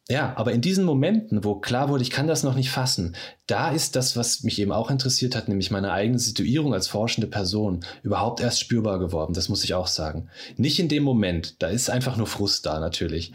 ja, 0.09 0.33
aber 0.37 0.53
in 0.53 0.61
diesen 0.61 0.85
Momenten, 0.85 1.43
wo 1.43 1.55
klar 1.55 1.89
wurde, 1.89 2.01
ich 2.01 2.11
kann 2.11 2.27
das 2.27 2.41
noch 2.41 2.55
nicht 2.55 2.69
fassen, 2.69 3.13
da 3.45 3.71
ist 3.71 3.97
das, 3.97 4.15
was 4.15 4.43
mich 4.43 4.57
eben 4.59 4.71
auch 4.71 4.89
interessiert 4.89 5.35
hat, 5.35 5.49
nämlich 5.49 5.69
meine 5.69 5.91
eigene 5.91 6.17
Situierung 6.17 6.73
als 6.73 6.87
forschende 6.87 7.27
Person, 7.27 7.81
überhaupt 8.03 8.39
erst 8.39 8.61
spürbar 8.61 8.99
geworden. 8.99 9.33
Das 9.33 9.49
muss 9.49 9.65
ich 9.65 9.73
auch 9.73 9.87
sagen. 9.87 10.29
Nicht 10.55 10.79
in 10.79 10.87
dem 10.87 11.03
Moment, 11.03 11.61
da 11.61 11.67
ist 11.67 11.89
einfach 11.89 12.15
nur 12.15 12.27
Frust 12.27 12.65
da 12.65 12.79
natürlich. 12.79 13.33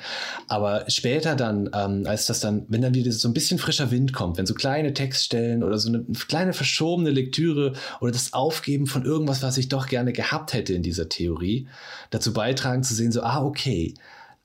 Aber 0.48 0.84
später 0.88 1.36
dann, 1.36 1.68
ähm, 1.74 2.04
als 2.06 2.24
das 2.24 2.40
dann, 2.40 2.64
wenn 2.68 2.80
dann 2.80 2.94
wieder 2.94 3.12
so 3.12 3.28
ein 3.28 3.34
bisschen 3.34 3.58
frischer 3.58 3.90
Wind 3.90 4.14
kommt, 4.14 4.38
wenn 4.38 4.46
so 4.46 4.54
kleine 4.54 4.94
Textstellen 4.94 5.62
oder 5.62 5.76
so 5.76 5.90
eine 5.90 6.04
kleine 6.26 6.54
verschobene 6.54 7.10
Lektüre 7.10 7.74
oder 8.00 8.12
das 8.12 8.32
Aufgeben 8.32 8.86
von 8.86 9.04
irgendwas, 9.04 9.42
was 9.42 9.58
ich 9.58 9.68
doch 9.68 9.88
gerne 9.88 10.14
gehabt 10.14 10.54
hätte 10.54 10.72
in 10.72 10.82
dieser 10.82 11.10
Theorie, 11.10 11.68
dazu 12.08 12.32
beitragen 12.32 12.82
zu 12.82 12.94
sehen, 12.94 13.12
so, 13.12 13.22
ah, 13.22 13.44
okay 13.44 13.92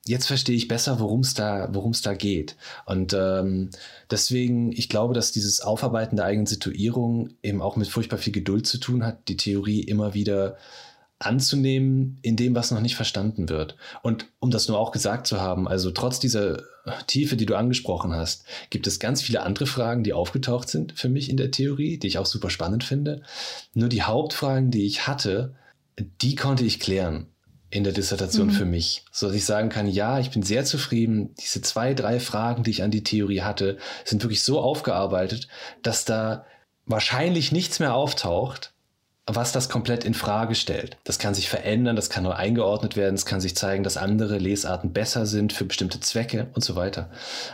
jetzt 0.07 0.27
verstehe 0.27 0.55
ich 0.55 0.67
besser, 0.67 0.99
worum 0.99 1.21
es 1.21 1.33
da, 1.33 1.69
worum 1.71 1.91
es 1.91 2.01
da 2.01 2.13
geht. 2.13 2.55
Und 2.85 3.13
ähm, 3.13 3.69
deswegen, 4.09 4.71
ich 4.71 4.89
glaube, 4.89 5.13
dass 5.13 5.31
dieses 5.31 5.61
Aufarbeiten 5.61 6.17
der 6.17 6.25
eigenen 6.25 6.47
Situierung 6.47 7.29
eben 7.43 7.61
auch 7.61 7.75
mit 7.75 7.87
furchtbar 7.87 8.17
viel 8.17 8.33
Geduld 8.33 8.67
zu 8.67 8.79
tun 8.79 9.05
hat, 9.05 9.27
die 9.27 9.37
Theorie 9.37 9.81
immer 9.81 10.13
wieder 10.13 10.57
anzunehmen 11.19 12.19
in 12.21 12.35
dem, 12.35 12.53
was 12.53 12.69
noch 12.71 12.79
nicht 12.79 12.95
verstanden 12.95 13.49
wird. 13.49 13.75
Und 14.03 14.27
um 14.39 14.51
das 14.51 14.67
nur 14.67 14.77
auch 14.77 14.91
gesagt 14.91 15.25
zu 15.25 15.41
haben, 15.41 15.67
also 15.67 15.89
trotz 15.91 16.19
dieser 16.19 16.61
Tiefe, 17.07 17.35
die 17.35 17.47
du 17.47 17.55
angesprochen 17.55 18.13
hast, 18.13 18.45
gibt 18.69 18.85
es 18.87 18.99
ganz 18.99 19.21
viele 19.21 19.41
andere 19.41 19.65
Fragen, 19.65 20.03
die 20.03 20.13
aufgetaucht 20.13 20.69
sind 20.69 20.93
für 20.93 21.09
mich 21.09 21.29
in 21.29 21.37
der 21.37 21.51
Theorie, 21.51 21.97
die 21.97 22.07
ich 22.07 22.19
auch 22.19 22.27
super 22.27 22.49
spannend 22.49 22.83
finde. 22.83 23.23
Nur 23.73 23.89
die 23.89 24.03
Hauptfragen, 24.03 24.69
die 24.69 24.85
ich 24.85 25.07
hatte, 25.07 25.55
die 26.21 26.35
konnte 26.35 26.63
ich 26.63 26.79
klären 26.79 27.27
in 27.69 27.83
der 27.83 27.93
Dissertation 27.93 28.47
mhm. 28.47 28.51
für 28.51 28.65
mich, 28.65 29.03
so 29.11 29.27
dass 29.27 29.35
ich 29.35 29.45
sagen 29.45 29.69
kann, 29.69 29.87
ja, 29.87 30.19
ich 30.19 30.31
bin 30.31 30.41
sehr 30.41 30.63
zufrieden. 30.63 31.35
Diese 31.35 31.61
zwei, 31.61 31.93
drei 31.93 32.19
Fragen, 32.19 32.63
die 32.63 32.71
ich 32.71 32.83
an 32.83 32.91
die 32.91 33.03
Theorie 33.03 33.41
hatte, 33.41 33.77
sind 34.05 34.23
wirklich 34.23 34.43
so 34.43 34.59
aufgearbeitet, 34.59 35.47
dass 35.83 36.05
da 36.05 36.45
wahrscheinlich 36.85 37.51
nichts 37.51 37.79
mehr 37.79 37.93
auftaucht, 37.93 38.73
was 39.29 39.51
das 39.51 39.67
komplett 39.67 40.05
in 40.05 40.13
Frage 40.13 40.55
stellt. 40.55 40.97
Das 41.03 41.19
kann 41.19 41.33
sich 41.33 41.49
verändern, 41.49 41.97
das 41.97 42.09
kann 42.09 42.23
neu 42.23 42.31
eingeordnet 42.31 42.95
werden, 42.95 43.15
es 43.15 43.25
kann 43.25 43.41
sich 43.41 43.55
zeigen, 43.57 43.83
dass 43.83 43.97
andere 43.97 44.37
Lesarten 44.37 44.93
besser 44.93 45.25
sind 45.25 45.51
für 45.51 45.65
bestimmte 45.65 45.99
Zwecke 45.99 46.47
und 46.55 46.63
so 46.63 46.77
weiter. 46.77 47.11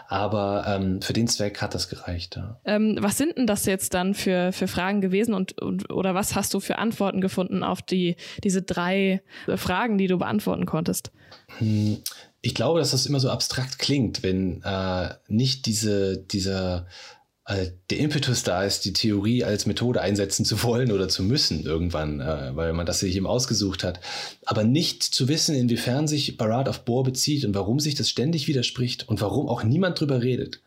Aber 0.07 0.65
ähm, 0.67 1.01
für 1.01 1.13
den 1.13 1.27
Zweck 1.27 1.61
hat 1.61 1.73
das 1.73 1.89
gereicht. 1.89 2.35
Ja. 2.35 2.59
Ähm, 2.63 2.97
was 2.99 3.17
sind 3.17 3.37
denn 3.37 3.47
das 3.47 3.65
jetzt 3.65 3.95
dann 3.95 4.13
für, 4.13 4.51
für 4.51 4.67
Fragen 4.67 5.01
gewesen 5.01 5.33
und, 5.33 5.59
und 5.59 5.91
oder 5.91 6.13
was 6.13 6.35
hast 6.35 6.53
du 6.53 6.59
für 6.59 6.77
Antworten 6.77 7.21
gefunden 7.21 7.63
auf 7.63 7.81
die, 7.81 8.17
diese 8.43 8.61
drei 8.61 9.23
Fragen, 9.55 9.97
die 9.97 10.07
du 10.07 10.19
beantworten 10.19 10.67
konntest? 10.67 11.11
Hm, 11.57 11.97
ich 12.41 12.53
glaube, 12.53 12.79
dass 12.79 12.91
das 12.91 13.07
immer 13.07 13.19
so 13.19 13.31
abstrakt 13.31 13.79
klingt, 13.79 14.21
wenn 14.21 14.61
äh, 14.63 15.09
nicht 15.27 15.65
diese, 15.65 16.17
dieser 16.19 16.85
äh, 17.45 17.71
der 17.89 17.97
Impetus 17.97 18.43
da 18.43 18.63
ist, 18.63 18.85
die 18.85 18.93
Theorie 18.93 19.43
als 19.43 19.65
Methode 19.65 20.01
einsetzen 20.01 20.45
zu 20.45 20.63
wollen 20.63 20.91
oder 20.91 21.09
zu 21.09 21.23
müssen 21.23 21.63
irgendwann, 21.63 22.21
äh, 22.21 22.55
weil 22.55 22.73
man 22.73 22.85
das 22.85 22.99
sich 22.99 23.15
eben 23.15 23.27
ausgesucht 23.27 23.83
hat. 23.83 23.99
Aber 24.45 24.63
nicht 24.63 25.03
zu 25.03 25.27
wissen, 25.27 25.53
inwiefern 25.55 26.07
sich 26.07 26.37
Barat 26.37 26.69
auf 26.69 26.85
Bohr 26.85 27.03
bezieht 27.03 27.43
und 27.43 27.53
warum 27.53 27.79
sich 27.79 27.95
das 27.95 28.09
ständig 28.09 28.47
widerspricht 28.47 29.09
und 29.09 29.19
warum 29.19 29.49
auch 29.49 29.63
niemand 29.63 29.99
drüber 29.99 30.21
redet. 30.21 30.61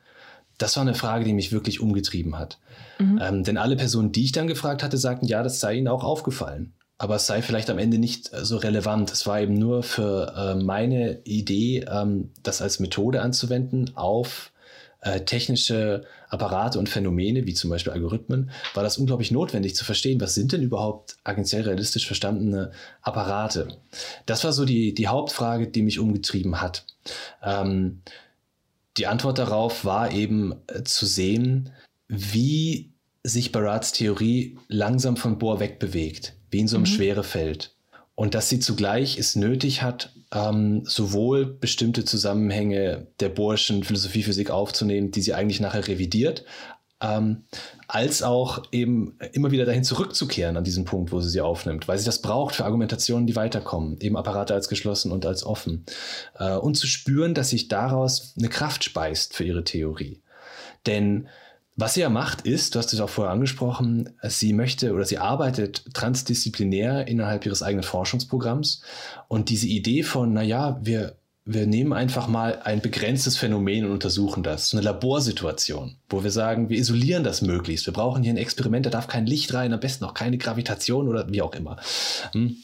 Das 0.58 0.76
war 0.76 0.82
eine 0.82 0.94
Frage, 0.94 1.24
die 1.24 1.32
mich 1.32 1.52
wirklich 1.52 1.80
umgetrieben 1.80 2.38
hat. 2.38 2.58
Mhm. 2.98 3.20
Ähm, 3.22 3.44
denn 3.44 3.56
alle 3.56 3.76
Personen, 3.76 4.12
die 4.12 4.24
ich 4.24 4.32
dann 4.32 4.46
gefragt 4.46 4.82
hatte, 4.82 4.98
sagten, 4.98 5.26
ja, 5.26 5.42
das 5.42 5.60
sei 5.60 5.76
ihnen 5.76 5.88
auch 5.88 6.04
aufgefallen. 6.04 6.74
Aber 6.98 7.16
es 7.16 7.26
sei 7.26 7.42
vielleicht 7.42 7.68
am 7.68 7.78
Ende 7.78 7.98
nicht 7.98 8.32
äh, 8.32 8.44
so 8.44 8.58
relevant. 8.58 9.10
Es 9.12 9.26
war 9.26 9.40
eben 9.40 9.54
nur 9.54 9.82
für 9.82 10.32
äh, 10.36 10.62
meine 10.62 11.20
Idee, 11.24 11.86
ähm, 11.90 12.32
das 12.42 12.60
als 12.60 12.80
Methode 12.80 13.22
anzuwenden 13.22 13.92
auf 13.96 14.52
äh, 15.00 15.20
technische 15.20 16.04
Apparate 16.28 16.78
und 16.78 16.88
Phänomene, 16.88 17.46
wie 17.46 17.54
zum 17.54 17.70
Beispiel 17.70 17.92
Algorithmen, 17.92 18.50
war 18.74 18.82
das 18.82 18.98
unglaublich 18.98 19.30
notwendig 19.30 19.76
zu 19.76 19.84
verstehen, 19.84 20.20
was 20.20 20.34
sind 20.34 20.52
denn 20.52 20.62
überhaupt 20.62 21.16
agentiell 21.24 21.62
realistisch 21.62 22.06
verstandene 22.06 22.72
Apparate. 23.02 23.68
Das 24.26 24.44
war 24.44 24.52
so 24.52 24.64
die, 24.64 24.94
die 24.94 25.08
Hauptfrage, 25.08 25.68
die 25.68 25.82
mich 25.82 25.98
umgetrieben 25.98 26.60
hat. 26.60 26.84
Ähm, 27.42 28.00
die 28.96 29.06
Antwort 29.06 29.38
darauf 29.38 29.84
war 29.84 30.10
eben 30.12 30.54
äh, 30.66 30.82
zu 30.82 31.06
sehen, 31.06 31.70
wie 32.08 32.92
sich 33.22 33.52
Barats 33.52 33.92
Theorie 33.92 34.58
langsam 34.68 35.16
von 35.16 35.38
Bohr 35.38 35.60
wegbewegt, 35.60 36.34
wie 36.50 36.60
in 36.60 36.68
so 36.68 36.76
einem 36.76 36.84
mhm. 36.84 36.94
Schwerefeld. 36.94 37.74
Und 38.14 38.34
dass 38.34 38.48
sie 38.48 38.60
zugleich 38.60 39.18
es 39.18 39.36
nötig 39.36 39.82
hat, 39.82 40.15
ähm, 40.36 40.82
sowohl 40.84 41.46
bestimmte 41.46 42.04
Zusammenhänge 42.04 43.06
der 43.20 43.30
Bohrschen 43.30 43.84
Philosophie, 43.84 44.22
Physik 44.22 44.50
aufzunehmen, 44.50 45.10
die 45.10 45.22
sie 45.22 45.32
eigentlich 45.32 45.60
nachher 45.60 45.88
revidiert, 45.88 46.44
ähm, 47.00 47.44
als 47.88 48.22
auch 48.22 48.64
eben 48.72 49.18
immer 49.32 49.50
wieder 49.50 49.64
dahin 49.64 49.84
zurückzukehren 49.84 50.56
an 50.56 50.64
diesen 50.64 50.84
Punkt, 50.84 51.12
wo 51.12 51.20
sie 51.20 51.30
sie 51.30 51.40
aufnimmt, 51.40 51.88
weil 51.88 51.98
sie 51.98 52.04
das 52.04 52.20
braucht 52.20 52.54
für 52.54 52.64
Argumentationen, 52.64 53.26
die 53.26 53.36
weiterkommen, 53.36 53.98
eben 54.00 54.16
Apparate 54.16 54.54
als 54.54 54.68
geschlossen 54.68 55.10
und 55.10 55.24
als 55.24 55.44
offen. 55.44 55.86
Äh, 56.38 56.56
und 56.56 56.76
zu 56.76 56.86
spüren, 56.86 57.34
dass 57.34 57.50
sich 57.50 57.68
daraus 57.68 58.34
eine 58.38 58.48
Kraft 58.48 58.84
speist 58.84 59.34
für 59.34 59.44
ihre 59.44 59.64
Theorie. 59.64 60.22
Denn 60.86 61.28
was 61.76 61.92
sie 61.92 62.00
ja 62.00 62.08
macht, 62.08 62.40
ist, 62.42 62.74
du 62.74 62.78
hast 62.78 62.92
es 62.94 63.00
auch 63.00 63.10
vorher 63.10 63.32
angesprochen, 63.32 64.16
sie 64.22 64.54
möchte 64.54 64.94
oder 64.94 65.04
sie 65.04 65.18
arbeitet 65.18 65.84
transdisziplinär 65.92 67.06
innerhalb 67.06 67.44
ihres 67.44 67.62
eigenen 67.62 67.82
Forschungsprogramms. 67.82 68.80
Und 69.28 69.50
diese 69.50 69.66
Idee 69.66 70.02
von, 70.02 70.32
naja, 70.32 70.80
wir, 70.82 71.18
wir 71.44 71.66
nehmen 71.66 71.92
einfach 71.92 72.28
mal 72.28 72.62
ein 72.62 72.80
begrenztes 72.80 73.36
Phänomen 73.36 73.84
und 73.84 73.92
untersuchen 73.92 74.42
das. 74.42 74.70
So 74.70 74.78
eine 74.78 74.84
Laborsituation, 74.86 75.98
wo 76.08 76.24
wir 76.24 76.30
sagen, 76.30 76.70
wir 76.70 76.78
isolieren 76.78 77.24
das 77.24 77.42
möglichst. 77.42 77.84
Wir 77.84 77.92
brauchen 77.92 78.22
hier 78.22 78.32
ein 78.32 78.38
Experiment, 78.38 78.86
da 78.86 78.90
darf 78.90 79.06
kein 79.06 79.26
Licht 79.26 79.52
rein, 79.52 79.74
am 79.74 79.80
besten 79.80 80.06
auch 80.06 80.14
keine 80.14 80.38
Gravitation 80.38 81.08
oder 81.08 81.30
wie 81.30 81.42
auch 81.42 81.54
immer. 81.54 81.76
Hm. 82.32 82.56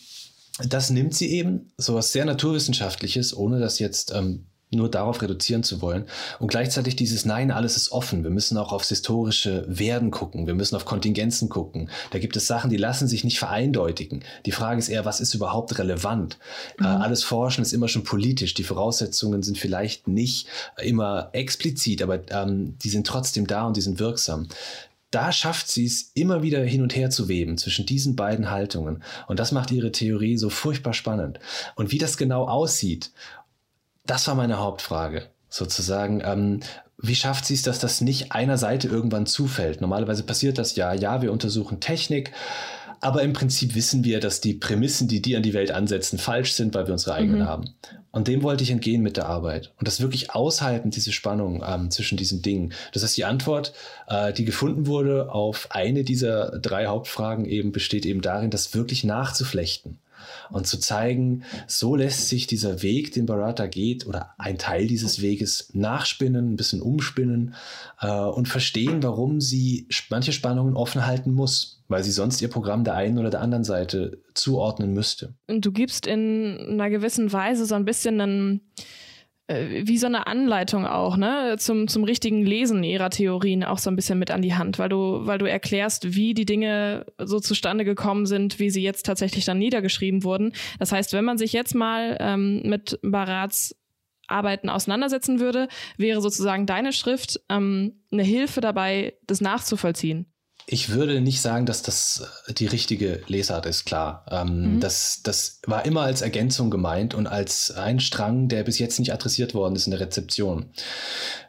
Das 0.69 0.91
nimmt 0.91 1.15
sie 1.15 1.31
eben, 1.31 1.73
so 1.77 1.95
was 1.95 2.13
sehr 2.13 2.25
Naturwissenschaftliches, 2.25 3.37
ohne 3.37 3.61
das 3.61 3.79
jetzt 3.79 4.13
ähm, 4.15 4.47
nur 4.75 4.91
darauf 4.91 5.21
reduzieren 5.23 5.63
zu 5.63 5.83
wollen. 5.83 6.07
Und 6.39 6.49
gleichzeitig 6.49 6.97
dieses 6.97 7.25
Nein, 7.25 7.51
alles 7.51 7.77
ist 7.77 7.93
offen. 7.93 8.25
Wir 8.25 8.31
müssen 8.31 8.57
auch 8.57 8.73
aufs 8.73 8.89
historische 8.89 9.65
Werden 9.69 10.11
gucken. 10.11 10.47
Wir 10.47 10.55
müssen 10.55 10.77
auf 10.77 10.85
Kontingenzen 10.85 11.49
gucken. 11.49 11.91
Da 12.11 12.19
gibt 12.19 12.37
es 12.37 12.47
Sachen, 12.47 12.71
die 12.71 12.77
lassen 12.77 13.07
sich 13.07 13.25
nicht 13.25 13.39
vereindeutigen. 13.39 14.25
Die 14.47 14.53
Frage 14.53 14.79
ist 14.79 14.89
eher, 14.89 15.05
was 15.05 15.21
ist 15.21 15.35
überhaupt 15.35 15.79
relevant? 15.79 16.39
Äh, 16.79 16.83
mhm. 16.83 16.87
Äh, 16.87 16.89
alles 16.89 17.23
Forschen 17.23 17.63
ist 17.63 17.73
immer 17.73 17.89
schon 17.89 18.05
politisch. 18.05 18.55
Die 18.55 18.65
Voraussetzungen 18.65 19.43
sind 19.43 19.59
vielleicht 19.59 20.09
nicht 20.09 20.47
immer 20.83 21.29
explizit, 21.33 22.03
aber 22.03 22.21
ähm, 22.31 22.79
die 22.79 22.89
sind 22.89 23.07
trotzdem 23.07 23.47
da 23.47 23.67
und 23.67 23.77
die 23.77 23.83
sind 23.83 23.99
wirksam 23.99 24.49
da 25.13 25.31
schafft 25.31 25.69
sie 25.69 25.85
es 25.85 26.11
immer 26.15 26.43
wieder 26.43 26.65
hin 26.65 26.81
und 26.81 26.97
her 26.97 27.11
zu 27.11 27.29
weben 27.29 27.59
zwischen 27.59 27.85
diesen 27.85 28.17
beiden 28.17 28.51
Haltungen. 28.51 29.03
Und 29.29 29.39
das 29.39 29.53
macht 29.53 29.71
ihre 29.71 29.93
Theorie 29.93 30.39
so 30.39 30.49
furchtbar 30.49 30.95
spannend. 30.95 31.39
Und 31.77 31.93
wie 31.93 31.99
das 31.99 32.17
genau 32.17 32.49
aussieht 32.49 33.13
das 34.07 34.27
war 34.27 34.35
meine 34.35 34.59
Hauptfrage, 34.59 35.29
sozusagen. 35.49 36.23
Ähm, 36.25 36.61
wie 36.99 37.15
schafft 37.17 37.45
sie 37.45 37.55
es, 37.55 37.63
dass 37.63 37.81
das 37.81 38.01
nicht 38.01 38.33
einer 38.33 38.59
Seite 38.59 38.89
irgendwann 38.89 39.27
zufällt? 39.27 39.81
Normalerweise 39.81 40.23
passiert 40.23 40.59
das 40.59 40.77
ja, 40.77 40.93
ja, 40.95 41.21
wir 41.23 41.33
untersuchen 41.33 41.81
Technik, 41.81 42.33
aber 43.01 43.23
im 43.23 43.33
Prinzip 43.33 43.75
wissen 43.75 44.05
wir, 44.05 44.21
dass 44.21 44.41
die 44.41 44.55
Prämissen, 44.55 45.09
die 45.09 45.21
die 45.21 45.37
an 45.37 45.43
die 45.43 45.55
Welt 45.55 45.73
ansetzen, 45.73 46.19
falsch 46.19 46.53
sind, 46.53 46.75
weil 46.75 46.87
wir 46.87 46.93
unsere 46.93 47.17
eigenen 47.17 47.41
mhm. 47.41 47.47
haben. 47.47 47.65
Und 48.13 48.29
dem 48.29 48.45
wollte 48.45 48.63
ich 48.63 48.71
entgehen 48.71 49.03
mit 49.03 49.17
der 49.17 49.27
Arbeit. 49.27 49.73
Und 49.79 49.89
das 49.89 50.01
wirklich 50.01 50.33
aushalten, 50.33 50.91
diese 50.91 51.11
Spannung 51.11 51.65
ähm, 51.67 51.91
zwischen 51.91 52.17
diesen 52.17 52.43
Dingen. 52.43 52.75
Das 52.93 53.03
heißt, 53.03 53.17
die 53.17 53.25
Antwort, 53.25 53.73
äh, 54.07 54.33
die 54.33 54.45
gefunden 54.45 54.87
wurde 54.87 55.33
auf 55.33 55.69
eine 55.71 56.05
dieser 56.05 56.59
drei 56.61 56.87
Hauptfragen 56.87 57.45
eben, 57.45 57.73
besteht 57.73 58.07
eben 58.07 58.21
darin, 58.21 58.51
das 58.51 58.75
wirklich 58.75 59.03
nachzuflechten 59.03 59.99
und 60.53 60.67
zu 60.67 60.79
zeigen, 60.79 61.43
so 61.67 61.97
lässt 61.97 62.29
sich 62.29 62.47
dieser 62.47 62.83
Weg, 62.83 63.13
den 63.13 63.27
Barata 63.27 63.67
geht, 63.67 64.07
oder 64.07 64.35
ein 64.39 64.59
Teil 64.59 64.87
dieses 64.87 65.23
Weges 65.23 65.71
nachspinnen, 65.73 66.53
ein 66.53 66.57
bisschen 66.57 66.83
umspinnen 66.83 67.55
äh, 68.01 68.09
und 68.09 68.49
verstehen, 68.49 69.03
warum 69.03 69.41
sie 69.41 69.89
manche 70.11 70.33
Spannungen 70.33 70.77
offen 70.77 71.07
halten 71.07 71.33
muss, 71.33 71.83
weil 71.89 72.05
sie 72.05 72.13
sonst 72.13 72.41
ihr 72.43 72.49
Programm 72.49 72.85
der 72.85 72.95
einen 72.95 73.19
oder 73.19 73.31
der 73.31 73.41
anderen 73.41 73.65
Seite 73.65 74.19
zuordnen 74.35 74.93
müsste. 74.93 75.35
Du 75.49 75.73
gibst 75.73 76.07
in 76.07 76.59
einer 76.69 76.91
gewissen 76.91 77.33
Weise 77.33 77.67
so 77.67 77.75
ein 77.75 77.85
bisschen 77.85 78.21
einen 78.21 78.61
wie 79.49 79.99
so 79.99 80.07
eine 80.07 80.27
Anleitung 80.27 80.87
auch, 80.87 81.17
ne, 81.17 81.57
zum, 81.59 81.89
zum 81.89 82.05
richtigen 82.05 82.45
Lesen 82.45 82.85
ihrer 82.85 83.11
Theorien 83.11 83.65
auch 83.65 83.79
so 83.79 83.91
ein 83.91 83.97
bisschen 83.97 84.19
mit 84.19 84.31
an 84.31 84.41
die 84.41 84.55
Hand, 84.55 84.79
weil 84.79 84.89
du, 84.89 85.27
weil 85.27 85.39
du 85.39 85.51
erklärst, 85.51 86.15
wie 86.15 86.33
die 86.33 86.47
Dinge 86.47 87.07
so 87.19 87.41
zustande 87.41 87.85
gekommen 87.85 88.27
sind, 88.27 88.59
wie 88.59 88.71
sie 88.71 88.83
jetzt 88.83 89.05
tatsächlich 89.05 89.45
dann 89.45 89.59
niedergeschrieben 89.59 90.25
wurden. 90.25 90.53
Das 90.79 90.93
heißt, 90.93 91.13
wenn 91.13 91.25
man 91.25 91.39
sich 91.39 91.53
jetzt 91.53 91.75
mal 91.75 92.17
ähm, 92.21 92.63
mit 92.65 92.99
Barats 93.03 93.77
Arbeiten 94.29 94.71
auseinandersetzen 94.71 95.41
würde, 95.41 95.69
wäre 95.99 96.21
sozusagen 96.21 96.65
deine 96.65 96.93
Schrift 96.93 97.41
ähm, 97.49 98.01
eine 98.11 98.23
Hilfe 98.23 98.61
dabei, 98.61 99.15
das 99.27 99.41
nachzuvollziehen. 99.41 100.32
Ich 100.67 100.91
würde 100.91 101.21
nicht 101.21 101.41
sagen, 101.41 101.67
dass 101.67 101.83
das 101.83 102.29
äh, 102.47 102.53
die 102.55 102.67
richtige 102.67 103.23
Lesart 103.27 103.67
ist, 103.67 103.85
klar. 103.85 104.25
Ähm, 104.31 104.77
mhm. 104.77 104.81
das, 104.81 105.21
das 105.23 105.61
war 105.67 105.85
immer 105.85 106.03
als 106.03 106.23
Ergänzung 106.23 106.71
gemeint 106.71 107.15
und 107.15 107.27
als 107.27 107.71
ein 107.73 108.01
Strang, 108.01 108.49
der 108.49 108.63
bis 108.63 108.79
jetzt 108.79 108.99
nicht 108.99 109.13
adressiert 109.13 109.55
worden 109.55 109.77
ist 109.77 109.87
in 109.87 109.91
der 109.91 110.01
Rezeption. 110.01 110.67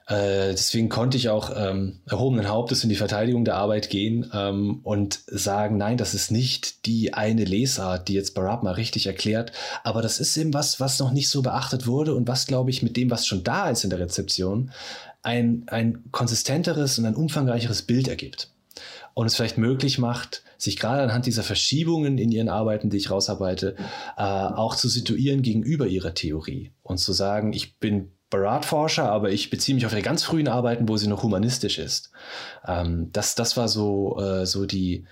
Äh, 0.08 0.52
deswegen 0.52 0.90
konnte 0.90 1.16
ich 1.16 1.30
auch 1.30 1.52
ähm, 1.56 2.02
erhobenen 2.10 2.50
Hauptes 2.50 2.84
in 2.84 2.90
die 2.90 2.96
Verteidigung 2.96 3.46
der 3.46 3.56
Arbeit 3.56 3.90
gehen 3.90 4.30
ähm, 4.34 4.82
und 4.84 5.20
sagen, 5.28 5.78
nein, 5.78 5.98
das 5.98 6.14
ist 6.14 6.30
nicht 6.30 6.86
die 6.86 7.14
eine 7.14 7.46
Lesart, 7.46 8.10
die 8.10 8.14
jetzt 8.14 8.34
Barab 8.34 8.64
mal 8.64 8.74
richtig 8.74 9.08
erklärt, 9.08 9.54
aber 9.84 10.02
das 10.02 10.20
ist 10.20 10.36
eben 10.36 10.54
was, 10.54 10.82
was 10.82 11.00
noch 11.00 11.12
nicht 11.12 11.30
so 11.30 11.42
beachtet 11.42 11.88
wurde 11.88 12.16
und 12.16 12.28
was, 12.28 12.48
glaube 12.48 12.70
ich, 12.70 12.84
mit 12.84 12.98
dem, 12.98 13.12
was 13.12 13.26
schon 13.26 13.44
da 13.44 13.70
ist 13.70 13.86
in 13.86 13.92
der 13.92 14.00
Rezeption, 14.00 14.72
ein, 15.22 15.64
ein 15.68 16.04
konsistenteres 16.12 17.00
und 17.00 17.06
ein 17.06 17.16
umfangreicheres 17.16 17.84
Bild 17.84 18.10
ergibt 18.10 18.53
und 19.14 19.28
es 19.28 19.36
vielleicht 19.36 19.58
möglich 19.58 20.00
macht, 20.00 20.44
sich 20.58 20.78
gerade 20.78 21.04
anhand 21.04 21.26
dieser 21.26 21.44
Verschiebungen 21.44 22.18
in 22.18 22.32
ihren 22.32 22.50
Arbeiten, 22.50 22.90
die 22.90 22.98
ich 22.98 23.12
rausarbeite, 23.12 23.76
äh, 24.18 24.22
auch 24.22 24.76
zu 24.76 24.88
situieren 24.88 25.42
gegenüber 25.42 25.88
ihrer 25.88 26.14
Theorie 26.14 26.72
und 26.82 26.98
zu 26.98 27.14
sagen, 27.14 27.54
ich 27.54 27.78
bin 27.80 28.12
Barat-Forscher, 28.30 29.12
aber 29.12 29.32
ich 29.32 29.52
beziehe 29.52 29.76
mich 29.76 29.86
auf 29.86 29.92
ihre 29.92 30.02
ganz 30.02 30.24
frühen 30.24 30.48
Arbeiten, 30.48 30.90
wo 30.90 30.98
sie 30.98 31.08
noch 31.08 31.22
humanistisch 31.22 31.78
ist. 31.78 32.12
Ähm, 32.68 33.10
das, 33.12 33.36
das 33.36 33.56
war 33.58 33.68
so, 33.68 34.20
äh, 34.20 34.48
so 34.48 34.66
die, 34.66 35.06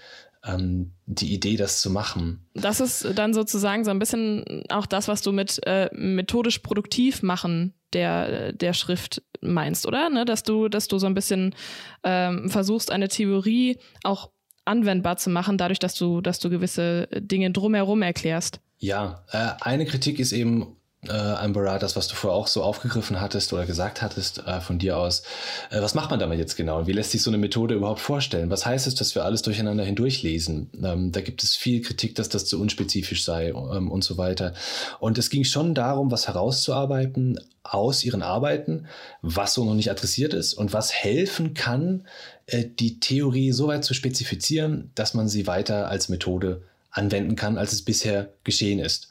ähm, 0.44 0.94
die 1.06 1.32
Idee, 1.34 1.56
das 1.56 1.82
zu 1.82 1.92
machen. 1.92 2.48
Das 2.56 2.80
ist 2.80 3.08
dann 3.16 3.36
sozusagen 3.36 3.84
so 3.84 3.92
ein 3.92 4.00
bisschen 4.00 4.64
auch 4.70 4.88
das, 4.88 5.08
was 5.08 5.22
du 5.22 5.32
mit 5.32 5.60
äh, 5.68 5.90
methodisch 5.94 6.60
produktiv 6.60 7.22
machen 7.22 7.76
der, 7.94 8.54
der 8.54 8.74
Schrift 8.74 9.22
meinst, 9.42 9.86
oder? 9.88 10.10
Ne? 10.10 10.26
Dass 10.26 10.44
du, 10.44 10.70
dass 10.70 10.88
du 10.88 10.98
so 10.98 11.08
ein 11.08 11.14
bisschen 11.14 11.56
ähm, 12.04 12.50
versuchst, 12.50 12.92
eine 12.92 13.08
Theorie 13.08 13.78
auch 14.04 14.30
anwendbar 14.66 15.18
zu 15.18 15.30
machen, 15.30 15.58
dadurch, 15.58 15.80
dass 15.80 15.96
du, 15.96 16.22
dass 16.22 16.40
du 16.40 16.50
gewisse 16.50 17.08
Dinge 17.14 17.52
drumherum 17.52 18.02
erklärst. 18.02 18.60
Ja, 18.78 19.24
äh, 19.32 19.50
eine 19.62 19.86
Kritik 19.86 20.20
ist 20.20 20.32
eben 20.32 20.78
äh, 21.08 21.14
Amber 21.14 21.80
das, 21.80 21.96
was 21.96 22.08
du 22.08 22.16
vorher 22.16 22.38
auch 22.38 22.48
so 22.48 22.62
aufgegriffen 22.64 23.20
hattest 23.20 23.52
oder 23.54 23.66
gesagt 23.66 24.02
hattest 24.02 24.46
äh, 24.46 24.62
von 24.62 24.78
dir 24.78 24.98
aus. 24.98 25.24
Äh, 25.72 25.82
was 25.82 25.96
macht 25.96 26.12
man 26.12 26.20
damit 26.20 26.38
jetzt 26.38 26.56
genau? 26.56 26.86
Wie 26.86 26.92
lässt 26.92 27.12
sich 27.12 27.24
so 27.24 27.32
eine 27.32 27.40
Methode 27.40 27.74
überhaupt 27.74 28.00
vorstellen? 28.00 28.50
Was 28.52 28.66
heißt 28.66 28.86
es, 28.86 28.96
dass 28.96 29.16
wir 29.16 29.26
alles 29.26 29.42
durcheinander 29.42 29.84
hindurchlesen? 29.84 30.70
Ähm, 30.84 31.12
da 31.12 31.22
gibt 31.22 31.44
es 31.44 31.56
viel 31.56 31.82
Kritik, 31.82 32.16
dass 32.16 32.30
das 32.30 32.46
zu 32.46 32.62
unspezifisch 32.62 33.24
sei 33.24 33.50
ähm, 33.50 33.90
und 33.90 34.04
so 34.04 34.18
weiter. 34.18 34.54
Und 35.00 35.18
es 35.18 35.30
ging 35.32 35.44
schon 35.44 35.74
darum, 35.74 36.12
was 36.12 36.28
herauszuarbeiten 36.28 37.40
aus 37.64 38.04
ihren 38.04 38.22
Arbeiten, 38.22 38.86
was 39.22 39.54
so 39.54 39.66
noch 39.66 39.76
nicht 39.76 39.90
adressiert 39.90 40.34
ist 40.34 40.54
und 40.54 40.74
was 40.74 40.94
helfen 40.94 41.56
kann, 41.56 42.06
äh, 42.46 42.66
die 42.66 43.00
Theorie 43.00 43.52
so 43.54 43.68
weit 43.68 43.84
zu 43.84 43.96
spezifizieren, 43.96 44.92
dass 44.94 45.16
man 45.16 45.28
sie 45.28 45.48
weiter 45.48 45.88
als 45.88 46.10
Methode 46.10 46.62
anwenden 46.92 47.36
kann, 47.36 47.58
als 47.58 47.72
es 47.72 47.84
bisher 47.84 48.34
geschehen 48.44 48.80
ist. 48.80 49.11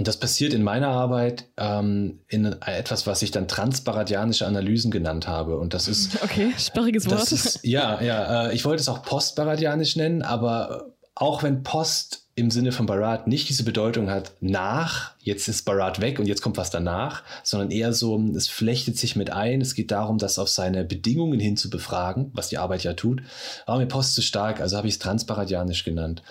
Und 0.00 0.08
das 0.08 0.16
passiert 0.16 0.54
in 0.54 0.62
meiner 0.62 0.88
Arbeit 0.88 1.44
ähm, 1.58 2.20
in 2.26 2.46
etwas, 2.62 3.06
was 3.06 3.20
ich 3.20 3.32
dann 3.32 3.48
transparadianische 3.48 4.46
Analysen 4.46 4.90
genannt 4.90 5.28
habe. 5.28 5.58
Und 5.58 5.74
das 5.74 5.88
ist. 5.88 6.22
Okay, 6.22 6.54
sperriges 6.56 7.10
Wort. 7.10 7.30
Ist, 7.30 7.60
ja, 7.64 8.00
ja. 8.00 8.46
Äh, 8.46 8.54
ich 8.54 8.64
wollte 8.64 8.80
es 8.80 8.88
auch 8.88 9.02
postbaradianisch 9.02 9.96
nennen, 9.96 10.22
aber 10.22 10.94
auch 11.14 11.42
wenn 11.42 11.64
Post 11.64 12.28
im 12.34 12.50
Sinne 12.50 12.72
von 12.72 12.86
Barat 12.86 13.26
nicht 13.26 13.50
diese 13.50 13.62
Bedeutung 13.62 14.08
hat, 14.08 14.32
nach, 14.40 15.16
jetzt 15.18 15.48
ist 15.48 15.66
Barat 15.66 16.00
weg 16.00 16.18
und 16.18 16.24
jetzt 16.24 16.40
kommt 16.40 16.56
was 16.56 16.70
danach, 16.70 17.22
sondern 17.42 17.70
eher 17.70 17.92
so, 17.92 18.18
es 18.34 18.48
flechtet 18.48 18.96
sich 18.96 19.16
mit 19.16 19.28
ein. 19.28 19.60
Es 19.60 19.74
geht 19.74 19.90
darum, 19.90 20.16
das 20.16 20.38
auf 20.38 20.48
seine 20.48 20.82
Bedingungen 20.82 21.40
hin 21.40 21.58
zu 21.58 21.68
befragen, 21.68 22.30
was 22.32 22.48
die 22.48 22.56
Arbeit 22.56 22.84
ja 22.84 22.94
tut. 22.94 23.20
Aber 23.66 23.78
mir 23.78 23.86
Post 23.86 24.14
zu 24.14 24.22
stark, 24.22 24.62
also 24.62 24.78
habe 24.78 24.88
ich 24.88 24.94
es 24.94 24.98
transparadianisch 24.98 25.84
genannt. 25.84 26.22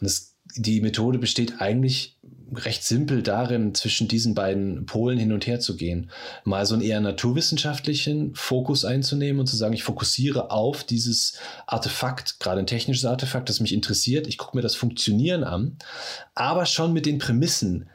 Und 0.00 0.06
es, 0.06 0.34
die 0.56 0.80
Methode 0.80 1.18
besteht 1.18 1.60
eigentlich 1.60 2.16
recht 2.54 2.84
simpel 2.84 3.22
darin, 3.22 3.74
zwischen 3.74 4.08
diesen 4.08 4.34
beiden 4.34 4.86
Polen 4.86 5.18
hin 5.18 5.32
und 5.32 5.46
her 5.46 5.60
zu 5.60 5.76
gehen. 5.76 6.10
Mal 6.44 6.66
so 6.66 6.74
einen 6.74 6.82
eher 6.82 7.00
naturwissenschaftlichen 7.00 8.34
Fokus 8.34 8.84
einzunehmen 8.84 9.40
und 9.40 9.46
zu 9.46 9.56
sagen, 9.56 9.74
ich 9.74 9.82
fokussiere 9.82 10.50
auf 10.50 10.84
dieses 10.84 11.34
Artefakt, 11.66 12.40
gerade 12.40 12.60
ein 12.60 12.66
technisches 12.66 13.04
Artefakt, 13.04 13.48
das 13.48 13.60
mich 13.60 13.74
interessiert. 13.74 14.26
Ich 14.26 14.38
gucke 14.38 14.56
mir 14.56 14.62
das 14.62 14.74
Funktionieren 14.74 15.44
an, 15.44 15.76
aber 16.34 16.66
schon 16.66 16.92
mit 16.92 17.06
den 17.06 17.18
Prämissen 17.18 17.88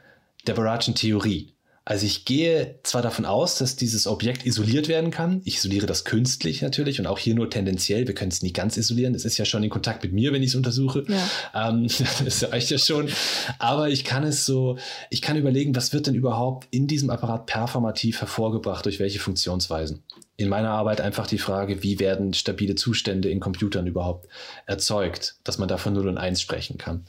der 0.46 0.54
Baratschen 0.54 0.94
Theorie. 0.94 1.53
Also 1.86 2.06
ich 2.06 2.24
gehe 2.24 2.78
zwar 2.82 3.02
davon 3.02 3.26
aus, 3.26 3.58
dass 3.58 3.76
dieses 3.76 4.06
Objekt 4.06 4.46
isoliert 4.46 4.88
werden 4.88 5.10
kann. 5.10 5.42
Ich 5.44 5.56
isoliere 5.56 5.86
das 5.86 6.04
künstlich 6.04 6.62
natürlich 6.62 6.98
und 6.98 7.06
auch 7.06 7.18
hier 7.18 7.34
nur 7.34 7.50
tendenziell. 7.50 8.06
Wir 8.06 8.14
können 8.14 8.30
es 8.30 8.40
nie 8.40 8.54
ganz 8.54 8.78
isolieren. 8.78 9.14
Es 9.14 9.26
ist 9.26 9.36
ja 9.36 9.44
schon 9.44 9.62
in 9.62 9.68
Kontakt 9.68 10.02
mit 10.02 10.14
mir, 10.14 10.32
wenn 10.32 10.42
ich 10.42 10.50
es 10.50 10.54
untersuche. 10.54 11.04
Ja. 11.06 11.68
Ähm, 11.68 11.86
das 12.24 12.50
reicht 12.50 12.70
ja 12.70 12.78
schon. 12.78 13.10
Aber 13.58 13.90
ich 13.90 14.04
kann 14.04 14.24
es 14.24 14.46
so, 14.46 14.78
ich 15.10 15.20
kann 15.20 15.36
überlegen, 15.36 15.76
was 15.76 15.92
wird 15.92 16.06
denn 16.06 16.14
überhaupt 16.14 16.68
in 16.70 16.86
diesem 16.86 17.10
Apparat 17.10 17.44
performativ 17.44 18.22
hervorgebracht, 18.22 18.86
durch 18.86 18.98
welche 18.98 19.18
Funktionsweisen. 19.18 20.02
In 20.38 20.48
meiner 20.48 20.70
Arbeit 20.70 21.02
einfach 21.02 21.26
die 21.26 21.38
Frage, 21.38 21.82
wie 21.82 22.00
werden 22.00 22.32
stabile 22.32 22.76
Zustände 22.76 23.28
in 23.28 23.40
Computern 23.40 23.86
überhaupt 23.86 24.26
erzeugt, 24.64 25.36
dass 25.44 25.58
man 25.58 25.68
davon 25.68 25.92
0 25.92 26.08
und 26.08 26.18
1 26.18 26.40
sprechen 26.40 26.78
kann. 26.78 27.04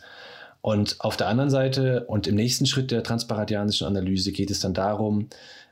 Und 0.65 0.95
auf 0.99 1.15
der 1.15 1.27
anderen 1.27 1.51
Seite 1.51 2.05
und 2.07 2.25
im 2.25 2.33
nächsten 2.33 2.65
Schritt 2.65 2.89
der 2.89 3.03
transparadianischen 3.03 3.85
Analyse 3.85 4.31
geht 4.31 4.49
es 4.49 4.61
dann 4.61 4.73
darum, 4.73 5.29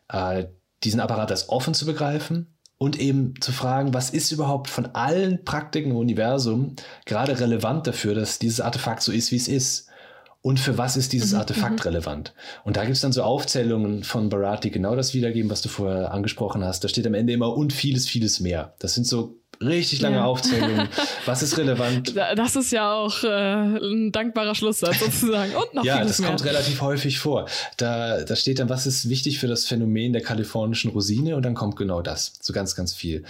äh, 0.07 0.45
diesen 0.83 0.99
Apparat 0.99 1.31
als 1.31 1.49
offen 1.49 1.73
zu 1.73 1.87
begreifen 1.87 2.55
und 2.77 2.99
eben 2.99 3.33
zu 3.41 3.51
fragen, 3.51 3.95
was 3.95 4.11
ist 4.11 4.31
überhaupt 4.31 4.69
von 4.69 4.85
allen 4.93 5.43
Praktiken 5.45 5.89
im 5.89 5.97
Universum 5.97 6.75
gerade 7.07 7.39
relevant 7.39 7.87
dafür, 7.87 8.13
dass 8.13 8.37
dieses 8.37 8.61
Artefakt 8.61 9.01
so 9.01 9.11
ist, 9.11 9.31
wie 9.31 9.37
es 9.37 9.47
ist. 9.47 9.87
Und 10.43 10.59
für 10.59 10.77
was 10.77 10.95
ist 10.95 11.11
dieses 11.11 11.31
mhm, 11.31 11.39
Artefakt 11.39 11.79
mhm. 11.79 11.89
relevant? 11.89 12.35
Und 12.63 12.77
da 12.77 12.83
gibt 12.83 12.93
es 12.95 13.01
dann 13.01 13.13
so 13.13 13.23
Aufzählungen 13.23 14.03
von 14.03 14.29
Barat, 14.29 14.63
die 14.63 14.69
genau 14.69 14.95
das 14.95 15.15
wiedergeben, 15.15 15.49
was 15.49 15.63
du 15.63 15.69
vorher 15.69 16.11
angesprochen 16.11 16.63
hast. 16.63 16.83
Da 16.83 16.87
steht 16.87 17.07
am 17.07 17.15
Ende 17.15 17.33
immer 17.33 17.57
und 17.57 17.73
vieles, 17.73 18.07
vieles 18.07 18.41
mehr. 18.41 18.75
Das 18.77 18.93
sind 18.93 19.07
so 19.07 19.39
Richtig 19.61 20.01
lange 20.01 20.17
ja. 20.17 20.25
Aufzählung. 20.25 20.87
Was 21.25 21.43
ist 21.43 21.57
relevant? 21.57 22.15
Das 22.15 22.55
ist 22.55 22.71
ja 22.71 22.93
auch 22.93 23.23
äh, 23.23 23.27
ein 23.27 24.11
dankbarer 24.11 24.55
Schlusssatz 24.55 24.99
sozusagen. 24.99 25.55
Und 25.55 25.73
noch 25.73 25.83
Ja, 25.83 26.03
das 26.03 26.19
mehr. 26.19 26.29
kommt 26.29 26.43
relativ 26.43 26.81
häufig 26.81 27.19
vor. 27.19 27.47
Da, 27.77 28.23
da 28.23 28.35
steht 28.35 28.59
dann, 28.59 28.69
was 28.69 28.85
ist 28.85 29.09
wichtig 29.09 29.39
für 29.39 29.47
das 29.47 29.65
Phänomen 29.65 30.13
der 30.13 30.21
kalifornischen 30.21 30.91
Rosine 30.91 31.35
und 31.35 31.43
dann 31.43 31.53
kommt 31.53 31.75
genau 31.75 32.01
das. 32.01 32.33
So 32.41 32.53
ganz, 32.53 32.75
ganz 32.75 32.93
viel. 32.93 33.23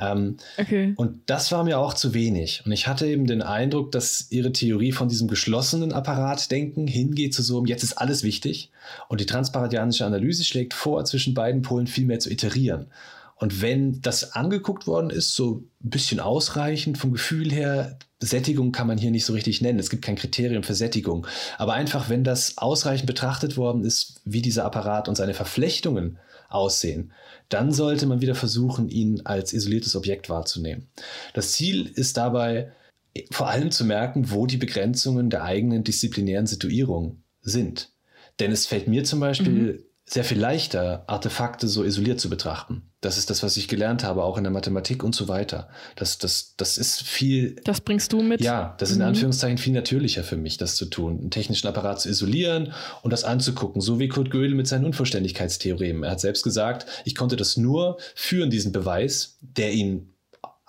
Ähm, 0.00 0.36
okay. 0.58 0.94
Und 0.96 1.20
das 1.26 1.50
war 1.52 1.64
mir 1.64 1.78
auch 1.78 1.94
zu 1.94 2.14
wenig. 2.14 2.62
Und 2.64 2.72
ich 2.72 2.86
hatte 2.86 3.06
eben 3.06 3.26
den 3.26 3.42
Eindruck, 3.42 3.92
dass 3.92 4.26
ihre 4.30 4.52
Theorie 4.52 4.92
von 4.92 5.08
diesem 5.08 5.28
geschlossenen 5.28 5.92
Apparatdenken 5.92 6.86
hingeht 6.86 7.34
zu 7.34 7.42
so, 7.42 7.64
jetzt 7.64 7.82
ist 7.82 7.94
alles 7.94 8.22
wichtig. 8.22 8.70
Und 9.08 9.20
die 9.20 9.26
transparadianische 9.26 10.04
Analyse 10.04 10.44
schlägt 10.44 10.74
vor, 10.74 11.04
zwischen 11.04 11.34
beiden 11.34 11.62
Polen 11.62 11.86
viel 11.86 12.06
mehr 12.06 12.20
zu 12.20 12.30
iterieren. 12.30 12.86
Und 13.40 13.62
wenn 13.62 14.02
das 14.02 14.32
angeguckt 14.34 14.86
worden 14.86 15.08
ist, 15.08 15.34
so 15.34 15.64
ein 15.82 15.90
bisschen 15.90 16.20
ausreichend 16.20 16.98
vom 16.98 17.10
Gefühl 17.10 17.50
her, 17.50 17.98
Sättigung 18.18 18.70
kann 18.70 18.86
man 18.86 18.98
hier 18.98 19.10
nicht 19.10 19.24
so 19.24 19.32
richtig 19.32 19.62
nennen. 19.62 19.78
Es 19.78 19.88
gibt 19.88 20.04
kein 20.04 20.16
Kriterium 20.16 20.62
für 20.62 20.74
Sättigung. 20.74 21.26
Aber 21.56 21.72
einfach, 21.72 22.10
wenn 22.10 22.22
das 22.22 22.58
ausreichend 22.58 23.06
betrachtet 23.06 23.56
worden 23.56 23.82
ist, 23.82 24.20
wie 24.26 24.42
dieser 24.42 24.66
Apparat 24.66 25.08
und 25.08 25.14
seine 25.14 25.32
Verflechtungen 25.32 26.18
aussehen, 26.50 27.12
dann 27.48 27.72
sollte 27.72 28.04
man 28.04 28.20
wieder 28.20 28.34
versuchen, 28.34 28.90
ihn 28.90 29.22
als 29.24 29.54
isoliertes 29.54 29.96
Objekt 29.96 30.28
wahrzunehmen. 30.28 30.88
Das 31.32 31.52
Ziel 31.52 31.90
ist 31.94 32.18
dabei, 32.18 32.72
vor 33.30 33.48
allem 33.48 33.70
zu 33.70 33.86
merken, 33.86 34.30
wo 34.30 34.44
die 34.44 34.58
Begrenzungen 34.58 35.30
der 35.30 35.44
eigenen 35.44 35.82
disziplinären 35.82 36.46
Situierung 36.46 37.22
sind. 37.40 37.90
Denn 38.38 38.52
es 38.52 38.66
fällt 38.66 38.86
mir 38.86 39.04
zum 39.04 39.20
Beispiel 39.20 39.50
mhm 39.50 39.84
sehr 40.10 40.24
viel 40.24 40.40
leichter, 40.40 41.04
Artefakte 41.06 41.68
so 41.68 41.84
isoliert 41.84 42.20
zu 42.20 42.28
betrachten. 42.28 42.89
Das 43.00 43.16
ist 43.16 43.30
das, 43.30 43.42
was 43.42 43.56
ich 43.56 43.66
gelernt 43.66 44.04
habe, 44.04 44.22
auch 44.22 44.36
in 44.36 44.44
der 44.44 44.52
Mathematik 44.52 45.02
und 45.02 45.14
so 45.14 45.26
weiter. 45.26 45.68
Das, 45.96 46.18
das, 46.18 46.54
das 46.58 46.76
ist 46.76 47.02
viel. 47.02 47.56
Das 47.64 47.80
bringst 47.80 48.12
du 48.12 48.22
mit? 48.22 48.42
Ja, 48.42 48.74
das 48.78 48.90
ist 48.90 48.96
in 48.96 49.02
mhm. 49.02 49.08
Anführungszeichen 49.08 49.56
viel 49.56 49.72
natürlicher 49.72 50.22
für 50.22 50.36
mich, 50.36 50.58
das 50.58 50.76
zu 50.76 50.84
tun. 50.84 51.18
Einen 51.18 51.30
technischen 51.30 51.66
Apparat 51.66 52.02
zu 52.02 52.10
isolieren 52.10 52.74
und 53.02 53.10
das 53.12 53.24
anzugucken. 53.24 53.80
So 53.80 53.98
wie 53.98 54.08
Kurt 54.08 54.30
Gödel 54.30 54.54
mit 54.54 54.68
seinen 54.68 54.84
Unvollständigkeitstheoremen. 54.84 56.02
Er 56.02 56.10
hat 56.10 56.20
selbst 56.20 56.42
gesagt, 56.42 56.86
ich 57.06 57.14
konnte 57.14 57.36
das 57.36 57.56
nur 57.56 57.98
führen, 58.14 58.50
diesen 58.50 58.72
Beweis, 58.72 59.38
der 59.40 59.72
ihn 59.72 60.09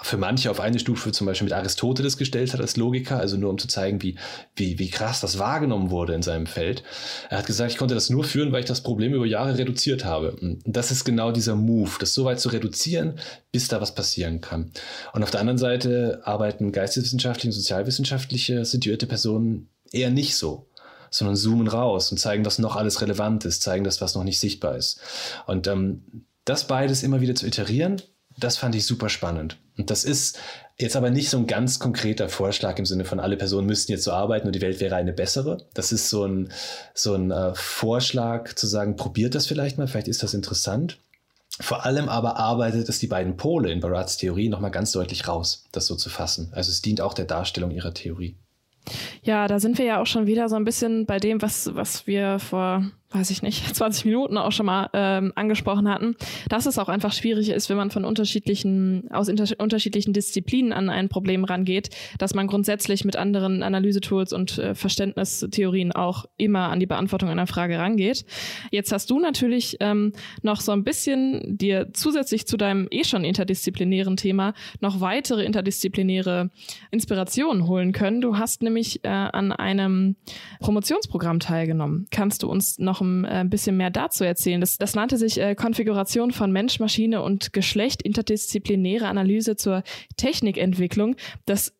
für 0.03 0.17
manche 0.17 0.49
auf 0.49 0.59
eine 0.59 0.79
Stufe 0.79 1.11
zum 1.11 1.27
Beispiel 1.27 1.45
mit 1.45 1.53
Aristoteles 1.53 2.17
gestellt 2.17 2.53
hat 2.53 2.61
als 2.61 2.75
Logiker, 2.75 3.19
also 3.19 3.37
nur 3.37 3.49
um 3.49 3.57
zu 3.57 3.67
zeigen, 3.67 4.01
wie, 4.01 4.17
wie, 4.55 4.79
wie 4.79 4.89
krass 4.89 5.21
das 5.21 5.37
wahrgenommen 5.37 5.91
wurde 5.91 6.13
in 6.13 6.23
seinem 6.23 6.47
Feld. 6.47 6.83
Er 7.29 7.37
hat 7.37 7.45
gesagt, 7.45 7.71
ich 7.71 7.77
konnte 7.77 7.93
das 7.93 8.09
nur 8.09 8.23
führen, 8.23 8.51
weil 8.51 8.61
ich 8.61 8.65
das 8.65 8.81
Problem 8.81 9.13
über 9.13 9.25
Jahre 9.25 9.57
reduziert 9.57 10.03
habe. 10.03 10.31
Und 10.31 10.61
das 10.65 10.91
ist 10.91 11.03
genau 11.03 11.31
dieser 11.31 11.55
Move, 11.55 11.91
das 11.99 12.13
so 12.13 12.25
weit 12.25 12.39
zu 12.39 12.49
reduzieren, 12.49 13.19
bis 13.51 13.67
da 13.67 13.79
was 13.79 13.93
passieren 13.93 14.41
kann. 14.41 14.71
Und 15.13 15.23
auf 15.23 15.31
der 15.31 15.39
anderen 15.39 15.59
Seite 15.59 16.21
arbeiten 16.23 16.71
geisteswissenschaftliche 16.71 17.49
und 17.49 17.53
sozialwissenschaftliche 17.53 18.65
situierte 18.65 19.07
Personen 19.07 19.69
eher 19.91 20.09
nicht 20.09 20.35
so 20.35 20.67
sondern 21.13 21.35
zoomen 21.35 21.67
raus 21.67 22.09
und 22.09 22.19
zeigen, 22.19 22.45
was 22.45 22.57
noch 22.57 22.77
alles 22.77 23.01
relevant 23.01 23.43
ist, 23.43 23.61
zeigen 23.61 23.83
das, 23.83 23.99
was 23.99 24.15
noch 24.15 24.23
nicht 24.23 24.39
sichtbar 24.39 24.77
ist. 24.77 25.01
Und 25.45 25.67
ähm, 25.67 26.25
das 26.45 26.67
beides 26.67 27.03
immer 27.03 27.19
wieder 27.19 27.35
zu 27.35 27.45
iterieren, 27.45 28.01
das 28.37 28.57
fand 28.57 28.75
ich 28.75 28.85
super 28.85 29.09
spannend. 29.09 29.57
Und 29.77 29.89
das 29.89 30.03
ist 30.03 30.37
jetzt 30.77 30.95
aber 30.95 31.09
nicht 31.09 31.29
so 31.29 31.37
ein 31.37 31.47
ganz 31.47 31.79
konkreter 31.79 32.29
Vorschlag 32.29 32.77
im 32.77 32.85
Sinne 32.85 33.05
von, 33.05 33.19
alle 33.19 33.37
Personen 33.37 33.67
müssten 33.67 33.91
jetzt 33.91 34.03
so 34.03 34.11
arbeiten 34.11 34.47
und 34.47 34.53
die 34.53 34.61
Welt 34.61 34.79
wäre 34.79 34.95
eine 34.95 35.13
bessere. 35.13 35.65
Das 35.73 35.91
ist 35.91 36.09
so 36.09 36.25
ein, 36.25 36.51
so 36.93 37.13
ein 37.13 37.31
äh, 37.31 37.53
Vorschlag 37.55 38.53
zu 38.55 38.67
sagen, 38.67 38.95
probiert 38.95 39.35
das 39.35 39.47
vielleicht 39.47 39.77
mal, 39.77 39.87
vielleicht 39.87 40.07
ist 40.07 40.23
das 40.23 40.33
interessant. 40.33 40.97
Vor 41.59 41.85
allem 41.85 42.09
aber 42.09 42.37
arbeitet 42.37 42.89
es 42.89 42.99
die 42.99 43.07
beiden 43.07 43.37
Pole 43.37 43.71
in 43.71 43.81
Barats 43.81 44.17
Theorie 44.17 44.49
nochmal 44.49 44.71
ganz 44.71 44.91
deutlich 44.91 45.27
raus, 45.27 45.65
das 45.71 45.85
so 45.85 45.95
zu 45.95 46.09
fassen. 46.09 46.49
Also 46.53 46.71
es 46.71 46.81
dient 46.81 47.01
auch 47.01 47.13
der 47.13 47.25
Darstellung 47.25 47.71
ihrer 47.71 47.93
Theorie. 47.93 48.35
Ja, 49.21 49.47
da 49.47 49.59
sind 49.59 49.77
wir 49.77 49.85
ja 49.85 50.01
auch 50.01 50.07
schon 50.07 50.25
wieder 50.25 50.49
so 50.49 50.55
ein 50.55 50.63
bisschen 50.63 51.05
bei 51.05 51.19
dem, 51.19 51.41
was, 51.41 51.75
was 51.75 52.07
wir 52.07 52.39
vor 52.39 52.89
weiß 53.11 53.29
ich 53.29 53.41
nicht, 53.41 53.75
20 53.75 54.05
Minuten 54.05 54.37
auch 54.37 54.51
schon 54.51 54.65
mal 54.65 54.89
ähm, 54.93 55.33
angesprochen 55.35 55.89
hatten, 55.89 56.15
dass 56.49 56.65
es 56.65 56.77
auch 56.77 56.89
einfach 56.89 57.13
schwierig 57.13 57.49
ist, 57.49 57.69
wenn 57.69 57.77
man 57.77 57.91
von 57.91 58.05
unterschiedlichen, 58.05 59.09
aus 59.11 59.27
inter 59.27 59.45
unterschiedlichen 59.57 60.13
Disziplinen 60.13 60.71
an 60.71 60.89
ein 60.89 61.09
Problem 61.09 61.43
rangeht, 61.43 61.89
dass 62.17 62.33
man 62.33 62.47
grundsätzlich 62.47 63.05
mit 63.05 63.15
anderen 63.15 63.63
Analysetools 63.63 64.33
und 64.33 64.57
äh, 64.57 64.75
Verständnistheorien 64.75 65.91
auch 65.91 66.25
immer 66.37 66.69
an 66.69 66.79
die 66.79 66.85
Beantwortung 66.85 67.29
einer 67.29 67.47
Frage 67.47 67.77
rangeht. 67.77 68.25
Jetzt 68.71 68.91
hast 68.91 69.09
du 69.09 69.19
natürlich 69.19 69.77
ähm, 69.79 70.13
noch 70.41 70.61
so 70.61 70.71
ein 70.71 70.83
bisschen 70.83 71.57
dir 71.57 71.89
zusätzlich 71.93 72.47
zu 72.47 72.57
deinem 72.57 72.87
eh 72.91 73.03
schon 73.03 73.23
interdisziplinären 73.23 74.15
Thema 74.15 74.53
noch 74.79 75.01
weitere 75.01 75.43
interdisziplinäre 75.43 76.49
Inspirationen 76.91 77.67
holen 77.67 77.91
können. 77.91 78.21
Du 78.21 78.37
hast 78.37 78.61
nämlich 78.61 79.03
äh, 79.03 79.09
an 79.09 79.51
einem 79.51 80.15
Promotionsprogramm 80.59 81.39
teilgenommen. 81.39 82.07
Kannst 82.11 82.43
du 82.43 82.49
uns 82.49 82.79
noch 82.79 83.00
ein 83.01 83.25
äh, 83.25 83.45
bisschen 83.47 83.77
mehr 83.77 83.89
dazu 83.89 84.23
erzählen. 84.23 84.61
Das, 84.61 84.77
das 84.77 84.95
nannte 84.95 85.17
sich 85.17 85.39
äh, 85.39 85.55
Konfiguration 85.55 86.31
von 86.31 86.51
Mensch, 86.51 86.79
Maschine 86.79 87.21
und 87.21 87.53
Geschlecht, 87.53 88.01
interdisziplinäre 88.01 89.07
Analyse 89.07 89.55
zur 89.55 89.83
Technikentwicklung. 90.17 91.15
Das 91.45 91.73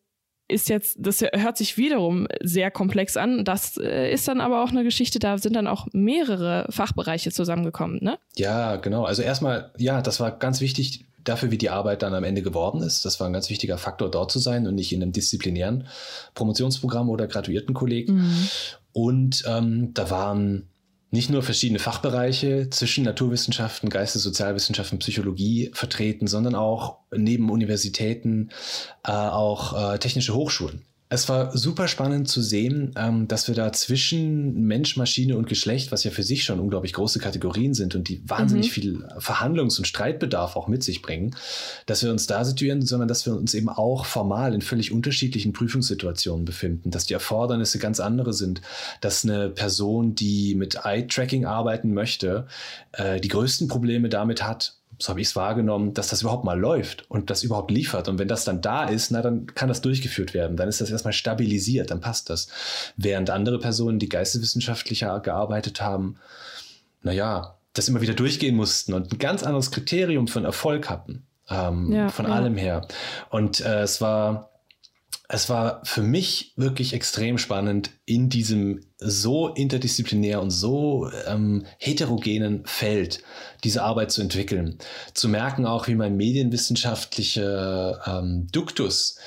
ist 0.48 0.68
jetzt, 0.68 0.96
das 1.00 1.22
hört 1.22 1.56
sich 1.56 1.76
wiederum 1.76 2.26
sehr 2.42 2.70
komplex 2.70 3.16
an. 3.16 3.44
Das 3.44 3.78
äh, 3.78 4.12
ist 4.12 4.28
dann 4.28 4.40
aber 4.40 4.62
auch 4.62 4.70
eine 4.70 4.84
Geschichte, 4.84 5.18
da 5.18 5.38
sind 5.38 5.56
dann 5.56 5.66
auch 5.66 5.86
mehrere 5.92 6.66
Fachbereiche 6.70 7.32
zusammengekommen, 7.32 7.98
ne? 8.02 8.18
Ja, 8.36 8.76
genau. 8.76 9.04
Also 9.04 9.22
erstmal, 9.22 9.72
ja, 9.78 10.02
das 10.02 10.20
war 10.20 10.32
ganz 10.32 10.60
wichtig 10.60 11.06
dafür, 11.24 11.50
wie 11.50 11.58
die 11.58 11.70
Arbeit 11.70 12.02
dann 12.02 12.14
am 12.14 12.24
Ende 12.24 12.42
geworden 12.42 12.82
ist. 12.82 13.04
Das 13.04 13.20
war 13.20 13.28
ein 13.28 13.32
ganz 13.32 13.48
wichtiger 13.48 13.78
Faktor, 13.78 14.10
dort 14.10 14.30
zu 14.30 14.38
sein 14.38 14.66
und 14.66 14.74
nicht 14.74 14.92
in 14.92 15.02
einem 15.02 15.12
disziplinären 15.12 15.86
Promotionsprogramm 16.34 17.08
oder 17.08 17.26
Graduiertenkolleg. 17.26 18.08
Mhm. 18.08 18.48
Und 18.92 19.44
ähm, 19.46 19.94
da 19.94 20.10
waren 20.10 20.68
nicht 21.12 21.28
nur 21.28 21.42
verschiedene 21.42 21.78
Fachbereiche 21.78 22.70
zwischen 22.70 23.04
Naturwissenschaften, 23.04 23.90
Geistes-, 23.90 24.22
Sozialwissenschaften, 24.22 24.98
Psychologie 24.98 25.70
vertreten, 25.74 26.26
sondern 26.26 26.54
auch 26.54 27.00
neben 27.14 27.50
Universitäten 27.50 28.50
äh, 29.04 29.12
auch 29.12 29.94
äh, 29.94 29.98
technische 29.98 30.34
Hochschulen. 30.34 30.86
Es 31.14 31.28
war 31.28 31.54
super 31.54 31.88
spannend 31.88 32.26
zu 32.26 32.40
sehen, 32.40 32.94
ähm, 32.96 33.28
dass 33.28 33.46
wir 33.46 33.54
da 33.54 33.70
zwischen 33.74 34.64
Mensch, 34.64 34.96
Maschine 34.96 35.36
und 35.36 35.46
Geschlecht, 35.46 35.92
was 35.92 36.04
ja 36.04 36.10
für 36.10 36.22
sich 36.22 36.42
schon 36.42 36.58
unglaublich 36.58 36.94
große 36.94 37.18
Kategorien 37.18 37.74
sind 37.74 37.94
und 37.94 38.08
die 38.08 38.26
wahnsinnig 38.26 38.68
mhm. 38.68 38.72
viel 38.72 39.08
Verhandlungs- 39.18 39.76
und 39.76 39.84
Streitbedarf 39.84 40.56
auch 40.56 40.68
mit 40.68 40.82
sich 40.82 41.02
bringen, 41.02 41.36
dass 41.84 42.02
wir 42.02 42.10
uns 42.10 42.26
da 42.26 42.46
situieren, 42.46 42.80
sondern 42.80 43.08
dass 43.08 43.26
wir 43.26 43.36
uns 43.36 43.52
eben 43.52 43.68
auch 43.68 44.06
formal 44.06 44.54
in 44.54 44.62
völlig 44.62 44.90
unterschiedlichen 44.90 45.52
Prüfungssituationen 45.52 46.46
befinden, 46.46 46.90
dass 46.90 47.04
die 47.04 47.12
Erfordernisse 47.12 47.78
ganz 47.78 48.00
andere 48.00 48.32
sind, 48.32 48.62
dass 49.02 49.22
eine 49.22 49.50
Person, 49.50 50.14
die 50.14 50.54
mit 50.54 50.78
Eye-Tracking 50.82 51.44
arbeiten 51.44 51.92
möchte, 51.92 52.46
äh, 52.92 53.20
die 53.20 53.28
größten 53.28 53.68
Probleme 53.68 54.08
damit 54.08 54.42
hat, 54.42 54.76
so 55.02 55.10
habe 55.10 55.20
ich 55.20 55.28
es 55.28 55.36
wahrgenommen, 55.36 55.94
dass 55.94 56.08
das 56.08 56.22
überhaupt 56.22 56.44
mal 56.44 56.58
läuft 56.58 57.10
und 57.10 57.28
das 57.28 57.42
überhaupt 57.42 57.72
liefert. 57.72 58.08
Und 58.08 58.18
wenn 58.18 58.28
das 58.28 58.44
dann 58.44 58.60
da 58.60 58.84
ist, 58.84 59.10
na, 59.10 59.20
dann 59.20 59.46
kann 59.46 59.68
das 59.68 59.80
durchgeführt 59.80 60.32
werden. 60.32 60.56
Dann 60.56 60.68
ist 60.68 60.80
das 60.80 60.90
erstmal 60.90 61.12
stabilisiert, 61.12 61.90
dann 61.90 62.00
passt 62.00 62.30
das. 62.30 62.46
Während 62.96 63.28
andere 63.28 63.58
Personen, 63.58 63.98
die 63.98 64.08
geisteswissenschaftlicher 64.08 65.18
gearbeitet 65.18 65.80
haben, 65.80 66.18
naja, 67.02 67.56
das 67.74 67.88
immer 67.88 68.00
wieder 68.00 68.14
durchgehen 68.14 68.54
mussten 68.54 68.92
und 68.92 69.12
ein 69.12 69.18
ganz 69.18 69.42
anderes 69.42 69.72
Kriterium 69.72 70.28
von 70.28 70.44
Erfolg 70.44 70.88
hatten. 70.88 71.26
Ähm, 71.50 71.90
ja, 71.90 72.08
von 72.08 72.26
ja. 72.26 72.32
allem 72.32 72.56
her. 72.56 72.86
Und 73.30 73.60
äh, 73.60 73.82
es 73.82 74.00
war 74.00 74.51
es 75.32 75.48
war 75.48 75.80
für 75.84 76.02
mich 76.02 76.52
wirklich 76.56 76.92
extrem 76.92 77.38
spannend, 77.38 77.90
in 78.04 78.28
diesem 78.28 78.80
so 78.98 79.48
interdisziplinär 79.48 80.42
und 80.42 80.50
so 80.50 81.10
ähm, 81.26 81.64
heterogenen 81.78 82.66
Feld 82.66 83.22
diese 83.64 83.82
Arbeit 83.82 84.10
zu 84.10 84.20
entwickeln. 84.20 84.76
Zu 85.14 85.30
merken 85.30 85.64
auch, 85.64 85.88
wie 85.88 85.94
mein 85.94 86.18
medienwissenschaftlicher 86.18 88.02
ähm, 88.06 88.48
Duktus 88.52 89.18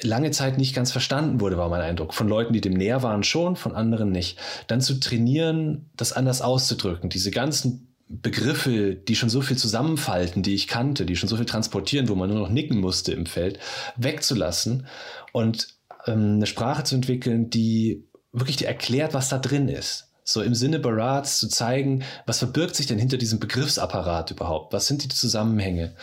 lange 0.00 0.32
Zeit 0.32 0.58
nicht 0.58 0.74
ganz 0.74 0.90
verstanden 0.90 1.40
wurde, 1.40 1.56
war 1.58 1.68
mein 1.68 1.80
Eindruck. 1.80 2.12
Von 2.12 2.26
Leuten, 2.26 2.52
die 2.52 2.60
dem 2.60 2.74
näher 2.74 3.04
waren, 3.04 3.22
schon, 3.22 3.54
von 3.54 3.76
anderen 3.76 4.10
nicht. 4.10 4.36
Dann 4.66 4.80
zu 4.80 4.98
trainieren, 4.98 5.90
das 5.96 6.12
anders 6.12 6.42
auszudrücken, 6.42 7.08
diese 7.08 7.30
ganzen 7.30 7.93
Begriffe, 8.08 8.94
die 8.94 9.16
schon 9.16 9.30
so 9.30 9.40
viel 9.40 9.56
zusammenfalten, 9.56 10.42
die 10.42 10.54
ich 10.54 10.68
kannte, 10.68 11.06
die 11.06 11.16
schon 11.16 11.28
so 11.28 11.36
viel 11.36 11.46
transportieren, 11.46 12.08
wo 12.08 12.14
man 12.14 12.28
nur 12.28 12.38
noch 12.38 12.50
nicken 12.50 12.78
musste 12.78 13.12
im 13.12 13.26
Feld, 13.26 13.58
wegzulassen 13.96 14.86
und 15.32 15.68
ähm, 16.06 16.34
eine 16.34 16.46
Sprache 16.46 16.84
zu 16.84 16.94
entwickeln, 16.94 17.50
die 17.50 18.04
wirklich 18.32 18.56
dir 18.56 18.68
erklärt, 18.68 19.14
was 19.14 19.28
da 19.28 19.38
drin 19.38 19.68
ist. 19.68 20.13
So 20.26 20.40
im 20.40 20.54
Sinne 20.54 20.78
Barats 20.78 21.38
zu 21.38 21.48
zeigen, 21.48 22.02
was 22.24 22.38
verbirgt 22.38 22.74
sich 22.74 22.86
denn 22.86 22.98
hinter 22.98 23.18
diesem 23.18 23.40
Begriffsapparat 23.40 24.30
überhaupt? 24.30 24.72
Was 24.72 24.86
sind 24.86 25.04
die 25.04 25.08
Zusammenhänge? 25.08 25.94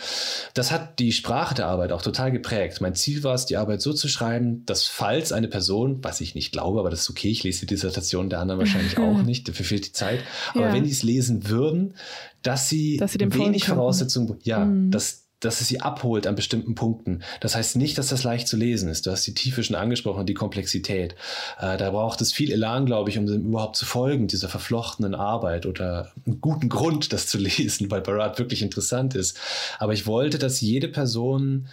Das 0.54 0.70
hat 0.70 1.00
die 1.00 1.10
Sprache 1.10 1.56
der 1.56 1.66
Arbeit 1.66 1.90
auch 1.90 2.02
total 2.02 2.30
geprägt. 2.30 2.80
Mein 2.80 2.94
Ziel 2.94 3.24
war 3.24 3.34
es, 3.34 3.46
die 3.46 3.56
Arbeit 3.56 3.82
so 3.82 3.92
zu 3.92 4.06
schreiben, 4.06 4.64
dass 4.64 4.84
falls 4.84 5.32
eine 5.32 5.48
Person, 5.48 6.04
was 6.04 6.20
ich 6.20 6.36
nicht 6.36 6.52
glaube, 6.52 6.78
aber 6.78 6.88
das 6.88 7.00
ist 7.00 7.10
okay, 7.10 7.30
ich 7.30 7.42
lese 7.42 7.60
die 7.60 7.74
Dissertation 7.74 8.30
der 8.30 8.38
anderen 8.38 8.60
wahrscheinlich 8.60 8.96
auch 8.98 9.22
nicht, 9.22 9.48
dafür 9.48 9.66
fehlt 9.66 9.86
die 9.86 9.92
Zeit, 9.92 10.20
aber 10.54 10.66
ja. 10.66 10.72
wenn 10.72 10.84
die 10.84 10.92
es 10.92 11.02
lesen 11.02 11.48
würden, 11.48 11.94
dass 12.42 12.68
sie, 12.68 12.98
dass 12.98 13.12
sie 13.12 13.20
wenig 13.20 13.66
Voraussetzungen, 13.66 14.38
ja, 14.42 14.64
mhm. 14.64 14.92
dass 14.92 15.21
dass 15.44 15.60
es 15.60 15.68
sie 15.68 15.80
abholt 15.80 16.26
an 16.26 16.34
bestimmten 16.34 16.74
Punkten. 16.74 17.22
Das 17.40 17.54
heißt 17.54 17.76
nicht, 17.76 17.98
dass 17.98 18.08
das 18.08 18.24
leicht 18.24 18.48
zu 18.48 18.56
lesen 18.56 18.88
ist. 18.88 19.06
Du 19.06 19.10
hast 19.10 19.26
die 19.26 19.34
Tiefe 19.34 19.62
schon 19.62 19.76
angesprochen, 19.76 20.26
die 20.26 20.34
Komplexität. 20.34 21.14
Äh, 21.58 21.76
da 21.76 21.90
braucht 21.90 22.20
es 22.20 22.32
viel 22.32 22.52
Elan, 22.52 22.86
glaube 22.86 23.10
ich, 23.10 23.18
um 23.18 23.26
dem 23.26 23.46
überhaupt 23.46 23.76
zu 23.76 23.84
folgen, 23.84 24.28
dieser 24.28 24.48
verflochtenen 24.48 25.14
Arbeit 25.14 25.66
oder 25.66 26.12
einen 26.26 26.40
guten 26.40 26.68
Grund, 26.68 27.12
das 27.12 27.26
zu 27.26 27.38
lesen, 27.38 27.90
weil 27.90 28.00
Barat 28.00 28.38
wirklich 28.38 28.62
interessant 28.62 29.14
ist. 29.14 29.38
Aber 29.78 29.92
ich 29.92 30.06
wollte, 30.06 30.38
dass 30.38 30.60
jede 30.60 30.88
Person, 30.88 31.68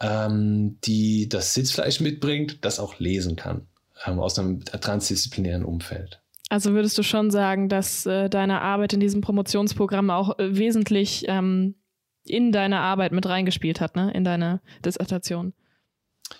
ähm, 0.00 0.78
die 0.84 1.28
das 1.28 1.54
Sitzfleisch 1.54 2.00
mitbringt, 2.00 2.64
das 2.64 2.80
auch 2.80 2.98
lesen 2.98 3.36
kann. 3.36 3.66
Ähm, 4.06 4.18
aus 4.18 4.38
einem 4.38 4.64
transdisziplinären 4.64 5.64
Umfeld. 5.64 6.20
Also 6.48 6.72
würdest 6.72 6.98
du 6.98 7.02
schon 7.02 7.30
sagen, 7.30 7.68
dass 7.68 8.06
äh, 8.06 8.28
deine 8.28 8.60
Arbeit 8.60 8.92
in 8.92 9.00
diesem 9.00 9.20
Promotionsprogramm 9.20 10.10
auch 10.10 10.38
äh, 10.38 10.56
wesentlich 10.56 11.26
ähm, 11.28 11.76
in 12.24 12.52
deine 12.52 12.80
Arbeit 12.80 13.12
mit 13.12 13.26
reingespielt 13.26 13.80
hat, 13.80 13.96
ne? 13.96 14.12
in 14.12 14.24
deine 14.24 14.60
Dissertation. 14.84 15.52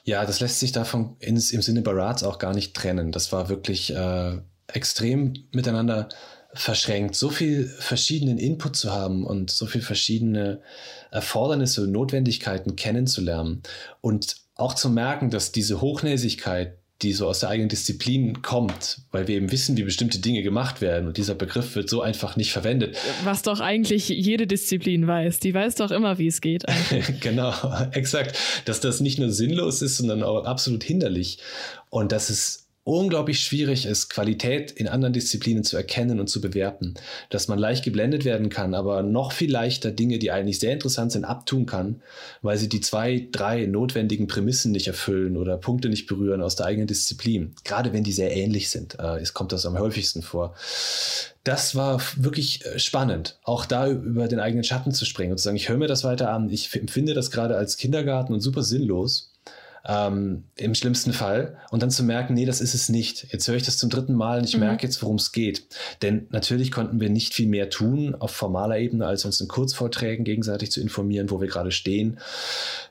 Ja, 0.05 0.25
das 0.25 0.41
lässt 0.41 0.61
sich 0.61 0.73
davon 0.73 1.17
ins, 1.19 1.51
im 1.51 1.63
Sinne 1.63 1.83
Barats 1.83 2.23
auch 2.23 2.39
gar 2.39 2.55
nicht 2.55 2.75
trennen. 2.75 3.13
Das 3.13 3.33
war 3.33 3.49
wirklich 3.49 3.95
äh, 3.95 4.39
extrem 4.69 5.35
miteinander 5.53 6.09
verschränkt. 6.53 7.15
So 7.15 7.31
viel 7.31 7.67
verschiedenen 7.67 8.39
Input 8.39 8.77
zu 8.77 8.93
haben 8.93 9.25
und 9.25 9.51
so 9.51 9.67
viel 9.67 9.83
verschiedene 9.83 10.63
Erfordernisse 11.11 11.83
und 11.83 11.93
Notwendigkeiten 11.93 12.77
kennenzulernen 12.77 13.63
und 14.01 14.37
auch 14.57 14.75
zu 14.75 14.91
merken, 14.91 15.31
dass 15.31 15.53
diese 15.53 15.81
Hochnäsigkeit, 15.81 16.80
die 17.03 17.13
so 17.13 17.27
aus 17.27 17.41
der 17.41 17.49
eigenen 17.49 17.69
Disziplin 17.69 18.43
kommt, 18.43 18.99
weil 19.11 19.27
wir 19.27 19.37
eben 19.37 19.51
wissen, 19.51 19.77
wie 19.77 19.83
bestimmte 19.83 20.19
Dinge 20.19 20.43
gemacht 20.43 20.81
werden 20.81 21.07
und 21.09 21.17
dieser 21.17 21.35
Begriff 21.35 21.75
wird 21.75 21.89
so 21.89 22.03
einfach 22.03 22.37
nicht 22.37 22.53
verwendet. 22.53 22.97
Was 23.25 23.43
doch 23.43 23.61
eigentlich 23.61 24.09
jede 24.09 24.47
Disziplin 24.47 25.07
weiß. 25.07 25.41
Die 25.41 25.55
weiß 25.55 25.77
doch 25.77 25.91
immer, 25.91 26.19
wie 26.19 26.27
es 26.27 26.41
geht. 26.41 26.65
genau, 27.21 27.55
exakt. 27.93 28.37
Dass 28.67 28.81
das 28.81 29.01
nicht 29.01 29.19
nur 29.19 29.31
sinnlos 29.31 29.83
ist, 29.83 29.97
sondern 29.97 30.23
auch 30.23 30.45
absolut 30.45 30.85
hinderlich 30.85 31.39
und 31.89 32.13
dass 32.13 32.29
es 32.29 32.67
unglaublich 32.99 33.41
schwierig 33.41 33.87
ist, 33.87 34.09
Qualität 34.09 34.73
in 34.73 34.89
anderen 34.89 35.13
Disziplinen 35.13 35.63
zu 35.63 35.77
erkennen 35.77 36.19
und 36.19 36.29
zu 36.29 36.41
bewerten. 36.41 36.95
Dass 37.29 37.47
man 37.47 37.59
leicht 37.59 37.85
geblendet 37.85 38.25
werden 38.25 38.49
kann, 38.49 38.75
aber 38.75 39.03
noch 39.03 39.33
viel 39.33 39.51
leichter 39.51 39.93
Dinge, 39.93 40.19
die 40.19 40.33
eigentlich 40.33 40.59
sehr 40.59 40.73
interessant 40.73 41.13
sind, 41.13 41.25
abtun 41.25 41.67
kann, 41.67 42.03
weil 42.43 42.59
sie 42.59 42.69
die 42.69 42.81
zwei, 42.81 43.29
drei 43.31 43.67
notwendigen 43.67 44.27
Prämissen 44.27 44.73
nicht 44.73 44.89
erfüllen 44.89 45.37
oder 45.37 45.57
Punkte 45.57 45.89
nicht 45.89 46.07
berühren 46.07 46.43
aus 46.43 46.57
der 46.57 46.67
eigenen 46.67 46.89
Disziplin. 46.89 47.55
Gerade 47.65 47.93
wenn 47.93 48.03
die 48.03 48.13
sehr 48.13 48.37
ähnlich 48.37 48.71
sind. 48.71 48.99
Äh, 48.99 49.21
es 49.21 49.35
kommt 49.35 49.53
das 49.53 49.67
am 49.67 49.79
häufigsten 49.79 50.23
vor. 50.23 50.55
Das 51.45 51.75
war 51.77 52.03
wirklich 52.17 52.67
äh, 52.67 52.79
spannend, 52.79 53.39
auch 53.45 53.67
da 53.67 53.89
über 53.89 54.27
den 54.27 54.41
eigenen 54.41 54.65
Schatten 54.65 54.93
zu 54.93 55.05
springen 55.05 55.33
und 55.33 55.39
zu 55.39 55.45
sagen, 55.45 55.57
ich 55.57 55.69
höre 55.69 55.79
mir 55.79 55.87
das 55.87 56.05
weiter 56.05 56.31
an. 56.33 56.51
Ich 56.51 56.75
empfinde 56.75 57.15
das 57.15 57.31
gerade 57.31 57.57
als 57.57 57.77
Kindergarten 57.77 58.35
und 58.35 58.41
super 58.41 58.63
sinnlos 58.63 59.30
ähm, 59.85 60.45
im 60.57 60.75
schlimmsten 60.75 61.13
Fall. 61.13 61.59
Und 61.71 61.83
dann 61.83 61.91
zu 61.91 62.03
merken, 62.03 62.35
nee, 62.35 62.45
das 62.45 62.61
ist 62.61 62.75
es 62.75 62.89
nicht. 62.89 63.33
Jetzt 63.33 63.49
höre 63.49 63.57
ich 63.57 63.63
das 63.63 63.79
zum 63.79 63.91
dritten 63.91 64.15
Mal 64.15 64.39
und 64.39 64.45
ich 64.45 64.55
mhm. 64.55 64.61
merke 64.61 64.87
jetzt, 64.87 65.03
worum 65.03 65.17
es 65.17 65.33
geht. 65.33 65.67
Denn 66.03 66.27
natürlich 66.31 66.71
konnten 66.71 67.01
wir 67.01 67.11
nicht 67.11 67.35
viel 67.35 67.49
mehr 67.49 67.71
tun 67.71 68.15
auf 68.15 68.31
formaler 68.31 68.79
Ebene, 68.79 69.07
als 69.07 69.25
uns 69.25 69.41
in 69.41 69.49
Kurzvorträgen 69.49 70.25
gegenseitig 70.25 70.71
zu 70.71 70.81
informieren, 70.81 71.31
wo 71.31 71.41
wir 71.41 71.49
gerade 71.49 71.71
stehen. 71.71 72.19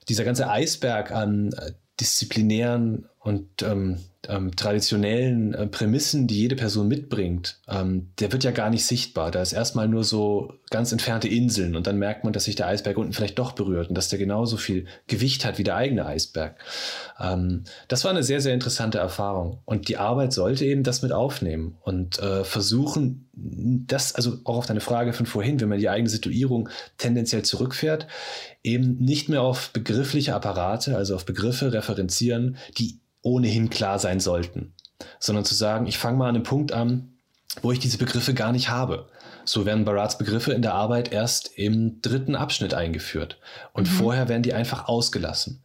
Dieser 0.07 0.23
ganze 0.23 0.49
Eisberg 0.49 1.11
an 1.11 1.53
äh, 1.53 1.71
disziplinären 1.99 3.05
und 3.30 3.61
ähm, 3.61 3.99
ähm, 4.27 4.56
traditionellen 4.56 5.53
äh, 5.53 5.68
Prämissen, 5.68 6.26
die 6.26 6.39
jede 6.39 6.56
Person 6.56 6.88
mitbringt, 6.88 7.60
ähm, 7.69 8.10
der 8.19 8.31
wird 8.31 8.43
ja 8.43 8.49
gar 8.49 8.72
nicht 8.72 8.85
sichtbar. 8.85 9.30
Da 9.30 9.41
ist 9.41 9.53
erstmal 9.53 9.88
nur 9.88 10.03
so 10.03 10.53
ganz 10.72 10.91
entfernte 10.91 11.27
Inseln 11.27 11.76
und 11.76 11.85
dann 11.85 11.99
merkt 11.99 12.23
man, 12.23 12.34
dass 12.34 12.45
sich 12.45 12.56
der 12.56 12.68
Eisberg 12.68 12.97
unten 12.97 13.14
vielleicht 13.14 13.38
doch 13.38 13.51
berührt 13.53 13.89
und 13.89 13.95
dass 13.95 14.10
der 14.10 14.18
genauso 14.18 14.57
viel 14.57 14.85
Gewicht 15.06 15.45
hat 15.45 15.60
wie 15.60 15.64
der 15.64 15.76
eigene 15.76 16.07
Eisberg. 16.07 16.57
Ähm, 17.19 17.65
das 17.88 18.03
war 18.03 18.11
eine 18.11 18.23
sehr, 18.23 18.41
sehr 18.41 18.56
interessante 18.56 18.97
Erfahrung 18.97 19.60
und 19.65 19.88
die 19.88 19.97
Arbeit 19.97 20.34
sollte 20.34 20.65
eben 20.65 20.81
das 20.81 21.03
mit 21.03 21.11
aufnehmen 21.11 21.77
und 21.84 22.18
äh, 22.18 22.43
versuchen, 22.43 23.30
das, 23.31 24.15
also 24.15 24.38
auch 24.43 24.57
auf 24.57 24.65
deine 24.65 24.81
Frage 24.81 25.14
von 25.14 25.27
vorhin, 25.27 25.61
wenn 25.61 25.69
man 25.69 25.80
die 25.80 25.88
eigene 25.88 26.10
Situierung 26.10 26.68
tendenziell 26.97 27.43
zurückfährt, 27.43 28.07
eben 28.64 28.97
nicht 28.97 29.30
mehr 29.30 29.43
auf 29.43 29.69
begriffliche 29.69 30.35
Apparate, 30.35 30.97
also 30.97 31.15
auf 31.15 31.26
Begriffe 31.26 31.72
referenzieren, 31.72 32.57
die 32.77 32.99
ohnehin 33.21 33.69
klar 33.69 33.99
sein 33.99 34.19
sollten, 34.19 34.73
sondern 35.19 35.45
zu 35.45 35.55
sagen, 35.55 35.87
ich 35.87 35.97
fange 35.97 36.17
mal 36.17 36.29
an 36.29 36.35
einem 36.35 36.43
Punkt 36.43 36.71
an, 36.71 37.13
wo 37.61 37.71
ich 37.71 37.79
diese 37.79 37.97
Begriffe 37.97 38.33
gar 38.33 38.51
nicht 38.51 38.69
habe. 38.69 39.07
So 39.45 39.65
werden 39.65 39.85
Barats 39.85 40.17
Begriffe 40.17 40.53
in 40.53 40.61
der 40.61 40.73
Arbeit 40.75 41.11
erst 41.11 41.57
im 41.57 42.01
dritten 42.01 42.35
Abschnitt 42.35 42.73
eingeführt 42.73 43.39
und 43.73 43.87
mhm. 43.87 43.93
vorher 43.93 44.29
werden 44.29 44.43
die 44.43 44.53
einfach 44.53 44.87
ausgelassen. 44.87 45.63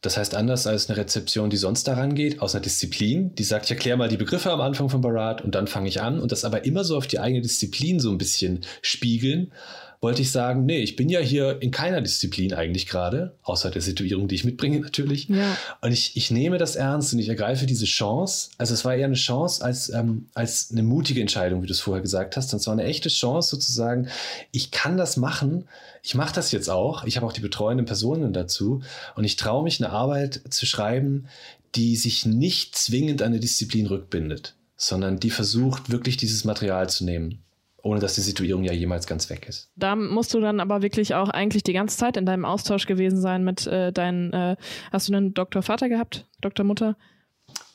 Das 0.00 0.16
heißt, 0.16 0.36
anders 0.36 0.66
als 0.68 0.88
eine 0.88 0.96
Rezeption, 0.96 1.50
die 1.50 1.56
sonst 1.56 1.88
daran 1.88 2.14
geht, 2.14 2.40
aus 2.40 2.54
einer 2.54 2.62
Disziplin, 2.62 3.34
die 3.34 3.42
sagt, 3.42 3.64
ich 3.64 3.72
erkläre 3.72 3.96
mal 3.96 4.08
die 4.08 4.16
Begriffe 4.16 4.52
am 4.52 4.60
Anfang 4.60 4.88
von 4.88 5.00
Barat 5.00 5.42
und 5.42 5.56
dann 5.56 5.66
fange 5.66 5.88
ich 5.88 6.00
an 6.00 6.20
und 6.20 6.30
das 6.30 6.44
aber 6.44 6.64
immer 6.64 6.84
so 6.84 6.96
auf 6.96 7.08
die 7.08 7.18
eigene 7.18 7.42
Disziplin 7.42 7.98
so 7.98 8.10
ein 8.10 8.18
bisschen 8.18 8.64
spiegeln 8.80 9.52
wollte 10.00 10.22
ich 10.22 10.30
sagen, 10.30 10.64
nee, 10.64 10.80
ich 10.80 10.94
bin 10.94 11.08
ja 11.08 11.18
hier 11.18 11.60
in 11.60 11.72
keiner 11.72 12.00
Disziplin 12.00 12.54
eigentlich 12.54 12.86
gerade, 12.86 13.34
außer 13.42 13.70
der 13.70 13.82
Situierung, 13.82 14.28
die 14.28 14.36
ich 14.36 14.44
mitbringe 14.44 14.80
natürlich. 14.80 15.28
Ja. 15.28 15.56
Und 15.80 15.92
ich, 15.92 16.16
ich 16.16 16.30
nehme 16.30 16.58
das 16.58 16.76
ernst 16.76 17.12
und 17.12 17.18
ich 17.18 17.28
ergreife 17.28 17.66
diese 17.66 17.86
Chance. 17.86 18.50
Also 18.58 18.74
es 18.74 18.84
war 18.84 18.94
eher 18.94 19.06
eine 19.06 19.14
Chance 19.14 19.64
als, 19.64 19.88
ähm, 19.90 20.28
als 20.34 20.70
eine 20.70 20.84
mutige 20.84 21.20
Entscheidung, 21.20 21.62
wie 21.62 21.66
du 21.66 21.72
es 21.72 21.80
vorher 21.80 22.02
gesagt 22.02 22.36
hast. 22.36 22.52
Und 22.52 22.60
es 22.60 22.66
war 22.66 22.74
eine 22.74 22.84
echte 22.84 23.08
Chance 23.08 23.50
sozusagen, 23.50 24.08
ich 24.52 24.70
kann 24.70 24.96
das 24.96 25.16
machen. 25.16 25.64
Ich 26.02 26.14
mache 26.14 26.34
das 26.34 26.52
jetzt 26.52 26.70
auch. 26.70 27.04
Ich 27.04 27.16
habe 27.16 27.26
auch 27.26 27.32
die 27.32 27.40
betreuenden 27.40 27.86
Personen 27.86 28.32
dazu. 28.32 28.82
Und 29.16 29.24
ich 29.24 29.36
traue 29.36 29.64
mich, 29.64 29.82
eine 29.82 29.92
Arbeit 29.92 30.40
zu 30.50 30.64
schreiben, 30.64 31.26
die 31.74 31.96
sich 31.96 32.24
nicht 32.24 32.76
zwingend 32.76 33.20
an 33.20 33.28
eine 33.28 33.40
Disziplin 33.40 33.86
rückbindet, 33.86 34.54
sondern 34.76 35.18
die 35.18 35.30
versucht, 35.30 35.90
wirklich 35.90 36.16
dieses 36.16 36.44
Material 36.44 36.88
zu 36.88 37.04
nehmen 37.04 37.42
ohne 37.88 38.00
dass 38.00 38.14
die 38.14 38.20
Situierung 38.20 38.64
ja 38.64 38.72
jemals 38.72 39.06
ganz 39.06 39.30
weg 39.30 39.48
ist. 39.48 39.70
Da 39.76 39.96
musst 39.96 40.34
du 40.34 40.40
dann 40.40 40.60
aber 40.60 40.82
wirklich 40.82 41.14
auch 41.14 41.30
eigentlich 41.30 41.62
die 41.62 41.72
ganze 41.72 41.96
Zeit 41.96 42.16
in 42.16 42.26
deinem 42.26 42.44
Austausch 42.44 42.86
gewesen 42.86 43.20
sein 43.20 43.44
mit 43.44 43.66
äh, 43.66 43.92
deinen, 43.92 44.32
äh, 44.32 44.56
hast 44.92 45.08
du 45.08 45.14
einen 45.14 45.34
Doktorvater 45.34 45.88
gehabt, 45.88 46.26
Doktormutter? 46.40 46.96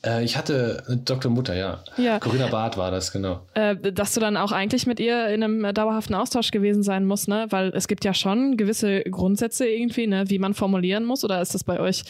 Äh, 0.06 0.23
ich 0.23 0.38
hatte 0.38 0.84
eine 0.88 0.98
Doktormutter, 0.98 1.56
ja. 1.56 1.84
ja. 1.98 2.19
Corinna 2.19 2.48
Barth 2.48 2.77
war 2.77 2.91
das, 2.91 3.11
genau. 3.11 3.41
Äh, 3.53 3.76
dass 3.76 4.14
du 4.14 4.19
dann 4.19 4.38
auch 4.38 4.52
eigentlich 4.52 4.85
mit 4.85 4.99
ihr 4.99 5.30
in 5.30 5.44
einem 5.44 5.73
dauerhaften 5.73 6.14
Austausch 6.14 6.52
gewesen 6.52 6.84
sein 6.84 7.06
musst, 7.06 7.27
ne? 7.27 7.48
Weil 7.49 7.69
es 7.73 7.88
gibt 7.88 8.06
ja 8.06 8.14
schon 8.14 8.57
gewisse 8.57 9.02
Grundsätze 9.02 9.65
irgendwie, 9.65 10.07
ne, 10.07 10.30
wie 10.30 10.40
man 10.40 10.53
formulieren 10.53 11.06
muss, 11.06 11.23
oder 11.23 11.41
ist 11.41 11.53
das 11.56 11.64
bei 11.64 11.80
euch 11.80 12.03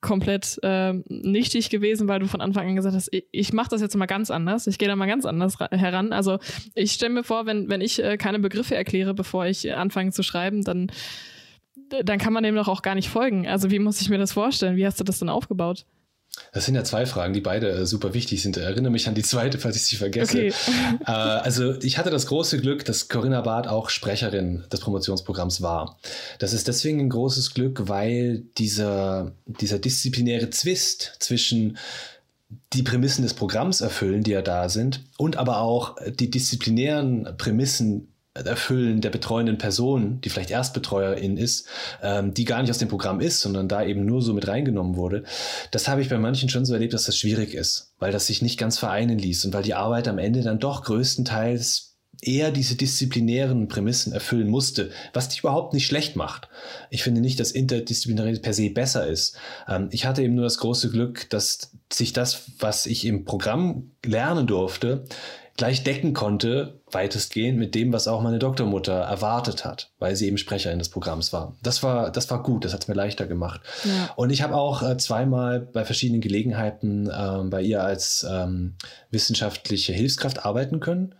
komplett 0.00 0.58
äh, 0.62 0.94
nichtig 1.08 1.70
gewesen, 1.70 2.08
weil 2.08 2.20
du 2.20 2.26
von 2.26 2.40
Anfang 2.40 2.68
an 2.68 2.76
gesagt 2.76 2.94
hast, 2.94 3.08
ich, 3.12 3.26
ich 3.32 3.52
mache 3.52 3.70
das 3.70 3.80
jetzt 3.80 3.96
mal 3.96 4.06
ganz 4.06 4.30
anders, 4.30 4.66
ich 4.66 4.78
gehe 4.78 4.88
da 4.88 4.96
mal 4.96 5.06
ganz 5.06 5.24
anders 5.24 5.58
heran. 5.58 6.12
Also 6.12 6.38
ich 6.74 6.92
stelle 6.92 7.12
mir 7.12 7.24
vor, 7.24 7.46
wenn, 7.46 7.68
wenn 7.68 7.80
ich 7.80 8.02
äh, 8.02 8.16
keine 8.16 8.38
Begriffe 8.38 8.74
erkläre, 8.74 9.14
bevor 9.14 9.46
ich 9.46 9.74
anfange 9.74 10.12
zu 10.12 10.22
schreiben, 10.22 10.62
dann, 10.62 10.90
dann 12.04 12.18
kann 12.18 12.32
man 12.32 12.42
dem 12.42 12.54
doch 12.54 12.68
auch 12.68 12.82
gar 12.82 12.94
nicht 12.94 13.08
folgen. 13.08 13.46
Also 13.46 13.70
wie 13.70 13.78
muss 13.78 14.00
ich 14.00 14.08
mir 14.08 14.18
das 14.18 14.32
vorstellen? 14.32 14.76
Wie 14.76 14.86
hast 14.86 14.98
du 15.00 15.04
das 15.04 15.18
denn 15.18 15.28
aufgebaut? 15.28 15.84
Das 16.52 16.64
sind 16.64 16.74
ja 16.74 16.84
zwei 16.84 17.06
Fragen, 17.06 17.32
die 17.32 17.40
beide 17.40 17.70
äh, 17.70 17.86
super 17.86 18.14
wichtig 18.14 18.42
sind. 18.42 18.56
Erinnere 18.56 18.90
mich 18.92 19.08
an 19.08 19.14
die 19.14 19.22
zweite, 19.22 19.58
falls 19.58 19.76
ich 19.76 19.82
sie 19.82 19.96
vergesse. 19.96 20.38
Okay. 20.38 20.52
Äh, 21.06 21.12
also 21.12 21.80
ich 21.80 21.98
hatte 21.98 22.10
das 22.10 22.26
große 22.26 22.60
Glück, 22.60 22.84
dass 22.84 23.08
Corinna 23.08 23.40
Barth 23.40 23.68
auch 23.68 23.88
Sprecherin 23.88 24.64
des 24.70 24.80
Promotionsprogramms 24.80 25.62
war. 25.62 25.98
Das 26.38 26.52
ist 26.52 26.68
deswegen 26.68 27.00
ein 27.00 27.08
großes 27.08 27.54
Glück, 27.54 27.88
weil 27.88 28.42
dieser, 28.58 29.32
dieser 29.46 29.78
disziplinäre 29.78 30.50
Zwist 30.50 31.16
zwischen 31.20 31.78
die 32.72 32.82
Prämissen 32.82 33.22
des 33.22 33.34
Programms 33.34 33.80
erfüllen, 33.80 34.22
die 34.22 34.32
ja 34.32 34.42
da 34.42 34.68
sind, 34.68 35.04
und 35.16 35.36
aber 35.36 35.60
auch 35.60 35.96
die 36.06 36.30
disziplinären 36.30 37.34
Prämissen 37.38 38.08
Erfüllen 38.46 39.00
der 39.00 39.10
betreuenden 39.10 39.58
Person, 39.58 40.20
die 40.20 40.30
vielleicht 40.30 40.50
Erstbetreuerin 40.50 41.36
ist, 41.36 41.66
ähm, 42.02 42.34
die 42.34 42.44
gar 42.44 42.60
nicht 42.60 42.70
aus 42.70 42.78
dem 42.78 42.88
Programm 42.88 43.20
ist, 43.20 43.40
sondern 43.40 43.68
da 43.68 43.84
eben 43.84 44.04
nur 44.04 44.22
so 44.22 44.32
mit 44.32 44.48
reingenommen 44.48 44.96
wurde. 44.96 45.24
Das 45.70 45.88
habe 45.88 46.02
ich 46.02 46.08
bei 46.08 46.18
manchen 46.18 46.48
schon 46.48 46.64
so 46.64 46.74
erlebt, 46.74 46.94
dass 46.94 47.04
das 47.04 47.16
schwierig 47.16 47.54
ist, 47.54 47.92
weil 47.98 48.12
das 48.12 48.26
sich 48.26 48.42
nicht 48.42 48.58
ganz 48.58 48.78
vereinen 48.78 49.18
ließ 49.18 49.44
und 49.44 49.54
weil 49.54 49.62
die 49.62 49.74
Arbeit 49.74 50.08
am 50.08 50.18
Ende 50.18 50.42
dann 50.42 50.58
doch 50.58 50.84
größtenteils 50.84 51.90
eher 52.22 52.50
diese 52.50 52.74
disziplinären 52.74 53.68
Prämissen 53.68 54.12
erfüllen 54.12 54.48
musste, 54.48 54.90
was 55.12 55.28
die 55.28 55.40
überhaupt 55.40 55.72
nicht 55.72 55.86
schlecht 55.86 56.16
macht. 56.16 56.48
Ich 56.90 57.02
finde 57.02 57.20
nicht, 57.20 57.40
dass 57.40 57.52
Interdisziplinäre 57.52 58.32
per 58.40 58.52
se 58.52 58.70
besser 58.70 59.06
ist. 59.06 59.36
Ähm, 59.68 59.88
ich 59.90 60.06
hatte 60.06 60.22
eben 60.22 60.34
nur 60.34 60.44
das 60.44 60.58
große 60.58 60.90
Glück, 60.90 61.30
dass 61.30 61.72
sich 61.92 62.12
das, 62.12 62.42
was 62.58 62.86
ich 62.86 63.04
im 63.06 63.24
Programm 63.24 63.92
lernen 64.04 64.46
durfte, 64.46 65.04
gleich 65.60 65.84
decken 65.84 66.14
konnte, 66.14 66.80
weitestgehend 66.90 67.58
mit 67.58 67.74
dem, 67.74 67.92
was 67.92 68.08
auch 68.08 68.22
meine 68.22 68.38
Doktormutter 68.38 68.94
erwartet 68.94 69.66
hat, 69.66 69.92
weil 69.98 70.16
sie 70.16 70.26
eben 70.26 70.38
Sprecherin 70.38 70.78
des 70.78 70.88
Programms 70.88 71.34
war. 71.34 71.54
Das 71.62 71.82
war, 71.82 72.10
das 72.10 72.30
war 72.30 72.42
gut, 72.42 72.64
das 72.64 72.72
hat 72.72 72.80
es 72.80 72.88
mir 72.88 72.94
leichter 72.94 73.26
gemacht. 73.26 73.60
Ja. 73.84 74.10
Und 74.16 74.30
ich 74.30 74.40
habe 74.40 74.54
auch 74.54 74.82
äh, 74.82 74.96
zweimal 74.96 75.60
bei 75.60 75.84
verschiedenen 75.84 76.22
Gelegenheiten 76.22 77.10
äh, 77.10 77.42
bei 77.44 77.60
ihr 77.60 77.84
als 77.84 78.26
ähm, 78.26 78.76
wissenschaftliche 79.10 79.92
Hilfskraft 79.92 80.46
arbeiten 80.46 80.80
können. 80.80 81.14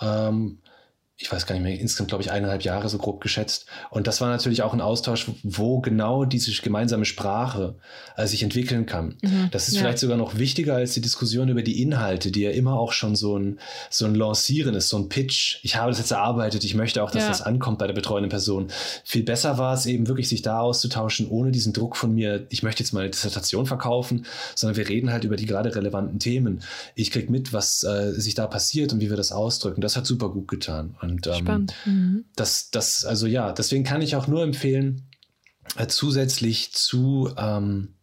Ähm, 0.00 0.58
ich 1.22 1.30
weiß 1.30 1.46
gar 1.46 1.54
nicht 1.54 1.62
mehr, 1.62 1.78
insgesamt 1.78 2.08
glaube 2.08 2.24
ich 2.24 2.32
eineinhalb 2.32 2.62
Jahre 2.62 2.88
so 2.88 2.98
grob 2.98 3.20
geschätzt. 3.20 3.66
Und 3.90 4.08
das 4.08 4.20
war 4.20 4.28
natürlich 4.28 4.62
auch 4.62 4.72
ein 4.72 4.80
Austausch, 4.80 5.26
wo 5.44 5.80
genau 5.80 6.24
diese 6.24 6.50
gemeinsame 6.60 7.04
Sprache 7.04 7.76
äh, 8.16 8.26
sich 8.26 8.42
entwickeln 8.42 8.86
kann. 8.86 9.14
Mhm, 9.22 9.48
das 9.52 9.68
ist 9.68 9.74
ja. 9.74 9.80
vielleicht 9.80 9.98
sogar 9.98 10.16
noch 10.16 10.36
wichtiger 10.36 10.74
als 10.74 10.94
die 10.94 11.00
Diskussion 11.00 11.48
über 11.48 11.62
die 11.62 11.80
Inhalte, 11.80 12.32
die 12.32 12.40
ja 12.40 12.50
immer 12.50 12.76
auch 12.76 12.92
schon 12.92 13.14
so 13.14 13.38
ein, 13.38 13.60
so 13.88 14.04
ein 14.04 14.16
Lancieren 14.16 14.74
ist, 14.74 14.88
so 14.88 14.98
ein 14.98 15.08
Pitch. 15.08 15.60
Ich 15.62 15.76
habe 15.76 15.90
das 15.90 15.98
jetzt 15.98 16.10
erarbeitet, 16.10 16.64
ich 16.64 16.74
möchte 16.74 17.02
auch, 17.04 17.10
dass 17.12 17.22
ja. 17.22 17.28
das 17.28 17.40
ankommt 17.40 17.78
bei 17.78 17.86
der 17.86 17.94
betreuenden 17.94 18.30
Person. 18.30 18.66
Viel 19.04 19.22
besser 19.22 19.58
war 19.58 19.74
es 19.74 19.86
eben 19.86 20.08
wirklich, 20.08 20.28
sich 20.28 20.42
da 20.42 20.58
auszutauschen, 20.58 21.28
ohne 21.28 21.52
diesen 21.52 21.72
Druck 21.72 21.96
von 21.96 22.12
mir, 22.12 22.46
ich 22.50 22.64
möchte 22.64 22.82
jetzt 22.82 22.92
mal 22.92 23.00
eine 23.00 23.10
Dissertation 23.10 23.66
verkaufen, 23.66 24.26
sondern 24.56 24.76
wir 24.76 24.88
reden 24.88 25.12
halt 25.12 25.22
über 25.22 25.36
die 25.36 25.46
gerade 25.46 25.74
relevanten 25.74 26.18
Themen. 26.18 26.62
Ich 26.96 27.12
kriege 27.12 27.30
mit, 27.30 27.52
was 27.52 27.84
äh, 27.84 28.10
sich 28.12 28.34
da 28.34 28.48
passiert 28.48 28.92
und 28.92 29.00
wie 29.00 29.08
wir 29.08 29.16
das 29.16 29.30
ausdrücken. 29.30 29.80
Das 29.80 29.96
hat 29.96 30.04
super 30.04 30.28
gut 30.30 30.48
getan. 30.48 30.96
Und 31.00 31.11
und 31.12 31.26
ähm, 31.26 31.34
Spannend. 31.34 31.74
Mhm. 31.84 32.24
das, 32.36 32.70
das, 32.70 33.04
also 33.04 33.26
ja, 33.26 33.52
deswegen 33.52 33.84
kann 33.84 34.02
ich 34.02 34.16
auch 34.16 34.26
nur 34.26 34.42
empfehlen, 34.42 35.08
äh, 35.76 35.86
zusätzlich 35.86 36.72
zu 36.72 37.30
ähm, 37.36 37.94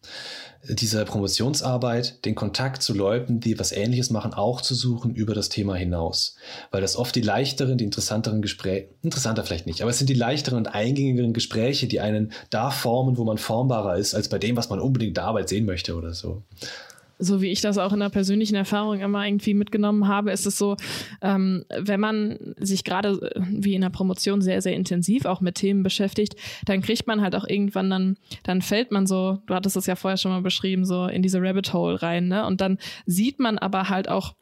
dieser 0.68 1.04
Promotionsarbeit 1.04 2.24
den 2.24 2.34
Kontakt 2.34 2.82
zu 2.82 2.92
Leuten, 2.92 3.40
die 3.40 3.58
was 3.58 3.72
Ähnliches 3.72 4.10
machen, 4.10 4.34
auch 4.34 4.60
zu 4.60 4.74
suchen 4.74 5.14
über 5.14 5.34
das 5.34 5.48
Thema 5.48 5.74
hinaus. 5.74 6.36
Weil 6.70 6.82
das 6.82 6.96
oft 6.96 7.14
die 7.14 7.22
leichteren, 7.22 7.78
die 7.78 7.84
interessanteren 7.84 8.42
Gespräche, 8.42 8.88
interessanter 9.02 9.42
vielleicht 9.44 9.66
nicht, 9.66 9.80
aber 9.80 9.90
es 9.90 9.98
sind 9.98 10.10
die 10.10 10.14
leichteren 10.14 10.58
und 10.58 10.66
eingängigeren 10.66 11.32
Gespräche, 11.32 11.86
die 11.86 12.00
einen 12.00 12.32
da 12.50 12.70
formen, 12.70 13.16
wo 13.16 13.24
man 13.24 13.38
formbarer 13.38 13.96
ist, 13.96 14.14
als 14.14 14.28
bei 14.28 14.38
dem, 14.38 14.56
was 14.56 14.68
man 14.68 14.80
unbedingt 14.80 15.10
in 15.10 15.14
der 15.14 15.24
Arbeit 15.24 15.48
sehen 15.48 15.64
möchte 15.64 15.96
oder 15.96 16.12
so. 16.12 16.42
So 17.20 17.40
wie 17.40 17.50
ich 17.50 17.60
das 17.60 17.78
auch 17.78 17.92
in 17.92 18.00
der 18.00 18.08
persönlichen 18.08 18.56
Erfahrung 18.56 19.00
immer 19.00 19.26
irgendwie 19.26 19.54
mitgenommen 19.54 20.08
habe, 20.08 20.32
ist 20.32 20.46
es 20.46 20.58
so, 20.58 20.76
ähm, 21.22 21.64
wenn 21.78 22.00
man 22.00 22.54
sich 22.58 22.84
gerade 22.84 23.10
äh, 23.34 23.40
wie 23.50 23.74
in 23.74 23.82
der 23.82 23.90
Promotion 23.90 24.40
sehr, 24.40 24.62
sehr 24.62 24.74
intensiv 24.74 25.26
auch 25.26 25.40
mit 25.40 25.56
Themen 25.56 25.82
beschäftigt, 25.82 26.34
dann 26.64 26.82
kriegt 26.82 27.06
man 27.06 27.20
halt 27.20 27.36
auch 27.36 27.46
irgendwann 27.46 27.90
dann, 27.90 28.16
dann 28.42 28.62
fällt 28.62 28.90
man 28.90 29.06
so, 29.06 29.38
du 29.46 29.54
hattest 29.54 29.76
es 29.76 29.86
ja 29.86 29.96
vorher 29.96 30.16
schon 30.16 30.32
mal 30.32 30.42
beschrieben, 30.42 30.84
so 30.84 31.06
in 31.06 31.22
diese 31.22 31.40
Rabbit 31.40 31.72
Hole 31.72 32.02
rein, 32.02 32.28
ne? 32.28 32.46
Und 32.46 32.60
dann 32.60 32.78
sieht 33.06 33.38
man 33.38 33.58
aber 33.58 33.88
halt 33.88 34.08
auch 34.08 34.34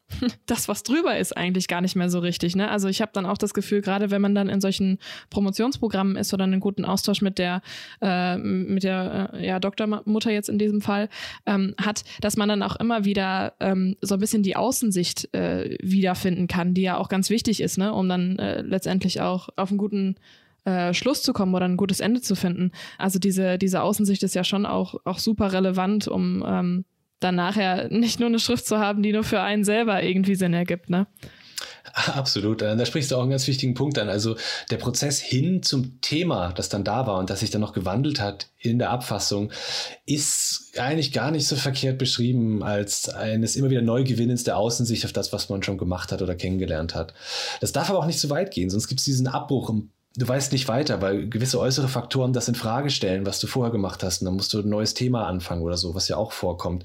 das, 0.47 0.69
was 0.69 0.83
drüber 0.83 1.17
ist, 1.19 1.37
eigentlich 1.37 1.69
gar 1.69 1.81
nicht 1.81 1.97
mehr 1.97 2.11
so 2.11 2.19
richtig. 2.19 2.57
Ne? 2.57 2.71
Also 2.71 2.89
ich 2.89 3.01
habe 3.01 3.13
dann 3.15 3.27
auch 3.27 3.39
das 3.39 3.55
Gefühl, 3.55 3.81
gerade 3.81 4.11
wenn 4.11 4.23
man 4.23 4.35
dann 4.35 4.49
in 4.49 4.61
solchen 4.61 4.99
Promotionsprogrammen 5.31 6.17
ist 6.17 6.33
oder 6.33 6.45
einen 6.45 6.61
guten 6.61 6.85
Austausch 6.85 7.23
mit 7.23 7.39
der, 7.39 7.63
äh, 8.01 8.37
mit 8.39 8.85
der 8.85 9.31
äh, 9.35 9.47
ja, 9.47 9.61
Doktormutter 9.61 10.31
jetzt 10.31 10.49
in 10.49 10.59
diesem 10.59 10.81
Fall 10.81 11.09
ähm, 11.47 11.75
hat, 11.81 12.05
dass 12.21 12.37
man 12.37 12.49
dann 12.49 12.63
auch 12.63 12.77
immer 12.77 13.05
wieder 13.05 13.55
ähm, 13.61 13.97
so 14.01 14.15
ein 14.15 14.21
bisschen 14.21 14.43
die 14.43 14.57
Außensicht 14.57 15.35
äh, 15.35 15.77
wiederfinden 15.83 16.47
kann, 16.47 16.75
die 16.75 16.83
ja 16.83 16.97
auch 16.97 17.09
ganz 17.09 17.31
wichtig 17.31 17.61
ist, 17.61 17.79
ne? 17.79 17.93
um 17.93 18.09
dann 18.09 18.39
äh, 18.39 18.63
letztendlich 18.63 19.21
auch 19.21 19.49
auf 19.57 19.71
einen 19.71 19.79
guten 19.79 20.17
äh, 20.65 20.93
Schluss 20.95 21.23
zu 21.23 21.33
kommen 21.33 21.55
oder 21.55 21.67
ein 21.67 21.77
gutes 21.77 22.01
Ende 22.01 22.21
zu 22.21 22.35
finden. 22.35 22.73
Also 22.99 23.19
diese, 23.19 23.59
diese 23.59 23.83
Außensicht 23.83 24.23
ist 24.23 24.35
ja 24.35 24.45
schon 24.45 24.67
auch, 24.67 24.97
auch 25.05 25.19
super 25.19 25.53
relevant, 25.53 26.09
um 26.09 26.45
ähm, 26.47 26.85
dann 27.21 27.35
nachher 27.35 27.89
nicht 27.91 28.21
nur 28.21 28.29
eine 28.29 28.39
Schrift 28.39 28.67
zu 28.67 28.79
haben, 28.79 29.03
die 29.03 29.13
nur 29.13 29.25
für 29.25 29.41
einen 29.41 29.65
selber 29.65 30.03
irgendwie 30.03 30.35
Sinn 30.35 30.55
ergibt, 30.55 30.91
ne? 30.91 31.07
Absolut. 31.93 32.63
Da 32.63 32.87
sprichst 32.87 33.11
du 33.11 33.17
auch 33.17 33.23
einen 33.23 33.31
ganz 33.31 33.47
wichtigen 33.49 33.75
Punkt 33.75 33.99
an. 33.99 34.09
Also 34.09 34.37
der 34.71 34.77
Prozess 34.77 35.21
hin 35.21 35.63
zum 35.63 36.01
Thema, 36.01 36.53
das 36.53 36.69
dann 36.69 36.85
da 36.85 37.07
war 37.07 37.19
und 37.19 37.31
das 37.31 37.41
sich 37.41 37.51
dann 37.51 37.61
noch 37.61 37.73
gewandelt 37.73 38.21
hat 38.21 38.51
in 38.59 38.79
der 38.79 38.91
Abfassung, 38.91 39.51
ist 40.07 40.75
eigentlich 40.79 41.13
gar 41.13 41.31
nicht 41.31 41.47
so 41.47 41.57
verkehrt 41.57 41.99
beschrieben 41.99 42.63
als 42.63 43.09
eines 43.09 43.57
immer 43.57 43.71
wieder 43.71 43.83
Neugewinnens 43.83 44.45
der 44.45 44.57
Außensicht 44.57 45.05
auf 45.07 45.13
das, 45.13 45.33
was 45.33 45.49
man 45.49 45.63
schon 45.63 45.79
gemacht 45.79 46.13
hat 46.13 46.23
oder 46.23 46.37
kennengelernt 46.37 46.95
hat. 46.95 47.15
Das 47.61 47.73
darf 47.73 47.91
aber 47.91 47.99
auch 47.99 48.07
nicht 48.07 48.21
zu 48.21 48.31
weit 48.31 48.53
gehen, 48.53 48.71
sonst 48.71 48.87
gibt 48.87 49.01
es 49.01 49.05
diesen 49.05 49.27
Abbruch 49.27 49.71
im 49.71 49.91
du 50.19 50.27
weißt 50.27 50.53
nicht 50.53 50.67
weiter, 50.69 51.01
weil 51.01 51.29
gewisse 51.29 51.61
äußere 51.61 51.89
Faktoren 51.89 52.33
das 52.33 52.49
in 52.49 52.57
Frage 52.57 52.91
stellen, 52.91 53.25
was 53.25 53.39
du 53.39 53.47
vorher 53.47 53.71
gemacht 53.71 54.03
hast. 54.03 54.21
Und 54.21 54.27
dann 54.27 54.35
musst 54.35 54.53
du 54.53 54.59
ein 54.61 54.69
neues 54.69 54.95
Thema 54.95 55.27
anfangen 55.27 55.63
oder 55.63 55.77
so, 55.77 55.95
was 55.95 56.09
ja 56.09 56.17
auch 56.17 56.33
vorkommt. 56.33 56.85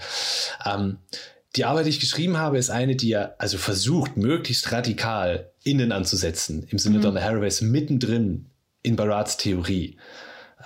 Ähm, 0.66 0.98
die 1.56 1.66
Arbeit, 1.66 1.86
die 1.86 1.90
ich 1.90 2.00
geschrieben 2.00 2.38
habe, 2.38 2.58
ist 2.58 2.70
eine, 2.70 2.96
die 2.96 3.10
ja 3.10 3.32
also 3.40 3.58
versucht, 3.58 4.18
möglichst 4.18 4.72
radikal 4.72 5.52
innen 5.64 5.92
anzusetzen, 5.92 6.68
im 6.70 6.78
Sinne 6.78 7.00
mhm. 7.00 7.02
Donna 7.02 7.22
Haraways 7.22 7.62
mittendrin 7.62 8.50
in 8.84 8.96
Barats 8.96 9.38
Theorie. 9.38 9.98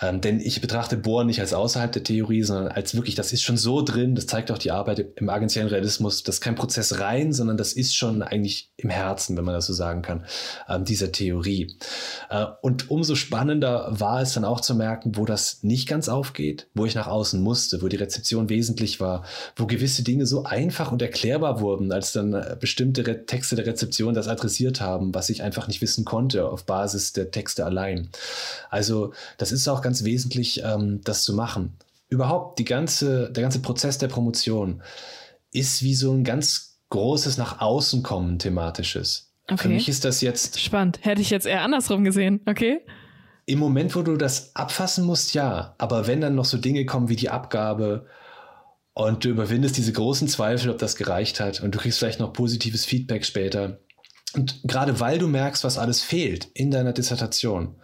Ähm, 0.01 0.21
denn 0.21 0.39
ich 0.39 0.61
betrachte 0.61 0.97
Bohr 0.97 1.23
nicht 1.23 1.39
als 1.39 1.53
außerhalb 1.53 1.91
der 1.91 2.03
Theorie, 2.03 2.43
sondern 2.43 2.67
als 2.69 2.95
wirklich, 2.95 3.15
das 3.15 3.33
ist 3.33 3.43
schon 3.43 3.57
so 3.57 3.81
drin, 3.81 4.15
das 4.15 4.27
zeigt 4.27 4.51
auch 4.51 4.57
die 4.57 4.71
Arbeit 4.71 5.13
im 5.15 5.29
argentieren 5.29 5.67
Realismus, 5.67 6.23
das 6.23 6.35
ist 6.35 6.41
kein 6.41 6.55
Prozess 6.55 6.99
rein, 6.99 7.33
sondern 7.33 7.57
das 7.57 7.73
ist 7.73 7.95
schon 7.95 8.21
eigentlich 8.21 8.71
im 8.77 8.89
Herzen, 8.89 9.37
wenn 9.37 9.45
man 9.45 9.53
das 9.53 9.65
so 9.65 9.73
sagen 9.73 10.01
kann, 10.01 10.25
ähm, 10.69 10.85
dieser 10.85 11.11
Theorie. 11.11 11.75
Äh, 12.29 12.45
und 12.61 12.91
umso 12.91 13.15
spannender 13.15 13.87
war 13.89 14.21
es 14.21 14.33
dann 14.33 14.45
auch 14.45 14.61
zu 14.61 14.75
merken, 14.75 15.15
wo 15.15 15.25
das 15.25 15.63
nicht 15.63 15.87
ganz 15.87 16.09
aufgeht, 16.09 16.67
wo 16.73 16.85
ich 16.85 16.95
nach 16.95 17.07
außen 17.07 17.41
musste, 17.41 17.81
wo 17.81 17.87
die 17.87 17.95
Rezeption 17.95 18.49
wesentlich 18.49 18.99
war, 18.99 19.23
wo 19.55 19.65
gewisse 19.65 20.03
Dinge 20.03 20.25
so 20.25 20.43
einfach 20.43 20.91
und 20.91 21.01
erklärbar 21.01 21.59
wurden, 21.59 21.91
als 21.91 22.11
dann 22.11 22.33
äh, 22.33 22.55
bestimmte 22.59 23.05
Re 23.05 23.25
Texte 23.25 23.55
der 23.55 23.65
Rezeption 23.65 24.13
das 24.13 24.27
adressiert 24.27 24.79
haben, 24.79 25.13
was 25.13 25.29
ich 25.29 25.41
einfach 25.41 25.67
nicht 25.67 25.81
wissen 25.81 26.05
konnte 26.05 26.47
auf 26.47 26.65
Basis 26.65 27.13
der 27.13 27.31
Texte 27.31 27.65
allein. 27.65 28.09
Also 28.69 29.13
das 29.37 29.51
ist 29.51 29.67
auch 29.67 29.81
ganz 29.87 30.03
wesentlich, 30.03 30.61
ähm, 30.65 30.99
das 31.05 31.23
zu 31.23 31.33
machen. 31.33 31.77
Überhaupt 32.09 32.59
die 32.59 32.65
ganze, 32.65 33.31
der 33.31 33.41
ganze 33.41 33.61
Prozess 33.61 33.97
der 33.97 34.09
Promotion 34.09 34.83
ist 35.53 35.81
wie 35.81 35.95
so 35.95 36.11
ein 36.11 36.25
ganz 36.25 36.81
großes 36.89 37.37
nach 37.37 37.61
außen 37.61 38.03
kommen 38.03 38.37
thematisches. 38.37 39.31
Okay. 39.49 39.57
Für 39.57 39.69
mich 39.69 39.87
ist 39.87 40.03
das 40.03 40.19
jetzt 40.19 40.59
spannend. 40.59 40.99
Hätte 41.03 41.21
ich 41.21 41.29
jetzt 41.29 41.45
eher 41.47 41.61
andersrum 41.61 42.03
gesehen. 42.03 42.41
Okay. 42.45 42.81
Im 43.45 43.59
Moment, 43.59 43.95
wo 43.95 44.01
du 44.01 44.17
das 44.17 44.53
abfassen 44.57 45.05
musst, 45.05 45.33
ja. 45.33 45.73
Aber 45.77 46.05
wenn 46.05 46.19
dann 46.19 46.35
noch 46.35 46.43
so 46.43 46.57
Dinge 46.57 46.85
kommen 46.85 47.07
wie 47.07 47.15
die 47.15 47.29
Abgabe 47.29 48.07
und 48.93 49.23
du 49.23 49.29
überwindest 49.29 49.77
diese 49.77 49.93
großen 49.93 50.27
Zweifel, 50.27 50.69
ob 50.69 50.79
das 50.79 50.97
gereicht 50.97 51.39
hat 51.39 51.61
und 51.61 51.73
du 51.73 51.79
kriegst 51.79 51.99
vielleicht 51.99 52.19
noch 52.19 52.33
positives 52.33 52.83
Feedback 52.83 53.23
später. 53.23 53.79
Und 54.35 54.59
gerade 54.63 54.99
weil 54.99 55.17
du 55.17 55.29
merkst, 55.29 55.63
was 55.63 55.77
alles 55.77 56.01
fehlt 56.01 56.49
in 56.53 56.71
deiner 56.71 56.91
Dissertation, 56.91 57.77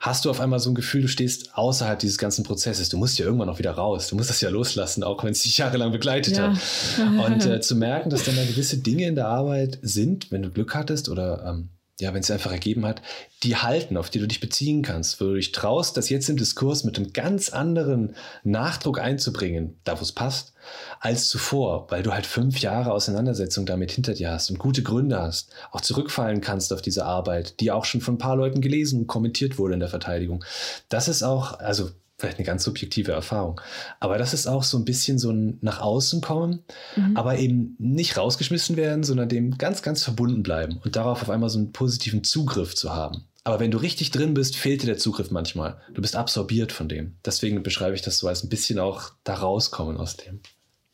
hast 0.00 0.24
du 0.24 0.30
auf 0.30 0.40
einmal 0.40 0.60
so 0.60 0.70
ein 0.70 0.74
Gefühl, 0.74 1.02
du 1.02 1.08
stehst 1.08 1.56
außerhalb 1.56 1.98
dieses 1.98 2.18
ganzen 2.18 2.44
Prozesses. 2.44 2.88
Du 2.88 2.96
musst 2.96 3.18
ja 3.18 3.24
irgendwann 3.24 3.48
auch 3.48 3.58
wieder 3.58 3.72
raus. 3.72 4.08
Du 4.08 4.16
musst 4.16 4.30
das 4.30 4.40
ja 4.40 4.50
loslassen, 4.50 5.02
auch 5.02 5.22
wenn 5.24 5.32
es 5.32 5.42
dich 5.42 5.58
jahrelang 5.58 5.92
begleitet 5.92 6.36
ja. 6.36 6.52
hat. 6.52 6.58
Und 7.30 7.46
äh, 7.46 7.60
zu 7.60 7.76
merken, 7.76 8.10
dass 8.10 8.24
dann 8.24 8.36
da 8.36 8.44
gewisse 8.44 8.78
Dinge 8.78 9.06
in 9.06 9.14
der 9.14 9.28
Arbeit 9.28 9.78
sind, 9.82 10.30
wenn 10.30 10.42
du 10.42 10.50
Glück 10.50 10.74
hattest 10.74 11.08
oder 11.08 11.44
ähm, 11.46 11.70
ja, 12.00 12.12
wenn 12.12 12.20
es 12.20 12.30
einfach 12.30 12.50
ergeben 12.50 12.84
hat, 12.84 13.02
die 13.44 13.56
halten, 13.56 13.96
auf 13.96 14.10
die 14.10 14.18
du 14.18 14.26
dich 14.26 14.40
beziehen 14.40 14.82
kannst, 14.82 15.20
wo 15.20 15.26
du 15.26 15.34
dich 15.34 15.52
traust, 15.52 15.96
das 15.96 16.08
jetzt 16.08 16.28
im 16.28 16.36
Diskurs 16.36 16.82
mit 16.82 16.96
einem 16.96 17.12
ganz 17.12 17.50
anderen 17.50 18.16
Nachdruck 18.42 18.98
einzubringen, 18.98 19.78
da 19.84 19.98
wo 19.98 20.02
es 20.02 20.10
passt, 20.10 20.54
als 20.98 21.28
zuvor, 21.28 21.86
weil 21.90 22.02
du 22.02 22.12
halt 22.12 22.26
fünf 22.26 22.58
Jahre 22.58 22.92
Auseinandersetzung 22.92 23.64
damit 23.64 23.92
hinter 23.92 24.14
dir 24.14 24.32
hast 24.32 24.50
und 24.50 24.58
gute 24.58 24.82
Gründe 24.82 25.20
hast, 25.20 25.52
auch 25.70 25.82
zurückfallen 25.82 26.40
kannst 26.40 26.72
auf 26.72 26.82
diese 26.82 27.04
Arbeit, 27.04 27.60
die 27.60 27.70
auch 27.70 27.84
schon 27.84 28.00
von 28.00 28.14
ein 28.14 28.18
paar 28.18 28.36
Leuten 28.36 28.60
gelesen 28.60 29.02
und 29.02 29.06
kommentiert 29.06 29.58
wurde 29.58 29.74
in 29.74 29.80
der 29.80 29.88
Verteidigung. 29.88 30.44
Das 30.88 31.06
ist 31.06 31.22
auch, 31.22 31.60
also 31.60 31.90
vielleicht 32.18 32.38
eine 32.38 32.46
ganz 32.46 32.64
subjektive 32.64 33.12
Erfahrung. 33.12 33.60
Aber 34.00 34.18
das 34.18 34.34
ist 34.34 34.46
auch 34.46 34.62
so 34.62 34.78
ein 34.78 34.84
bisschen 34.84 35.18
so 35.18 35.30
ein 35.30 35.58
nach 35.60 35.80
außen 35.80 36.20
kommen, 36.20 36.64
mhm. 36.96 37.16
aber 37.16 37.38
eben 37.38 37.76
nicht 37.78 38.16
rausgeschmissen 38.16 38.76
werden, 38.76 39.02
sondern 39.02 39.28
dem 39.28 39.58
ganz, 39.58 39.82
ganz 39.82 40.04
verbunden 40.04 40.42
bleiben 40.42 40.80
und 40.84 40.96
darauf 40.96 41.22
auf 41.22 41.30
einmal 41.30 41.50
so 41.50 41.58
einen 41.58 41.72
positiven 41.72 42.24
Zugriff 42.24 42.74
zu 42.74 42.94
haben. 42.94 43.24
Aber 43.42 43.60
wenn 43.60 43.70
du 43.70 43.78
richtig 43.78 44.10
drin 44.10 44.32
bist, 44.32 44.56
fehlt 44.56 44.82
dir 44.82 44.86
der 44.86 44.96
Zugriff 44.96 45.30
manchmal. 45.30 45.78
Du 45.92 46.00
bist 46.00 46.16
absorbiert 46.16 46.72
von 46.72 46.88
dem. 46.88 47.16
Deswegen 47.24 47.62
beschreibe 47.62 47.94
ich 47.94 48.00
das 48.00 48.18
so 48.18 48.26
als 48.26 48.42
ein 48.42 48.48
bisschen 48.48 48.78
auch 48.78 49.10
da 49.22 49.34
rauskommen 49.34 49.98
aus 49.98 50.16
dem. 50.16 50.40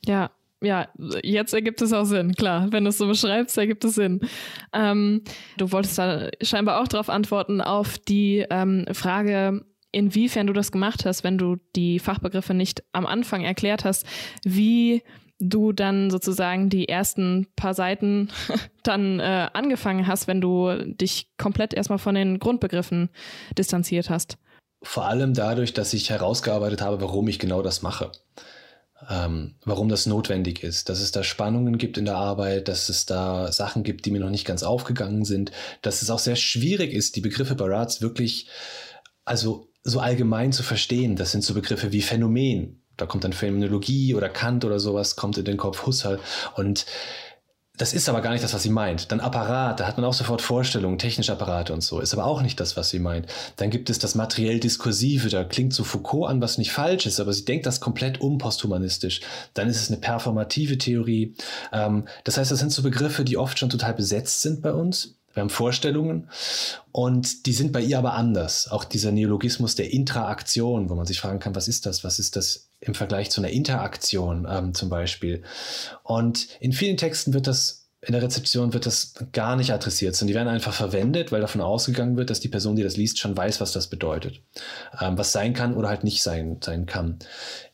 Ja, 0.05 0.31
ja, 0.63 0.89
jetzt 1.23 1.55
ergibt 1.55 1.81
es 1.81 1.93
auch 1.93 2.05
Sinn, 2.05 2.35
klar. 2.35 2.67
Wenn 2.71 2.85
du 2.85 2.91
es 2.91 2.99
so 2.99 3.07
beschreibst, 3.07 3.57
ergibt 3.57 3.85
es 3.85 3.95
Sinn. 3.95 4.21
Ähm, 4.73 5.23
du 5.57 5.73
wolltest 5.73 5.97
da 5.97 6.29
scheinbar 6.43 6.83
auch 6.83 6.89
darauf 6.89 7.09
antworten, 7.09 7.61
auf 7.61 7.99
die 7.99 8.45
ähm, 8.51 8.85
Frage, 8.93 9.65
inwiefern 9.93 10.47
du 10.47 10.53
das 10.53 10.73
gemacht 10.73 11.05
hast, 11.05 11.25
wenn 11.25 11.39
du 11.39 11.57
die 11.77 11.99
Fachbegriffe 11.99 12.55
nicht 12.55 12.83
am 12.93 13.07
Anfang 13.07 13.43
erklärt 13.43 13.85
hast, 13.85 14.07
wie 14.45 15.03
du 15.41 15.73
dann 15.73 16.11
sozusagen 16.11 16.69
die 16.69 16.89
ersten 16.89 17.47
paar 17.57 17.75
Seiten 17.75 18.29
dann 18.83 19.19
äh, 19.21 19.49
angefangen 19.53 20.07
hast, 20.07 20.29
wenn 20.29 20.41
du 20.41 20.77
dich 20.95 21.31
komplett 21.39 21.75
erstmal 21.75 21.99
von 21.99 22.15
den 22.15 22.39
Grundbegriffen 22.39 23.09
distanziert 23.57 24.11
hast. 24.11 24.37
Vor 24.83 25.07
allem 25.07 25.35
dadurch, 25.35 25.75
dass 25.75 25.93
ich 25.93 26.11
herausgearbeitet 26.11 26.81
habe, 26.81 27.01
warum 27.01 27.29
ich 27.29 27.39
genau 27.39 27.63
das 27.63 27.83
mache. 27.83 28.13
Ähm, 29.09 29.55
warum 29.65 29.89
das 29.89 30.05
notwendig 30.05 30.63
ist, 30.63 30.91
dass 30.91 31.01
es 31.01 31.11
da 31.11 31.23
Spannungen 31.23 31.79
gibt 31.79 31.97
in 31.97 32.05
der 32.05 32.17
Arbeit, 32.17 32.69
dass 32.69 32.91
es 32.91 33.07
da 33.07 33.51
Sachen 33.51 33.83
gibt, 33.83 34.05
die 34.05 34.11
mir 34.11 34.21
noch 34.21 34.29
nicht 34.29 34.47
ganz 34.47 34.63
aufgegangen 34.63 35.25
sind, 35.25 35.53
dass 35.81 36.03
es 36.03 36.11
auch 36.11 36.19
sehr 36.19 36.37
schwierig 36.37 36.93
ist, 36.93 37.17
die 37.17 37.23
Begriffe 37.23 37.55
Barats 37.55 38.03
wirklich, 38.03 38.49
also 39.25 39.70
so 39.83 40.01
allgemein 40.01 40.53
zu 40.53 40.63
verstehen. 40.63 41.17
Das 41.17 41.33
sind 41.33 41.45
so 41.45 41.55
Begriffe 41.55 41.93
wie 41.93 42.03
Phänomen. 42.03 42.83
Da 42.97 43.07
kommt 43.07 43.25
dann 43.25 43.33
Phänomenologie 43.33 44.15
oder 44.15 44.29
Kant 44.29 44.65
oder 44.65 44.79
sowas, 44.79 45.17
kommt 45.17 45.39
in 45.39 45.45
den 45.45 45.57
Kopf 45.57 45.87
Husserl. 45.87 46.21
Und 46.55 46.85
das 47.81 47.95
ist 47.95 48.11
aber 48.11 48.21
gar 48.21 48.33
nicht 48.33 48.45
das, 48.45 48.53
was 48.53 48.63
sie 48.63 48.69
meint. 48.69 49.11
Dann 49.11 49.21
Apparat, 49.21 49.81
da 49.81 49.87
hat 49.87 49.97
man 49.97 50.05
auch 50.05 50.13
sofort 50.13 50.43
Vorstellungen, 50.43 50.99
technische 50.99 51.33
Apparate 51.33 51.73
und 51.73 51.83
so, 51.83 52.01
ist 52.01 52.13
aber 52.13 52.27
auch 52.27 52.43
nicht 52.43 52.61
das, 52.61 52.77
was 52.77 52.91
sie 52.91 52.99
meint. 52.99 53.27
Dann 53.57 53.71
gibt 53.71 53.89
es 53.89 53.99
das 53.99 54.15
materiell-diskursive, 54.15 55.31
da 55.31 55.45
klingt 55.45 55.73
so 55.73 55.83
Foucault 55.83 56.29
an, 56.29 56.43
was 56.43 56.59
nicht 56.59 56.73
falsch 56.73 57.07
ist, 57.07 57.21
aber 57.21 57.33
sie 57.33 57.47
denkt 57.47 57.65
das 57.65 57.81
komplett 57.81 58.21
um 58.21 58.37
posthumanistisch. 58.37 59.23
Dann 59.55 59.67
ist 59.67 59.81
es 59.81 59.89
eine 59.89 59.99
performative 59.99 60.77
Theorie. 60.77 61.35
Ähm, 61.73 62.07
das 62.25 62.37
heißt, 62.37 62.51
das 62.51 62.59
sind 62.59 62.71
so 62.71 62.83
Begriffe, 62.83 63.25
die 63.25 63.39
oft 63.39 63.59
schon 63.59 63.71
total 63.71 63.95
besetzt 63.95 64.43
sind 64.43 64.61
bei 64.61 64.75
uns. 64.75 65.20
Wir 65.33 65.43
haben 65.43 65.51
Vorstellungen 65.51 66.29
und 66.93 67.47
die 67.47 67.53
sind 67.53 67.73
bei 67.73 67.81
ihr 67.81 67.99
aber 67.99 68.15
anders. 68.15 68.71
Auch 68.71 68.85
dieser 68.85 69.13
Neologismus 69.13 69.75
der 69.77 69.93
Intraaktion, 69.93 70.91
wo 70.91 70.95
man 70.95 71.07
sich 71.07 71.21
fragen 71.21 71.39
kann, 71.39 71.55
was 71.55 71.69
ist 71.69 71.87
das? 71.87 72.03
Was 72.03 72.19
ist 72.19 72.37
das 72.37 72.71
im 72.81 72.95
Vergleich 72.95 73.31
zu 73.31 73.41
einer 73.41 73.51
Interaktion 73.51 74.47
ähm, 74.51 74.75
zum 74.75 74.89
Beispiel? 74.89 75.43
Und 76.03 76.49
in 76.59 76.73
vielen 76.73 76.97
Texten 76.97 77.33
wird 77.33 77.47
das 77.47 77.81
in 78.03 78.13
der 78.13 78.23
Rezeption 78.23 78.73
wird 78.73 78.87
das 78.87 79.15
gar 79.33 79.57
nicht 79.57 79.73
adressiert, 79.73 80.17
sondern 80.17 80.29
die 80.29 80.35
werden 80.35 80.49
einfach 80.49 80.73
verwendet, 80.73 81.33
weil 81.33 81.43
davon 81.43 81.61
ausgegangen 81.61 82.17
wird, 82.17 82.31
dass 82.31 82.41
die 82.41 82.49
Person, 82.49 82.75
die 82.75 82.83
das 82.83 82.97
liest, 82.97 83.19
schon 83.19 83.37
weiß, 83.37 83.61
was 83.61 83.73
das 83.73 83.89
bedeutet. 83.89 84.41
Ähm, 84.99 85.19
was 85.19 85.33
sein 85.33 85.53
kann 85.53 85.77
oder 85.77 85.89
halt 85.89 86.03
nicht 86.03 86.23
sein, 86.23 86.59
sein 86.65 86.87
kann. 86.87 87.19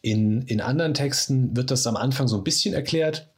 In, 0.00 0.42
in 0.42 0.60
anderen 0.60 0.94
Texten 0.94 1.56
wird 1.56 1.70
das 1.70 1.86
am 1.86 1.96
Anfang 1.96 2.26
so 2.26 2.36
ein 2.36 2.44
bisschen 2.44 2.74
erklärt, 2.74 3.28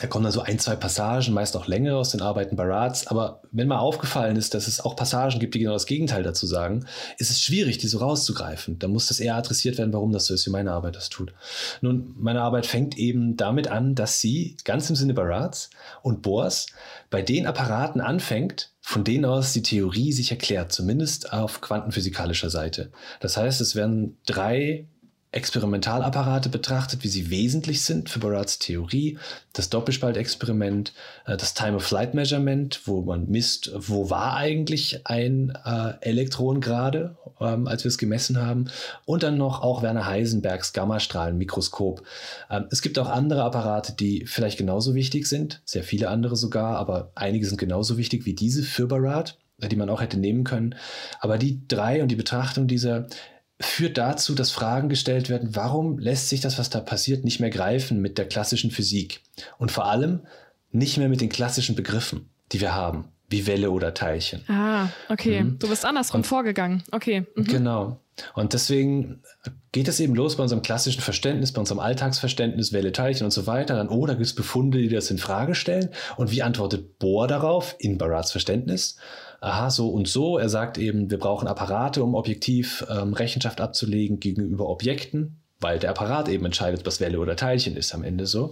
Da 0.00 0.06
kommen 0.06 0.24
dann 0.24 0.32
so 0.32 0.40
ein, 0.40 0.58
zwei 0.58 0.76
Passagen, 0.76 1.34
meist 1.34 1.56
auch 1.56 1.66
längere 1.66 1.98
aus 1.98 2.10
den 2.10 2.22
Arbeiten 2.22 2.56
Barats. 2.56 3.06
Aber 3.06 3.42
wenn 3.52 3.68
mal 3.68 3.78
aufgefallen 3.78 4.36
ist, 4.36 4.54
dass 4.54 4.66
es 4.66 4.80
auch 4.80 4.96
Passagen 4.96 5.38
gibt, 5.38 5.54
die 5.54 5.58
genau 5.58 5.74
das 5.74 5.84
Gegenteil 5.84 6.22
dazu 6.22 6.46
sagen, 6.46 6.86
ist 7.18 7.30
es 7.30 7.42
schwierig, 7.42 7.76
die 7.78 7.86
so 7.86 7.98
rauszugreifen. 7.98 8.78
Da 8.78 8.88
muss 8.88 9.08
das 9.08 9.20
eher 9.20 9.36
adressiert 9.36 9.76
werden, 9.76 9.92
warum 9.92 10.12
das 10.12 10.26
so 10.26 10.34
ist, 10.34 10.46
wie 10.46 10.50
meine 10.50 10.72
Arbeit 10.72 10.96
das 10.96 11.10
tut. 11.10 11.34
Nun, 11.82 12.14
meine 12.18 12.40
Arbeit 12.40 12.64
fängt 12.64 12.96
eben 12.96 13.36
damit 13.36 13.68
an, 13.68 13.94
dass 13.94 14.20
sie 14.20 14.56
ganz 14.64 14.88
im 14.88 14.96
Sinne 14.96 15.12
Barats 15.12 15.68
und 16.02 16.22
Bohrs 16.22 16.66
bei 17.10 17.20
den 17.20 17.46
Apparaten 17.46 18.00
anfängt, 18.00 18.72
von 18.80 19.04
denen 19.04 19.26
aus 19.26 19.52
die 19.52 19.62
Theorie 19.62 20.12
sich 20.12 20.30
erklärt, 20.30 20.72
zumindest 20.72 21.32
auf 21.32 21.60
quantenphysikalischer 21.60 22.48
Seite. 22.48 22.90
Das 23.20 23.36
heißt, 23.36 23.60
es 23.60 23.74
werden 23.74 24.16
drei 24.24 24.86
Experimentalapparate 25.32 26.48
betrachtet, 26.48 27.04
wie 27.04 27.08
sie 27.08 27.30
wesentlich 27.30 27.82
sind 27.82 28.08
für 28.08 28.18
Barats 28.18 28.58
Theorie, 28.58 29.16
das 29.52 29.70
Doppelspaltexperiment, 29.70 30.92
äh, 31.26 31.36
das 31.36 31.54
Time-of-Flight-Measurement, 31.54 32.80
wo 32.86 33.02
man 33.02 33.28
misst, 33.28 33.70
wo 33.74 34.10
war 34.10 34.36
eigentlich 34.36 35.06
ein 35.06 35.56
äh, 35.64 35.92
Elektron 36.00 36.60
gerade, 36.60 37.16
ähm, 37.40 37.68
als 37.68 37.84
wir 37.84 37.90
es 37.90 37.98
gemessen 37.98 38.44
haben, 38.44 38.70
und 39.04 39.22
dann 39.22 39.38
noch 39.38 39.62
auch 39.62 39.82
Werner 39.82 40.06
Heisenbergs 40.06 40.72
Gammastrahlenmikroskop. 40.72 42.02
Ähm, 42.50 42.66
es 42.70 42.82
gibt 42.82 42.98
auch 42.98 43.08
andere 43.08 43.44
Apparate, 43.44 43.92
die 43.92 44.26
vielleicht 44.26 44.58
genauso 44.58 44.94
wichtig 44.96 45.28
sind, 45.28 45.62
sehr 45.64 45.84
viele 45.84 46.08
andere 46.08 46.34
sogar, 46.34 46.76
aber 46.76 47.12
einige 47.14 47.46
sind 47.46 47.58
genauso 47.58 47.96
wichtig 47.96 48.26
wie 48.26 48.34
diese 48.34 48.64
für 48.64 48.88
Barat 48.88 49.36
die 49.68 49.76
man 49.76 49.90
auch 49.90 50.00
hätte 50.00 50.18
nehmen 50.18 50.44
können. 50.44 50.74
Aber 51.20 51.36
die 51.36 51.66
drei 51.68 52.02
und 52.02 52.08
die 52.08 52.16
Betrachtung 52.16 52.66
dieser 52.66 53.08
führt 53.60 53.98
dazu, 53.98 54.34
dass 54.34 54.50
Fragen 54.50 54.88
gestellt 54.88 55.28
werden, 55.28 55.54
warum 55.54 55.98
lässt 55.98 56.28
sich 56.28 56.40
das, 56.40 56.58
was 56.58 56.70
da 56.70 56.80
passiert, 56.80 57.24
nicht 57.24 57.40
mehr 57.40 57.50
greifen 57.50 58.00
mit 58.00 58.16
der 58.16 58.26
klassischen 58.26 58.70
Physik? 58.70 59.20
Und 59.58 59.70
vor 59.70 59.86
allem 59.86 60.26
nicht 60.72 60.96
mehr 60.96 61.08
mit 61.08 61.20
den 61.20 61.28
klassischen 61.28 61.76
Begriffen, 61.76 62.30
die 62.52 62.60
wir 62.60 62.74
haben, 62.74 63.04
wie 63.28 63.46
Welle 63.46 63.70
oder 63.70 63.92
Teilchen. 63.92 64.48
Ah, 64.48 64.88
okay. 65.08 65.42
Mhm. 65.42 65.58
Du 65.58 65.68
bist 65.68 65.84
andersrum 65.84 66.20
Und, 66.20 66.26
vorgegangen. 66.26 66.82
Okay. 66.90 67.26
Mhm. 67.36 67.44
Genau. 67.44 68.00
Und 68.34 68.52
deswegen 68.52 69.22
geht 69.72 69.88
es 69.88 70.00
eben 70.00 70.14
los 70.14 70.36
bei 70.36 70.42
unserem 70.42 70.62
klassischen 70.62 71.00
Verständnis, 71.00 71.52
bei 71.52 71.60
unserem 71.60 71.80
Alltagsverständnis, 71.80 72.72
Welle, 72.72 72.92
Teilchen 72.92 73.24
und 73.24 73.30
so 73.30 73.46
weiter. 73.46 73.76
Dann, 73.76 73.88
oh, 73.88 74.06
da 74.06 74.14
gibt 74.14 74.26
es 74.26 74.34
Befunde, 74.34 74.78
die 74.78 74.88
das 74.88 75.10
in 75.10 75.18
Frage 75.18 75.54
stellen. 75.54 75.90
Und 76.16 76.30
wie 76.30 76.42
antwortet 76.42 76.98
Bohr 76.98 77.28
darauf 77.28 77.76
in 77.78 77.98
Barats 77.98 78.32
Verständnis? 78.32 78.96
Aha, 79.40 79.70
so 79.70 79.88
und 79.88 80.08
so. 80.08 80.38
Er 80.38 80.48
sagt 80.48 80.78
eben, 80.78 81.10
wir 81.10 81.18
brauchen 81.18 81.48
Apparate, 81.48 82.02
um 82.02 82.14
objektiv 82.14 82.86
ähm, 82.90 83.12
Rechenschaft 83.14 83.60
abzulegen 83.60 84.20
gegenüber 84.20 84.68
Objekten, 84.68 85.40
weil 85.60 85.78
der 85.78 85.90
Apparat 85.90 86.28
eben 86.28 86.44
entscheidet, 86.44 86.86
was 86.86 87.00
Welle 87.00 87.18
oder 87.18 87.36
Teilchen 87.36 87.76
ist 87.76 87.94
am 87.94 88.04
Ende 88.04 88.26
so. 88.26 88.50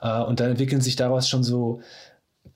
Äh, 0.00 0.22
und 0.22 0.40
dann 0.40 0.50
entwickeln 0.50 0.80
sich 0.80 0.96
daraus 0.96 1.28
schon 1.28 1.44
so 1.44 1.80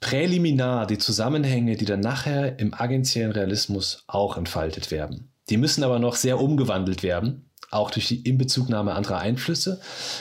präliminar 0.00 0.86
die 0.86 0.98
Zusammenhänge, 0.98 1.76
die 1.76 1.84
dann 1.84 2.00
nachher 2.00 2.58
im 2.58 2.74
agentiellen 2.74 3.32
Realismus 3.32 4.04
auch 4.06 4.36
entfaltet 4.36 4.90
werden. 4.90 5.30
Die 5.50 5.56
müssen 5.56 5.84
aber 5.84 5.98
noch 5.98 6.16
sehr 6.16 6.40
umgewandelt 6.40 7.02
werden 7.02 7.50
auch 7.74 7.90
durch 7.90 8.08
die 8.08 8.22
Inbezugnahme 8.22 8.94
anderer 8.94 9.18
Einflüsse. 9.18 9.80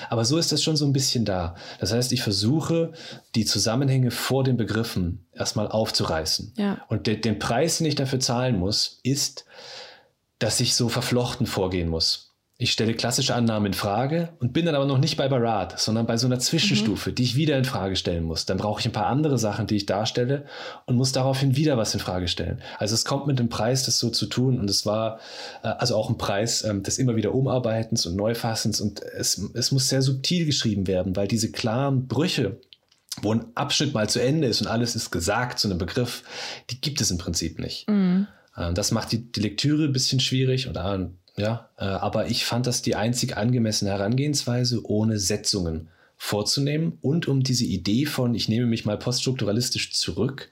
Aber 0.10 0.26
so 0.26 0.38
ist 0.38 0.52
das 0.52 0.64
schon 0.64 0.76
so 0.76 0.86
ein 0.86 0.94
bisschen 0.94 1.26
da. 1.26 1.56
Das 1.80 1.94
heißt, 1.94 2.12
ich 2.12 2.22
versuche, 2.22 2.92
die 3.36 3.46
Zusammenhänge 3.46 4.12
vor 4.12 4.44
den 4.44 4.58
Begriffen 4.58 5.26
erstmal 5.34 5.68
aufzureißen. 5.68 6.54
Ja. 6.58 6.84
Und 6.90 7.08
de 7.08 7.16
den 7.16 7.40
Preis, 7.40 7.78
den 7.78 7.88
ich 7.88 7.96
dafür 7.96 8.20
zahlen 8.20 8.58
muss, 8.58 9.00
ist, 9.04 9.46
dass 10.40 10.60
ich 10.60 10.76
so 10.76 10.90
verflochten 10.90 11.46
vorgehen 11.46 11.90
muss. 11.90 12.33
Ich 12.60 12.72
stelle 12.72 12.94
klassische 12.94 13.34
Annahmen 13.34 13.68
in 13.68 13.74
Frage 13.74 14.30
und 14.40 14.54
bin 14.54 14.68
dann 14.68 14.76
aber 14.76 14.86
noch 14.86 15.00
nicht 15.00 15.18
bei 15.18 15.28
Barat, 15.28 15.80
sondern 15.80 16.06
bei 16.06 16.18
so 16.18 16.28
einer 16.28 16.38
Zwischenstufe, 16.38 17.10
mhm. 17.10 17.16
die 17.16 17.24
ich 17.24 17.36
wieder 17.36 17.58
in 17.58 17.66
Frage 17.66 17.96
stellen 17.96 18.24
muss. 18.24 18.46
Dann 18.46 18.58
brauche 18.58 18.80
ich 18.80 18.86
ein 18.86 18.92
paar 18.92 19.08
andere 19.08 19.40
Sachen, 19.40 19.66
die 19.66 19.76
ich 19.76 19.88
darstelle 19.88 20.46
und 20.86 20.96
muss 20.96 21.12
daraufhin 21.12 21.56
wieder 21.56 21.78
was 21.78 21.96
in 21.96 22.00
Frage 22.00 22.28
stellen. 22.28 22.62
Also 22.78 22.94
es 22.94 23.06
kommt 23.06 23.26
mit 23.26 23.40
dem 23.40 23.50
Preis, 23.50 23.86
das 23.86 23.98
so 23.98 24.12
zu 24.12 24.28
tun 24.28 24.60
und 24.60 24.70
es 24.70 24.86
war 24.86 25.20
äh, 25.64 25.70
also 25.70 25.96
auch 25.96 26.12
ein 26.12 26.20
Preis 26.20 26.64
ähm, 26.64 26.84
des 26.84 27.00
immer 27.00 27.16
wieder 27.16 27.34
Umarbeitens 27.34 28.06
und 28.06 28.16
Neufassens 28.16 28.80
und 28.82 29.02
es, 29.02 29.42
es 29.56 29.72
muss 29.72 29.90
sehr 29.90 30.04
subtil 30.04 30.46
geschrieben 30.46 30.86
werden, 30.86 31.16
weil 31.16 31.28
diese 31.28 31.52
klaren 31.52 32.08
Brüche, 32.08 32.62
wo 33.24 33.34
ein 33.34 33.48
Abschnitt 33.56 33.96
mal 33.96 34.10
zu 34.10 34.22
Ende 34.22 34.48
ist 34.48 34.62
und 34.62 34.68
alles 34.68 34.96
ist 34.96 35.10
gesagt 35.10 35.58
zu 35.58 35.68
einem 35.68 35.80
Begriff, 35.80 36.24
die 36.70 36.80
gibt 36.80 37.02
es 37.02 37.10
im 37.10 37.18
Prinzip 37.18 37.58
nicht. 37.58 37.90
Mhm. 37.90 38.28
Ähm, 38.56 38.76
das 38.76 38.92
macht 38.92 39.12
die, 39.12 39.32
die 39.32 39.42
Lektüre 39.42 39.86
ein 39.86 39.94
bisschen 39.94 40.20
schwierig 40.20 40.68
und 40.68 40.78
ja, 41.36 41.70
äh, 41.78 41.86
aber 41.86 42.28
ich 42.28 42.46
fand 42.46 42.68
das 42.68 42.82
die 42.82 42.96
einzig 42.96 43.38
angemessene 43.38 43.92
Herangehensweise, 43.92 44.86
ohne 44.86 45.20
Setzungen 45.20 45.90
vorzunehmen 46.18 46.98
und 47.02 47.28
um 47.28 47.44
diese 47.44 47.66
Idee 47.66 48.06
von, 48.06 48.36
ich 48.36 48.48
nehme 48.48 48.66
mich 48.66 48.86
mal 48.86 48.98
poststrukturalistisch 48.98 49.94
zurück, 49.94 50.52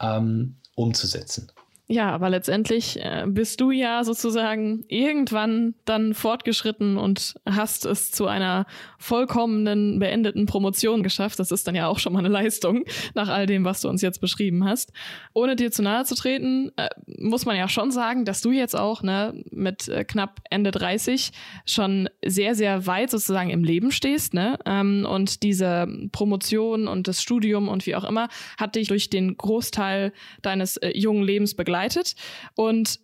ähm, 0.00 0.56
umzusetzen. 0.74 1.50
Ja, 1.92 2.12
aber 2.12 2.30
letztendlich 2.30 3.00
äh, 3.00 3.24
bist 3.26 3.60
du 3.60 3.72
ja 3.72 4.04
sozusagen 4.04 4.84
irgendwann 4.86 5.74
dann 5.86 6.14
fortgeschritten 6.14 6.96
und 6.96 7.34
hast 7.44 7.84
es 7.84 8.12
zu 8.12 8.28
einer 8.28 8.66
vollkommenen, 8.96 9.98
beendeten 9.98 10.46
Promotion 10.46 11.02
geschafft. 11.02 11.40
Das 11.40 11.50
ist 11.50 11.66
dann 11.66 11.74
ja 11.74 11.88
auch 11.88 11.98
schon 11.98 12.12
mal 12.12 12.20
eine 12.20 12.28
Leistung 12.28 12.84
nach 13.14 13.28
all 13.28 13.46
dem, 13.46 13.64
was 13.64 13.80
du 13.80 13.88
uns 13.88 14.02
jetzt 14.02 14.20
beschrieben 14.20 14.64
hast. 14.64 14.92
Ohne 15.34 15.56
dir 15.56 15.72
zu 15.72 15.82
nahe 15.82 16.04
zu 16.04 16.14
treten, 16.14 16.70
äh, 16.76 16.90
muss 17.18 17.44
man 17.44 17.56
ja 17.56 17.68
schon 17.68 17.90
sagen, 17.90 18.24
dass 18.24 18.40
du 18.40 18.52
jetzt 18.52 18.76
auch 18.76 19.02
ne, 19.02 19.42
mit 19.50 19.88
äh, 19.88 20.04
knapp 20.04 20.42
Ende 20.48 20.70
30 20.70 21.32
schon 21.66 22.08
sehr, 22.24 22.54
sehr 22.54 22.86
weit 22.86 23.10
sozusagen 23.10 23.50
im 23.50 23.64
Leben 23.64 23.90
stehst. 23.90 24.32
Ne? 24.32 24.60
Ähm, 24.64 25.04
und 25.10 25.42
diese 25.42 25.88
Promotion 26.12 26.86
und 26.86 27.08
das 27.08 27.20
Studium 27.20 27.66
und 27.66 27.84
wie 27.86 27.96
auch 27.96 28.04
immer 28.04 28.28
hat 28.58 28.76
dich 28.76 28.86
durch 28.86 29.10
den 29.10 29.36
Großteil 29.36 30.12
deines 30.40 30.78
jungen 30.94 31.24
Lebens 31.24 31.54
begleitet 31.54 31.79
begleitet. 31.80 32.14
Und 32.54 33.00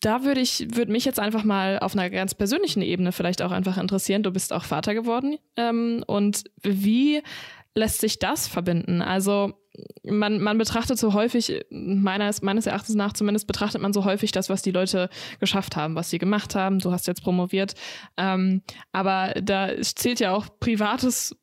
da 0.00 0.24
würde 0.24 0.40
ich, 0.40 0.66
würde 0.74 0.90
mich 0.90 1.04
jetzt 1.04 1.20
einfach 1.20 1.44
mal 1.44 1.78
auf 1.78 1.94
einer 1.94 2.10
ganz 2.10 2.34
persönlichen 2.34 2.82
Ebene 2.82 3.12
vielleicht 3.12 3.42
auch 3.42 3.52
einfach 3.52 3.78
interessieren. 3.78 4.22
Du 4.22 4.32
bist 4.32 4.52
auch 4.52 4.64
Vater 4.64 4.94
geworden. 4.94 5.38
Ähm, 5.56 6.02
und 6.06 6.44
wie 6.62 7.22
lässt 7.74 8.00
sich 8.00 8.18
das 8.18 8.48
verbinden? 8.48 9.02
Also, 9.02 9.52
man, 10.02 10.40
man 10.40 10.58
betrachtet 10.58 10.98
so 10.98 11.12
häufig, 11.12 11.64
meines, 11.70 12.42
meines 12.42 12.66
Erachtens 12.66 12.96
nach 12.96 13.12
zumindest, 13.12 13.46
betrachtet 13.46 13.82
man 13.82 13.92
so 13.92 14.04
häufig 14.04 14.32
das, 14.32 14.48
was 14.48 14.62
die 14.62 14.70
Leute 14.70 15.10
geschafft 15.38 15.76
haben, 15.76 15.94
was 15.94 16.10
sie 16.10 16.18
gemacht 16.18 16.54
haben. 16.54 16.78
Du 16.78 16.90
hast 16.90 17.06
jetzt 17.06 17.22
promoviert. 17.22 17.74
Ähm, 18.16 18.62
aber 18.90 19.34
da 19.40 19.70
zählt 19.80 20.18
ja 20.18 20.32
auch 20.34 20.46
privates 20.58 21.36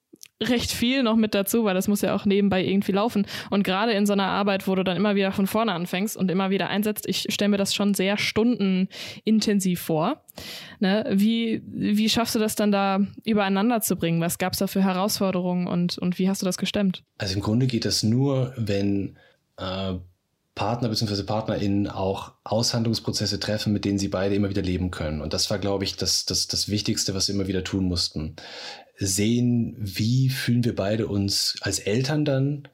recht 0.49 0.71
viel 0.71 1.03
noch 1.03 1.15
mit 1.15 1.33
dazu, 1.33 1.63
weil 1.63 1.73
das 1.73 1.87
muss 1.87 2.01
ja 2.01 2.15
auch 2.15 2.25
nebenbei 2.25 2.63
irgendwie 2.63 2.91
laufen. 2.91 3.25
Und 3.49 3.63
gerade 3.63 3.93
in 3.93 4.05
so 4.05 4.13
einer 4.13 4.27
Arbeit, 4.27 4.67
wo 4.67 4.75
du 4.75 4.83
dann 4.83 4.97
immer 4.97 5.15
wieder 5.15 5.31
von 5.31 5.47
vorne 5.47 5.73
anfängst 5.73 6.17
und 6.17 6.29
immer 6.31 6.49
wieder 6.49 6.69
einsetzt, 6.69 7.07
ich 7.07 7.27
stelle 7.29 7.49
mir 7.49 7.57
das 7.57 7.73
schon 7.73 7.93
sehr 7.93 8.17
stundenintensiv 8.17 9.81
vor. 9.81 10.23
Ne? 10.79 11.05
Wie, 11.11 11.61
wie 11.67 12.09
schaffst 12.09 12.35
du 12.35 12.39
das 12.39 12.55
dann 12.55 12.71
da 12.71 12.99
übereinander 13.25 13.81
zu 13.81 13.95
bringen? 13.95 14.21
Was 14.21 14.37
gab 14.37 14.53
es 14.53 14.59
da 14.59 14.67
für 14.67 14.83
Herausforderungen 14.83 15.67
und, 15.67 15.97
und 15.97 16.19
wie 16.19 16.29
hast 16.29 16.41
du 16.41 16.45
das 16.45 16.57
gestemmt? 16.57 17.03
Also 17.17 17.35
im 17.35 17.41
Grunde 17.41 17.67
geht 17.67 17.85
das 17.85 18.03
nur, 18.03 18.53
wenn 18.57 19.17
äh, 19.57 19.93
Partner 20.55 20.89
bzw. 20.89 21.23
PartnerInnen 21.23 21.87
auch 21.87 22.33
Aushandlungsprozesse 22.43 23.39
treffen, 23.39 23.73
mit 23.73 23.85
denen 23.85 23.97
sie 23.97 24.07
beide 24.07 24.35
immer 24.35 24.49
wieder 24.49 24.61
leben 24.61 24.91
können. 24.91 25.21
Und 25.21 25.33
das 25.33 25.49
war, 25.49 25.57
glaube 25.57 25.83
ich, 25.83 25.95
das, 25.95 26.25
das, 26.25 26.47
das 26.47 26.69
Wichtigste, 26.69 27.15
was 27.15 27.25
sie 27.25 27.33
immer 27.33 27.47
wieder 27.47 27.63
tun 27.63 27.85
mussten 27.85 28.35
sehen, 28.97 29.75
wie 29.79 30.29
fühlen 30.29 30.63
wir 30.63 30.75
beide 30.75 31.07
uns 31.07 31.55
als 31.61 31.79
Eltern 31.79 32.25
dann 32.25 32.67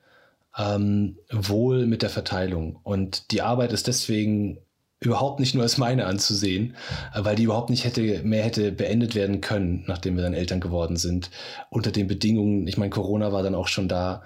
ähm, 0.57 1.17
wohl 1.31 1.85
mit 1.85 2.01
der 2.01 2.09
Verteilung. 2.09 2.79
Und 2.83 3.31
die 3.31 3.41
Arbeit 3.41 3.71
ist 3.71 3.87
deswegen 3.87 4.59
überhaupt 5.01 5.39
nicht 5.39 5.55
nur 5.55 5.63
als 5.63 5.77
meine 5.77 6.05
anzusehen, 6.05 6.75
äh, 7.13 7.23
weil 7.23 7.35
die 7.35 7.43
überhaupt 7.43 7.69
nicht 7.69 7.85
hätte 7.85 8.21
mehr 8.23 8.43
hätte 8.43 8.71
beendet 8.71 9.15
werden 9.15 9.39
können, 9.41 9.83
nachdem 9.87 10.17
wir 10.17 10.23
dann 10.23 10.33
Eltern 10.33 10.59
geworden 10.59 10.97
sind. 10.97 11.29
Unter 11.69 11.91
den 11.91 12.07
Bedingungen, 12.07 12.67
ich 12.67 12.77
meine, 12.77 12.89
Corona 12.89 13.31
war 13.31 13.43
dann 13.43 13.55
auch 13.55 13.67
schon 13.67 13.87
da. 13.87 14.23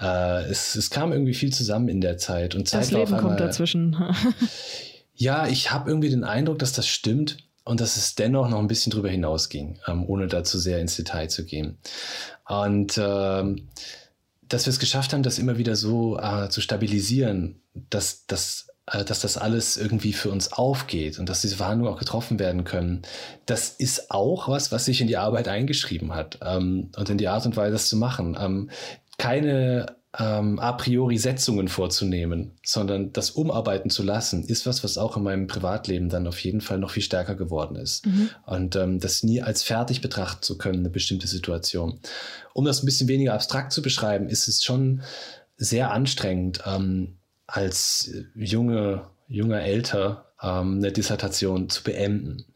Äh, 0.00 0.44
es, 0.50 0.74
es 0.74 0.90
kam 0.90 1.12
irgendwie 1.12 1.34
viel 1.34 1.52
zusammen 1.52 1.88
in 1.88 2.00
der 2.00 2.18
Zeit 2.18 2.54
und 2.54 2.68
Zeit 2.68 2.82
das 2.82 2.90
Leben 2.90 3.04
einmal, 3.06 3.20
kommt 3.20 3.40
dazwischen. 3.40 3.96
ja, 5.14 5.46
ich 5.46 5.70
habe 5.70 5.88
irgendwie 5.88 6.10
den 6.10 6.24
Eindruck, 6.24 6.58
dass 6.58 6.72
das 6.72 6.88
stimmt 6.88 7.47
und 7.68 7.80
dass 7.82 7.98
es 7.98 8.14
dennoch 8.14 8.48
noch 8.48 8.60
ein 8.60 8.66
bisschen 8.66 8.90
drüber 8.90 9.10
hinausging, 9.10 9.78
ähm, 9.86 10.04
ohne 10.06 10.26
da 10.26 10.42
zu 10.42 10.58
sehr 10.58 10.80
ins 10.80 10.96
Detail 10.96 11.28
zu 11.28 11.44
gehen. 11.44 11.76
Und 12.48 12.96
ähm, 12.96 13.68
dass 14.48 14.64
wir 14.64 14.70
es 14.70 14.78
geschafft 14.78 15.12
haben, 15.12 15.22
das 15.22 15.38
immer 15.38 15.58
wieder 15.58 15.76
so 15.76 16.18
äh, 16.18 16.48
zu 16.48 16.62
stabilisieren, 16.62 17.60
dass, 17.90 18.24
dass, 18.26 18.68
äh, 18.86 19.04
dass 19.04 19.20
das 19.20 19.36
alles 19.36 19.76
irgendwie 19.76 20.14
für 20.14 20.30
uns 20.30 20.50
aufgeht 20.50 21.18
und 21.18 21.28
dass 21.28 21.42
diese 21.42 21.56
Verhandlungen 21.56 21.92
auch 21.92 21.98
getroffen 21.98 22.38
werden 22.38 22.64
können, 22.64 23.02
das 23.44 23.68
ist 23.68 24.10
auch 24.10 24.48
was, 24.48 24.72
was 24.72 24.86
sich 24.86 25.02
in 25.02 25.06
die 25.06 25.18
Arbeit 25.18 25.46
eingeschrieben 25.46 26.14
hat 26.14 26.38
ähm, 26.42 26.90
und 26.96 27.10
in 27.10 27.18
die 27.18 27.28
Art 27.28 27.44
und 27.44 27.58
Weise, 27.58 27.72
das 27.72 27.88
zu 27.88 27.98
machen. 27.98 28.34
Ähm, 28.40 28.70
keine 29.18 29.97
ähm, 30.18 30.58
a 30.58 30.72
priori 30.72 31.18
Setzungen 31.18 31.68
vorzunehmen, 31.68 32.52
sondern 32.64 33.12
das 33.12 33.30
umarbeiten 33.30 33.90
zu 33.90 34.02
lassen, 34.02 34.42
ist 34.44 34.64
was, 34.66 34.82
was 34.82 34.96
auch 34.96 35.16
in 35.16 35.22
meinem 35.22 35.46
Privatleben 35.46 36.08
dann 36.08 36.26
auf 36.26 36.38
jeden 36.40 36.62
Fall 36.62 36.78
noch 36.78 36.90
viel 36.90 37.02
stärker 37.02 37.34
geworden 37.34 37.76
ist. 37.76 38.06
Mhm. 38.06 38.30
Und 38.46 38.76
ähm, 38.76 39.00
das 39.00 39.22
nie 39.22 39.42
als 39.42 39.62
fertig 39.62 40.00
betrachten 40.00 40.42
zu 40.42 40.56
können, 40.56 40.78
eine 40.78 40.90
bestimmte 40.90 41.26
Situation. 41.26 42.00
Um 42.54 42.64
das 42.64 42.82
ein 42.82 42.86
bisschen 42.86 43.08
weniger 43.08 43.34
abstrakt 43.34 43.72
zu 43.72 43.82
beschreiben, 43.82 44.28
ist 44.28 44.48
es 44.48 44.64
schon 44.64 45.02
sehr 45.56 45.90
anstrengend, 45.90 46.62
ähm, 46.64 47.18
als 47.46 48.10
junge, 48.34 49.08
junger 49.26 49.60
Älter 49.60 50.32
ähm, 50.42 50.78
eine 50.78 50.92
Dissertation 50.92 51.68
zu 51.68 51.82
beenden 51.82 52.46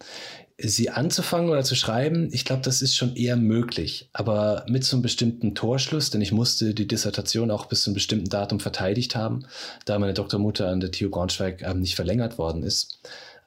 sie 0.62 0.90
anzufangen 0.90 1.51
oder 1.51 1.64
zu 1.64 1.74
schreiben, 1.74 2.28
ich 2.32 2.44
glaube, 2.44 2.62
das 2.62 2.82
ist 2.82 2.97
schon 2.97 3.16
eher 3.16 3.36
möglich. 3.36 4.09
Aber 4.12 4.64
mit 4.68 4.84
so 4.84 4.97
einem 4.97 5.02
bestimmten 5.02 5.55
Torschluss, 5.55 6.10
denn 6.10 6.20
ich 6.20 6.32
musste 6.32 6.74
die 6.74 6.86
Dissertation 6.86 7.51
auch 7.51 7.66
bis 7.66 7.82
zu 7.82 7.90
einem 7.90 7.94
bestimmten 7.94 8.28
Datum 8.28 8.60
verteidigt 8.60 9.16
haben, 9.16 9.44
da 9.84 9.98
meine 9.98 10.14
Doktormutter 10.14 10.68
an 10.68 10.80
der 10.80 10.90
TU 10.90 11.10
Braunschweig 11.10 11.62
ähm, 11.62 11.80
nicht 11.80 11.97
verlängert 11.97 12.39
worden 12.39 12.62
ist, 12.62 13.01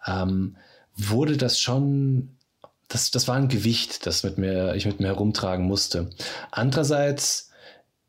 ähm, 0.05 0.57
wurde 0.95 1.37
das 1.37 1.59
schon, 1.59 2.37
das, 2.87 3.11
das 3.11 3.27
war 3.27 3.35
ein 3.35 3.47
Gewicht, 3.47 4.05
das 4.05 4.23
mit 4.23 4.37
mir, 4.37 4.75
ich 4.75 4.85
mit 4.85 4.99
mir 4.99 5.07
herumtragen 5.07 5.65
musste. 5.65 6.09
Andererseits 6.51 7.49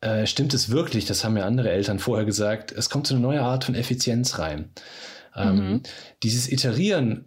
äh, 0.01 0.27
stimmt 0.27 0.53
es 0.55 0.71
wirklich, 0.71 1.07
das 1.07 1.25
haben 1.25 1.35
mir 1.35 1.45
andere 1.45 1.71
Eltern 1.71 1.99
vorher 1.99 2.27
gesagt, 2.27 2.73
es 2.73 2.91
kommt 2.91 3.07
so 3.07 3.15
eine 3.15 3.23
neue 3.23 3.43
Art 3.43 3.65
von 3.65 3.75
Effizienz 3.75 4.39
rein. 4.39 4.71
Ähm, 5.35 5.57
mhm. 5.57 5.83
Dieses 6.23 6.51
Iterieren 6.51 7.27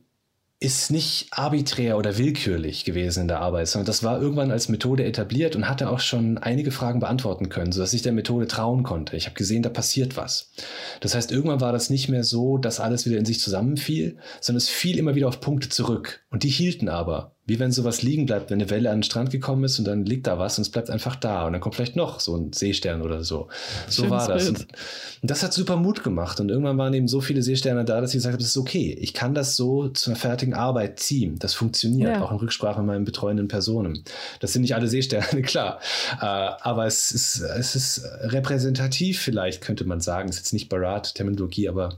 ist 0.61 0.91
nicht 0.91 1.27
arbiträr 1.31 1.97
oder 1.97 2.17
willkürlich 2.17 2.83
gewesen 2.83 3.21
in 3.21 3.27
der 3.29 3.39
Arbeit, 3.39 3.69
sondern 3.69 3.85
das 3.85 4.03
war 4.03 4.21
irgendwann 4.21 4.51
als 4.51 4.67
Methode 4.67 5.05
etabliert 5.05 5.55
und 5.55 5.69
hatte 5.69 5.89
auch 5.89 6.01
schon 6.01 6.37
einige 6.37 6.71
Fragen 6.71 6.99
beantworten 6.99 7.47
können, 7.47 7.71
sodass 7.71 7.93
ich 7.93 8.01
der 8.01 8.11
Methode 8.11 8.45
trauen 8.45 8.83
konnte. 8.83 9.15
Ich 9.15 9.25
habe 9.25 9.35
gesehen, 9.35 9.63
da 9.63 9.69
passiert 9.69 10.17
was. 10.17 10.51
Das 10.99 11.15
heißt, 11.15 11.31
irgendwann 11.31 11.61
war 11.61 11.71
das 11.71 11.89
nicht 11.89 12.09
mehr 12.09 12.25
so, 12.25 12.57
dass 12.57 12.81
alles 12.81 13.05
wieder 13.05 13.17
in 13.17 13.25
sich 13.25 13.39
zusammenfiel, 13.39 14.17
sondern 14.41 14.57
es 14.57 14.67
fiel 14.67 14.97
immer 14.97 15.15
wieder 15.15 15.29
auf 15.29 15.39
Punkte 15.39 15.69
zurück. 15.69 16.25
Und 16.29 16.43
die 16.43 16.49
hielten 16.49 16.89
aber. 16.89 17.35
Wie 17.49 17.59
wenn 17.59 17.71
sowas 17.71 18.03
liegen 18.03 18.27
bleibt, 18.27 18.51
wenn 18.51 18.61
eine 18.61 18.69
Welle 18.69 18.91
an 18.91 18.97
den 18.97 19.03
Strand 19.03 19.31
gekommen 19.31 19.63
ist 19.63 19.79
und 19.79 19.85
dann 19.85 20.05
liegt 20.05 20.27
da 20.27 20.37
was 20.37 20.59
und 20.59 20.61
es 20.61 20.69
bleibt 20.69 20.91
einfach 20.91 21.15
da 21.15 21.47
und 21.47 21.53
dann 21.53 21.61
kommt 21.61 21.73
vielleicht 21.73 21.95
noch 21.95 22.19
so 22.19 22.35
ein 22.37 22.53
Seestern 22.53 23.01
oder 23.01 23.23
so. 23.23 23.47
So 23.87 24.03
Schönes 24.03 24.11
war 24.11 24.27
das. 24.27 24.49
Und, 24.49 24.59
und, 24.59 24.67
das 25.23 25.41
hat 25.41 25.51
super 25.51 25.75
Mut 25.75 26.03
gemacht 26.03 26.39
und 26.39 26.49
irgendwann 26.49 26.77
waren 26.77 26.93
eben 26.93 27.07
so 27.07 27.21
viele 27.21 27.41
Seesterne 27.41 27.85
da, 27.85 28.01
dass 28.01 28.11
ich 28.11 28.17
gesagt 28.17 28.33
habe, 28.33 28.41
das 28.43 28.51
ist 28.51 28.57
okay. 28.57 28.95
Ich 29.01 29.15
kann 29.15 29.33
das 29.33 29.55
so 29.55 29.89
zu 29.89 30.11
einer 30.11 30.19
fertigen 30.19 30.53
Arbeit 30.53 30.99
ziehen. 30.99 31.39
Das 31.39 31.55
funktioniert, 31.55 32.11
ja. 32.11 32.21
auch 32.21 32.31
in 32.31 32.37
Rücksprache 32.37 32.79
mit 32.81 32.87
meinen 32.87 33.05
betreuenden 33.05 33.47
Personen. 33.47 34.03
Das 34.39 34.53
sind 34.53 34.61
nicht 34.61 34.75
alle 34.75 34.87
Seesterne, 34.87 35.41
klar. 35.41 35.79
Äh, 36.21 36.25
aber 36.25 36.85
es 36.85 37.09
ist, 37.09 37.39
es 37.41 37.75
ist 37.75 38.05
repräsentativ 38.21 39.19
vielleicht, 39.19 39.61
könnte 39.61 39.85
man 39.85 40.01
sagen. 40.01 40.29
Es 40.29 40.35
ist 40.35 40.41
jetzt 40.41 40.53
nicht 40.53 40.69
Barat-Terminologie, 40.69 41.67
aber 41.67 41.97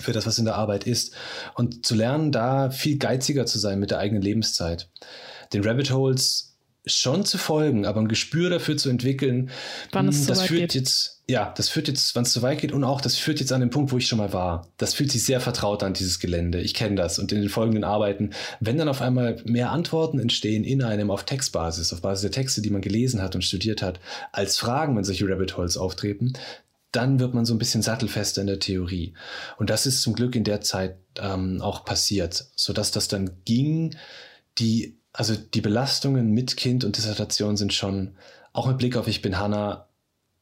für 0.00 0.12
das, 0.12 0.26
was 0.26 0.38
in 0.38 0.44
der 0.44 0.56
Arbeit 0.56 0.84
ist. 0.86 1.14
Und 1.54 1.86
zu 1.86 1.94
lernen, 1.94 2.32
da 2.32 2.70
viel 2.70 2.98
geiziger 2.98 3.46
zu 3.46 3.58
sein 3.58 3.78
mit 3.78 3.90
der 3.90 3.98
eigenen 3.98 4.22
Lebenszeit. 4.22 4.90
Den 5.52 5.64
Rabbit 5.64 5.92
Holes 5.92 6.50
schon 6.86 7.24
zu 7.24 7.36
folgen, 7.36 7.84
aber 7.84 8.00
ein 8.00 8.08
Gespür 8.08 8.48
dafür 8.48 8.76
zu 8.76 8.88
entwickeln, 8.88 9.50
wann 9.92 10.08
es 10.08 10.20
hm, 10.20 10.26
das 10.28 10.42
führt 10.42 10.60
geht. 10.60 10.74
jetzt, 10.74 11.22
ja, 11.28 11.52
das 11.56 11.68
führt 11.68 11.88
jetzt, 11.88 12.16
wann 12.16 12.22
es 12.22 12.32
zu 12.32 12.40
weit 12.40 12.60
geht 12.60 12.72
und 12.72 12.84
auch 12.84 13.02
das 13.02 13.16
führt 13.16 13.38
jetzt 13.38 13.52
an 13.52 13.60
den 13.60 13.70
Punkt, 13.70 13.92
wo 13.92 13.98
ich 13.98 14.06
schon 14.06 14.18
mal 14.18 14.32
war. 14.32 14.68
Das 14.78 14.94
fühlt 14.94 15.12
sich 15.12 15.24
sehr 15.24 15.40
vertraut 15.40 15.82
an, 15.82 15.92
dieses 15.92 16.20
Gelände. 16.20 16.60
Ich 16.60 16.72
kenne 16.72 16.96
das. 16.96 17.18
Und 17.18 17.32
in 17.32 17.40
den 17.40 17.50
folgenden 17.50 17.84
Arbeiten, 17.84 18.30
wenn 18.60 18.78
dann 18.78 18.88
auf 18.88 19.02
einmal 19.02 19.36
mehr 19.44 19.70
Antworten 19.70 20.18
entstehen 20.18 20.64
in 20.64 20.82
einem 20.82 21.10
auf 21.10 21.24
Textbasis, 21.24 21.92
auf 21.92 22.00
Basis 22.00 22.22
der 22.22 22.30
Texte, 22.30 22.62
die 22.62 22.70
man 22.70 22.80
gelesen 22.80 23.20
hat 23.20 23.34
und 23.34 23.42
studiert 23.42 23.82
hat, 23.82 24.00
als 24.32 24.56
Fragen, 24.56 24.96
wenn 24.96 25.04
solche 25.04 25.28
Rabbit 25.28 25.56
Holes 25.56 25.76
auftreten, 25.76 26.32
dann 26.92 27.20
wird 27.20 27.34
man 27.34 27.44
so 27.44 27.54
ein 27.54 27.58
bisschen 27.58 27.82
sattelfester 27.82 28.40
in 28.40 28.46
der 28.46 28.58
Theorie. 28.58 29.14
Und 29.58 29.70
das 29.70 29.86
ist 29.86 30.02
zum 30.02 30.14
Glück 30.14 30.34
in 30.34 30.44
der 30.44 30.60
Zeit 30.60 30.96
ähm, 31.18 31.60
auch 31.60 31.84
passiert, 31.84 32.46
sodass 32.56 32.90
das 32.90 33.08
dann 33.08 33.30
ging. 33.44 33.96
Die, 34.58 34.98
also 35.12 35.34
die 35.36 35.60
Belastungen 35.60 36.32
mit 36.32 36.56
Kind 36.56 36.84
und 36.84 36.96
Dissertation 36.96 37.56
sind 37.56 37.72
schon, 37.72 38.16
auch 38.52 38.66
mit 38.66 38.78
Blick 38.78 38.96
auf 38.96 39.06
Ich 39.06 39.22
bin 39.22 39.38
Hanna, 39.38 39.88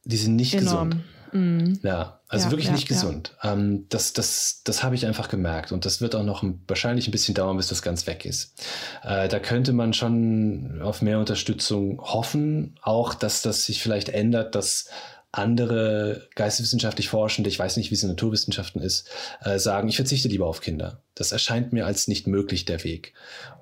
die 0.03 0.17
sind 0.17 0.35
nicht 0.35 0.55
Enorm. 0.55 0.89
gesund. 0.89 1.03
Mhm. 1.31 1.79
Ja, 1.83 2.21
also 2.27 2.45
ja, 2.45 2.51
wirklich 2.51 2.67
ja, 2.67 2.73
nicht 2.73 2.87
gesund. 2.87 3.35
Ja. 3.43 3.53
Ähm, 3.53 3.85
das 3.89 4.13
das, 4.13 4.61
das 4.63 4.83
habe 4.83 4.95
ich 4.95 5.05
einfach 5.05 5.29
gemerkt 5.29 5.71
und 5.71 5.85
das 5.85 6.01
wird 6.01 6.15
auch 6.15 6.23
noch 6.23 6.41
ein, 6.41 6.63
wahrscheinlich 6.67 7.07
ein 7.07 7.11
bisschen 7.11 7.35
dauern, 7.35 7.57
bis 7.57 7.67
das 7.67 7.81
ganz 7.81 8.07
weg 8.07 8.25
ist. 8.25 8.55
Äh, 9.03 9.27
da 9.27 9.39
könnte 9.39 9.73
man 9.73 9.93
schon 9.93 10.81
auf 10.81 11.01
mehr 11.03 11.19
Unterstützung 11.19 12.01
hoffen, 12.01 12.79
auch 12.81 13.13
dass 13.13 13.41
das 13.41 13.65
sich 13.65 13.81
vielleicht 13.81 14.09
ändert, 14.09 14.55
dass 14.55 14.89
andere 15.31 16.27
geisteswissenschaftlich 16.35 17.07
Forschende, 17.07 17.49
ich 17.49 17.59
weiß 17.59 17.77
nicht, 17.77 17.91
wie 17.91 17.95
es 17.95 18.03
in 18.03 18.09
Naturwissenschaften 18.09 18.81
ist, 18.81 19.09
äh, 19.41 19.59
sagen, 19.59 19.87
ich 19.87 19.95
verzichte 19.95 20.27
lieber 20.27 20.47
auf 20.47 20.61
Kinder. 20.61 21.03
Das 21.13 21.31
erscheint 21.31 21.71
mir 21.71 21.85
als 21.85 22.07
nicht 22.07 22.25
möglich 22.25 22.65
der 22.65 22.83
Weg. 22.83 23.13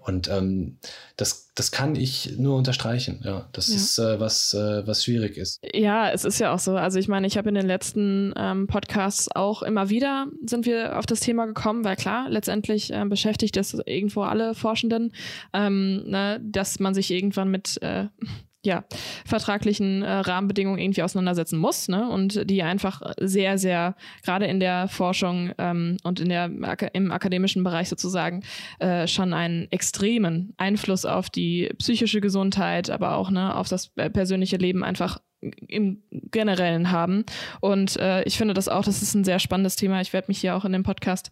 Und 0.02 0.30
ähm, 0.30 0.78
das, 1.18 1.52
das 1.56 1.72
kann 1.72 1.96
ich 1.98 2.38
nur 2.38 2.56
unterstreichen. 2.56 3.22
Ja, 3.26 3.50
das 3.52 3.68
ja. 3.68 3.76
ist 3.76 4.00
äh, 4.00 4.20
was, 4.20 4.54
äh, 4.54 4.88
was 4.88 5.04
schwierig 5.04 5.36
ist. 5.36 5.60
Ja, 5.74 6.10
es 6.10 6.24
ist 6.24 6.40
ja 6.40 6.54
auch 6.54 6.60
so. 6.60 6.78
Also 6.78 7.00
ich 7.00 7.10
meine, 7.10 7.28
ich 7.28 7.38
habe 7.38 7.50
in 7.50 7.56
den 7.56 7.68
letzten 7.68 8.34
ähm, 8.38 8.68
Podcasts 8.68 9.28
auch 9.36 9.64
immer 9.64 9.90
wieder 9.90 10.28
sind 10.46 10.66
wir 10.66 10.98
auf 10.98 11.06
das 11.06 11.20
Thema 11.20 11.46
gekommen, 11.48 11.84
weil 11.84 11.98
klar, 11.98 12.30
letztendlich 12.30 12.94
äh, 12.94 13.04
beschäftigt 13.04 13.58
es 13.58 13.74
irgendwo 13.86 14.22
alle 14.22 14.56
Forschenden, 14.56 15.12
ähm, 15.52 16.04
ne, 16.06 16.40
dass 16.42 16.80
man 16.80 16.94
sich 16.94 17.12
irgendwann 17.12 17.52
mit 17.52 17.82
äh, 17.82 18.06
ja, 18.68 18.84
vertraglichen 19.26 20.04
äh, 20.04 20.12
Rahmenbedingungen 20.12 20.78
irgendwie 20.78 21.02
auseinandersetzen 21.02 21.58
muss 21.58 21.88
ne? 21.88 22.10
und 22.10 22.50
die 22.50 22.62
einfach 22.62 23.02
sehr, 23.18 23.58
sehr, 23.58 23.96
gerade 24.24 24.46
in 24.46 24.60
der 24.60 24.90
Forschung 24.90 25.52
ähm, 25.58 25.98
und 26.04 26.20
in 26.20 26.30
der, 26.30 26.52
im 26.94 27.12
akademischen 27.12 27.64
Bereich 27.64 27.88
sozusagen, 27.88 28.44
äh, 28.80 29.08
schon 29.08 29.34
einen 29.34 29.72
extremen 29.72 30.54
Einfluss 30.58 31.06
auf 31.06 31.30
die 31.30 31.70
psychische 31.80 32.20
Gesundheit, 32.20 32.90
aber 32.90 33.16
auch 33.16 33.32
ne, 33.32 33.56
auf 33.56 33.70
das 33.70 33.90
persönliche 33.90 34.58
Leben 34.58 34.84
einfach 34.84 35.20
im 35.40 36.04
Generellen 36.12 36.92
haben. 36.92 37.24
Und 37.62 37.96
äh, 37.98 38.24
ich 38.24 38.38
finde 38.38 38.54
das 38.54 38.68
auch, 38.68 38.84
das 38.84 39.02
ist 39.02 39.14
ein 39.14 39.24
sehr 39.24 39.40
spannendes 39.40 39.78
Thema. 39.78 40.02
Ich 40.02 40.12
werde 40.12 40.28
mich 40.28 40.40
hier 40.40 40.56
auch 40.56 40.66
in 40.66 40.74
dem 40.74 40.84
Podcast 40.84 41.32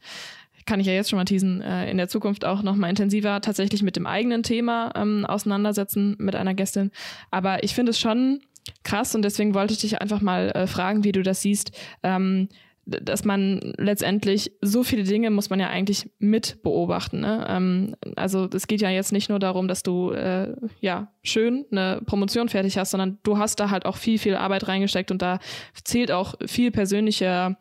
kann 0.66 0.80
ich 0.80 0.88
ja 0.88 0.94
jetzt 0.94 1.10
schon 1.10 1.18
mal 1.18 1.26
teasen, 1.26 1.62
äh, 1.62 1.90
in 1.90 1.98
der 1.98 2.08
Zukunft 2.08 2.46
auch 2.46 2.64
noch 2.64 2.76
mal 2.76 2.90
intensiver 2.90 3.42
tatsächlich 3.42 3.84
mit 3.84 3.96
dem 3.96 4.08
eigenen 4.08 4.44
Thema 4.44 4.92
ähm, 4.96 5.26
auseinandersetzen 5.26 6.16
mit 6.20 6.36
einer 6.36 6.54
Gästin. 6.54 6.92
Aber 7.32 7.64
ich 7.64 7.76
finde 7.76 7.92
es 7.92 8.00
schon 8.00 8.42
krass 8.84 9.14
und 9.16 9.22
deswegen 9.22 9.54
wollte 9.54 9.74
ich 9.74 9.80
dich 9.80 10.02
einfach 10.02 10.22
mal 10.22 10.50
äh, 10.52 10.68
fragen, 10.68 11.04
wie 11.04 11.12
du 11.12 11.22
das 11.22 11.42
siehst. 11.42 11.72
Ähm, 12.04 12.50
dass 12.86 13.26
man 13.26 13.74
letztendlich 13.78 14.52
so 14.62 14.84
viele 14.84 15.04
Dinge 15.04 15.32
muss 15.32 15.50
man 15.50 15.60
ja 15.60 15.70
eigentlich 15.70 16.10
mit 16.20 16.62
beobachten. 16.62 17.22
Ne? 17.22 17.46
Ähm, 17.50 17.96
also 18.16 18.48
es 18.54 18.68
geht 18.68 18.82
ja 18.82 18.92
jetzt 18.92 19.12
nicht 19.12 19.28
nur 19.28 19.40
darum, 19.40 19.68
dass 19.68 19.82
du 19.82 20.12
äh, 20.12 20.56
ja 20.82 21.12
schön 21.24 21.66
eine 21.72 22.02
Promotion 22.06 22.48
fertig 22.48 22.78
hast, 22.78 22.92
sondern 22.92 23.18
du 23.24 23.40
hast 23.40 23.60
da 23.60 23.72
halt 23.72 23.88
auch 23.88 23.98
viel, 23.98 24.20
viel 24.20 24.36
Arbeit 24.36 24.68
reingesteckt 24.68 25.10
und 25.10 25.24
da 25.24 25.40
zählt 25.84 26.12
auch 26.12 26.36
viel 26.46 26.70
persönlicher 26.70 27.58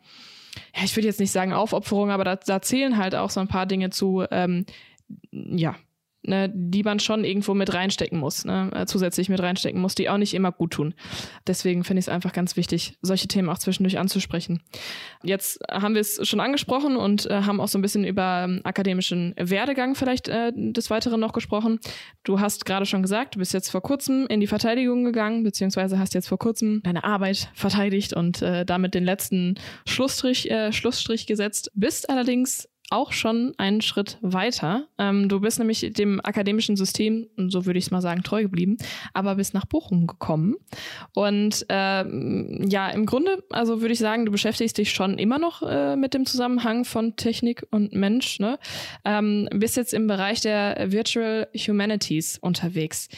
ja, 0.75 0.83
ich 0.83 0.95
würde 0.95 1.07
jetzt 1.07 1.19
nicht 1.19 1.31
sagen 1.31 1.53
Aufopferung, 1.53 2.11
aber 2.11 2.23
da, 2.23 2.35
da 2.35 2.61
zählen 2.61 2.97
halt 2.97 3.15
auch 3.15 3.29
so 3.29 3.39
ein 3.39 3.47
paar 3.47 3.65
Dinge 3.65 3.89
zu, 3.89 4.25
ähm, 4.31 4.65
ja, 5.31 5.75
ne, 6.27 6.51
die 6.53 6.83
man 6.83 6.99
schon 6.99 7.23
irgendwo 7.23 7.53
mit 7.53 7.73
reinstecken 7.73 8.19
muss, 8.19 8.45
ne, 8.45 8.71
äh, 8.73 8.85
zusätzlich 8.85 9.29
mit 9.29 9.39
reinstecken 9.39 9.81
muss, 9.81 9.95
die 9.95 10.09
auch 10.09 10.17
nicht 10.17 10.33
immer 10.33 10.51
gut 10.51 10.71
tun. 10.71 10.93
Deswegen 11.47 11.83
finde 11.83 11.99
ich 11.99 12.05
es 12.05 12.09
einfach 12.09 12.33
ganz 12.33 12.57
wichtig, 12.57 12.97
solche 13.01 13.27
Themen 13.27 13.49
auch 13.49 13.57
zwischendurch 13.57 13.97
anzusprechen. 13.97 14.61
Jetzt 15.23 15.59
haben 15.69 15.93
wir 15.93 16.01
es 16.01 16.19
schon 16.27 16.39
angesprochen 16.39 16.97
und 16.97 17.25
äh, 17.25 17.41
haben 17.41 17.59
auch 17.59 17.67
so 17.67 17.77
ein 17.77 17.81
bisschen 17.81 18.03
über 18.03 18.45
ähm, 18.45 18.61
akademischen 18.63 19.33
Werdegang 19.37 19.95
vielleicht 19.95 20.27
äh, 20.27 20.51
des 20.55 20.89
Weiteren 20.89 21.19
noch 21.19 21.33
gesprochen. 21.33 21.79
Du 22.23 22.39
hast 22.39 22.65
gerade 22.65 22.85
schon 22.85 23.01
gesagt, 23.01 23.35
du 23.35 23.39
bist 23.39 23.53
jetzt 23.53 23.69
vor 23.69 23.81
kurzem 23.81 24.27
in 24.27 24.39
die 24.39 24.47
Verteidigung 24.47 25.03
gegangen, 25.03 25.43
beziehungsweise 25.43 25.99
hast 25.99 26.13
jetzt 26.13 26.27
vor 26.27 26.39
kurzem 26.39 26.81
deine 26.83 27.03
Arbeit 27.03 27.49
verteidigt 27.53 28.13
und 28.13 28.41
äh, 28.41 28.65
damit 28.65 28.93
den 28.93 29.05
letzten 29.05 29.55
Schlussstrich, 29.87 30.49
äh, 30.49 30.71
Schlussstrich 30.71 31.27
gesetzt, 31.27 31.71
bist 31.75 32.09
allerdings 32.09 32.67
auch 32.89 33.11
schon 33.11 33.53
einen 33.57 33.81
Schritt 33.81 34.17
weiter. 34.21 34.87
Ähm, 34.97 35.27
du 35.27 35.39
bist 35.39 35.59
nämlich 35.59 35.91
dem 35.93 36.21
akademischen 36.23 36.75
System, 36.75 37.27
so 37.47 37.65
würde 37.65 37.79
ich 37.79 37.85
es 37.85 37.91
mal 37.91 38.01
sagen, 38.01 38.23
treu 38.23 38.43
geblieben, 38.43 38.77
aber 39.13 39.35
bist 39.35 39.53
nach 39.53 39.65
Bochum 39.65 40.07
gekommen. 40.07 40.55
Und 41.13 41.65
ähm, 41.69 42.65
ja, 42.69 42.89
im 42.89 43.05
Grunde, 43.05 43.43
also 43.49 43.81
würde 43.81 43.93
ich 43.93 43.99
sagen, 43.99 44.25
du 44.25 44.31
beschäftigst 44.31 44.77
dich 44.77 44.91
schon 44.91 45.17
immer 45.17 45.39
noch 45.39 45.63
äh, 45.63 45.95
mit 45.95 46.13
dem 46.13 46.25
Zusammenhang 46.25 46.85
von 46.85 47.15
Technik 47.15 47.65
und 47.71 47.93
Mensch. 47.93 48.39
Ne? 48.39 48.59
Ähm, 49.03 49.49
bist 49.51 49.77
jetzt 49.77 49.93
im 49.93 50.07
Bereich 50.07 50.41
der 50.41 50.91
Virtual 50.91 51.47
Humanities 51.55 52.37
unterwegs. 52.37 53.09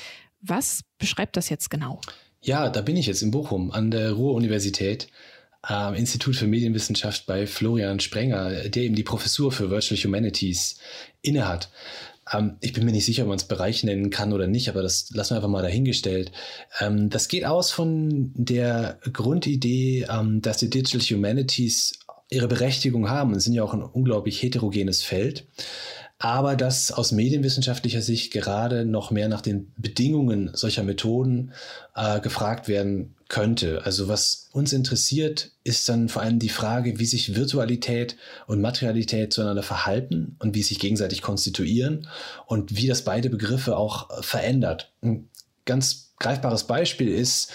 Was 0.42 0.84
beschreibt 0.98 1.36
das 1.36 1.50
jetzt 1.50 1.70
genau? 1.70 2.00
Ja, 2.42 2.70
da 2.70 2.82
bin 2.82 2.96
ich 2.96 3.08
jetzt 3.08 3.22
in 3.22 3.32
Bochum 3.32 3.72
an 3.72 3.92
der 3.92 4.14
Ruhr-Universität 4.14 5.08
am 5.62 5.96
Institut 5.96 6.36
für 6.36 6.48
Medienwissenschaft 6.48 7.26
bei 7.26 7.48
Florian 7.48 8.00
Sprenger, 8.00 8.70
der 8.70 8.84
eben 8.84 8.96
die 8.96 9.04
Professur 9.04 9.52
für 9.52 9.70
Virtual 9.70 10.00
Humanities 10.00 10.78
innehat. 11.22 11.70
Ähm, 12.32 12.58
ich 12.62 12.74
bin 12.74 12.86
mir 12.86 12.92
nicht 12.92 13.06
sicher, 13.06 13.24
ob 13.24 13.30
man 13.30 13.38
es 13.38 13.46
Bereich 13.46 13.84
nennen 13.84 14.10
kann 14.10 14.34
oder 14.34 14.48
nicht, 14.48 14.70
aber 14.70 14.82
das 14.82 15.10
lassen 15.12 15.32
wir 15.32 15.36
einfach 15.38 15.50
mal 15.50 15.62
dahingestellt. 15.62 16.32
Ähm, 16.80 17.10
das 17.10 17.28
geht 17.28 17.46
aus 17.46 17.72
von 17.72 18.32
der 18.36 19.00
Grundidee, 19.12 20.08
ähm, 20.10 20.42
dass 20.42 20.58
die 20.58 20.70
Digital 20.70 21.02
Humanities 21.02 22.00
ihre 22.30 22.48
Berechtigung 22.48 23.10
haben 23.10 23.34
und 23.34 23.40
sind 23.40 23.54
ja 23.54 23.64
auch 23.64 23.74
ein 23.74 23.84
unglaublich 23.84 24.42
heterogenes 24.42 25.02
Feld 25.02 25.48
aber 26.20 26.56
dass 26.56 26.92
aus 26.92 27.12
medienwissenschaftlicher 27.12 28.02
Sicht 28.02 28.34
gerade 28.34 28.86
noch 28.86 29.12
mehr 29.12 29.30
nach 29.30 29.42
den 29.42 29.72
Bedingungen 29.78 30.50
solcher 30.54 30.84
Methoden 30.84 31.54
äh, 31.96 32.20
gefragt 32.20 32.68
werden 32.68 33.16
könnte. 33.28 33.86
Also 33.86 34.08
was 34.08 34.50
uns 34.52 34.74
interessiert, 34.74 35.52
ist 35.64 35.88
dann 35.90 36.10
vor 36.10 36.24
allem 36.24 36.40
die 36.40 36.50
Frage, 36.50 36.98
wie 36.98 37.06
sich 37.06 37.36
Virtualität 37.36 38.16
und 38.48 38.62
Materialität 38.62 39.32
zueinander 39.32 39.64
verhalten 39.64 40.38
und 40.40 40.56
wie 40.56 40.64
sich 40.64 40.80
gegenseitig 40.80 41.22
konstituieren 41.22 42.08
und 42.48 42.76
wie 42.76 42.88
das 42.88 43.04
beide 43.04 43.30
Begriffe 43.30 43.78
auch 43.78 44.24
verändert. 44.24 44.92
Ein 45.02 45.30
ganz 45.66 46.14
greifbares 46.20 46.64
Beispiel 46.64 47.10
ist, 47.10 47.52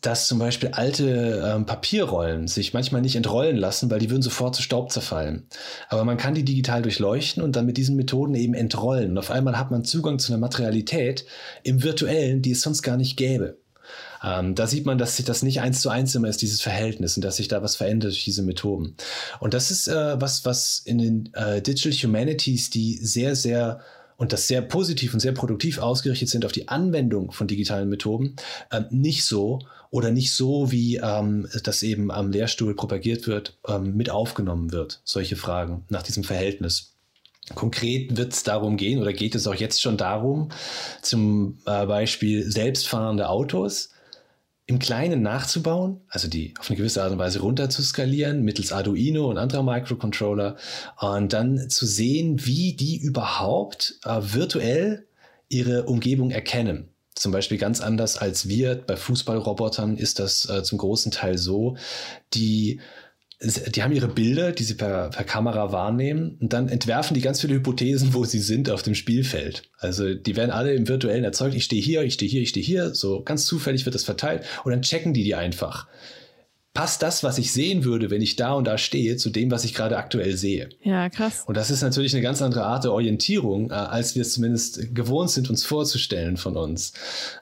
dass 0.00 0.26
zum 0.26 0.38
Beispiel 0.38 0.70
alte 0.70 1.42
ähm, 1.44 1.66
Papierrollen 1.66 2.48
sich 2.48 2.72
manchmal 2.72 3.02
nicht 3.02 3.16
entrollen 3.16 3.56
lassen, 3.56 3.90
weil 3.90 3.98
die 3.98 4.10
würden 4.10 4.22
sofort 4.22 4.54
zu 4.54 4.62
Staub 4.62 4.90
zerfallen. 4.90 5.46
Aber 5.88 6.04
man 6.04 6.16
kann 6.16 6.34
die 6.34 6.44
digital 6.44 6.82
durchleuchten 6.82 7.42
und 7.42 7.56
dann 7.56 7.66
mit 7.66 7.76
diesen 7.76 7.96
Methoden 7.96 8.34
eben 8.34 8.54
entrollen. 8.54 9.12
Und 9.12 9.18
auf 9.18 9.30
einmal 9.30 9.58
hat 9.58 9.70
man 9.70 9.84
Zugang 9.84 10.18
zu 10.18 10.32
einer 10.32 10.40
Materialität 10.40 11.24
im 11.62 11.82
virtuellen, 11.82 12.42
die 12.42 12.52
es 12.52 12.62
sonst 12.62 12.82
gar 12.82 12.96
nicht 12.96 13.16
gäbe. 13.16 13.58
Ähm, 14.22 14.54
da 14.54 14.66
sieht 14.66 14.86
man, 14.86 14.98
dass 14.98 15.16
sich 15.16 15.24
das 15.24 15.42
nicht 15.42 15.60
eins 15.60 15.80
zu 15.80 15.88
eins 15.88 16.14
immer 16.14 16.28
ist, 16.28 16.42
dieses 16.42 16.60
Verhältnis, 16.60 17.16
und 17.16 17.24
dass 17.24 17.36
sich 17.36 17.48
da 17.48 17.62
was 17.62 17.76
verändert 17.76 18.12
durch 18.12 18.24
diese 18.24 18.42
Methoden. 18.42 18.96
Und 19.40 19.54
das 19.54 19.70
ist 19.70 19.88
äh, 19.88 20.20
was, 20.20 20.44
was 20.44 20.82
in 20.84 20.98
den 20.98 21.34
äh, 21.34 21.62
Digital 21.62 21.92
Humanities, 21.92 22.70
die 22.70 22.96
sehr, 22.96 23.34
sehr 23.34 23.80
und 24.20 24.34
das 24.34 24.46
sehr 24.46 24.60
positiv 24.60 25.14
und 25.14 25.20
sehr 25.20 25.32
produktiv 25.32 25.78
ausgerichtet 25.78 26.28
sind 26.28 26.44
auf 26.44 26.52
die 26.52 26.68
Anwendung 26.68 27.32
von 27.32 27.46
digitalen 27.46 27.88
Methoden, 27.88 28.36
äh, 28.70 28.82
nicht 28.90 29.24
so 29.24 29.60
oder 29.88 30.10
nicht 30.10 30.34
so, 30.34 30.70
wie 30.70 30.96
ähm, 30.96 31.48
das 31.64 31.82
eben 31.82 32.10
am 32.10 32.30
Lehrstuhl 32.30 32.76
propagiert 32.76 33.26
wird, 33.26 33.56
ähm, 33.66 33.96
mit 33.96 34.10
aufgenommen 34.10 34.72
wird, 34.72 35.00
solche 35.04 35.36
Fragen 35.36 35.84
nach 35.88 36.02
diesem 36.02 36.22
Verhältnis. 36.22 36.92
Konkret 37.54 38.18
wird 38.18 38.34
es 38.34 38.42
darum 38.42 38.76
gehen 38.76 39.00
oder 39.00 39.14
geht 39.14 39.34
es 39.34 39.46
auch 39.46 39.54
jetzt 39.54 39.80
schon 39.80 39.96
darum, 39.96 40.50
zum 41.00 41.56
äh, 41.64 41.86
Beispiel 41.86 42.42
selbstfahrende 42.42 43.26
Autos 43.26 43.88
im 44.70 44.78
Kleinen 44.78 45.20
nachzubauen, 45.20 46.00
also 46.08 46.28
die 46.28 46.54
auf 46.60 46.70
eine 46.70 46.76
gewisse 46.76 47.02
Art 47.02 47.10
und 47.10 47.18
Weise 47.18 47.40
runter 47.40 47.68
zu 47.70 47.82
skalieren 47.82 48.42
mittels 48.42 48.72
Arduino 48.72 49.28
und 49.28 49.36
anderer 49.36 49.64
Microcontroller 49.64 50.56
und 51.00 51.32
dann 51.32 51.68
zu 51.68 51.86
sehen, 51.86 52.46
wie 52.46 52.74
die 52.74 52.96
überhaupt 52.96 53.98
äh, 54.04 54.20
virtuell 54.22 55.08
ihre 55.48 55.86
Umgebung 55.86 56.30
erkennen. 56.30 56.88
Zum 57.16 57.32
Beispiel 57.32 57.58
ganz 57.58 57.80
anders 57.80 58.16
als 58.16 58.48
wir 58.48 58.76
bei 58.76 58.96
Fußballrobotern 58.96 59.96
ist 59.96 60.20
das 60.20 60.48
äh, 60.48 60.62
zum 60.62 60.78
großen 60.78 61.10
Teil 61.10 61.36
so, 61.36 61.76
die 62.32 62.80
die 63.42 63.82
haben 63.82 63.92
ihre 63.92 64.08
Bilder, 64.08 64.52
die 64.52 64.64
sie 64.64 64.74
per, 64.74 65.08
per 65.08 65.24
Kamera 65.24 65.72
wahrnehmen 65.72 66.36
und 66.40 66.52
dann 66.52 66.68
entwerfen 66.68 67.14
die 67.14 67.22
ganz 67.22 67.40
viele 67.40 67.54
Hypothesen, 67.54 68.12
wo 68.12 68.24
sie 68.24 68.38
sind 68.38 68.68
auf 68.68 68.82
dem 68.82 68.94
Spielfeld. 68.94 69.62
Also 69.78 70.14
die 70.14 70.36
werden 70.36 70.50
alle 70.50 70.74
im 70.74 70.88
virtuellen 70.88 71.24
erzeugt. 71.24 71.54
Ich 71.54 71.64
stehe 71.64 71.80
hier, 71.80 72.02
ich 72.02 72.14
stehe 72.14 72.30
hier, 72.30 72.42
ich 72.42 72.50
stehe 72.50 72.64
hier. 72.64 72.94
So 72.94 73.22
ganz 73.22 73.46
zufällig 73.46 73.86
wird 73.86 73.94
das 73.94 74.04
verteilt 74.04 74.44
und 74.64 74.72
dann 74.72 74.82
checken 74.82 75.14
die 75.14 75.24
die 75.24 75.34
einfach 75.34 75.88
passt 76.72 77.02
das, 77.02 77.24
was 77.24 77.38
ich 77.38 77.52
sehen 77.52 77.84
würde, 77.84 78.10
wenn 78.10 78.22
ich 78.22 78.36
da 78.36 78.52
und 78.52 78.64
da 78.64 78.78
stehe, 78.78 79.16
zu 79.16 79.30
dem, 79.30 79.50
was 79.50 79.64
ich 79.64 79.74
gerade 79.74 79.96
aktuell 79.96 80.36
sehe. 80.36 80.68
Ja, 80.82 81.08
krass. 81.08 81.42
Und 81.46 81.56
das 81.56 81.70
ist 81.70 81.82
natürlich 81.82 82.14
eine 82.14 82.22
ganz 82.22 82.40
andere 82.42 82.64
Art 82.64 82.84
der 82.84 82.92
Orientierung, 82.92 83.70
äh, 83.70 83.74
als 83.74 84.14
wir 84.14 84.22
es 84.22 84.34
zumindest 84.34 84.94
gewohnt 84.94 85.30
sind, 85.30 85.50
uns 85.50 85.64
vorzustellen 85.64 86.36
von 86.36 86.56
uns. 86.56 86.92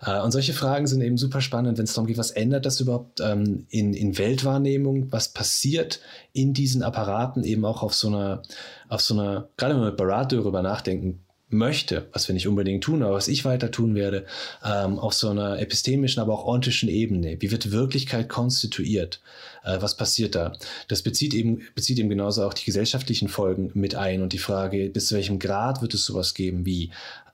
Äh, 0.01 0.21
und 0.21 0.33
solche 0.33 0.55
Fragen 0.55 0.87
sind 0.87 1.03
eben 1.03 1.19
super 1.19 1.43
spannend, 1.43 1.77
wenn 1.77 1.85
es 1.85 1.93
darum 1.93 2.07
geht, 2.07 2.17
was 2.17 2.31
ändert 2.31 2.65
das 2.65 2.81
überhaupt 2.81 3.21
ähm, 3.21 3.67
in, 3.69 3.93
in 3.93 4.17
Weltwahrnehmung, 4.17 5.13
was 5.13 5.29
passiert 5.29 6.01
in 6.33 6.55
diesen 6.55 6.83
Apparaten 6.83 7.45
eben 7.45 7.67
auch 7.67 7.83
auf 7.83 7.95
so 7.95 8.09
einer, 8.09 8.43
auf 8.89 9.03
so 9.03 9.13
einer, 9.13 9.51
gerade 9.59 9.75
wenn 9.75 9.83
wir 9.83 9.89
mit 9.89 9.97
Barat 9.99 10.33
darüber 10.33 10.63
nachdenken, 10.63 11.21
möchte, 11.51 12.09
was 12.13 12.29
wir 12.29 12.35
nicht 12.35 12.47
unbedingt 12.47 12.85
tun, 12.85 13.03
aber 13.03 13.15
was 13.15 13.29
ich 13.29 13.45
weiter 13.45 13.71
tun 13.71 13.95
werde, 13.95 14.27
ähm, 14.65 14.99
auf 14.99 15.15
so 15.15 15.31
einer 15.31 15.59
epistemischen, 15.59 16.21
aber 16.21 16.35
auch 16.35 16.47
ontischen 16.47 16.89
Ebene. 16.89 17.37
Wie 17.41 17.51
wird 17.51 17.73
Wirklichkeit 17.73 18.29
konstituiert? 18.29 19.21
Äh, 19.65 19.79
was 19.81 19.97
passiert 19.97 20.35
da? 20.35 20.53
Das 20.89 21.03
bezieht 21.03 21.35
eben, 21.35 21.63
bezieht 21.75 21.99
eben 21.99 22.11
genauso 22.11 22.45
auch 22.45 22.55
die 22.55 22.65
gesellschaftlichen 22.65 23.29
Folgen 23.29 23.71
mit 23.75 23.95
ein 23.95 24.23
und 24.23 24.33
die 24.33 24.39
Frage, 24.39 24.91
bis 24.91 25.07
zu 25.07 25.15
welchem 25.15 25.39
Grad 25.39 25.81
wird 25.81 25.95
es 25.95 26.05
sowas 26.05 26.35
geben 26.35 26.67
wie 26.67 26.91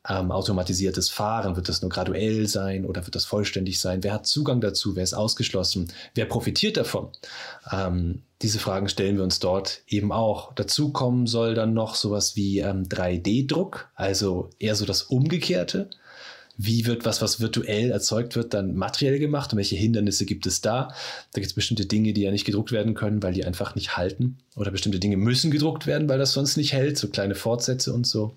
ähm, 0.08 0.30
automatisiertes 0.30 1.08
Fahren? 1.08 1.56
Wird 1.56 1.68
das 1.68 1.82
nur 1.82 1.90
graduell 1.90 2.46
sein 2.46 2.84
oder 2.84 3.04
wird 3.06 3.14
das 3.14 3.24
vollständig 3.24 3.80
sein? 3.80 4.02
Wer 4.02 4.12
hat 4.12 4.26
Zugang 4.26 4.60
dazu? 4.60 4.96
Wer 4.96 5.02
ist 5.02 5.14
ausgeschlossen? 5.14 5.92
Wer 6.14 6.26
profitiert 6.26 6.76
davon? 6.76 7.08
Ähm, 7.70 8.22
diese 8.42 8.58
Fragen 8.58 8.88
stellen 8.88 9.16
wir 9.16 9.24
uns 9.24 9.38
dort 9.38 9.82
eben 9.86 10.12
auch. 10.12 10.52
Dazu 10.54 10.92
kommen 10.92 11.26
soll 11.26 11.54
dann 11.54 11.72
noch 11.72 11.94
sowas 11.94 12.36
wie 12.36 12.58
ähm, 12.58 12.84
3D-Druck, 12.84 13.88
also 13.94 14.50
eher 14.58 14.74
so 14.74 14.84
das 14.84 15.02
Umgekehrte. 15.02 15.88
Wie 16.56 16.86
wird 16.86 17.04
was, 17.04 17.20
was 17.20 17.40
virtuell 17.40 17.90
erzeugt 17.90 18.36
wird, 18.36 18.54
dann 18.54 18.76
materiell 18.76 19.18
gemacht 19.18 19.52
und 19.52 19.56
welche 19.56 19.74
Hindernisse 19.74 20.24
gibt 20.24 20.46
es 20.46 20.60
da? 20.60 20.88
Da 21.32 21.40
gibt 21.40 21.46
es 21.46 21.52
bestimmte 21.52 21.86
Dinge, 21.86 22.12
die 22.12 22.20
ja 22.20 22.30
nicht 22.30 22.44
gedruckt 22.44 22.70
werden 22.70 22.94
können, 22.94 23.24
weil 23.24 23.32
die 23.32 23.44
einfach 23.44 23.74
nicht 23.74 23.96
halten. 23.96 24.38
Oder 24.54 24.70
bestimmte 24.70 25.00
Dinge 25.00 25.16
müssen 25.16 25.50
gedruckt 25.50 25.88
werden, 25.88 26.08
weil 26.08 26.18
das 26.18 26.32
sonst 26.32 26.56
nicht 26.56 26.72
hält, 26.72 26.96
so 26.96 27.08
kleine 27.08 27.34
Fortsätze 27.34 27.92
und 27.92 28.06
so 28.06 28.36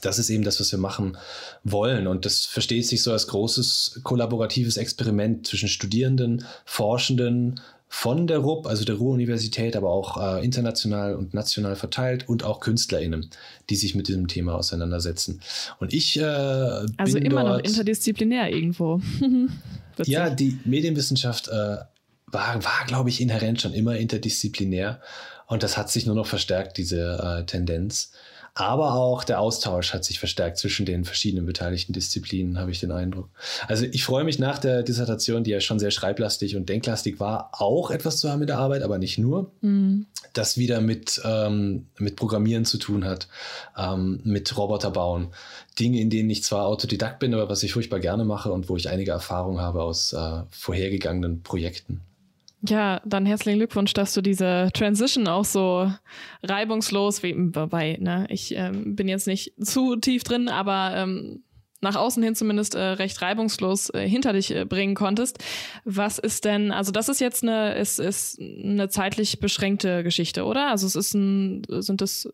das 0.00 0.18
ist 0.18 0.30
eben 0.30 0.44
das, 0.44 0.60
was 0.60 0.72
wir 0.72 0.78
machen 0.78 1.16
wollen. 1.64 2.06
Und 2.06 2.24
das 2.26 2.46
versteht 2.46 2.86
sich 2.86 3.02
so 3.02 3.12
als 3.12 3.26
großes 3.26 4.00
kollaboratives 4.02 4.76
Experiment 4.76 5.46
zwischen 5.46 5.68
Studierenden, 5.68 6.44
Forschenden 6.64 7.60
von 7.92 8.28
der 8.28 8.38
RUB, 8.38 8.68
also 8.68 8.84
der 8.84 8.94
Ruhr-Universität, 8.94 9.74
aber 9.74 9.90
auch 9.90 10.16
äh, 10.16 10.44
international 10.44 11.16
und 11.16 11.34
national 11.34 11.74
verteilt 11.74 12.28
und 12.28 12.44
auch 12.44 12.60
KünstlerInnen, 12.60 13.28
die 13.68 13.74
sich 13.74 13.96
mit 13.96 14.06
diesem 14.06 14.28
Thema 14.28 14.54
auseinandersetzen. 14.54 15.40
Und 15.80 15.92
ich 15.92 16.16
äh, 16.16 16.22
Also 16.22 17.18
immer 17.18 17.42
dort, 17.42 17.48
noch 17.48 17.58
interdisziplinär 17.58 18.48
irgendwo. 18.52 19.02
ja, 20.04 20.30
die 20.30 20.60
Medienwissenschaft 20.64 21.48
äh, 21.48 21.78
war, 22.28 22.64
war 22.64 22.84
glaube 22.86 23.08
ich, 23.08 23.20
inhärent 23.20 23.60
schon 23.60 23.74
immer 23.74 23.96
interdisziplinär. 23.96 25.00
Und 25.46 25.64
das 25.64 25.76
hat 25.76 25.90
sich 25.90 26.06
nur 26.06 26.14
noch 26.14 26.28
verstärkt, 26.28 26.78
diese 26.78 27.40
äh, 27.40 27.44
Tendenz. 27.44 28.12
Aber 28.60 28.92
auch 28.92 29.24
der 29.24 29.40
Austausch 29.40 29.94
hat 29.94 30.04
sich 30.04 30.18
verstärkt 30.18 30.58
zwischen 30.58 30.84
den 30.84 31.06
verschiedenen 31.06 31.46
beteiligten 31.46 31.94
Disziplinen, 31.94 32.58
habe 32.58 32.70
ich 32.70 32.78
den 32.78 32.92
Eindruck. 32.92 33.30
Also 33.68 33.86
ich 33.86 34.04
freue 34.04 34.22
mich 34.22 34.38
nach 34.38 34.58
der 34.58 34.82
Dissertation, 34.82 35.44
die 35.44 35.50
ja 35.50 35.60
schon 35.60 35.78
sehr 35.78 35.90
schreiblastig 35.90 36.56
und 36.56 36.68
denklastig 36.68 37.20
war, 37.20 37.52
auch 37.52 37.90
etwas 37.90 38.18
zu 38.18 38.28
haben 38.28 38.42
in 38.42 38.48
der 38.48 38.58
Arbeit, 38.58 38.82
aber 38.82 38.98
nicht 38.98 39.16
nur. 39.16 39.50
Mhm. 39.62 40.04
Das 40.34 40.58
wieder 40.58 40.82
mit, 40.82 41.22
ähm, 41.24 41.86
mit 41.96 42.16
Programmieren 42.16 42.66
zu 42.66 42.76
tun 42.76 43.06
hat, 43.06 43.28
ähm, 43.78 44.20
mit 44.24 44.54
Roboter 44.54 44.90
bauen. 44.90 45.28
Dinge, 45.78 45.98
in 45.98 46.10
denen 46.10 46.28
ich 46.28 46.44
zwar 46.44 46.66
Autodidakt 46.66 47.18
bin, 47.18 47.32
aber 47.32 47.48
was 47.48 47.62
ich 47.62 47.72
furchtbar 47.72 47.98
gerne 47.98 48.26
mache 48.26 48.52
und 48.52 48.68
wo 48.68 48.76
ich 48.76 48.90
einige 48.90 49.12
Erfahrung 49.12 49.58
habe 49.58 49.82
aus 49.82 50.12
äh, 50.12 50.42
vorhergegangenen 50.50 51.42
Projekten. 51.42 52.02
Ja, 52.68 53.00
dann 53.06 53.24
herzlichen 53.24 53.58
Glückwunsch, 53.58 53.94
dass 53.94 54.12
du 54.12 54.20
diese 54.20 54.68
Transition 54.74 55.28
auch 55.28 55.46
so 55.46 55.90
reibungslos, 56.42 57.22
wie, 57.22 57.34
wobei, 57.36 57.96
ne, 58.00 58.26
ich 58.28 58.54
ähm, 58.54 58.96
bin 58.96 59.08
jetzt 59.08 59.26
nicht 59.26 59.54
zu 59.64 59.96
tief 59.96 60.24
drin, 60.24 60.48
aber 60.48 60.92
ähm, 60.94 61.42
nach 61.80 61.96
außen 61.96 62.22
hin 62.22 62.34
zumindest 62.34 62.74
äh, 62.74 62.80
recht 62.80 63.22
reibungslos 63.22 63.90
äh, 63.90 64.06
hinter 64.06 64.34
dich 64.34 64.54
äh, 64.54 64.64
bringen 64.64 64.94
konntest. 64.94 65.38
Was 65.84 66.18
ist 66.18 66.44
denn, 66.44 66.72
also 66.72 66.92
das 66.92 67.08
ist 67.08 67.20
jetzt 67.20 67.42
eine, 67.42 67.74
ist, 67.74 67.98
ist 67.98 68.38
eine 68.38 68.90
zeitlich 68.90 69.40
beschränkte 69.40 70.02
Geschichte, 70.02 70.44
oder? 70.44 70.68
Also 70.68 70.86
es 70.86 70.96
ist 70.96 71.14
ein, 71.14 71.62
sind 71.68 72.02
das, 72.02 72.28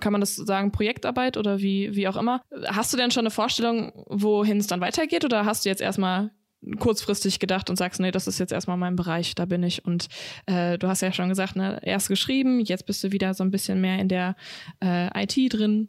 kann 0.00 0.12
man 0.12 0.20
das 0.20 0.34
sagen, 0.34 0.72
Projektarbeit 0.72 1.36
oder 1.36 1.60
wie, 1.60 1.94
wie 1.94 2.08
auch 2.08 2.16
immer? 2.16 2.42
Hast 2.66 2.92
du 2.92 2.96
denn 2.96 3.12
schon 3.12 3.22
eine 3.22 3.30
Vorstellung, 3.30 3.92
wohin 4.08 4.58
es 4.58 4.66
dann 4.66 4.80
weitergeht 4.80 5.24
oder 5.24 5.44
hast 5.44 5.64
du 5.64 5.68
jetzt 5.68 5.82
erstmal 5.82 6.32
kurzfristig 6.78 7.38
gedacht 7.38 7.70
und 7.70 7.76
sagst, 7.76 8.00
nee, 8.00 8.10
das 8.10 8.26
ist 8.26 8.38
jetzt 8.38 8.52
erstmal 8.52 8.76
mein 8.76 8.96
Bereich, 8.96 9.34
da 9.34 9.44
bin 9.44 9.62
ich. 9.62 9.84
Und 9.84 10.08
äh, 10.46 10.78
du 10.78 10.88
hast 10.88 11.02
ja 11.02 11.12
schon 11.12 11.28
gesagt, 11.28 11.56
ne, 11.56 11.80
erst 11.82 12.08
geschrieben, 12.08 12.60
jetzt 12.60 12.86
bist 12.86 13.02
du 13.04 13.12
wieder 13.12 13.34
so 13.34 13.44
ein 13.44 13.50
bisschen 13.50 13.80
mehr 13.80 13.98
in 13.98 14.08
der 14.08 14.36
äh, 14.82 15.24
IT 15.24 15.52
drin. 15.52 15.88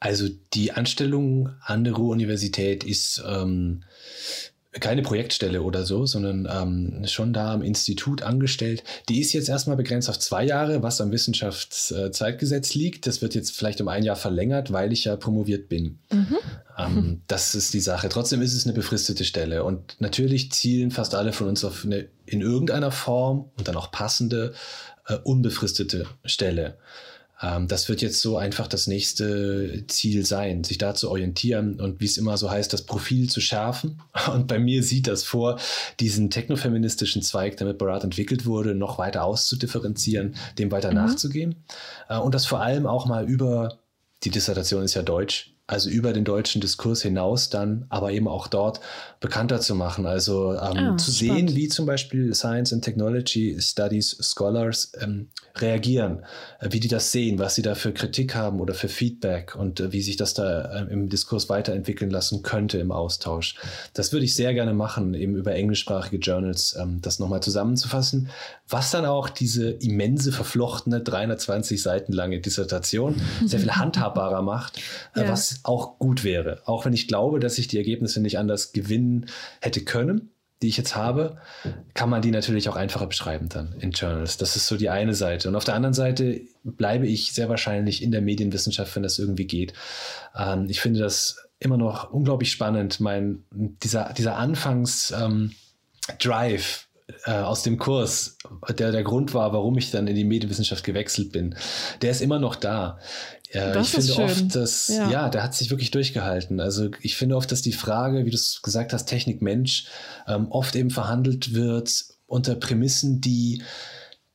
Also 0.00 0.28
die 0.54 0.72
Anstellung 0.72 1.50
an 1.64 1.84
der 1.84 1.94
Ruhr-Universität 1.94 2.82
ist 2.82 3.22
ähm, 3.26 3.84
keine 4.80 5.02
Projektstelle 5.02 5.62
oder 5.62 5.84
so, 5.84 6.06
sondern 6.06 6.48
ähm, 6.50 7.06
schon 7.06 7.32
da 7.34 7.52
am 7.52 7.62
Institut 7.62 8.22
angestellt. 8.22 8.82
Die 9.08 9.20
ist 9.20 9.32
jetzt 9.34 9.50
erstmal 9.50 9.76
begrenzt 9.76 10.08
auf 10.08 10.18
zwei 10.18 10.44
Jahre, 10.44 10.82
was 10.82 11.00
am 11.00 11.12
Wissenschaftszeitgesetz 11.12 12.74
liegt. 12.74 13.06
Das 13.06 13.20
wird 13.20 13.34
jetzt 13.34 13.54
vielleicht 13.54 13.82
um 13.82 13.88
ein 13.88 14.02
Jahr 14.02 14.16
verlängert, 14.16 14.72
weil 14.72 14.92
ich 14.92 15.04
ja 15.04 15.16
promoviert 15.16 15.68
bin. 15.68 15.98
Mhm. 16.10 16.36
Ähm, 16.78 17.22
das 17.26 17.54
ist 17.54 17.74
die 17.74 17.80
Sache. 17.80 18.08
Trotzdem 18.08 18.40
ist 18.40 18.54
es 18.54 18.64
eine 18.64 18.72
befristete 18.72 19.24
Stelle. 19.24 19.64
Und 19.64 19.96
natürlich 20.00 20.52
zielen 20.52 20.90
fast 20.90 21.14
alle 21.14 21.34
von 21.34 21.48
uns 21.48 21.64
auf 21.64 21.84
eine 21.84 22.08
in 22.24 22.40
irgendeiner 22.40 22.92
Form 22.92 23.50
und 23.58 23.68
dann 23.68 23.76
auch 23.76 23.90
passende, 23.90 24.54
äh, 25.06 25.16
unbefristete 25.16 26.06
Stelle. 26.24 26.78
Ähm, 27.42 27.68
das 27.68 27.88
wird 27.88 28.00
jetzt 28.00 28.20
so 28.20 28.36
einfach 28.36 28.68
das 28.68 28.86
nächste 28.86 29.84
Ziel 29.88 30.24
sein, 30.24 30.64
sich 30.64 30.78
da 30.78 30.94
zu 30.94 31.10
orientieren 31.10 31.80
und 31.80 32.00
wie 32.00 32.06
es 32.06 32.16
immer 32.16 32.36
so 32.36 32.50
heißt, 32.50 32.72
das 32.72 32.82
Profil 32.82 33.28
zu 33.28 33.40
schärfen. 33.40 34.00
Und 34.32 34.46
bei 34.46 34.58
mir 34.58 34.82
sieht 34.82 35.08
das 35.08 35.24
vor, 35.24 35.58
diesen 36.00 36.30
technofeministischen 36.30 37.22
Zweig, 37.22 37.56
der 37.56 37.66
mit 37.66 37.78
Barat 37.78 38.04
entwickelt 38.04 38.46
wurde, 38.46 38.74
noch 38.74 38.98
weiter 38.98 39.24
auszudifferenzieren, 39.24 40.36
dem 40.58 40.70
weiter 40.70 40.90
mhm. 40.90 40.96
nachzugehen. 40.96 41.56
Äh, 42.08 42.18
und 42.18 42.34
das 42.34 42.46
vor 42.46 42.60
allem 42.60 42.86
auch 42.86 43.06
mal 43.06 43.28
über, 43.28 43.78
die 44.24 44.30
Dissertation 44.30 44.84
ist 44.84 44.94
ja 44.94 45.02
deutsch, 45.02 45.54
also 45.66 45.90
über 45.90 46.12
den 46.12 46.24
deutschen 46.24 46.60
Diskurs 46.60 47.02
hinaus 47.02 47.50
dann, 47.50 47.86
aber 47.88 48.12
eben 48.12 48.28
auch 48.28 48.46
dort 48.46 48.80
bekannter 49.22 49.60
zu 49.60 49.74
machen. 49.74 50.04
Also 50.04 50.52
ähm, 50.52 50.58
ah, 50.58 50.96
zu 50.98 51.10
spannend. 51.12 51.48
sehen, 51.48 51.56
wie 51.56 51.68
zum 51.68 51.86
Beispiel 51.86 52.34
Science 52.34 52.72
and 52.72 52.84
Technology 52.84 53.56
Studies 53.58 54.18
Scholars 54.20 54.92
ähm, 55.00 55.28
reagieren, 55.56 56.24
äh, 56.60 56.68
wie 56.70 56.80
die 56.80 56.88
das 56.88 57.12
sehen, 57.12 57.38
was 57.38 57.54
sie 57.54 57.62
da 57.62 57.74
für 57.74 57.92
Kritik 57.92 58.34
haben 58.34 58.60
oder 58.60 58.74
für 58.74 58.88
Feedback 58.88 59.54
und 59.56 59.80
äh, 59.80 59.92
wie 59.92 60.02
sich 60.02 60.16
das 60.16 60.34
da 60.34 60.62
äh, 60.82 60.92
im 60.92 61.08
Diskurs 61.08 61.48
weiterentwickeln 61.48 62.10
lassen 62.10 62.42
könnte 62.42 62.78
im 62.78 62.90
Austausch. 62.90 63.54
Das 63.94 64.12
würde 64.12 64.26
ich 64.26 64.34
sehr 64.34 64.52
gerne 64.54 64.74
machen, 64.74 65.14
eben 65.14 65.36
über 65.36 65.54
englischsprachige 65.54 66.18
Journals, 66.18 66.76
ähm, 66.78 67.00
das 67.00 67.20
nochmal 67.20 67.42
zusammenzufassen, 67.42 68.28
was 68.68 68.90
dann 68.90 69.06
auch 69.06 69.28
diese 69.28 69.70
immense, 69.70 70.32
verflochtene, 70.32 71.00
320 71.00 71.80
Seiten 71.80 72.12
lange 72.12 72.40
Dissertation 72.40 73.20
sehr 73.44 73.60
viel 73.60 73.72
handhabbarer 73.76 74.42
macht, 74.42 74.80
äh, 75.14 75.22
ja. 75.22 75.28
was 75.28 75.60
auch 75.62 76.00
gut 76.00 76.24
wäre. 76.24 76.60
Auch 76.64 76.84
wenn 76.84 76.92
ich 76.92 77.06
glaube, 77.06 77.38
dass 77.38 77.56
ich 77.58 77.68
die 77.68 77.76
Ergebnisse 77.76 78.20
nicht 78.20 78.38
anders 78.38 78.72
gewinnen 78.72 79.11
hätte 79.60 79.84
können, 79.84 80.30
die 80.62 80.68
ich 80.68 80.76
jetzt 80.76 80.94
habe, 80.94 81.38
kann 81.94 82.08
man 82.08 82.22
die 82.22 82.30
natürlich 82.30 82.68
auch 82.68 82.76
einfacher 82.76 83.06
beschreiben 83.06 83.48
dann 83.48 83.74
in 83.80 83.90
Journals. 83.90 84.36
Das 84.36 84.54
ist 84.54 84.68
so 84.68 84.76
die 84.76 84.90
eine 84.90 85.14
Seite. 85.14 85.48
Und 85.48 85.56
auf 85.56 85.64
der 85.64 85.74
anderen 85.74 85.94
Seite 85.94 86.40
bleibe 86.62 87.06
ich 87.06 87.32
sehr 87.32 87.48
wahrscheinlich 87.48 88.02
in 88.02 88.12
der 88.12 88.22
Medienwissenschaft, 88.22 88.94
wenn 88.94 89.02
das 89.02 89.18
irgendwie 89.18 89.46
geht. 89.46 89.72
Ähm, 90.36 90.66
ich 90.68 90.80
finde 90.80 91.00
das 91.00 91.48
immer 91.58 91.76
noch 91.76 92.12
unglaublich 92.12 92.52
spannend. 92.52 93.00
Mein, 93.00 93.44
dieser, 93.50 94.12
dieser 94.12 94.36
Anfangs- 94.36 95.10
ähm, 95.10 95.52
äh, 97.24 97.32
aus 97.32 97.62
dem 97.62 97.78
Kurs, 97.78 98.36
der 98.76 98.92
der 98.92 99.02
Grund 99.02 99.34
war, 99.34 99.52
warum 99.52 99.76
ich 99.78 99.90
dann 99.90 100.06
in 100.06 100.16
die 100.16 100.24
Medienwissenschaft 100.24 100.84
gewechselt 100.84 101.32
bin, 101.32 101.54
der 102.00 102.10
ist 102.10 102.20
immer 102.20 102.38
noch 102.38 102.56
da. 102.56 102.98
Das 103.52 103.88
ich 103.88 103.92
finde 103.92 104.12
schön. 104.14 104.24
oft, 104.24 104.54
dass, 104.54 104.88
ja. 104.88 105.10
ja. 105.10 105.28
der 105.28 105.42
hat 105.42 105.54
sich 105.54 105.70
wirklich 105.70 105.90
durchgehalten. 105.90 106.58
Also 106.58 106.88
ich 107.00 107.16
finde 107.16 107.36
oft, 107.36 107.52
dass 107.52 107.60
die 107.60 107.72
Frage, 107.72 108.24
wie 108.24 108.30
du 108.30 108.36
es 108.36 108.62
gesagt 108.62 108.94
hast, 108.94 109.04
Technik-Mensch, 109.04 109.88
ähm, 110.26 110.46
oft 110.50 110.74
eben 110.74 110.90
verhandelt 110.90 111.52
wird 111.52 112.04
unter 112.26 112.54
Prämissen, 112.54 113.20
die 113.20 113.62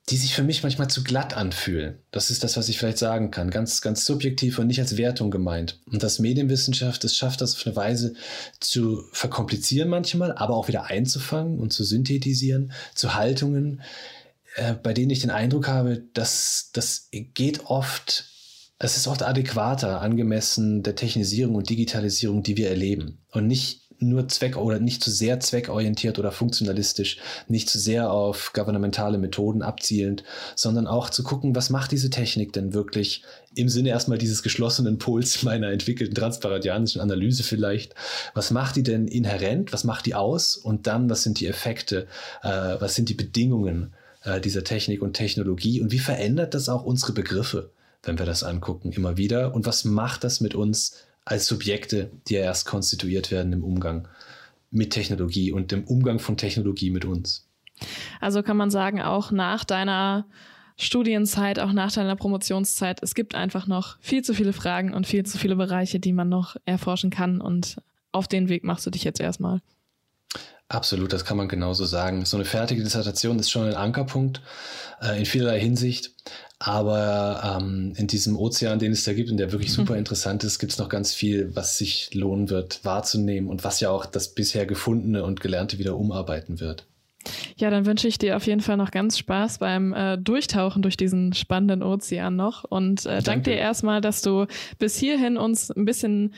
die 0.09 0.17
sich 0.17 0.33
für 0.33 0.43
mich 0.43 0.63
manchmal 0.63 0.89
zu 0.89 1.03
glatt 1.03 1.35
anfühlen. 1.35 1.99
Das 2.11 2.29
ist 2.29 2.43
das, 2.43 2.55
was 2.55 2.69
ich 2.69 2.77
vielleicht 2.77 2.97
sagen 2.97 3.29
kann. 3.29 3.49
Ganz, 3.49 3.81
ganz 3.81 4.05
subjektiv 4.05 4.57
und 4.57 4.67
nicht 4.67 4.79
als 4.79 4.95
Wertung 4.95 5.31
gemeint. 5.31 5.81
Und 5.85 6.01
das 6.01 6.19
Medienwissenschaft, 6.19 7.03
es 7.03 7.15
schafft 7.17 7.41
das 7.41 7.55
auf 7.55 7.67
eine 7.67 7.75
Weise 7.75 8.13
zu 8.61 9.03
verkomplizieren 9.11 9.89
manchmal, 9.89 10.31
aber 10.31 10.55
auch 10.55 10.69
wieder 10.69 10.85
einzufangen 10.85 11.59
und 11.59 11.73
zu 11.73 11.83
synthetisieren, 11.83 12.71
zu 12.95 13.15
Haltungen, 13.15 13.81
äh, 14.55 14.73
bei 14.73 14.93
denen 14.93 15.11
ich 15.11 15.19
den 15.19 15.29
Eindruck 15.29 15.67
habe, 15.67 16.03
dass 16.13 16.69
das 16.71 17.09
geht 17.11 17.65
oft, 17.65 18.25
es 18.79 18.95
ist 18.95 19.07
oft 19.07 19.23
adäquater, 19.23 19.99
angemessen 19.99 20.83
der 20.83 20.95
Technisierung 20.95 21.55
und 21.55 21.69
Digitalisierung, 21.69 22.43
die 22.43 22.55
wir 22.55 22.69
erleben. 22.69 23.25
Und 23.31 23.47
nicht 23.47 23.86
nur 23.99 24.27
zweck 24.27 24.57
oder 24.57 24.79
nicht 24.79 25.03
zu 25.03 25.09
sehr 25.09 25.39
zweckorientiert 25.39 26.19
oder 26.19 26.31
funktionalistisch, 26.31 27.17
nicht 27.47 27.69
zu 27.69 27.79
sehr 27.79 28.11
auf 28.11 28.51
gouvernementale 28.53 29.17
Methoden 29.17 29.61
abzielend, 29.61 30.23
sondern 30.55 30.87
auch 30.87 31.09
zu 31.09 31.23
gucken, 31.23 31.55
was 31.55 31.69
macht 31.69 31.91
diese 31.91 32.09
Technik 32.09 32.53
denn 32.53 32.73
wirklich 32.73 33.23
im 33.55 33.69
Sinne 33.69 33.89
erstmal 33.89 34.17
dieses 34.17 34.43
geschlossenen 34.43 34.97
Pols 34.99 35.43
meiner 35.43 35.71
entwickelten 35.71 36.15
transparadianischen 36.15 37.01
Analyse 37.01 37.43
vielleicht. 37.43 37.95
Was 38.33 38.51
macht 38.51 38.75
die 38.75 38.83
denn 38.83 39.07
inhärent? 39.07 39.73
Was 39.73 39.83
macht 39.83 40.05
die 40.05 40.15
aus? 40.15 40.55
Und 40.55 40.87
dann, 40.87 41.09
was 41.09 41.23
sind 41.23 41.39
die 41.39 41.47
Effekte? 41.47 42.07
Äh, 42.43 42.75
was 42.79 42.95
sind 42.95 43.09
die 43.09 43.15
Bedingungen 43.15 43.93
äh, 44.23 44.39
dieser 44.39 44.63
Technik 44.63 45.01
und 45.01 45.13
Technologie? 45.13 45.81
Und 45.81 45.91
wie 45.91 45.99
verändert 45.99 46.53
das 46.53 46.69
auch 46.69 46.83
unsere 46.83 47.13
Begriffe? 47.13 47.71
wenn 48.03 48.19
wir 48.19 48.25
das 48.25 48.43
angucken, 48.43 48.91
immer 48.91 49.17
wieder. 49.17 49.53
Und 49.53 49.65
was 49.65 49.83
macht 49.83 50.23
das 50.23 50.41
mit 50.41 50.55
uns 50.55 50.95
als 51.27 51.45
Subjekte, 51.45 52.09
die 52.27 52.35
ja 52.35 52.41
erst 52.41 52.65
konstituiert 52.65 53.31
werden 53.31 53.51
im 53.51 53.63
Umgang 53.63 54.07
mit 54.71 54.91
Technologie 54.91 55.51
und 55.51 55.71
im 55.73 55.83
Umgang 55.83 56.19
von 56.19 56.37
Technologie 56.37 56.89
mit 56.89 57.05
uns. 57.05 57.47
Also 58.21 58.43
kann 58.43 58.57
man 58.57 58.69
sagen, 58.69 59.01
auch 59.01 59.31
nach 59.31 59.65
deiner 59.65 60.25
Studienzeit, 60.77 61.59
auch 61.59 61.73
nach 61.73 61.91
deiner 61.91 62.15
Promotionszeit, 62.15 63.01
es 63.03 63.13
gibt 63.13 63.35
einfach 63.35 63.67
noch 63.67 63.97
viel 63.99 64.23
zu 64.23 64.33
viele 64.33 64.53
Fragen 64.53 64.93
und 64.93 65.05
viel 65.05 65.25
zu 65.25 65.37
viele 65.37 65.55
Bereiche, 65.55 65.99
die 65.99 66.13
man 66.13 66.29
noch 66.29 66.55
erforschen 66.65 67.09
kann 67.09 67.41
und 67.41 67.77
auf 68.11 68.27
den 68.27 68.47
Weg 68.47 68.63
machst 68.63 68.85
du 68.85 68.89
dich 68.89 69.03
jetzt 69.03 69.19
erstmal. 69.19 69.61
Absolut, 70.69 71.13
das 71.13 71.23
kann 71.23 71.37
man 71.37 71.47
genauso 71.47 71.85
sagen. 71.85 72.25
So 72.25 72.35
eine 72.35 72.45
fertige 72.45 72.83
Dissertation 72.83 73.39
ist 73.39 73.49
schon 73.49 73.67
ein 73.67 73.75
Ankerpunkt 73.75 74.41
äh, 75.01 75.17
in 75.19 75.25
vielerlei 75.25 75.59
Hinsicht. 75.59 76.11
Aber 76.59 77.59
ähm, 77.61 77.93
in 77.97 78.07
diesem 78.07 78.35
Ozean, 78.35 78.79
den 78.79 78.91
es 78.91 79.03
da 79.03 79.13
gibt 79.13 79.29
und 79.29 79.37
der 79.37 79.51
wirklich 79.51 79.71
mhm. 79.71 79.75
super 79.75 79.95
interessant 79.95 80.43
ist, 80.43 80.57
gibt 80.57 80.71
es 80.71 80.79
noch 80.79 80.89
ganz 80.89 81.13
viel, 81.13 81.55
was 81.55 81.77
sich 81.77 82.13
lohnen 82.13 82.49
wird 82.49 82.83
wahrzunehmen 82.83 83.49
und 83.49 83.63
was 83.63 83.79
ja 83.79 83.91
auch 83.91 84.05
das 84.07 84.33
bisher 84.33 84.65
Gefundene 84.65 85.23
und 85.23 85.39
Gelernte 85.39 85.77
wieder 85.77 85.95
umarbeiten 85.95 86.59
wird. 86.59 86.87
Ja, 87.57 87.69
dann 87.69 87.85
wünsche 87.85 88.07
ich 88.07 88.17
dir 88.17 88.37
auf 88.37 88.47
jeden 88.47 88.61
Fall 88.61 88.77
noch 88.77 88.91
ganz 88.91 89.17
Spaß 89.17 89.59
beim 89.59 89.93
äh, 89.93 90.17
Durchtauchen 90.17 90.81
durch 90.81 90.97
diesen 90.97 91.33
spannenden 91.33 91.83
Ozean 91.83 92.35
noch 92.35 92.63
und 92.63 93.05
äh, 93.05 93.09
danke. 93.09 93.23
danke 93.23 93.51
dir 93.51 93.57
erstmal, 93.57 94.01
dass 94.01 94.21
du 94.21 94.45
bis 94.79 94.95
hierhin 94.97 95.37
uns 95.37 95.69
ein 95.69 95.85
bisschen 95.85 96.33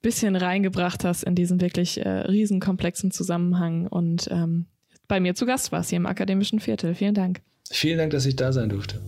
bisschen 0.00 0.36
reingebracht 0.36 1.04
hast 1.04 1.24
in 1.24 1.34
diesen 1.34 1.60
wirklich 1.60 2.00
äh, 2.00 2.08
riesenkomplexen 2.08 3.10
Zusammenhang 3.10 3.86
und 3.88 4.28
ähm, 4.30 4.66
bei 5.08 5.18
mir 5.20 5.34
zu 5.34 5.44
Gast 5.44 5.72
warst 5.72 5.90
hier 5.90 5.96
im 5.96 6.06
akademischen 6.06 6.60
Viertel. 6.60 6.94
Vielen 6.94 7.14
Dank. 7.14 7.40
Vielen 7.70 7.98
Dank, 7.98 8.12
dass 8.12 8.24
ich 8.24 8.36
da 8.36 8.52
sein 8.52 8.68
durfte. 8.68 9.00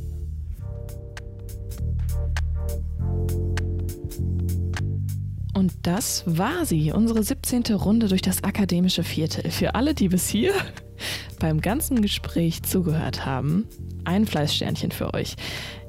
Und 5.60 5.74
das 5.82 6.22
war 6.24 6.64
sie, 6.64 6.90
unsere 6.90 7.22
17. 7.22 7.64
Runde 7.74 8.08
durch 8.08 8.22
das 8.22 8.44
akademische 8.44 9.04
Viertel. 9.04 9.50
Für 9.50 9.74
alle, 9.74 9.92
die 9.92 10.08
bis 10.08 10.26
hier 10.26 10.54
beim 11.38 11.60
ganzen 11.60 12.00
Gespräch 12.00 12.62
zugehört 12.62 13.26
haben, 13.26 13.66
ein 14.04 14.24
Fleißsternchen 14.24 14.90
für 14.90 15.12
euch. 15.12 15.36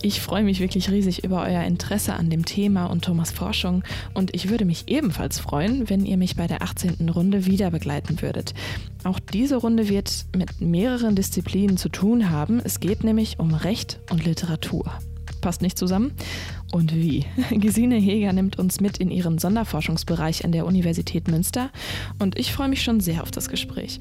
Ich 0.02 0.19
freue 0.19 0.43
mich 0.43 0.60
wirklich 0.60 0.91
riesig 0.91 1.23
über 1.23 1.43
euer 1.43 1.64
Interesse 1.64 2.15
an 2.15 2.30
dem 2.30 2.43
Thema 2.43 2.88
und 2.88 3.06
Thomas 3.06 3.31
Forschung 3.31 3.85
und 4.14 4.35
ich 4.35 4.49
würde 4.49 4.65
mich 4.65 4.89
ebenfalls 4.89 5.39
freuen, 5.39 5.89
wenn 5.89 6.06
ihr 6.06 6.18
mich 6.18 6.35
bei 6.35 6.48
der 6.48 6.64
18. 6.64 7.07
Runde 7.07 7.45
wieder 7.45 7.72
begleiten 7.72 8.22
würdet. 8.22 8.53
Auch 9.06 9.22
diese 9.22 9.56
Runde 9.56 9.88
wird 9.88 10.26
mit 10.35 10.60
mehreren 10.60 11.15
Disziplinen 11.15 11.77
zu 11.77 11.88
tun 11.88 12.30
haben. 12.30 12.60
Es 12.61 12.81
geht 12.81 13.06
nämlich 13.06 13.39
um 13.39 13.53
Recht 13.53 14.02
und 14.10 14.26
Literatur. 14.26 14.91
Passt 15.39 15.61
nicht 15.61 15.77
zusammen? 15.77 16.11
Und 16.72 16.95
wie? 16.95 17.26
Gesine 17.52 17.95
Heger 17.95 18.34
nimmt 18.34 18.57
uns 18.57 18.80
mit 18.80 18.98
in 18.98 19.11
ihren 19.11 19.38
Sonderforschungsbereich 19.38 20.45
an 20.45 20.52
der 20.52 20.65
Universität 20.65 21.27
Münster 21.27 21.69
und 22.19 22.39
ich 22.39 22.53
freue 22.53 22.69
mich 22.69 22.81
schon 22.81 23.02
sehr 23.02 23.23
auf 23.23 23.31
das 23.31 23.49
Gespräch. 23.49 23.99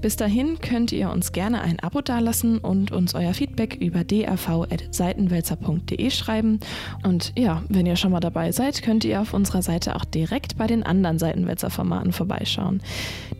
Bis 0.00 0.16
dahin 0.16 0.60
könnt 0.60 0.92
ihr 0.92 1.10
uns 1.10 1.32
gerne 1.32 1.60
ein 1.60 1.80
Abo 1.80 2.00
dalassen 2.00 2.58
und 2.58 2.92
uns 2.92 3.16
euer 3.16 3.34
Feedback 3.34 3.74
über 3.80 4.04
dav.seitenwälzer.de 4.04 6.10
schreiben. 6.10 6.60
Und 7.02 7.32
ja, 7.36 7.64
wenn 7.68 7.84
ihr 7.84 7.96
schon 7.96 8.12
mal 8.12 8.20
dabei 8.20 8.52
seid, 8.52 8.80
könnt 8.82 9.04
ihr 9.04 9.20
auf 9.20 9.34
unserer 9.34 9.62
Seite 9.62 9.96
auch 9.96 10.04
direkt 10.04 10.56
bei 10.56 10.68
den 10.68 10.84
anderen 10.84 11.18
Seitenwälzer-Formaten 11.18 12.12
vorbeischauen. 12.12 12.80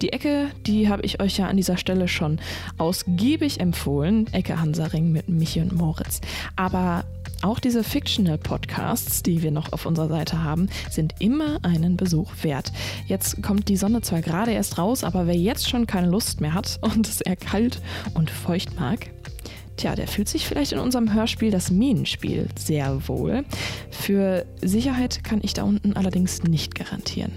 Die 0.02 0.12
Ecke, 0.12 0.48
die 0.66 0.88
habe 0.88 1.04
ich 1.04 1.22
euch 1.22 1.38
ja 1.38 1.46
an 1.46 1.56
dieser 1.56 1.76
Stelle 1.76 2.08
schon 2.08 2.40
ausgiebig 2.76 3.60
empfohlen. 3.60 4.26
Ecke 4.32 4.60
Hansaring 4.60 5.12
mit 5.12 5.28
Michi 5.28 5.60
und 5.60 5.72
Moritz. 5.72 6.20
Aber 6.56 7.04
auch 7.42 7.60
diese 7.60 7.84
Fictional-Podcasts, 7.84 9.22
die 9.22 9.42
wir 9.42 9.50
noch 9.50 9.72
auf 9.72 9.86
unserer 9.86 10.08
Seite 10.08 10.42
haben, 10.42 10.68
sind 10.90 11.14
immer 11.20 11.58
einen 11.62 11.96
Besuch 11.96 12.32
wert. 12.42 12.72
Jetzt 13.06 13.42
kommt 13.42 13.68
die 13.68 13.76
Sonne 13.76 14.02
zwar 14.02 14.22
gerade 14.22 14.52
erst 14.52 14.78
raus, 14.78 15.04
aber 15.04 15.26
wer 15.26 15.36
jetzt 15.36 15.68
schon 15.68 15.86
keine 15.86 16.08
Lust 16.08 16.40
mehr 16.40 16.54
hat 16.54 16.78
und 16.82 17.08
es 17.08 17.20
eher 17.20 17.36
kalt 17.36 17.80
und 18.14 18.30
feucht 18.30 18.78
mag, 18.78 19.10
Tja, 19.76 19.94
der 19.94 20.08
fühlt 20.08 20.28
sich 20.28 20.44
vielleicht 20.44 20.72
in 20.72 20.80
unserem 20.80 21.14
Hörspiel 21.14 21.52
das 21.52 21.70
Minenspiel 21.70 22.48
sehr 22.58 23.06
wohl. 23.06 23.44
Für 23.92 24.44
Sicherheit 24.60 25.22
kann 25.22 25.38
ich 25.40 25.54
da 25.54 25.62
unten 25.62 25.92
allerdings 25.92 26.42
nicht 26.42 26.74
garantieren. 26.74 27.30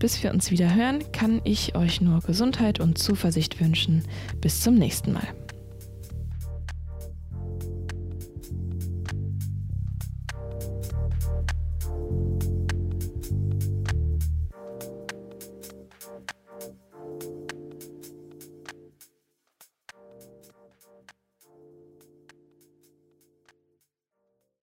Bis 0.00 0.24
wir 0.24 0.32
uns 0.32 0.50
wieder 0.50 0.74
hören, 0.74 1.04
kann 1.12 1.40
ich 1.44 1.76
euch 1.76 2.00
nur 2.00 2.18
Gesundheit 2.20 2.80
und 2.80 2.98
Zuversicht 2.98 3.60
wünschen. 3.60 4.02
Bis 4.40 4.60
zum 4.60 4.74
nächsten 4.74 5.12
Mal. 5.12 5.28